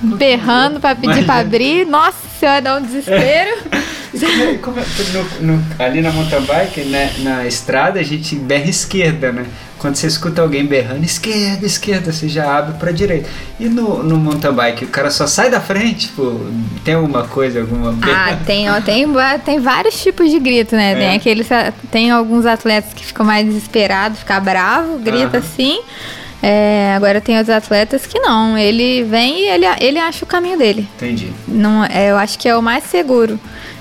berrando 0.00 0.80
pra 0.80 0.94
pedir 0.94 1.24
pra 1.24 1.36
abrir. 1.36 1.86
Nossa 1.86 2.16
senhora, 2.38 2.60
dá 2.60 2.76
um 2.76 2.82
desespero. 2.82 3.56
Como 4.16 4.42
é- 4.42 4.54
como 4.56 4.78
é- 4.80 4.84
no- 5.42 5.56
no- 5.56 5.64
ali 5.78 6.00
na 6.00 6.10
mountain 6.10 6.40
bike, 6.40 6.80
né, 6.84 7.12
na 7.18 7.46
estrada, 7.46 8.00
a 8.00 8.02
gente 8.02 8.34
berra 8.34 8.64
esquerda, 8.70 9.30
né? 9.30 9.44
Quando 9.78 9.96
você 9.96 10.06
escuta 10.06 10.40
alguém 10.40 10.64
berrando 10.64 11.04
esquerda, 11.04 11.66
esquerda, 11.66 12.12
você 12.12 12.28
já 12.28 12.58
abre 12.58 12.78
pra 12.78 12.90
direita. 12.92 13.28
E 13.60 13.68
no, 13.68 14.02
no 14.02 14.16
mountain 14.16 14.52
bike, 14.52 14.84
o 14.86 14.88
cara 14.88 15.10
só 15.10 15.26
sai 15.26 15.50
da 15.50 15.60
frente, 15.60 16.06
tipo, 16.08 16.40
tem 16.84 16.94
alguma 16.94 17.24
coisa, 17.24 17.60
alguma 17.60 17.94
Ah, 18.02 18.38
tem, 18.46 18.70
ó, 18.70 18.80
tem, 18.80 19.06
tem 19.44 19.60
vários 19.60 20.02
tipos 20.02 20.30
de 20.30 20.38
grito, 20.38 20.74
né? 20.74 20.92
É. 20.92 20.94
Tem 20.94 21.16
aqueles. 21.16 21.48
Tem 21.90 22.10
alguns 22.10 22.46
atletas 22.46 22.94
que 22.94 23.04
ficam 23.04 23.26
mais 23.26 23.46
desesperados, 23.46 24.20
fica 24.20 24.40
bravo, 24.40 24.98
grita 24.98 25.36
Aham. 25.36 25.38
assim. 25.38 25.80
É, 26.42 26.92
agora 26.94 27.20
tem 27.20 27.36
outros 27.36 27.54
atletas 27.54 28.06
que 28.06 28.18
não. 28.18 28.56
Ele 28.56 29.02
vem 29.04 29.40
e 29.40 29.48
ele, 29.48 29.66
ele 29.80 29.98
acha 29.98 30.24
o 30.24 30.28
caminho 30.28 30.56
dele. 30.58 30.88
Entendi. 30.96 31.32
Não, 31.46 31.84
é, 31.84 32.10
eu 32.10 32.16
acho 32.16 32.38
que 32.38 32.48
é 32.48 32.56
o 32.56 32.62
mais 32.62 32.84
seguro. 32.84 33.38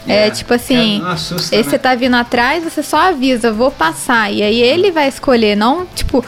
É, 0.07 0.27
É, 0.27 0.29
tipo 0.29 0.53
assim, 0.53 1.01
é, 1.03 1.09
assusta, 1.11 1.55
esse 1.55 1.65
né? 1.65 1.71
você 1.71 1.79
tá 1.79 1.95
vindo 1.95 2.15
atrás, 2.15 2.63
você 2.63 2.83
só 2.83 3.09
avisa, 3.09 3.51
vou 3.51 3.71
passar. 3.71 4.31
E 4.31 4.41
aí 4.43 4.61
ele 4.61 4.91
vai 4.91 5.07
escolher, 5.07 5.55
não, 5.55 5.85
tipo, 5.95 6.23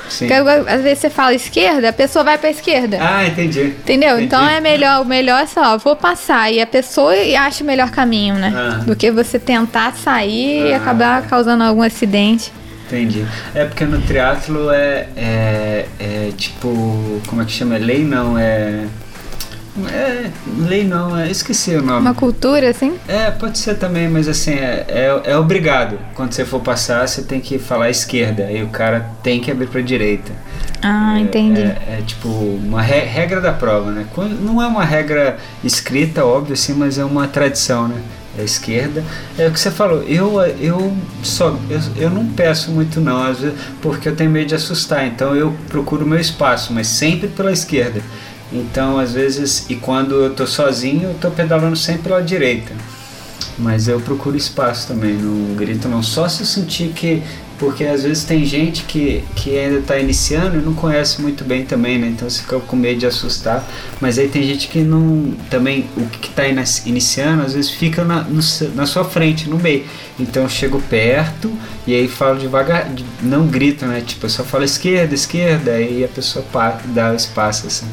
às 0.67 0.81
vezes 0.81 0.99
você 0.99 1.09
fala 1.09 1.33
esquerda, 1.33 1.89
a 1.89 1.93
pessoa 1.93 2.23
vai 2.23 2.37
pra 2.37 2.49
esquerda. 2.49 2.97
Ah, 3.01 3.25
entendi. 3.27 3.61
Entendeu? 3.61 4.11
Entendi. 4.11 4.25
Então 4.25 4.47
é 4.47 4.59
melhor, 4.59 5.01
o 5.01 5.05
melhor 5.05 5.41
é 5.43 5.45
só, 5.45 5.77
vou 5.77 5.95
passar 5.95 6.51
e 6.51 6.61
a 6.61 6.67
pessoa 6.67 7.13
acha 7.39 7.63
o 7.63 7.67
melhor 7.67 7.91
caminho, 7.91 8.35
né? 8.35 8.53
Ah. 8.55 8.83
Do 8.83 8.95
que 8.95 9.11
você 9.11 9.37
tentar 9.39 9.93
sair 9.93 10.67
e 10.69 10.73
Ah. 10.73 10.77
acabar 10.77 11.21
causando 11.27 11.63
algum 11.63 11.81
acidente. 11.81 12.51
Entendi. 12.87 13.25
É 13.53 13.65
porque 13.65 13.83
no 13.83 14.01
triatlo 14.01 14.71
é, 14.71 15.07
é, 15.17 15.85
é 15.99 16.31
tipo. 16.37 17.21
Como 17.27 17.41
é 17.41 17.45
que 17.45 17.51
chama? 17.51 17.75
É 17.75 17.79
lei 17.79 18.03
não, 18.05 18.37
é. 18.37 18.85
É. 19.91 20.29
Lei 20.59 20.83
não, 20.83 21.17
é. 21.17 21.29
Esqueci 21.29 21.75
o 21.75 21.81
nome. 21.81 22.01
Uma 22.01 22.13
cultura, 22.13 22.69
assim. 22.69 22.95
É, 23.07 23.29
pode 23.31 23.57
ser 23.57 23.75
também, 23.75 24.07
mas 24.09 24.27
assim, 24.27 24.51
é, 24.53 24.85
é, 24.87 25.21
é 25.31 25.37
obrigado. 25.37 25.99
Quando 26.15 26.33
você 26.33 26.43
for 26.45 26.59
passar, 26.61 27.07
você 27.07 27.21
tem 27.21 27.39
que 27.39 27.59
falar 27.59 27.89
esquerda. 27.89 28.45
Aí 28.45 28.63
o 28.63 28.69
cara 28.69 29.09
tem 29.23 29.39
que 29.39 29.51
abrir 29.51 29.67
pra 29.67 29.81
direita. 29.81 30.31
Ah, 30.81 31.17
É- 31.17 31.21
entendi. 31.21 31.61
É, 31.61 31.97
é 31.99 32.03
tipo 32.05 32.27
uma 32.29 32.81
re- 32.81 32.99
regra 33.05 33.41
da 33.41 33.51
prova, 33.51 33.91
né? 33.91 34.05
Quando- 34.13 34.39
Não 34.41 34.61
é 34.61 34.67
uma 34.67 34.83
regra 34.85 35.37
escrita, 35.63 36.23
óbvio, 36.25 36.53
assim, 36.53 36.73
mas 36.73 36.97
é 36.97 37.05
uma 37.05 37.27
tradição, 37.27 37.87
né? 37.87 38.01
É 38.39 38.43
esquerda. 38.43 39.03
É 39.35 39.47
o 39.47 39.51
que 39.51 39.59
você 39.59 39.71
falou, 39.71 40.03
eu, 40.03 40.39
eu 40.59 40.95
só 41.23 41.55
eu, 41.71 41.79
eu 41.95 42.09
não 42.11 42.23
peço 42.27 42.69
muito 42.69 43.01
não, 43.01 43.25
vezes, 43.33 43.51
porque 43.81 44.07
eu 44.07 44.15
tenho 44.15 44.29
medo 44.29 44.45
de 44.49 44.53
assustar, 44.53 45.07
então 45.07 45.35
eu 45.35 45.55
procuro 45.69 46.05
o 46.05 46.07
meu 46.07 46.19
espaço, 46.19 46.71
mas 46.71 46.85
sempre 46.85 47.27
pela 47.29 47.51
esquerda. 47.51 47.99
Então, 48.51 48.97
às 48.97 49.11
vezes, 49.13 49.65
e 49.69 49.75
quando 49.75 50.15
eu 50.15 50.33
tô 50.33 50.47
sozinho, 50.47 51.09
eu 51.09 51.15
tô 51.15 51.29
pedalando 51.31 51.75
sempre 51.75 52.03
pela 52.03 52.21
direita. 52.21 52.73
Mas 53.57 53.87
eu 53.87 53.99
procuro 53.99 54.37
espaço 54.37 54.87
também, 54.87 55.13
não 55.15 55.55
grito 55.55 55.87
não. 55.87 56.03
Só 56.03 56.27
se 56.29 56.41
eu 56.41 56.45
sentir 56.45 56.89
que. 56.89 57.23
Porque 57.59 57.83
às 57.85 58.03
vezes 58.03 58.23
tem 58.23 58.45
gente 58.45 58.83
que, 58.83 59.23
que 59.35 59.57
ainda 59.57 59.79
está 59.79 59.97
iniciando 59.97 60.57
e 60.59 60.61
não 60.61 60.75
conhece 60.75 61.19
muito 61.23 61.43
bem 61.43 61.65
também, 61.65 61.97
né? 61.97 62.07
Então 62.07 62.29
você 62.29 62.43
fica 62.43 62.59
com 62.59 62.75
medo 62.75 62.99
de 62.99 63.07
assustar. 63.07 63.67
Mas 63.99 64.19
aí 64.19 64.27
tem 64.27 64.43
gente 64.43 64.67
que 64.67 64.81
não. 64.81 65.33
Também, 65.49 65.89
o 65.97 66.05
que 66.05 66.29
está 66.29 66.43
iniciando, 66.85 67.41
às 67.41 67.53
vezes 67.53 67.71
fica 67.71 68.03
na, 68.03 68.21
no 68.23 68.41
na 68.75 68.85
sua 68.85 69.03
frente, 69.03 69.49
no 69.49 69.57
meio. 69.57 69.85
Então 70.19 70.43
eu 70.43 70.49
chego 70.49 70.79
perto 70.87 71.51
e 71.87 71.95
aí 71.95 72.07
falo 72.07 72.37
devagar, 72.37 72.89
de- 72.93 73.03
não 73.23 73.47
grito, 73.47 73.87
né? 73.87 74.01
Tipo, 74.05 74.27
eu 74.27 74.29
só 74.29 74.43
falo 74.43 74.63
esquerda, 74.63 75.15
esquerda, 75.15 75.71
aí 75.71 76.03
a 76.03 76.07
pessoa 76.07 76.45
dá 76.93 77.11
o 77.11 77.15
espaço, 77.15 77.65
assim. 77.65 77.87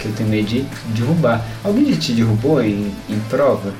Que 0.00 0.06
eu 0.06 0.12
tenho 0.12 0.28
medo 0.30 0.48
de 0.48 0.62
derrubar. 0.94 1.44
Alguém 1.62 1.92
já 1.92 2.00
te 2.00 2.12
derrubou 2.12 2.62
em, 2.62 2.92
em 3.08 3.18
prova? 3.28 3.72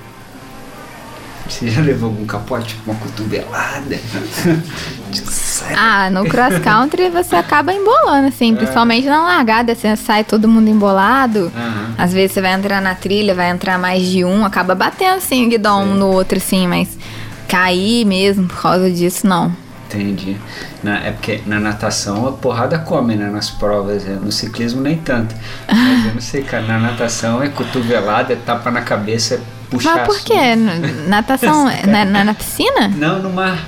Você 1.48 1.68
já 1.68 1.80
levou 1.80 2.10
algum 2.10 2.26
capote, 2.26 2.76
uma 2.86 2.94
cotovelada? 2.94 3.98
Sai 5.12 5.74
Ah, 5.76 6.10
no 6.10 6.24
cross 6.24 6.58
country 6.60 7.08
você 7.10 7.34
acaba 7.34 7.72
embolando, 7.72 8.28
assim, 8.28 8.54
principalmente 8.54 9.06
na 9.06 9.22
largada, 9.22 9.74
você 9.74 9.96
sai 9.96 10.22
todo 10.22 10.46
mundo 10.46 10.68
embolado. 10.68 11.50
Aham. 11.56 11.94
Às 11.98 12.12
vezes 12.12 12.32
você 12.32 12.40
vai 12.40 12.52
entrar 12.52 12.80
na 12.80 12.94
trilha, 12.94 13.34
vai 13.34 13.50
entrar 13.50 13.78
mais 13.78 14.06
de 14.06 14.24
um, 14.24 14.44
acaba 14.44 14.74
batendo 14.74 15.16
assim 15.16 15.46
o 15.46 15.48
guidão 15.48 15.82
um 15.82 15.94
no 15.94 16.06
outro, 16.06 16.38
assim, 16.38 16.68
mas 16.68 16.96
cair 17.48 18.04
mesmo 18.04 18.46
por 18.46 18.62
causa 18.62 18.90
disso, 18.90 19.26
não. 19.26 19.52
Entendi. 19.94 20.36
Na, 20.82 20.98
é 21.04 21.10
porque 21.10 21.40
na 21.46 21.58
natação 21.58 22.28
a 22.28 22.32
porrada 22.32 22.78
come, 22.78 23.16
né? 23.16 23.28
Nas 23.30 23.50
provas. 23.50 24.06
é, 24.06 24.10
No 24.10 24.30
ciclismo 24.30 24.80
nem 24.80 24.96
tanto. 24.98 25.34
Mas 25.66 26.06
eu 26.06 26.14
não 26.14 26.20
sei, 26.20 26.42
cara. 26.42 26.62
Na 26.64 26.78
natação 26.78 27.42
é 27.42 27.48
cotovelada, 27.48 28.32
é 28.32 28.36
tapa 28.36 28.70
na 28.70 28.82
cabeça, 28.82 29.34
é 29.34 29.40
puxar. 29.68 29.96
Mas 29.96 30.06
por 30.06 30.20
quê? 30.20 30.54
Natação 31.08 31.68
é 31.70 31.86
na, 31.86 32.04
na, 32.04 32.24
na 32.24 32.34
piscina? 32.34 32.88
Não, 32.88 33.18
no 33.18 33.30
mar. 33.30 33.58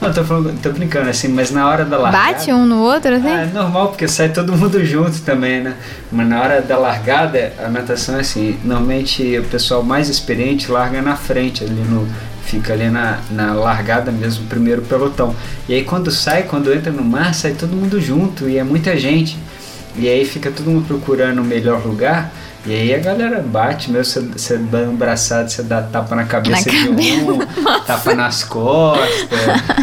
Não, 0.00 0.12
tô, 0.12 0.24
falando, 0.24 0.60
tô 0.60 0.70
brincando 0.70 1.08
assim, 1.08 1.28
mas 1.28 1.52
na 1.52 1.68
hora 1.68 1.84
da 1.84 1.96
largada. 1.96 2.32
Bate 2.34 2.52
um 2.52 2.66
no 2.66 2.80
outro, 2.82 3.14
assim? 3.14 3.28
Ah, 3.28 3.42
é 3.42 3.46
normal, 3.46 3.86
porque 3.90 4.08
sai 4.08 4.30
todo 4.30 4.52
mundo 4.52 4.82
junto 4.84 5.20
também, 5.20 5.60
né? 5.62 5.76
Mas 6.10 6.26
na 6.26 6.40
hora 6.42 6.60
da 6.60 6.76
largada, 6.76 7.52
a 7.64 7.68
natação 7.68 8.16
é 8.16 8.20
assim, 8.22 8.58
normalmente 8.64 9.38
o 9.38 9.44
pessoal 9.44 9.80
mais 9.84 10.08
experiente 10.08 10.68
larga 10.72 11.00
na 11.00 11.14
frente, 11.14 11.62
ali 11.62 11.72
no. 11.88 12.08
Fica 12.44 12.72
ali 12.72 12.90
na, 12.90 13.20
na 13.30 13.54
largada 13.54 14.10
mesmo, 14.10 14.46
primeiro 14.46 14.82
pelotão. 14.82 15.34
E 15.68 15.74
aí 15.74 15.84
quando 15.84 16.10
sai, 16.10 16.42
quando 16.42 16.72
entra 16.72 16.92
no 16.92 17.04
mar, 17.04 17.34
sai 17.34 17.52
todo 17.52 17.74
mundo 17.74 18.00
junto 18.00 18.48
e 18.48 18.58
é 18.58 18.64
muita 18.64 18.96
gente. 18.96 19.38
E 19.96 20.08
aí 20.08 20.24
fica 20.24 20.50
todo 20.50 20.70
mundo 20.70 20.86
procurando 20.86 21.40
o 21.40 21.44
melhor 21.44 21.84
lugar. 21.84 22.32
E 22.64 22.72
aí 22.72 22.94
a 22.94 22.98
galera 22.98 23.40
bate 23.40 23.90
mesmo, 23.90 24.30
você, 24.32 24.56
dá 24.56 24.78
um 24.78 24.90
abraçado, 24.90 25.50
você 25.50 25.64
dá 25.64 25.82
tapa 25.82 26.14
na 26.14 26.24
cabeça 26.24 26.70
Na 26.70 26.94
de 26.94 27.12
um, 27.14 27.38
tapa 27.84 28.14
nas 28.14 28.44
costas, 28.44 29.28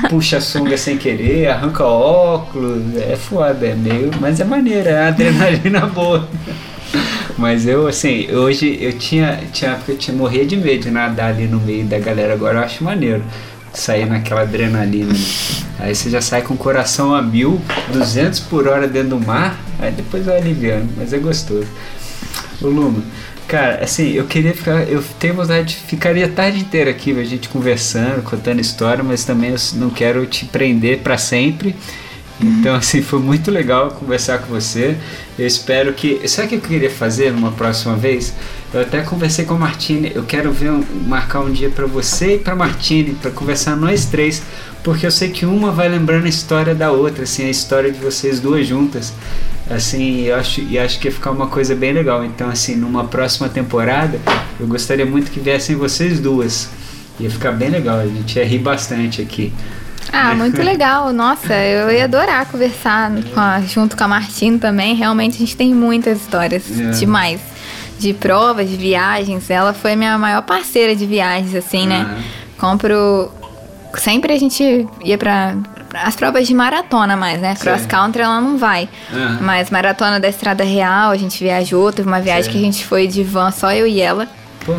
puxa 0.09 0.37
a 0.37 0.41
sunga 0.41 0.77
sem 0.77 0.97
querer, 0.97 1.49
arranca 1.49 1.83
óculos, 1.83 2.95
é 2.95 3.17
foda, 3.17 3.67
é 3.67 3.75
meio. 3.75 4.11
Mas 4.21 4.39
é 4.39 4.45
maneiro, 4.45 4.87
é 4.87 5.07
adrenalina 5.07 5.81
boa. 5.87 6.29
Mas 7.39 7.65
eu, 7.65 7.87
assim, 7.87 8.29
hoje 8.33 8.77
eu 8.81 8.91
tinha, 8.91 9.39
tinha 9.53 9.71
época 9.71 9.85
que 9.85 9.91
eu 9.93 9.97
tinha 9.97 10.15
morrer 10.15 10.45
de 10.45 10.57
medo 10.57 10.83
de 10.83 10.91
nadar 10.91 11.29
ali 11.29 11.47
no 11.47 11.57
meio 11.57 11.85
da 11.85 11.97
galera, 11.97 12.33
agora 12.33 12.59
eu 12.59 12.63
acho 12.63 12.83
maneiro. 12.83 13.23
Sair 13.73 14.05
naquela 14.05 14.41
adrenalina. 14.41 15.13
né? 15.13 15.19
Aí 15.79 15.95
você 15.95 16.09
já 16.09 16.19
sai 16.19 16.41
com 16.41 16.53
o 16.53 16.57
coração 16.57 17.15
a 17.15 17.21
mil, 17.21 17.61
200 17.93 18.41
por 18.41 18.67
hora 18.67 18.89
dentro 18.89 19.11
do 19.11 19.19
mar, 19.25 19.57
aí 19.79 19.89
depois 19.91 20.25
vai 20.25 20.37
aliviando, 20.37 20.89
mas 20.97 21.13
é 21.13 21.17
gostoso. 21.17 21.67
Ô 22.61 22.67
Luma, 22.67 23.01
cara, 23.47 23.85
assim, 23.85 24.11
eu 24.11 24.25
queria 24.25 24.53
ficar. 24.53 24.83
Eu 24.89 25.01
tenho 25.17 25.35
vontade 25.35 25.67
de 25.67 25.75
ficaria 25.75 26.25
a 26.25 26.29
tarde 26.29 26.59
inteira 26.59 26.91
aqui, 26.91 27.17
a 27.17 27.23
gente 27.23 27.47
conversando, 27.47 28.21
contando 28.21 28.59
história, 28.59 29.01
mas 29.01 29.23
também 29.23 29.51
eu 29.51 29.57
não 29.75 29.89
quero 29.89 30.25
te 30.25 30.43
prender 30.43 30.99
para 30.99 31.17
sempre. 31.17 31.73
Então, 32.41 32.75
assim, 32.75 33.01
foi 33.01 33.19
muito 33.19 33.51
legal 33.51 33.91
conversar 33.91 34.39
com 34.39 34.47
você. 34.47 34.95
Eu 35.37 35.45
espero 35.45 35.93
que. 35.93 36.25
Sabe 36.27 36.47
o 36.47 36.49
que 36.49 36.55
eu 36.55 36.61
queria 36.61 36.89
fazer 36.89 37.33
numa 37.33 37.51
próxima 37.51 37.95
vez? 37.97 38.33
Eu 38.73 38.81
até 38.81 39.01
conversei 39.01 39.43
com 39.45 39.55
a 39.55 39.57
Martine. 39.57 40.11
Eu 40.15 40.23
quero 40.23 40.51
ver 40.51 40.71
um- 40.71 40.85
marcar 41.07 41.41
um 41.41 41.51
dia 41.51 41.69
para 41.69 41.85
você 41.85 42.35
e 42.35 42.39
para 42.39 42.55
Martine, 42.55 43.13
para 43.15 43.29
conversar 43.31 43.75
nós 43.75 44.05
três, 44.05 44.41
porque 44.83 45.05
eu 45.05 45.11
sei 45.11 45.29
que 45.29 45.45
uma 45.45 45.71
vai 45.71 45.89
lembrando 45.89 46.25
a 46.25 46.29
história 46.29 46.73
da 46.73 46.91
outra, 46.91 47.23
assim, 47.23 47.43
a 47.45 47.49
história 47.49 47.91
de 47.91 47.99
vocês 47.99 48.39
duas 48.39 48.65
juntas. 48.65 49.11
Assim, 49.69 50.21
eu 50.21 50.35
acho, 50.35 50.61
e 50.61 50.79
acho 50.79 50.97
que 50.99 51.07
ia 51.09 51.11
ficar 51.11 51.31
uma 51.31 51.47
coisa 51.47 51.75
bem 51.75 51.91
legal. 51.93 52.23
Então, 52.23 52.49
assim, 52.49 52.75
numa 52.75 53.03
próxima 53.03 53.49
temporada, 53.49 54.17
eu 54.59 54.65
gostaria 54.65 55.05
muito 55.05 55.29
que 55.29 55.39
viessem 55.39 55.75
vocês 55.75 56.19
duas. 56.19 56.69
Ia 57.19 57.29
ficar 57.29 57.51
bem 57.51 57.69
legal, 57.69 57.99
a 57.99 58.05
gente 58.07 58.37
ia 58.39 58.45
rir 58.45 58.59
bastante 58.59 59.21
aqui. 59.21 59.51
Ah, 60.11 60.33
muito 60.35 60.61
legal. 60.61 61.11
Nossa, 61.13 61.53
eu 61.53 61.91
ia 61.91 62.05
adorar 62.05 62.45
conversar 62.47 63.11
com 63.33 63.39
a- 63.39 63.61
junto 63.61 63.95
com 63.97 64.03
a 64.03 64.07
Martins 64.07 64.59
também. 64.59 64.95
Realmente 64.95 65.35
a 65.35 65.39
gente 65.39 65.55
tem 65.55 65.73
muitas 65.73 66.21
histórias 66.21 66.63
É. 66.79 66.91
demais. 66.91 67.39
De 67.99 68.13
provas, 68.13 68.69
de 68.69 68.77
viagens. 68.77 69.49
Ela 69.49 69.73
foi 69.73 69.95
minha 69.95 70.17
maior 70.17 70.41
parceira 70.41 70.95
de 70.95 71.05
viagens, 71.05 71.53
assim, 71.53 71.85
né? 71.85 72.01
Aham. 72.09 72.23
Compro 72.57 73.31
sempre 73.97 74.33
a 74.33 74.39
gente 74.39 74.87
ia 75.03 75.17
pra 75.17 75.55
as 75.93 76.15
provas 76.15 76.47
de 76.47 76.53
maratona 76.53 77.17
mais, 77.17 77.41
né? 77.41 77.55
Cross 77.59 77.85
country 77.87 78.21
ela 78.21 78.39
não 78.39 78.57
vai. 78.57 78.87
Aham. 79.11 79.39
Mas 79.41 79.69
maratona 79.69 80.19
da 80.19 80.27
Estrada 80.29 80.63
Real, 80.63 81.11
a 81.11 81.17
gente 81.17 81.43
viajou, 81.43 81.91
teve 81.91 82.07
uma 82.07 82.21
viagem 82.21 82.43
Certo. 82.43 82.53
que 82.55 82.59
a 82.59 82.63
gente 82.65 82.85
foi 82.85 83.07
de 83.07 83.23
van, 83.23 83.51
só 83.51 83.71
eu 83.73 83.85
e 83.87 83.99
ela. 83.99 84.27
Pô, 84.65 84.73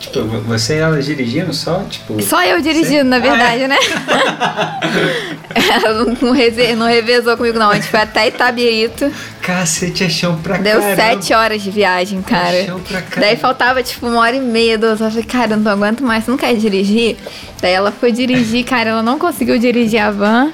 tipo, 0.00 0.22
você 0.40 0.74
e 0.74 0.78
ela 0.78 1.00
dirigindo 1.00 1.52
só, 1.52 1.82
tipo... 1.90 2.20
Só 2.22 2.42
eu 2.44 2.60
dirigindo, 2.60 3.04
na 3.04 3.18
verdade, 3.18 3.66
né? 3.66 3.76
ela 5.54 6.04
não, 6.04 6.16
não, 6.20 6.32
reze- 6.32 6.74
não 6.74 6.86
revezou 6.86 7.36
comigo, 7.36 7.58
não. 7.58 7.70
A 7.70 7.74
gente 7.74 7.88
foi 7.88 8.00
até 8.00 8.28
Itabirito. 8.28 9.10
Cacete, 9.40 10.04
é 10.04 10.08
chão 10.08 10.38
pra 10.42 10.56
Deu 10.58 10.80
caramba. 10.80 10.96
sete 10.96 11.32
horas 11.34 11.62
de 11.62 11.70
viagem, 11.70 12.22
cara. 12.22 12.64
Chão 12.64 12.80
pra 12.80 13.00
caramba. 13.02 13.20
Daí 13.26 13.36
faltava 13.36 13.82
tipo 13.82 14.06
uma 14.06 14.20
hora 14.20 14.36
e 14.36 14.40
meia, 14.40 14.76
duas 14.78 15.00
horas. 15.00 15.14
Eu 15.16 15.22
falei, 15.22 15.24
cara, 15.26 15.52
eu 15.54 15.56
não 15.58 15.72
aguento 15.72 16.02
mais, 16.02 16.24
você 16.24 16.30
não 16.30 16.38
quer 16.38 16.54
dirigir? 16.56 17.16
Daí 17.60 17.72
ela 17.72 17.92
foi 17.92 18.12
dirigir, 18.12 18.64
cara, 18.64 18.90
ela 18.90 19.02
não 19.02 19.18
conseguiu 19.18 19.58
dirigir 19.58 20.00
a 20.00 20.10
van. 20.10 20.52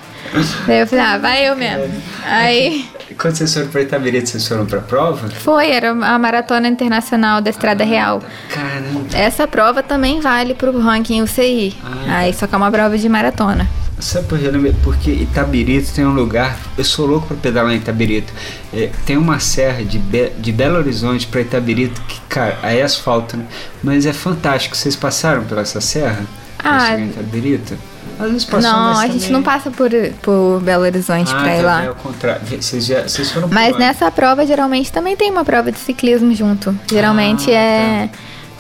Daí 0.67 0.81
eu 0.81 0.87
falei, 0.87 1.05
ah, 1.05 1.19
vai 1.19 1.49
eu 1.49 1.57
mesmo. 1.57 1.91
Aí 2.25 2.85
Quando 3.21 3.37
vocês 3.37 3.53
foram 3.53 3.69
pra 3.69 3.83
Itabirito, 3.83 4.31
vocês 4.31 4.49
foram 4.49 4.65
pra 4.65 4.81
prova? 4.81 5.29
foi, 5.29 5.71
era 5.71 5.91
a 5.91 6.19
Maratona 6.19 6.67
Internacional 6.69 7.41
da 7.43 7.51
Estrada 7.51 7.85
Real. 7.85 8.23
Caramba. 8.49 9.05
Essa 9.13 9.47
prova 9.47 9.83
também 9.83 10.21
vale 10.21 10.55
pro 10.55 10.79
ranking 10.81 11.21
UCI. 11.23 11.77
Ah. 11.85 12.19
Aí 12.19 12.33
só 12.33 12.47
que 12.47 12.55
é 12.55 12.57
uma 12.59 12.71
prova 12.71 12.97
de 12.97 13.09
maratona. 13.09 13.69
Sabe 13.99 14.27
por 14.29 14.39
que? 14.39 14.49
Porque 14.83 15.11
Itabirito 15.11 15.93
tem 15.93 16.07
um 16.07 16.15
lugar. 16.15 16.57
Eu 16.79 16.85
sou 16.85 17.05
louco 17.07 17.27
pra 17.27 17.37
pedalar 17.37 17.75
em 17.75 17.77
Itabirito. 17.77 18.33
É, 18.73 18.89
tem 19.05 19.19
uma 19.19 19.39
serra 19.39 19.85
de, 19.85 19.99
Be- 19.99 20.33
de 20.39 20.51
Belo 20.53 20.79
Horizonte 20.79 21.27
pra 21.27 21.43
Itabirito 21.43 22.01
que, 22.09 22.19
cara, 22.27 22.59
aí 22.63 22.79
é 22.79 22.83
asfalto, 22.83 23.37
né? 23.37 23.45
Mas 23.83 24.07
é 24.07 24.15
fantástico. 24.15 24.75
Vocês 24.75 24.97
passaram 24.97 25.45
pela 25.45 25.61
essa 25.61 25.83
serra? 25.83 26.25
Ah, 26.59 26.97
Itabirito? 26.99 27.77
Às 28.25 28.31
vezes 28.33 28.49
não, 28.63 28.99
a 28.99 29.07
gente 29.07 29.15
também- 29.19 29.31
não 29.33 29.43
passa 29.43 29.71
por, 29.71 29.91
por 30.23 30.61
Belo 30.61 30.85
Horizonte 30.85 31.33
ah, 31.35 31.41
pra 31.41 31.55
ir 31.57 31.61
tá, 31.61 31.67
lá. 31.67 31.85
É 31.85 31.91
o 31.91 31.95
contrário. 31.95 32.43
Vocês, 32.47 32.85
já, 32.87 33.03
vocês 33.03 33.31
foram 33.31 33.49
Mas 33.49 33.77
nessa 33.79 34.11
prova, 34.11 34.47
geralmente, 34.47 34.93
também 34.93 35.17
tem 35.17 35.31
uma 35.31 35.45
prova 35.45 35.71
de 35.73 35.79
ciclismo 35.79 36.35
junto. 36.35 36.77
Geralmente 36.91 37.51
Ah, 37.51 37.55
é 37.55 38.09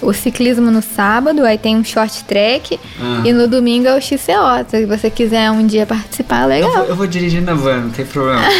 o 0.02 0.14
ciclismo 0.14 0.70
no 0.70 0.80
sábado, 0.80 1.44
aí 1.44 1.58
tem 1.58 1.76
um 1.76 1.84
short 1.84 2.24
track, 2.24 2.80
Ah. 2.98 3.20
e 3.22 3.32
no 3.34 3.46
domingo 3.46 3.86
é 3.86 3.94
o 3.94 4.00
XCO. 4.00 4.64
Se 4.68 4.86
você 4.86 5.10
quiser 5.10 5.50
um 5.50 5.66
dia 5.66 5.84
participar, 5.84 6.44
Eu 6.44 6.48
legal. 6.48 6.72
vou, 6.72 6.84
eu 6.86 6.96
vou 6.96 7.06
dirigir 7.06 7.42
na 7.42 7.52
van, 7.54 7.80
não 7.82 7.90
tem 7.90 8.06
problema. 8.06 8.40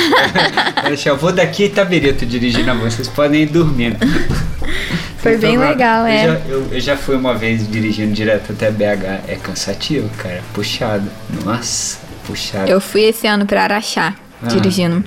Eu 1.07 1.17
vou 1.17 1.33
daqui 1.33 1.63
a 1.63 1.67
Itabirito 1.67 2.27
dirigir 2.27 2.65
na 2.67 2.75
van, 2.75 2.91
vocês 2.91 3.09
podem 3.09 3.43
ir 3.43 3.47
dormindo. 3.47 3.97
Foi 5.23 5.37
bem 5.37 5.55
Então, 5.57 5.69
legal, 5.69 6.01
eu 6.03 6.07
é. 6.07 6.25
Já, 6.27 6.33
eu, 6.49 6.69
eu 6.73 6.81
já 6.81 6.97
fui 6.97 7.15
uma 7.17 7.35
vez 7.35 7.71
dirigindo 7.71 8.13
direto 8.13 8.53
até 8.53 8.71
BH. 8.71 9.23
É 9.29 9.39
cansativo, 9.43 10.09
cara. 10.17 10.43
Puxado. 10.55 11.09
Nossa, 11.45 11.99
puxado. 12.27 12.71
Eu 12.71 12.81
fui 12.81 13.03
esse 13.03 13.27
ano 13.27 13.45
pra 13.47 13.65
Araxá, 13.65 14.15
Ah. 14.43 14.47
dirigindo. 14.49 15.05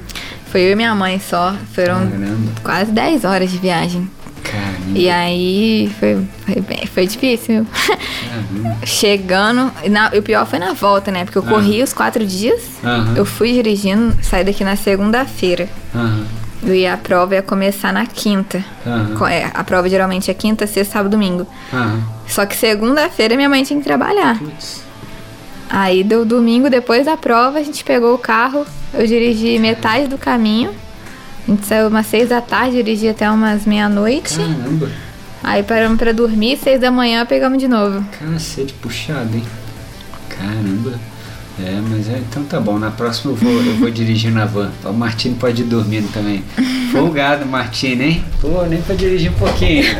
Foi 0.52 0.62
eu 0.62 0.72
e 0.72 0.76
minha 0.76 0.94
mãe 0.94 1.20
só. 1.20 1.56
Foram 1.74 2.08
Caramba. 2.08 2.52
quase 2.64 2.92
10 2.92 3.24
horas 3.26 3.50
de 3.52 3.58
viagem. 3.58 4.08
Caramba. 4.44 5.00
E 5.00 5.10
aí 5.10 5.92
foi, 6.00 6.22
foi, 6.46 6.62
bem- 6.62 6.86
foi 6.86 7.08
difícil. 7.08 7.66
Chegando, 8.86 9.72
na- 9.90 10.10
o 10.16 10.22
pior 10.22 10.46
foi 10.46 10.60
na 10.60 10.74
volta, 10.74 11.12
né? 11.12 11.24
Porque 11.26 11.38
eu 11.38 11.44
Ah. 11.48 11.50
corri 11.50 11.82
os 11.82 11.94
quatro 11.94 12.26
dias, 12.26 12.62
eu 13.16 13.26
fui 13.26 13.54
dirigindo, 13.54 14.16
saí 14.22 14.44
daqui 14.44 14.64
na 14.64 14.76
segunda-feira. 14.76 15.68
Aham. 15.96 16.26
E 16.66 16.88
a 16.88 16.96
prova 16.98 17.36
ia 17.36 17.42
começar 17.42 17.92
na 17.92 18.06
quinta. 18.06 18.64
Co- 19.18 19.28
é, 19.28 19.52
a 19.54 19.64
prova 19.64 19.90
geralmente 19.90 20.32
é 20.32 20.34
quinta, 20.34 20.66
sexta, 20.66 20.94
sábado, 20.94 21.12
domingo. 21.12 21.46
Aham. 21.74 22.02
Só 22.28 22.46
que 22.46 22.56
segunda-feira 22.56 23.36
minha 23.36 23.50
mãe 23.50 23.64
tinha 23.64 23.78
que 23.80 23.86
trabalhar. 23.86 24.40
Putz. 24.40 24.82
Aí 25.70 26.04
deu 26.04 26.24
domingo, 26.24 26.70
depois 26.70 27.06
da 27.06 27.18
prova, 27.18 27.60
a 27.60 27.64
gente 27.64 27.84
pegou 27.84 28.14
o 28.14 28.18
carro, 28.18 28.66
eu 28.94 29.06
dirigi 29.08 29.58
metade 29.60 30.08
do 30.08 30.18
caminho. 30.18 30.72
A 31.48 31.52
gente 31.52 31.66
saiu 31.66 31.88
umas 31.90 32.06
seis 32.06 32.30
da 32.30 32.40
tarde, 32.42 32.78
dirigi 32.78 33.10
até 33.10 33.30
umas 33.30 33.66
meia-noite. 33.66 34.38
Caramba. 34.38 34.90
Aí 35.44 35.62
paramos 35.64 35.98
pra 35.98 36.14
dormir, 36.14 36.58
seis 36.58 36.80
da 36.80 36.90
manhã 36.92 37.26
pegamos 37.26 37.58
de 37.58 37.68
novo. 37.68 38.06
Cacete 38.18 38.74
puxado, 38.76 39.36
hein? 39.36 39.44
Caramba. 40.30 40.94
É, 41.60 41.80
mas 41.88 42.10
é, 42.10 42.18
então 42.18 42.44
tá 42.46 42.60
bom. 42.60 42.80
Na 42.80 42.90
próxima 42.90 43.32
eu 43.34 43.36
vou, 43.36 43.52
eu 43.64 43.76
vou 43.76 43.90
dirigir 43.92 44.32
na 44.32 44.46
van. 44.46 44.72
O 44.84 44.92
Martino 44.94 45.36
pode 45.36 45.62
ir 45.62 45.66
dormindo 45.66 46.12
também. 46.12 46.44
Folgado, 46.92 47.46
Martino, 47.46 48.02
hein? 48.04 48.24
Pô, 48.42 48.64
nem 48.64 48.82
pra 48.82 48.96
dirigir 48.96 49.30
um 49.32 49.36
pouquinho. 49.36 49.84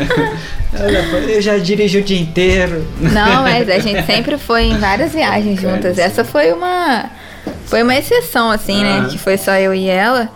Eu 1.30 1.40
já 1.40 1.58
dirijo 1.60 2.00
o 2.00 2.02
dia 2.02 2.20
inteiro. 2.20 2.84
Não, 3.00 3.44
mas 3.44 3.70
a 3.70 3.78
gente 3.78 4.04
sempre 4.08 4.40
foi 4.40 4.64
em 4.64 4.78
várias 4.80 5.12
viagens 5.14 5.60
Cara, 5.60 5.76
juntas. 5.76 6.00
Essa 6.00 6.24
foi 6.24 6.52
uma 6.52 7.12
foi 7.68 7.84
uma 7.84 7.96
exceção 7.96 8.50
assim, 8.50 8.82
né, 8.82 9.04
Ah. 9.06 9.08
que 9.10 9.18
foi 9.20 9.38
só 9.38 9.52
eu 9.54 9.72
e 9.74 9.88
ela, 9.88 10.30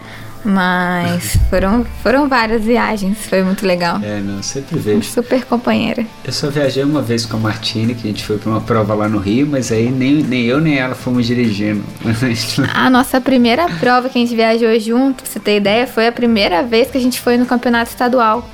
mas 0.48 1.38
foram 1.50 1.86
foram 2.02 2.30
várias 2.30 2.64
viagens, 2.64 3.18
foi 3.28 3.43
muito 3.43 3.66
legal. 3.66 4.00
É, 4.02 4.20
não, 4.20 4.41
sempre 4.41 4.80
vejo. 4.80 5.04
Super 5.04 5.43
companheira. 5.45 6.06
Eu 6.24 6.32
só 6.32 6.50
viajei 6.50 6.84
uma 6.84 7.02
vez 7.02 7.26
com 7.26 7.36
a 7.38 7.39
Martine, 7.39 7.93
que 7.93 8.08
a 8.08 8.12
gente 8.12 8.24
foi 8.24 8.38
pra 8.38 8.50
uma 8.50 8.62
prova 8.62 8.93
lá 8.95 9.10
no 9.10 9.20
Rio, 9.20 9.45
mas 9.45 9.72
aí 9.72 9.91
nem, 9.91 10.24
nem 10.24 10.45
eu 10.45 10.62
nem 10.62 10.78
ela 10.78 10.95
fomos 10.95 11.26
dirigindo. 11.28 11.84
A 12.74 12.89
nossa 12.89 13.20
primeira 13.20 13.68
prova 13.80 14.08
que 14.10 14.18
a 14.18 14.22
gente 14.22 14.36
viajou 14.36 14.80
junto, 14.80 15.24
pra 15.24 15.32
você 15.32 15.39
ter 15.39 15.58
ideia, 15.58 15.86
foi 15.86 16.08
a 16.08 16.12
primeira 16.12 16.64
vez 16.64 16.89
que 16.89 16.98
a 16.98 17.02
gente 17.02 17.20
foi 17.20 17.38
no 17.38 17.45
campeonato 17.45 17.89
estadual 17.91 18.48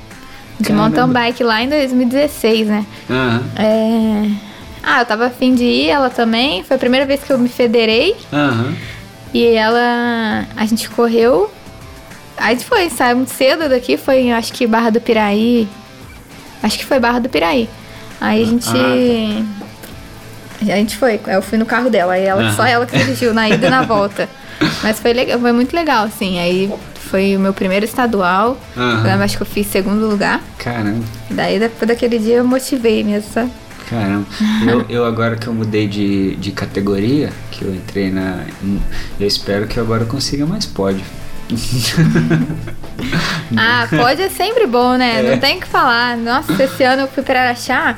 de 0.58 0.68
Caramba. 0.68 0.82
mountain 0.82 1.08
bike 1.12 1.42
lá 1.44 1.62
em 1.62 1.68
2016, 1.68 2.66
né? 2.68 2.86
Aham, 3.10 3.42
É... 3.56 4.30
Ah, 4.86 5.00
eu 5.00 5.06
tava 5.06 5.26
afim 5.26 5.54
de 5.54 5.64
ir, 5.64 5.88
ela 5.88 6.10
também. 6.10 6.62
Foi 6.62 6.76
a 6.76 6.78
primeira 6.78 7.06
vez 7.06 7.22
que 7.22 7.32
eu 7.32 7.38
me 7.38 7.48
federei. 7.48 8.14
aham. 8.32 8.74
E 9.32 9.46
ela. 9.46 10.46
A 10.56 10.64
gente 10.66 10.88
correu. 10.90 11.50
Aí 12.36 12.58
foi, 12.58 12.90
saiu 12.90 13.16
muito 13.16 13.32
cedo 13.32 13.68
daqui, 13.68 13.96
foi 13.96 14.30
acho 14.32 14.52
que 14.52 14.66
Barra 14.66 14.90
do 14.90 15.00
Piraí. 15.00 15.68
Acho 16.62 16.78
que 16.78 16.84
foi 16.84 16.98
Barra 16.98 17.20
do 17.20 17.28
Piraí. 17.28 17.68
Aí 18.20 18.42
a 18.42 18.46
gente. 18.46 18.68
A 20.62 20.76
gente 20.76 20.96
foi, 20.96 21.20
eu 21.26 21.42
fui 21.42 21.58
no 21.58 21.66
carro 21.66 21.90
dela, 21.90 22.14
aí 22.14 22.24
ela, 22.24 22.42
Aham. 22.42 22.56
só 22.56 22.64
ela 22.64 22.86
que 22.86 22.96
dirigiu 22.96 23.34
na 23.34 23.48
ida 23.48 23.66
e 23.66 23.70
na 23.70 23.82
volta. 23.82 24.28
Mas 24.82 24.98
foi 24.98 25.12
legal, 25.12 25.38
foi 25.38 25.52
muito 25.52 25.74
legal, 25.74 26.04
assim. 26.06 26.38
Aí 26.38 26.72
foi 26.94 27.36
o 27.36 27.40
meu 27.40 27.52
primeiro 27.52 27.84
estadual. 27.84 28.58
Eu 28.76 29.22
acho 29.22 29.36
que 29.36 29.42
eu 29.42 29.46
fiz 29.46 29.66
segundo 29.66 30.08
lugar. 30.08 30.42
Caramba. 30.58 31.04
Daí 31.30 31.58
depois 31.58 31.86
daquele 31.86 32.18
dia 32.18 32.36
eu 32.36 32.44
motivei 32.44 33.04
mesmo, 33.04 33.30
sabe? 33.30 33.50
Caramba, 33.88 34.26
eu, 34.66 34.86
eu 34.88 35.04
agora 35.04 35.36
que 35.36 35.46
eu 35.46 35.52
mudei 35.52 35.86
de, 35.86 36.36
de 36.36 36.50
categoria, 36.52 37.30
que 37.50 37.62
eu 37.62 37.74
entrei 37.74 38.10
na. 38.10 38.44
Eu 39.20 39.26
espero 39.26 39.66
que 39.66 39.78
agora 39.78 40.04
eu 40.04 40.06
consiga 40.06 40.46
mais 40.46 40.64
pódio. 40.64 41.04
Ah, 43.56 43.86
pode 43.90 44.22
é 44.22 44.28
sempre 44.28 44.66
bom, 44.66 44.94
né? 44.96 45.20
É. 45.24 45.30
Não 45.32 45.38
tem 45.38 45.58
o 45.58 45.60
que 45.60 45.66
falar. 45.66 46.16
Nossa, 46.16 46.62
esse 46.62 46.82
ano 46.82 47.02
eu 47.02 47.08
fui 47.08 47.22
pra 47.22 47.42
Araxá. 47.42 47.96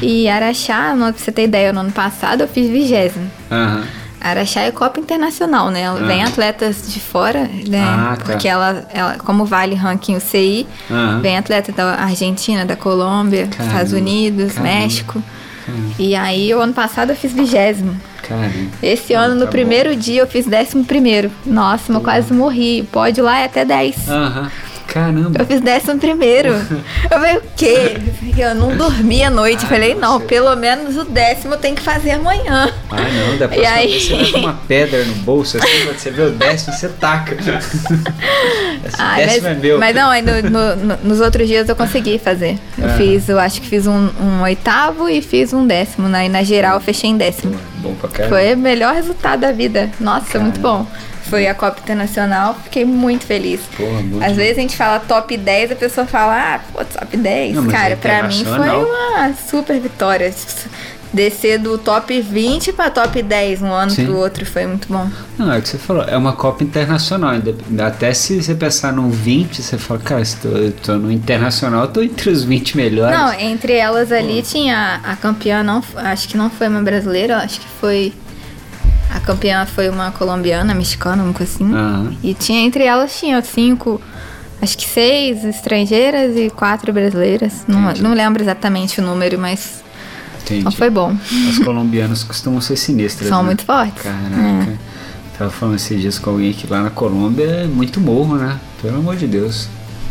E 0.00 0.28
Araxá, 0.28 0.94
não- 0.94 1.12
pra 1.12 1.22
você 1.22 1.30
ter 1.32 1.44
ideia, 1.44 1.72
no 1.72 1.80
ano 1.80 1.92
passado 1.92 2.42
eu 2.42 2.48
fiz 2.48 2.68
vigésimo. 2.68 3.30
Aham. 3.50 3.84
Araxá 4.20 4.60
é 4.62 4.70
Copa 4.70 5.00
Internacional, 5.00 5.70
né? 5.70 5.82
Ela 5.82 6.00
Vem 6.06 6.22
Ah. 6.22 6.26
atletas 6.28 6.92
de 6.92 7.00
fora, 7.00 7.48
né? 7.68 7.82
Ah, 7.84 8.16
tá. 8.16 8.24
Porque 8.32 8.46
ela, 8.48 8.86
ela, 8.92 9.16
como 9.18 9.44
vale 9.44 9.74
ranking 9.74 10.16
UCI, 10.16 10.66
Aham. 10.90 11.20
vem 11.20 11.36
atleta 11.36 11.72
da 11.72 11.94
Argentina, 11.94 12.64
da 12.64 12.76
Colômbia, 12.76 13.48
Caramba, 13.48 13.64
Estados 13.72 13.92
Unidos, 13.92 14.52
caramba. 14.54 14.74
México. 14.74 15.22
E 15.98 16.14
aí, 16.14 16.52
o 16.54 16.60
ano 16.60 16.72
passado 16.72 17.10
eu 17.10 17.16
fiz 17.16 17.32
vigésimo. 17.32 17.96
Caramba. 18.22 18.70
Esse 18.82 19.12
ano, 19.14 19.34
no 19.34 19.44
tá 19.46 19.50
primeiro 19.50 19.94
dia, 19.96 20.22
eu 20.22 20.26
fiz 20.26 20.46
décimo 20.46 20.84
primeiro. 20.84 21.30
Nossa, 21.44 21.92
eu 21.92 22.00
quase 22.00 22.32
morri. 22.32 22.86
Pode 22.90 23.20
lá 23.20 23.40
é 23.40 23.44
até 23.44 23.64
10. 23.64 23.96
bom. 24.06 24.12
Aham. 24.12 24.50
Caramba. 24.92 25.40
Eu 25.40 25.46
fiz 25.46 25.60
décimo 25.60 25.98
primeiro. 25.98 26.50
Eu 27.04 27.08
falei, 27.18 27.36
o 27.38 27.42
quê? 27.56 27.96
Eu 28.36 28.54
não 28.54 28.76
dormi 28.76 29.22
à 29.22 29.30
noite. 29.30 29.64
Ah, 29.64 29.68
falei, 29.68 29.94
não, 29.94 30.18
você- 30.18 30.26
pelo 30.26 30.54
menos 30.56 30.96
o 30.96 31.04
décimo 31.04 31.54
eu 31.54 31.58
tenho 31.58 31.74
que 31.74 31.82
fazer 31.82 32.12
amanhã. 32.12 32.70
Ah, 32.90 32.96
não, 32.96 33.38
da 33.38 33.46
E 33.46 33.48
próxima 33.48 33.70
aí? 33.74 33.88
vez 33.90 34.04
você 34.06 34.14
vai 34.16 34.32
com 34.32 34.38
uma 34.38 34.54
pedra 34.68 35.04
no 35.04 35.14
bolso, 35.16 35.56
assim, 35.58 35.84
quando 35.86 35.98
você 35.98 36.10
vê 36.10 36.22
o 36.22 36.30
décimo, 36.30 36.74
você 36.74 36.88
taca. 36.88 37.34
Esse 38.84 38.96
Ai, 38.98 39.26
décimo 39.26 39.48
mas, 39.48 39.56
é 39.56 39.60
meu. 39.60 39.78
mas 39.78 39.94
não, 39.96 40.10
aí 40.10 40.22
no- 40.22 40.42
no- 40.50 40.76
no- 40.76 40.96
nos 41.04 41.20
outros 41.20 41.46
dias 41.48 41.68
eu 41.68 41.76
consegui 41.76 42.18
fazer. 42.18 42.58
Eu 42.78 42.86
Ah. 42.86 42.94
fiz, 42.96 43.28
eu 43.28 43.38
acho 43.38 43.60
que 43.60 43.68
fiz 43.68 43.86
um, 43.86 44.10
um 44.20 44.42
oitavo 44.42 45.08
e 45.08 45.20
fiz 45.22 45.52
um 45.52 45.66
décimo. 45.66 46.08
né? 46.08 46.26
E 46.26 46.28
na 46.28 46.42
geral 46.42 46.74
eu 46.74 46.80
fechei 46.80 47.10
em 47.10 47.16
décimo. 47.16 47.54
Bom 47.78 47.94
pra 47.94 48.08
caramba. 48.08 48.36
Foi 48.36 48.54
o 48.54 48.58
melhor 48.58 48.94
resultado 48.94 49.40
da 49.40 49.52
vida. 49.52 49.90
Nossa, 50.00 50.38
muito 50.38 50.60
Caramba. 50.60 50.84
bom. 50.84 50.86
Foi 51.28 51.46
a 51.46 51.54
Copa 51.54 51.80
Internacional, 51.80 52.54
fiquei 52.64 52.84
muito 52.84 53.24
feliz. 53.24 53.60
Porra, 53.76 54.00
muito 54.02 54.22
Às 54.24 54.30
bom. 54.32 54.36
vezes 54.36 54.58
a 54.58 54.60
gente 54.60 54.76
fala 54.76 55.00
top 55.00 55.36
10, 55.36 55.72
a 55.72 55.76
pessoa 55.76 56.06
fala, 56.06 56.54
ah, 56.54 56.60
pô, 56.72 56.84
top 56.84 57.16
10. 57.16 57.54
Não, 57.56 57.66
Cara, 57.68 57.94
é 57.94 57.96
pra 57.96 58.24
mim 58.24 58.44
foi 58.44 58.68
uma 58.68 59.32
super 59.48 59.80
vitória. 59.80 60.32
descer 61.12 61.58
do 61.58 61.76
top 61.76 62.20
20 62.20 62.72
pra 62.72 62.90
top 62.90 63.22
10 63.22 63.60
um 63.60 63.70
ano 63.70 63.90
Sim. 63.90 64.06
pro 64.06 64.16
outro 64.16 64.46
foi 64.46 64.66
muito 64.66 64.88
bom. 64.88 65.06
Não, 65.38 65.52
é 65.52 65.58
o 65.58 65.62
que 65.62 65.68
você 65.68 65.76
falou, 65.78 66.04
é 66.04 66.16
uma 66.16 66.32
Copa 66.32 66.64
internacional. 66.64 67.32
Até 67.86 68.14
se 68.14 68.42
você 68.42 68.54
pensar 68.54 68.92
num 68.92 69.10
20, 69.10 69.62
você 69.62 69.76
fala, 69.76 70.00
cara, 70.00 70.24
se 70.24 70.36
tô, 70.38 70.48
eu 70.48 70.72
tô 70.72 70.94
no 70.94 71.12
internacional, 71.12 71.82
eu 71.82 71.88
tô 71.88 72.02
entre 72.02 72.30
os 72.30 72.44
20 72.44 72.76
melhores. 72.76 73.16
Não, 73.16 73.32
entre 73.34 73.74
elas 73.74 74.10
ali 74.10 74.42
tinha 74.42 75.00
a 75.04 75.14
campeã, 75.14 75.62
não, 75.62 75.82
acho 75.96 76.28
que 76.28 76.36
não 76.36 76.48
foi 76.48 76.68
uma 76.68 76.80
brasileira, 76.82 77.38
acho 77.38 77.60
que 77.60 77.66
foi. 77.80 78.12
A 79.14 79.20
campeã 79.20 79.66
foi 79.66 79.88
uma 79.88 80.10
colombiana, 80.10 80.74
mexicana, 80.74 81.22
uma 81.22 81.32
coisa 81.32 81.52
assim. 81.54 81.72
Aham. 81.72 82.14
E 82.22 82.34
tinha 82.34 82.60
entre 82.60 82.84
elas 82.84 83.18
tinha 83.18 83.40
cinco, 83.42 84.00
acho 84.60 84.76
que 84.76 84.88
seis 84.88 85.44
estrangeiras 85.44 86.36
e 86.36 86.50
quatro 86.50 86.92
brasileiras. 86.92 87.64
Não, 87.68 87.92
não 87.94 88.14
lembro 88.14 88.42
exatamente 88.42 89.00
o 89.00 89.04
número, 89.04 89.38
mas 89.38 89.82
Entendi. 90.42 90.64
não 90.64 90.72
foi 90.72 90.88
bom. 90.88 91.14
As 91.48 91.58
colombianas 91.58 92.24
costumam 92.24 92.60
ser 92.60 92.76
sinistras. 92.76 93.28
São 93.28 93.42
né? 93.42 93.46
muito 93.46 93.64
fortes. 93.64 94.02
Caraca. 94.02 94.78
Tava 95.38 95.50
falando 95.50 95.76
esses 95.76 96.00
dias 96.00 96.18
com 96.18 96.30
alguém 96.30 96.52
que 96.52 96.66
lá 96.66 96.82
na 96.82 96.90
Colômbia 96.90 97.44
é 97.44 97.66
muito 97.66 98.00
morro, 98.00 98.36
né? 98.36 98.58
Pelo 98.80 98.98
amor 98.98 99.16
de 99.16 99.26
Deus. 99.26 99.68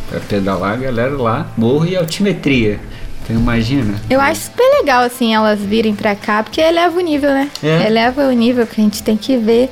Pra 0.09 0.19
pedalar, 0.19 0.73
a 0.73 0.75
galera 0.75 1.15
lá, 1.15 1.47
morro 1.57 1.85
e 1.85 1.95
altimetria. 1.95 2.79
Então 3.23 3.35
imagina. 3.35 3.95
Eu 4.09 4.19
acho 4.19 4.41
super 4.41 4.63
legal, 4.79 5.03
assim, 5.03 5.33
elas 5.33 5.59
virem 5.59 5.95
pra 5.95 6.15
cá, 6.15 6.43
porque 6.43 6.59
eleva 6.59 6.97
o 6.97 7.01
nível, 7.01 7.29
né? 7.29 7.49
É. 7.63 7.85
Eleva 7.87 8.27
o 8.27 8.31
nível 8.31 8.65
que 8.65 8.79
a 8.79 8.83
gente 8.83 9.01
tem 9.03 9.15
que 9.17 9.37
ver. 9.37 9.69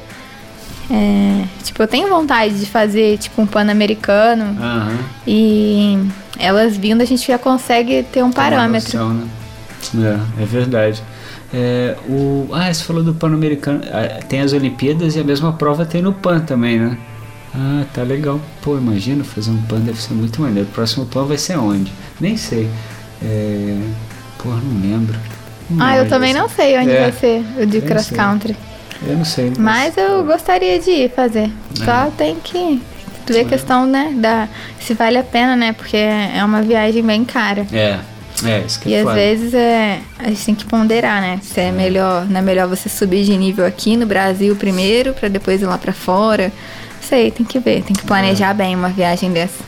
É, 0.92 1.44
tipo, 1.64 1.82
eu 1.84 1.88
tenho 1.88 2.08
vontade 2.10 2.60
de 2.60 2.66
fazer, 2.66 3.18
tipo, 3.18 3.42
um 3.42 3.46
pan-americano. 3.46 4.58
Aham. 4.60 4.98
E 5.28 6.00
elas 6.38 6.76
vindo, 6.78 7.02
a 7.02 7.06
gente 7.06 7.28
já 7.28 7.38
consegue 7.38 8.04
ter 8.04 8.24
um 8.24 8.32
parâmetro. 8.32 8.98
noção, 8.98 9.14
né? 9.14 10.20
É, 10.40 10.44
é 10.44 10.46
verdade. 10.46 11.02
É, 11.54 11.96
o, 12.08 12.48
ah, 12.54 12.72
você 12.72 12.84
falou 12.84 13.04
do 13.04 13.14
Pan-Americano. 13.14 13.82
Ah, 13.92 14.20
Tem 14.28 14.42
as 14.42 14.54
Olimpíadas 14.54 15.16
e 15.16 15.20
a 15.20 15.24
mesma 15.24 15.54
prova 15.54 15.86
tem 15.86 16.02
no 16.02 16.14
Pan 16.14 16.40
também, 16.40 16.80
né? 16.80 16.98
Ah, 17.56 17.84
tá 17.94 18.04
legal. 18.04 18.40
Pô, 18.62 18.78
imagina 18.78 19.24
fazer 19.24 19.50
um 19.52 19.62
Pan, 19.64 19.80
deve 19.80 20.00
ser 20.00 20.14
muito 20.14 20.40
maneiro. 20.42 20.68
O 20.70 20.72
próximo 20.72 21.06
Pan 21.06 21.26
vai 21.26 21.38
ser 21.38 21.58
onde? 21.58 21.92
Nem 22.20 22.38
sei. 22.38 22.70
É, 23.24 23.78
porra, 24.38 24.60
não 24.64 24.82
lembro. 24.82 25.16
Não 25.70 25.86
Ah, 25.86 25.98
eu 25.98 26.08
também 26.10 26.34
não 26.34 26.50
sei 26.50 26.78
onde 26.78 26.92
É, 26.92 27.02
vai 27.02 27.12
ser 27.12 27.44
o 27.62 27.66
de 27.66 27.82
cross 27.82 28.06
sei. 28.08 28.18
country. 28.18 28.56
Eu 29.06 29.18
não 29.18 29.26
sei. 29.26 29.54
Mas 29.58 29.96
eu 29.98 30.24
gostaria 30.26 30.80
de 30.80 30.90
ir 30.92 31.12
fazer. 31.12 31.50
É. 31.82 31.86
Só 31.86 32.12
tem 32.18 32.36
que 32.44 32.82
ver 33.28 33.42
a 33.42 33.46
questão, 33.46 33.86
né, 33.86 34.12
da 34.16 34.48
se 34.80 34.94
vale 34.94 35.18
a 35.18 35.24
pena, 35.24 35.56
né? 35.56 35.72
Porque 35.74 35.96
é 35.98 36.44
uma 36.44 36.62
viagem 36.62 37.04
bem 37.04 37.24
cara. 37.24 37.66
É, 37.72 38.00
é, 38.44 38.60
isso 38.66 38.80
que 38.80 38.90
E 38.90 38.94
é 38.96 39.00
às 39.00 39.04
foda. 39.04 39.16
vezes 39.16 39.54
é, 39.54 40.00
a 40.18 40.28
gente 40.30 40.46
tem 40.46 40.56
que 40.56 40.66
ponderar, 40.66 41.22
né? 41.22 41.40
Se 41.44 41.60
é 41.62 41.72
melhor, 41.72 42.26
não 42.28 42.40
é 42.40 42.42
melhor 42.42 42.68
você 42.68 42.90
subir 42.90 43.24
de 43.24 43.38
nível 43.38 43.66
aqui 43.66 43.96
no 43.96 44.06
Brasil 44.08 44.56
primeiro, 44.56 45.14
pra 45.14 45.30
depois 45.30 45.62
ir 45.62 45.66
lá 45.66 45.78
pra 45.78 45.94
fora. 45.94 46.52
Sei, 47.02 47.32
tem 47.32 47.46
que 47.46 47.60
ver, 47.60 47.84
tem 47.84 47.96
que 47.96 48.04
É. 48.04 48.08
planejar 48.08 48.54
bem 48.54 48.76
uma 48.76 48.90
viagem 48.90 49.32
dessa. 49.32 49.64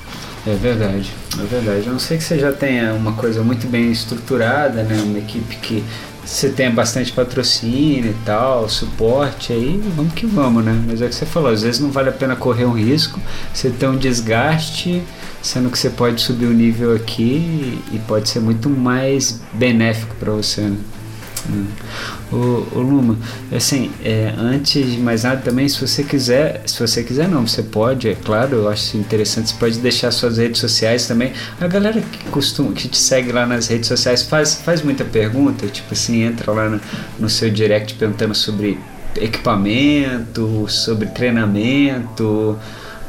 É 0.46 0.56
verdade, 0.56 1.12
é 1.40 1.46
verdade. 1.46 1.88
A 1.88 1.92
não 1.92 2.00
sei 2.00 2.18
que 2.18 2.24
você 2.24 2.40
já 2.40 2.52
tenha 2.52 2.94
uma 2.94 3.14
coisa 3.14 3.44
muito 3.44 3.68
bem 3.68 3.92
estruturada, 3.92 4.82
né? 4.84 5.00
Uma 5.04 5.20
equipe 5.20 5.56
que 5.58 5.84
você 6.26 6.50
tenha 6.50 6.70
bastante 6.72 7.12
patrocínio 7.12 8.12
e 8.12 8.16
tal, 8.26 8.68
suporte, 8.70 9.54
aí 9.54 9.82
vamos 9.96 10.14
que 10.14 10.26
vamos, 10.26 10.64
né? 10.64 10.84
Mas 10.88 11.02
é 11.02 11.06
o 11.06 11.10
que 11.10 11.16
você 11.16 11.26
falou, 11.26 11.52
às 11.52 11.64
vezes 11.64 11.80
não 11.80 11.92
vale 11.92 12.10
a 12.10 12.12
pena 12.12 12.36
correr 12.36 12.66
um 12.66 12.74
risco, 12.74 13.20
você 13.54 13.70
tem 13.70 13.90
um 13.90 13.98
desgaste, 13.98 15.04
sendo 15.42 15.70
que 15.70 15.78
você 15.78 15.90
pode 15.90 16.22
subir 16.22 16.46
o 16.46 16.54
nível 16.54 16.96
aqui 16.96 17.80
e 17.92 18.00
pode 18.08 18.30
ser 18.30 18.40
muito 18.40 18.70
mais 18.70 19.42
benéfico 19.54 20.16
para 20.16 20.32
você, 20.32 20.62
né? 20.62 20.78
Ô, 22.32 22.66
ô 22.76 22.80
Luma, 22.80 23.18
assim, 23.52 23.92
é, 24.04 24.34
antes 24.38 24.92
de 24.92 24.98
mais 24.98 25.24
nada 25.24 25.42
também, 25.42 25.68
se 25.68 25.80
você 25.80 26.04
quiser, 26.04 26.62
se 26.66 26.80
você 26.80 27.04
quiser 27.04 27.28
não, 27.28 27.46
você 27.48 27.64
pode, 27.64 28.10
é 28.10 28.16
claro, 28.16 28.56
eu 28.58 28.70
acho 28.70 28.98
interessante, 28.98 29.50
você 29.50 29.56
pode 29.60 29.80
deixar 29.80 30.12
suas 30.12 30.38
redes 30.38 30.60
sociais 30.60 31.08
também. 31.08 31.34
A 31.60 31.68
galera 31.68 32.00
que 32.02 32.26
costuma, 32.26 32.72
que 32.72 32.88
te 32.88 32.98
segue 32.98 33.32
lá 33.32 33.46
nas 33.46 33.68
redes 33.68 33.88
sociais 33.88 34.24
faz, 34.24 34.56
faz 34.56 34.82
muita 34.82 35.04
pergunta, 35.04 35.68
tipo 35.68 35.94
assim, 35.94 36.24
entra 36.24 36.52
lá 36.52 36.70
no, 36.70 36.80
no 37.20 37.30
seu 37.30 37.50
direct 37.50 37.96
perguntando 37.96 38.36
sobre 38.36 38.80
equipamento, 39.16 40.66
sobre 40.70 41.08
treinamento, 41.08 42.58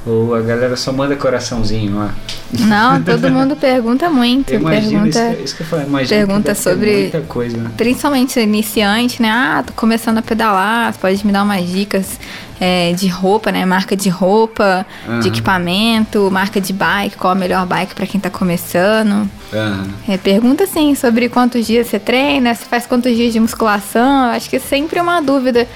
ou 0.07 0.35
a 0.35 0.41
galera 0.41 0.77
só 0.77 0.93
manda 0.93 1.15
coraçãozinho 1.17 1.97
lá. 1.97 2.15
Não, 2.61 3.03
todo 3.03 3.31
mundo 3.31 3.57
pergunta 3.57 4.11
muito. 4.11 4.53
Imagino 4.53 5.07
isso, 5.07 5.19
pergunta, 5.19 5.37
que- 5.37 5.43
isso 5.45 5.57
que 5.57 5.63
eu 5.63 5.67
falei, 5.67 5.87
imagino 5.87 6.09
pergunta 6.27 6.55
sobre- 6.55 7.01
muita 7.03 7.21
coisa, 7.23 7.57
né? 7.57 7.71
principalmente 7.77 8.39
iniciante, 8.41 9.23
né? 9.23 9.31
Ah, 9.31 9.63
tô 9.67 9.73
começando 9.73 10.19
a 10.19 10.23
pedalar, 10.23 10.93
você 10.93 10.99
pode 10.99 11.27
me 11.27 11.33
dar 11.33 11.43
umas 11.45 11.67
dicas 11.69 12.19
é, 12.65 12.93
de 12.93 13.09
roupa, 13.09 13.51
né? 13.51 13.65
Marca 13.65 13.97
de 13.97 14.09
roupa, 14.09 14.87
Aham. 15.09 15.19
de 15.21 15.29
equipamento, 15.29 16.31
marca 16.31 16.61
de 16.61 16.73
bike, 16.73 17.17
qual 17.17 17.33
a 17.33 17.35
melhor 17.35 17.67
bike 17.67 17.93
pra 17.95 18.07
quem 18.07 18.21
tá 18.21 18.31
começando. 18.31 19.29
Aham. 19.53 19.89
É, 20.09 20.17
pergunta 20.17 20.63
assim 20.65 20.95
sobre 20.95 21.29
quantos 21.29 21.67
dias 21.67 21.89
você 21.89 21.99
treina, 21.99 22.55
se 22.55 22.65
faz 22.65 22.87
quantos 22.87 23.17
dias 23.17 23.33
de 23.33 23.41
musculação. 23.41 24.27
Acho 24.31 24.49
que 24.49 24.57
é 24.57 24.61
sempre 24.61 25.01
uma 25.01 25.21
dúvida. 25.21 25.67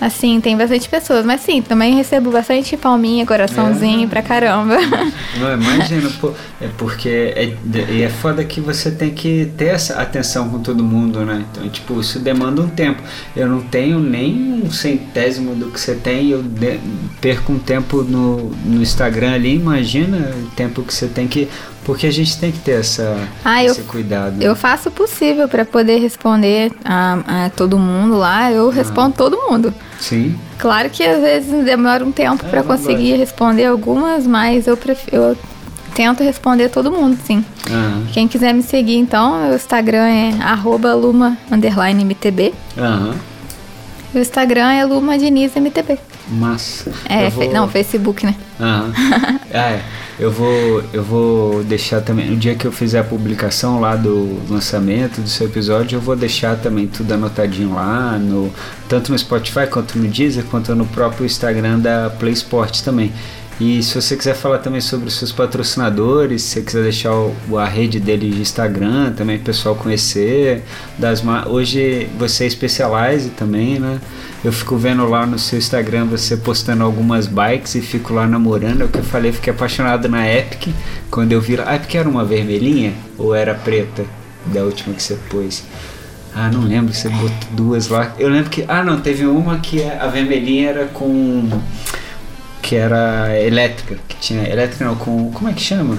Assim, 0.00 0.40
tem 0.40 0.56
bastante 0.56 0.88
pessoas. 0.88 1.24
Mas 1.26 1.42
sim, 1.42 1.60
também 1.60 1.94
recebo 1.94 2.30
bastante 2.30 2.76
palminha, 2.76 3.26
coraçãozinho 3.26 4.04
É. 4.04 4.06
pra 4.06 4.22
caramba. 4.22 4.76
Não, 5.38 5.52
imagina, 5.54 6.10
pô, 6.20 6.32
é 6.60 6.68
porque 6.78 7.08
é, 7.36 7.52
e 7.90 8.02
é 8.02 8.08
foda 8.08 8.42
que 8.44 8.60
você 8.60 8.90
tem 8.90 9.10
que 9.10 9.50
ter 9.58 9.66
essa 9.66 10.00
atenção 10.00 10.48
com 10.48 10.58
todo 10.60 10.82
mundo, 10.82 11.20
né? 11.24 11.44
Então, 11.52 11.68
tipo, 11.68 12.00
isso 12.00 12.18
demanda 12.18 12.62
um 12.62 12.68
tempo. 12.68 13.02
Eu 13.36 13.46
não 13.48 13.60
tenho 13.60 13.98
nem 14.00 14.62
um 14.64 14.70
centésimo 14.70 15.54
do 15.54 15.66
que 15.70 15.78
você 15.80 15.94
tem, 15.94 16.30
eu 16.30 16.42
de- 16.42 16.80
perco 17.20 17.52
um 17.52 17.58
tempo 17.58 18.02
no, 18.02 18.50
no 18.64 18.80
Instagram 18.80 19.34
ali, 19.34 19.54
imagina 19.54 20.30
o 20.34 20.46
tempo 20.56 20.82
que 20.82 20.94
você 20.94 21.06
tem 21.08 21.28
que. 21.28 21.48
Porque 21.84 22.06
a 22.06 22.12
gente 22.12 22.38
tem 22.38 22.52
que 22.52 22.58
ter 22.58 22.80
essa, 22.80 23.18
Ah, 23.44 23.64
eu- 23.64 23.72
esse 23.72 23.82
cuidado. 23.82 24.40
Eu 24.40 24.54
faço 24.54 24.88
o 24.90 24.92
possível 24.92 25.48
pra 25.48 25.64
poder 25.64 25.98
responder 25.98 26.70
a, 26.84 27.46
a 27.46 27.50
todo 27.50 27.78
mundo 27.78 28.16
lá. 28.16 28.52
Eu 28.52 28.68
respondo 28.70 29.14
todo 29.16 29.36
mundo. 29.36 29.74
Sim. 30.00 30.36
Claro 30.58 30.90
que 30.90 31.02
às 31.04 31.20
vezes 31.20 31.64
demora 31.64 32.04
um 32.04 32.10
tempo 32.10 32.44
É, 32.44 32.48
pra 32.48 32.60
não 32.60 32.66
conseguir 32.66 33.14
responder 33.16 33.66
algumas, 33.66 34.26
mas 34.26 34.66
eu, 34.66 34.76
pref... 34.76 35.06
eu 35.12 35.36
tento 35.94 36.22
responder 36.22 36.68
todo 36.70 36.90
mundo, 36.90 37.18
sim. 37.24 37.44
Aham. 37.70 38.06
Quem 38.12 38.26
quiser 38.26 38.54
me 38.54 38.62
seguir, 38.62 38.96
então, 38.96 39.42
meu 39.42 39.54
Instagram 39.54 40.06
é 40.06 40.34
arroba 40.42 40.94
luma 40.94 41.36
underline 41.50 42.02
mtb. 42.02 42.54
O 44.14 44.18
Instagram 44.18 44.72
é 44.72 44.84
Luma 44.84 45.16
Diniz 45.16 45.54
MTB. 45.54 45.98
Massa. 46.28 46.90
É, 47.08 47.28
vou- 47.30 47.52
não, 47.52 47.68
Facebook, 47.68 48.24
né? 48.26 48.34
Aham. 48.58 48.92
Ah, 49.52 49.70
é. 49.72 49.82
Eu 50.16 50.30
vou, 50.30 50.82
eu 50.92 51.02
vou 51.02 51.64
deixar 51.64 52.00
também. 52.02 52.30
No 52.30 52.36
dia 52.36 52.54
que 52.54 52.64
eu 52.64 52.70
fizer 52.70 53.00
a 53.00 53.04
publicação 53.04 53.80
lá 53.80 53.96
do 53.96 54.38
lançamento 54.48 55.20
do 55.20 55.28
seu 55.28 55.46
episódio, 55.48 55.96
eu 55.96 56.00
vou 56.00 56.14
deixar 56.14 56.56
também 56.56 56.86
tudo 56.86 57.12
anotadinho 57.14 57.74
lá, 57.74 58.16
no, 58.16 58.52
tanto 58.88 59.10
no 59.10 59.18
Spotify 59.18 59.66
quanto 59.68 59.98
no 59.98 60.06
Deezer, 60.06 60.44
quanto 60.44 60.72
no 60.76 60.86
próprio 60.86 61.26
Instagram 61.26 61.80
da 61.80 62.10
Play 62.16 62.32
Sports 62.34 62.80
também. 62.82 63.12
E 63.60 63.82
se 63.82 63.94
você 64.00 64.16
quiser 64.16 64.34
falar 64.34 64.58
também 64.58 64.80
sobre 64.80 65.08
os 65.08 65.14
seus 65.18 65.32
patrocinadores, 65.32 66.40
se 66.42 66.48
você 66.54 66.62
quiser 66.62 66.82
deixar 66.82 67.12
o- 67.12 67.58
a 67.58 67.66
rede 67.66 68.00
deles 68.00 68.34
de 68.34 68.40
Instagram 68.40 69.12
também, 69.12 69.36
o 69.36 69.40
pessoal 69.40 69.74
conhecer. 69.74 70.62
Das 70.98 71.22
Hoje 71.46 72.08
você 72.18 72.46
é 72.46 72.50
Specialize 72.50 73.28
também, 73.30 73.78
né? 73.78 74.00
Eu 74.42 74.50
fico 74.50 74.78
vendo 74.78 75.06
lá 75.06 75.26
no 75.26 75.38
seu 75.38 75.58
Instagram 75.58 76.06
você 76.06 76.38
postando 76.38 76.82
algumas 76.82 77.26
bikes 77.26 77.74
e 77.74 77.82
fico 77.82 78.14
lá 78.14 78.26
namorando. 78.26 78.80
É 78.80 78.84
o 78.86 78.88
que 78.88 78.98
eu 78.98 79.04
falei, 79.04 79.30
fiquei 79.30 79.52
apaixonado 79.52 80.08
na 80.08 80.26
Epic. 80.26 80.74
Quando 81.10 81.32
eu 81.32 81.40
vi 81.42 81.56
lá. 81.56 81.68
A 81.68 81.76
Epic 81.76 81.94
era 81.96 82.08
uma 82.08 82.24
vermelhinha 82.24 82.94
ou 83.18 83.34
era 83.34 83.54
preta? 83.54 84.04
Da 84.46 84.62
última 84.62 84.94
que 84.94 85.02
você 85.02 85.18
pôs. 85.28 85.64
Ah, 86.34 86.48
não 86.50 86.62
lembro, 86.62 86.94
você 86.94 87.10
botou 87.10 87.48
duas 87.50 87.88
lá. 87.88 88.14
Eu 88.18 88.30
lembro 88.30 88.48
que. 88.48 88.64
Ah, 88.66 88.82
não, 88.82 88.98
teve 89.02 89.26
uma 89.26 89.58
que 89.58 89.82
a 89.84 90.06
vermelhinha 90.06 90.70
era 90.70 90.86
com. 90.86 91.46
Que 92.62 92.76
era 92.76 93.38
elétrica. 93.38 93.96
Que 94.08 94.16
tinha. 94.16 94.48
Elétrica 94.48 94.84
não, 94.84 94.94
com. 94.96 95.30
Como 95.32 95.50
é 95.50 95.52
que 95.52 95.62
chama? 95.62 95.98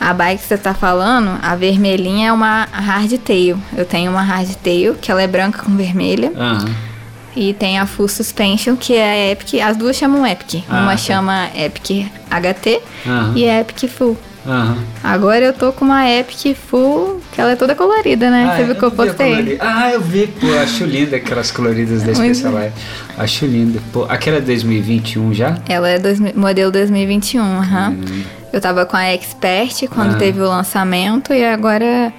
A 0.00 0.12
bike 0.12 0.42
que 0.42 0.48
você 0.48 0.58
tá 0.58 0.74
falando, 0.74 1.38
a 1.42 1.56
vermelhinha 1.56 2.28
é 2.28 2.32
uma 2.32 2.64
hardtail. 2.70 3.58
Eu 3.76 3.86
tenho 3.86 4.10
uma 4.10 4.22
hardtail, 4.22 4.94
que 4.94 5.10
ela 5.10 5.22
é 5.22 5.26
branca 5.26 5.62
com 5.62 5.74
vermelha. 5.76 6.32
Aham. 6.36 6.74
E 7.36 7.52
tem 7.52 7.78
a 7.78 7.86
Full 7.86 8.08
Suspension, 8.08 8.76
que 8.76 8.94
é 8.94 9.28
a 9.28 9.32
Epic. 9.32 9.54
As 9.60 9.76
duas 9.76 9.96
chamam 9.96 10.24
Epic. 10.26 10.62
Ah, 10.68 10.82
uma 10.82 10.92
tá. 10.92 10.96
chama 10.96 11.48
Epic 11.56 12.06
HT 12.30 12.80
Aham. 13.06 13.32
e 13.34 13.48
a 13.48 13.60
Epic 13.60 13.88
Full. 13.90 14.16
Aham. 14.46 14.76
Agora 15.02 15.44
eu 15.44 15.52
tô 15.52 15.72
com 15.72 15.84
uma 15.84 16.08
Epic 16.10 16.56
Full, 16.56 17.20
que 17.32 17.40
ela 17.40 17.52
é 17.52 17.56
toda 17.56 17.74
colorida, 17.74 18.30
né? 18.30 18.48
Ah, 18.50 18.56
você 18.56 18.64
viu 18.64 18.74
que 18.74 18.82
eu 18.82 18.90
postei? 18.90 19.58
Ah, 19.60 19.90
eu 19.92 20.00
vi, 20.00 20.26
pô, 20.26 20.46
acho 20.62 20.84
linda 20.84 21.16
aquelas 21.16 21.50
coloridas 21.50 22.02
da. 22.02 22.14
Specialized. 22.14 22.72
Acho 23.16 23.46
linda. 23.46 23.80
Pô, 23.92 24.04
aquela 24.08 24.36
é 24.36 24.40
2021 24.40 25.32
já? 25.32 25.56
Ela 25.68 25.88
é 25.88 25.98
dois, 25.98 26.20
modelo 26.34 26.70
2021, 26.70 27.42
aham. 27.42 27.90
Hum. 27.90 28.22
Eu 28.52 28.60
tava 28.60 28.86
com 28.86 28.96
a 28.96 29.04
Expert 29.12 29.88
quando 29.88 30.14
Ah. 30.14 30.18
teve 30.18 30.40
o 30.40 30.48
lançamento 30.48 31.32
e 31.32 31.44
agora 31.44 32.12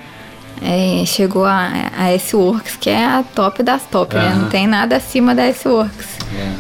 é, 0.61 1.06
chegou 1.06 1.45
a, 1.45 1.69
a 1.97 2.11
S-Works, 2.14 2.76
que 2.77 2.89
é 2.89 3.06
a 3.06 3.23
top 3.35 3.64
das 3.64 3.84
top, 3.84 4.15
né? 4.15 4.35
Não 4.38 4.49
tem 4.49 4.68
nada 4.68 4.97
acima 4.97 5.34
da 5.35 5.43
S-Works. 5.43 6.07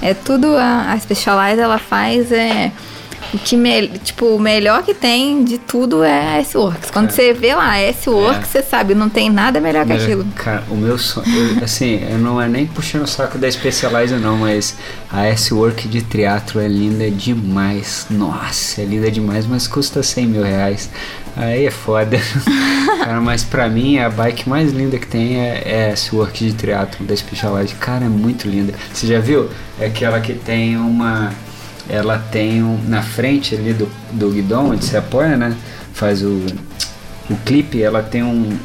É. 0.01 0.11
é. 0.11 0.13
tudo, 0.13 0.55
a, 0.55 0.91
a 0.93 0.99
Specialized 0.99 1.59
ela 1.59 1.77
faz 1.77 2.31
é, 2.31 2.71
o 3.33 3.37
que, 3.37 3.55
me, 3.55 3.87
tipo, 3.99 4.25
o 4.27 4.39
melhor 4.39 4.83
que 4.83 4.93
tem 4.93 5.43
de 5.43 5.57
tudo 5.57 6.03
é 6.03 6.35
a 6.35 6.37
S-Works. 6.39 6.91
Quando 6.91 7.09
é. 7.09 7.11
você 7.11 7.33
vê 7.33 7.53
lá 7.53 7.77
S-Works, 7.79 8.55
é. 8.55 8.61
você 8.61 8.63
sabe, 8.63 8.95
não 8.95 9.09
tem 9.09 9.29
nada 9.29 9.59
melhor 9.59 9.85
que 9.85 9.93
aquilo. 9.93 10.25
Cara, 10.35 10.63
o 10.69 10.75
meu 10.75 10.97
sonho, 10.97 11.25
eu, 11.27 11.63
assim, 11.63 12.01
eu 12.09 12.17
não 12.17 12.41
é 12.41 12.47
nem 12.47 12.65
puxando 12.65 13.03
o 13.03 13.07
saco 13.07 13.37
da 13.37 13.49
Specialized 13.49 14.19
não, 14.19 14.37
mas 14.37 14.75
a 15.11 15.25
S-Work 15.25 15.87
de 15.87 16.01
triatlo 16.01 16.61
é 16.61 16.67
linda 16.67 17.09
demais. 17.09 18.07
Nossa, 18.09 18.81
é 18.81 18.85
linda 18.85 19.11
demais, 19.11 19.45
mas 19.45 19.67
custa 19.67 20.01
100 20.01 20.25
mil 20.27 20.43
reais. 20.43 20.89
Aí 21.35 21.65
é 21.65 21.71
foda. 21.71 22.17
cara, 23.03 23.19
mas 23.19 23.43
pra 23.43 23.67
mim 23.67 23.97
a 23.97 24.09
bike 24.09 24.47
mais 24.47 24.71
linda 24.71 24.97
que 24.97 25.07
tem 25.07 25.39
é, 25.39 25.61
é 25.65 25.89
essa 25.91 26.15
Work 26.15 26.45
de 26.45 26.53
Triathlon 26.53 27.05
da 27.05 27.15
Specialized. 27.15 27.75
Cara, 27.75 28.05
é 28.05 28.09
muito 28.09 28.47
linda. 28.47 28.73
Você 28.93 29.07
já 29.07 29.19
viu? 29.19 29.49
É 29.79 29.87
aquela 29.87 30.19
que 30.21 30.33
tem 30.33 30.77
uma. 30.77 31.33
Ela 31.89 32.17
tem 32.17 32.63
um, 32.63 32.79
na 32.87 33.01
frente 33.01 33.55
ali 33.55 33.73
do, 33.73 33.89
do 34.11 34.29
guidão, 34.31 34.71
onde 34.71 34.85
você 34.85 34.97
apoia, 34.97 35.37
né? 35.37 35.55
Faz 35.93 36.23
o, 36.23 36.41
o 37.29 37.35
clipe, 37.45 37.81
ela 37.81 38.01
tem 38.01 38.23
um. 38.23 38.57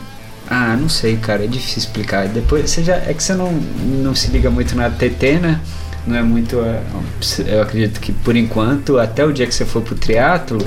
Ah, 0.48 0.76
não 0.76 0.88
sei, 0.88 1.16
cara, 1.16 1.44
é 1.44 1.46
difícil 1.46 1.78
explicar. 1.78 2.26
Depois 2.28 2.70
você 2.70 2.82
já. 2.82 2.96
É 2.96 3.14
que 3.14 3.22
você 3.22 3.34
não, 3.34 3.52
não 3.52 4.14
se 4.14 4.30
liga 4.30 4.50
muito 4.50 4.74
na 4.74 4.90
TT, 4.90 5.38
né? 5.40 5.60
não 6.06 6.16
é 6.16 6.22
muito. 6.22 6.60
É, 6.60 6.82
eu 7.46 7.62
acredito 7.62 8.00
que 8.00 8.12
por 8.12 8.36
enquanto, 8.36 8.98
até 8.98 9.24
o 9.24 9.32
dia 9.32 9.46
que 9.46 9.54
você 9.54 9.64
for 9.64 9.82
pro 9.82 9.94
triatlo, 9.94 10.58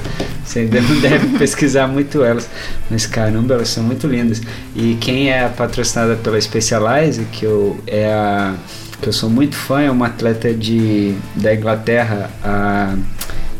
você 0.44 0.60
ainda 0.60 0.82
não 0.82 1.00
deve 1.02 1.38
pesquisar 1.38 1.88
muito 1.88 2.24
elas. 2.24 2.50
Mas 2.90 3.06
caramba, 3.06 3.56
elas 3.56 3.70
são 3.70 3.84
muito 3.84 4.08
lindas. 4.08 4.42
E 4.76 4.96
quem 5.00 5.32
é 5.32 5.48
patrocinada 5.48 6.16
pela 6.16 6.40
Specialize, 6.40 7.26
que 7.26 7.46
eu 7.46 7.80
é 7.88 8.12
a 8.12 8.56
que 9.04 9.10
eu 9.10 9.14
sou 9.14 9.30
muito 9.30 9.56
fã, 9.56 9.82
é 9.82 9.92
uma 9.92 10.08
atleta 10.08 10.54
de 10.54 11.16
da 11.36 11.54
Inglaterra, 11.54 12.32
a 12.42 12.96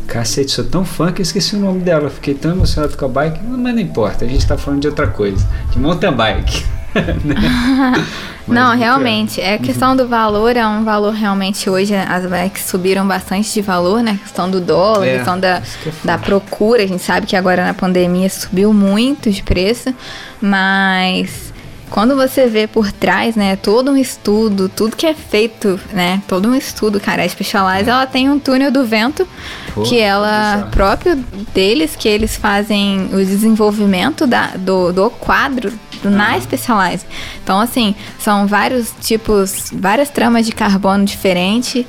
Cacete, 0.06 0.50
sou 0.50 0.64
tão 0.64 0.84
fã 0.84 1.12
que 1.12 1.20
eu 1.20 1.22
esqueci 1.22 1.54
o 1.54 1.58
nome 1.58 1.80
dela. 1.80 2.08
Fiquei 2.08 2.34
tão 2.34 2.52
emocionado 2.52 2.96
com 2.96 3.04
a 3.04 3.08
bike, 3.08 3.40
mas 3.44 3.74
não 3.74 3.80
importa, 3.80 4.24
a 4.24 4.28
gente 4.28 4.46
tá 4.46 4.56
falando 4.56 4.80
de 4.80 4.88
outra 4.88 5.06
coisa, 5.06 5.46
de 5.70 5.78
mountain 5.78 6.12
bike. 6.12 6.64
não, 8.46 8.76
realmente. 8.76 9.40
É 9.40 9.58
questão 9.58 9.96
do 9.96 10.06
valor, 10.06 10.56
é 10.56 10.66
um 10.66 10.84
valor 10.84 11.12
realmente 11.12 11.68
hoje. 11.68 11.94
As 11.94 12.24
bikes 12.24 12.64
subiram 12.64 13.06
bastante 13.06 13.52
de 13.52 13.60
valor, 13.60 14.02
né? 14.02 14.18
Questão 14.22 14.50
do 14.50 14.60
dólar, 14.60 15.06
é, 15.06 15.16
questão 15.16 15.38
da, 15.38 15.56
é 15.58 15.62
da 16.04 16.16
procura. 16.16 16.82
A 16.82 16.86
gente 16.86 17.02
sabe 17.02 17.26
que 17.26 17.36
agora 17.36 17.64
na 17.64 17.74
pandemia 17.74 18.30
subiu 18.30 18.72
muito 18.72 19.30
de 19.30 19.42
preço, 19.42 19.92
mas 20.40 21.52
quando 21.94 22.16
você 22.16 22.48
vê 22.48 22.66
por 22.66 22.90
trás, 22.90 23.36
né, 23.36 23.54
todo 23.54 23.92
um 23.92 23.96
estudo, 23.96 24.68
tudo 24.68 24.96
que 24.96 25.06
é 25.06 25.14
feito, 25.14 25.78
né, 25.92 26.20
todo 26.26 26.48
um 26.48 26.54
estudo, 26.56 26.98
cara, 26.98 27.22
a 27.22 27.28
Specialized, 27.28 27.88
ela 27.88 28.04
tem 28.04 28.28
um 28.28 28.36
túnel 28.36 28.72
do 28.72 28.84
vento, 28.84 29.24
Pô, 29.72 29.82
que 29.82 30.00
ela, 30.00 30.66
próprio 30.72 31.14
deles, 31.54 31.94
que 31.94 32.08
eles 32.08 32.36
fazem 32.36 33.10
o 33.12 33.24
desenvolvimento 33.24 34.26
da, 34.26 34.48
do, 34.56 34.92
do 34.92 35.08
quadro 35.08 35.72
do, 36.02 36.10
na 36.10 36.36
Specialized. 36.40 37.06
Então, 37.44 37.60
assim, 37.60 37.94
são 38.18 38.44
vários 38.48 38.92
tipos, 39.00 39.70
várias 39.72 40.10
tramas 40.10 40.44
de 40.44 40.50
carbono 40.50 41.04
diferentes, 41.04 41.86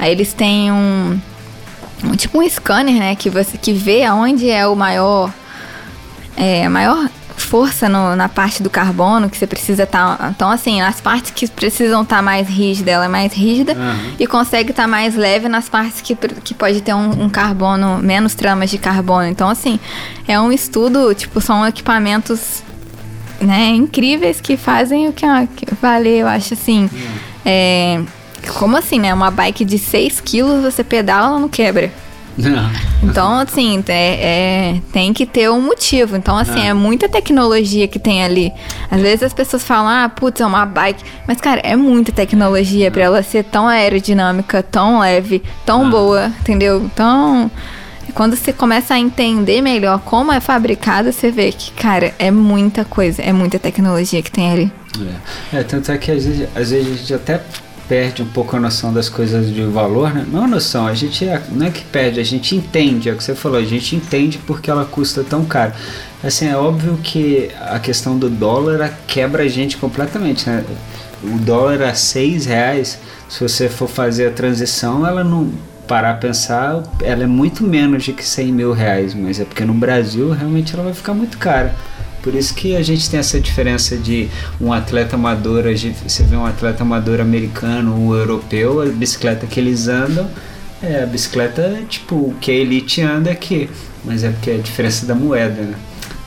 aí 0.00 0.10
eles 0.10 0.32
têm 0.32 0.72
um, 0.72 1.16
um 2.02 2.16
tipo 2.16 2.42
um 2.42 2.50
scanner, 2.50 2.96
né, 2.96 3.14
que 3.14 3.30
você 3.30 3.56
que 3.56 3.72
vê 3.72 4.02
aonde 4.02 4.50
é 4.50 4.66
o 4.66 4.74
maior 4.74 5.32
é, 6.36 6.68
maior 6.68 7.08
força 7.36 7.88
no, 7.88 8.14
na 8.16 8.28
parte 8.28 8.62
do 8.62 8.70
carbono 8.70 9.28
que 9.28 9.36
você 9.36 9.46
precisa 9.46 9.84
estar. 9.84 10.16
Tá, 10.16 10.32
então, 10.34 10.50
assim, 10.50 10.80
as 10.80 11.00
partes 11.00 11.30
que 11.30 11.48
precisam 11.48 12.02
estar 12.02 12.16
tá 12.16 12.22
mais 12.22 12.48
rígida, 12.48 12.90
ela 12.90 13.04
é 13.04 13.08
mais 13.08 13.32
rígida 13.32 13.74
uhum. 13.74 14.14
e 14.18 14.26
consegue 14.26 14.70
estar 14.70 14.84
tá 14.84 14.88
mais 14.88 15.14
leve 15.14 15.48
nas 15.48 15.68
partes 15.68 16.00
que, 16.00 16.14
que 16.14 16.54
pode 16.54 16.80
ter 16.80 16.94
um, 16.94 17.24
um, 17.24 17.28
carbono, 17.28 17.98
menos 17.98 18.34
tramas 18.34 18.70
de 18.70 18.78
carbono. 18.78 19.26
Então, 19.26 19.48
assim, 19.48 19.78
é 20.26 20.38
um 20.40 20.52
estudo, 20.52 21.14
tipo, 21.14 21.40
são 21.40 21.66
equipamentos 21.66 22.62
né, 23.40 23.68
incríveis 23.68 24.40
que 24.40 24.56
fazem 24.56 25.08
o 25.08 25.12
que, 25.12 25.26
que 25.56 25.74
valer, 25.74 26.20
eu 26.20 26.28
acho 26.28 26.54
assim. 26.54 26.88
Uhum. 26.92 27.14
É, 27.44 28.00
como 28.58 28.76
assim, 28.76 28.98
né? 28.98 29.12
Uma 29.12 29.30
bike 29.30 29.64
de 29.64 29.78
6 29.78 30.20
quilos 30.20 30.62
você 30.62 30.84
pedala, 30.84 31.28
ela 31.28 31.38
não 31.38 31.48
quebra. 31.48 31.90
Não. 32.36 32.70
Então, 33.02 33.38
assim, 33.38 33.82
é, 33.88 33.92
é, 33.92 34.80
tem 34.92 35.12
que 35.12 35.24
ter 35.24 35.50
um 35.50 35.60
motivo. 35.60 36.16
Então, 36.16 36.36
assim, 36.36 36.66
é 36.66 36.74
muita 36.74 37.08
tecnologia 37.08 37.86
que 37.86 37.98
tem 37.98 38.24
ali. 38.24 38.52
Às 38.90 39.00
vezes 39.00 39.22
as 39.22 39.32
pessoas 39.32 39.62
falam, 39.62 39.88
ah, 39.88 40.08
putz, 40.08 40.40
é 40.40 40.46
uma 40.46 40.66
bike. 40.66 41.04
Mas, 41.26 41.40
cara, 41.40 41.60
é 41.62 41.76
muita 41.76 42.12
tecnologia 42.12 42.90
para 42.90 43.02
ela 43.02 43.22
ser 43.22 43.44
tão 43.44 43.68
aerodinâmica, 43.68 44.62
tão 44.62 45.00
leve, 45.00 45.42
tão 45.64 45.88
boa, 45.88 46.32
entendeu? 46.40 46.82
Então, 46.84 47.50
quando 48.14 48.36
você 48.36 48.52
começa 48.52 48.94
a 48.94 48.98
entender 48.98 49.60
melhor 49.60 50.00
como 50.00 50.32
é 50.32 50.40
fabricada, 50.40 51.12
você 51.12 51.30
vê 51.30 51.52
que, 51.52 51.70
cara, 51.72 52.14
é 52.18 52.30
muita 52.30 52.84
coisa, 52.84 53.22
é 53.22 53.32
muita 53.32 53.58
tecnologia 53.58 54.22
que 54.22 54.30
tem 54.30 54.52
ali. 54.52 54.72
É, 55.52 55.58
é 55.58 55.62
tanto 55.62 55.90
é 55.90 55.98
que 55.98 56.10
às 56.10 56.24
vezes, 56.24 56.48
às 56.54 56.70
vezes 56.70 56.86
a 56.86 56.96
gente 56.96 57.14
até 57.14 57.40
perde 57.88 58.22
um 58.22 58.26
pouco 58.26 58.56
a 58.56 58.60
noção 58.60 58.92
das 58.92 59.08
coisas 59.08 59.52
de 59.52 59.62
valor, 59.62 60.12
né? 60.12 60.26
Não 60.30 60.44
a 60.44 60.46
noção, 60.46 60.86
a 60.86 60.94
gente 60.94 61.24
é, 61.26 61.42
não 61.50 61.66
é 61.66 61.70
que 61.70 61.84
perde, 61.84 62.20
a 62.20 62.24
gente 62.24 62.54
entende, 62.56 63.08
é 63.08 63.12
o 63.12 63.16
que 63.16 63.24
você 63.24 63.34
falou, 63.34 63.58
a 63.58 63.64
gente 63.64 63.94
entende 63.94 64.38
porque 64.46 64.70
ela 64.70 64.84
custa 64.84 65.22
tão 65.22 65.44
caro. 65.44 65.72
Assim, 66.22 66.48
é 66.48 66.56
óbvio 66.56 66.98
que 67.02 67.50
a 67.60 67.78
questão 67.78 68.18
do 68.18 68.30
dólar 68.30 68.98
quebra 69.06 69.42
a 69.42 69.48
gente 69.48 69.76
completamente, 69.76 70.48
né? 70.48 70.64
O 71.22 71.38
dólar 71.38 71.82
a 71.82 71.94
seis 71.94 72.46
reais, 72.46 72.98
se 73.28 73.40
você 73.40 73.68
for 73.68 73.88
fazer 73.88 74.28
a 74.28 74.30
transição, 74.30 75.06
ela 75.06 75.22
não 75.22 75.50
parar 75.86 76.12
a 76.12 76.14
pensar, 76.14 76.82
ela 77.02 77.24
é 77.24 77.26
muito 77.26 77.62
menos 77.62 78.02
de 78.04 78.12
que 78.12 78.24
100 78.24 78.52
mil 78.52 78.72
reais, 78.72 79.14
mas 79.14 79.38
é 79.38 79.44
porque 79.44 79.64
no 79.64 79.74
Brasil 79.74 80.30
realmente 80.30 80.74
ela 80.74 80.84
vai 80.84 80.94
ficar 80.94 81.12
muito 81.12 81.36
cara. 81.38 81.74
Por 82.24 82.34
isso 82.34 82.54
que 82.54 82.74
a 82.74 82.82
gente 82.82 83.10
tem 83.10 83.20
essa 83.20 83.38
diferença 83.38 83.98
de 83.98 84.30
um 84.58 84.72
atleta 84.72 85.14
amador, 85.14 85.64
você 86.02 86.22
vê 86.22 86.34
um 86.34 86.46
atleta 86.46 86.82
amador 86.82 87.20
americano 87.20 88.00
ou 88.00 88.16
europeu, 88.16 88.80
a 88.80 88.86
bicicleta 88.86 89.46
que 89.46 89.60
eles 89.60 89.88
andam, 89.88 90.26
é 90.82 91.02
a 91.02 91.06
bicicleta 91.06 91.82
tipo 91.86 92.34
que 92.40 92.50
a 92.50 92.54
elite 92.54 93.02
anda 93.02 93.30
aqui, 93.30 93.68
mas 94.02 94.24
é 94.24 94.30
porque 94.30 94.52
é 94.52 94.54
a 94.54 94.58
diferença 94.58 95.04
da 95.04 95.14
moeda, 95.14 95.60
né? 95.60 95.74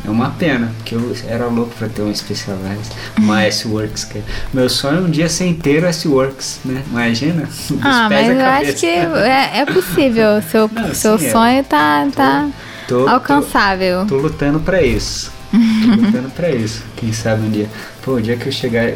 É 0.05 0.09
uma 0.09 0.29
pena, 0.29 0.71
porque 0.77 0.93
eu 0.93 1.15
era 1.27 1.47
louco 1.47 1.73
para 1.73 1.89
ter 1.89 2.03
um 2.03 2.13
Specialized, 2.13 2.95
uma 3.17 3.41
S-Works. 3.49 4.03
Que... 4.03 4.21
Meu 4.53 4.69
sonho 4.69 4.99
é 4.99 5.01
um 5.01 5.09
dia 5.09 5.27
ser 5.27 5.47
inteiro 5.47 5.87
S-Works, 5.87 6.59
né? 6.63 6.83
Imagina? 6.91 7.49
Ah, 7.81 8.07
mas 8.07 8.29
eu 8.29 8.45
acho 8.45 8.73
que 8.75 8.85
é, 8.85 9.61
é 9.61 9.65
possível. 9.65 10.41
Seu, 10.43 10.69
Não, 10.71 10.93
seu 10.93 11.17
sim, 11.17 11.25
é. 11.25 11.31
sonho 11.31 11.59
é. 11.59 11.63
tá, 11.63 12.07
tá 12.15 12.49
tô, 12.87 13.07
alcançável. 13.07 14.05
Tô, 14.05 14.15
tô 14.15 14.21
lutando 14.21 14.59
para 14.59 14.81
isso. 14.83 15.36
Tô 15.51 16.01
lutando 16.01 16.29
pra 16.31 16.49
isso. 16.51 16.83
Quem 16.95 17.11
sabe 17.13 17.45
um 17.45 17.49
dia. 17.49 17.69
Pô, 18.01 18.13
o 18.13 18.21
dia 18.21 18.35
que 18.37 18.47
eu 18.47 18.51
chegar. 18.51 18.91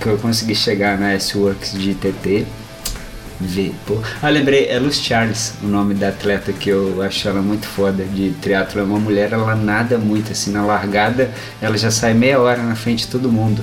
Que 0.00 0.06
eu 0.06 0.18
conseguir 0.18 0.54
chegar 0.54 0.98
na 0.98 1.12
S-Works 1.12 1.72
de 1.72 1.94
TT. 1.94 2.46
Ver, 3.40 3.74
pô. 3.84 3.98
Ah, 4.22 4.28
lembrei, 4.28 4.68
é 4.68 4.78
Luz 4.78 4.96
Charles, 5.00 5.54
o 5.62 5.66
nome 5.66 5.92
da 5.92 6.08
atleta 6.08 6.52
que 6.52 6.70
eu 6.70 7.02
acho 7.02 7.28
ela 7.28 7.42
muito 7.42 7.66
foda 7.66 8.04
de 8.04 8.30
triatlo. 8.40 8.80
É 8.80 8.84
uma 8.84 8.98
mulher, 8.98 9.32
ela 9.32 9.56
nada 9.56 9.98
muito 9.98 10.30
assim, 10.30 10.52
na 10.52 10.64
largada, 10.64 11.30
ela 11.60 11.76
já 11.76 11.90
sai 11.90 12.14
meia 12.14 12.38
hora 12.38 12.62
na 12.62 12.76
frente 12.76 13.06
de 13.06 13.10
todo 13.10 13.30
mundo. 13.30 13.62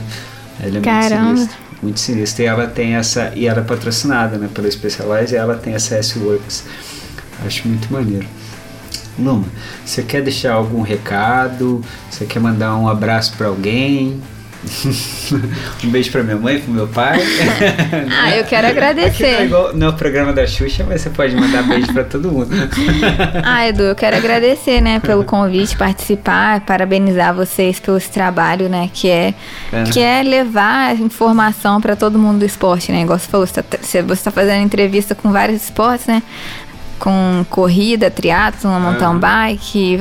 Ela 0.59 0.77
é 0.77 0.81
Caramba. 0.81 1.23
muito 1.23 1.37
sinistra. 1.37 1.57
Muito 1.81 1.99
sinistra. 1.99 2.43
E 2.43 2.45
ela 2.47 2.67
tem 2.67 2.95
essa. 2.95 3.31
E 3.33 3.47
ela 3.47 3.61
é 3.61 3.63
patrocinada 3.63 4.37
né, 4.37 4.49
pela 4.53 4.69
Specialized 4.69 5.33
e 5.33 5.37
ela 5.37 5.55
tem 5.55 5.73
essa 5.73 5.95
S-Works. 5.95 6.65
Acho 7.45 7.67
muito 7.67 7.91
maneiro. 7.91 8.27
Luma, 9.17 9.45
você 9.85 10.03
quer 10.03 10.21
deixar 10.21 10.53
algum 10.53 10.81
recado? 10.81 11.81
Você 12.09 12.25
quer 12.25 12.39
mandar 12.39 12.75
um 12.77 12.87
abraço 12.87 13.33
para 13.37 13.47
alguém? 13.47 14.21
um 15.83 15.89
beijo 15.89 16.11
pra 16.11 16.21
minha 16.21 16.35
mãe, 16.35 16.59
pro 16.59 16.71
meu 16.71 16.87
pai. 16.87 17.19
ah, 18.21 18.37
eu 18.37 18.43
quero 18.45 18.67
agradecer. 18.67 19.07
Aqui 19.07 19.33
não 19.33 19.39
é 19.39 19.45
igual 19.45 19.73
no 19.75 19.93
programa 19.93 20.31
da 20.31 20.45
Xuxa, 20.45 20.85
mas 20.87 21.01
você 21.01 21.09
pode 21.09 21.35
mandar 21.35 21.63
beijo 21.63 21.91
pra 21.91 22.03
todo 22.03 22.31
mundo. 22.31 22.49
ah, 23.43 23.67
Edu, 23.67 23.83
eu 23.83 23.95
quero 23.95 24.17
agradecer, 24.17 24.79
né, 24.79 24.99
pelo 24.99 25.23
convite, 25.23 25.75
participar, 25.75 26.61
parabenizar 26.61 27.33
vocês 27.33 27.79
pelo 27.79 27.97
esse 27.97 28.11
trabalho, 28.11 28.69
né, 28.69 28.89
que 28.93 29.09
é, 29.09 29.33
é. 29.73 29.83
que 29.91 29.99
é 29.99 30.21
levar 30.21 30.95
informação 30.99 31.81
para 31.81 31.95
todo 31.95 32.19
mundo 32.19 32.39
do 32.39 32.45
esporte, 32.45 32.91
né, 32.91 33.01
igual 33.01 33.17
você 33.17 33.27
falou, 33.27 33.47
você 33.47 33.61
tá, 33.61 33.77
você 33.81 34.23
tá 34.23 34.31
fazendo 34.31 34.63
entrevista 34.63 35.15
com 35.15 35.31
vários 35.31 35.63
esportes, 35.63 36.05
né, 36.07 36.21
com 37.01 37.43
corrida, 37.49 38.11
triatlon, 38.11 38.79
mountain 38.79 39.17
bike, 39.17 39.97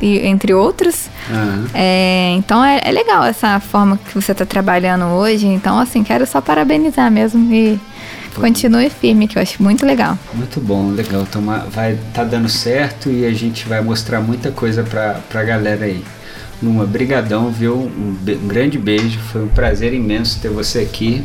entre 0.00 0.54
outros. 0.54 1.10
Uhum. 1.28 1.66
É, 1.74 2.30
então 2.36 2.64
é, 2.64 2.80
é, 2.84 2.92
legal 2.92 3.24
essa 3.24 3.58
forma 3.58 3.98
que 3.98 4.14
você 4.14 4.30
está 4.30 4.46
trabalhando 4.46 5.06
hoje. 5.06 5.48
Então, 5.48 5.76
assim, 5.80 6.04
quero 6.04 6.24
só 6.24 6.40
parabenizar 6.40 7.10
mesmo 7.10 7.52
e 7.52 7.78
continue 8.36 8.88
firme, 8.88 9.26
que 9.26 9.36
eu 9.36 9.42
acho 9.42 9.60
muito 9.60 9.84
legal. 9.84 10.16
Muito 10.32 10.60
bom, 10.60 10.90
legal. 10.90 11.26
Toma, 11.26 11.66
vai 11.70 11.98
tá 12.12 12.22
dando 12.22 12.48
certo 12.48 13.10
e 13.10 13.26
a 13.26 13.32
gente 13.32 13.66
vai 13.66 13.80
mostrar 13.80 14.20
muita 14.20 14.52
coisa 14.52 14.84
para 14.84 15.20
a 15.34 15.42
galera 15.42 15.86
aí. 15.86 16.04
Luma, 16.62 16.86
brigadão, 16.86 17.50
viu? 17.50 17.74
Um, 17.74 18.16
um 18.28 18.46
grande 18.46 18.78
beijo, 18.78 19.18
foi 19.18 19.42
um 19.42 19.48
prazer 19.48 19.92
imenso 19.92 20.38
ter 20.40 20.50
você 20.50 20.78
aqui. 20.78 21.24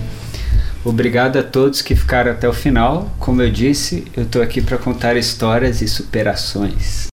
Obrigado 0.84 1.38
a 1.38 1.44
todos 1.44 1.82
que 1.82 1.96
ficaram 1.96 2.32
até 2.32 2.48
o 2.48 2.54
final. 2.54 3.10
Como 3.20 3.42
eu 3.42 3.52
disse, 3.52 4.06
eu 4.16 4.24
estou 4.24 4.42
aqui 4.42 4.62
para 4.62 4.78
contar 4.78 5.16
histórias 5.16 5.82
e 5.82 5.88
superações. 5.88 7.08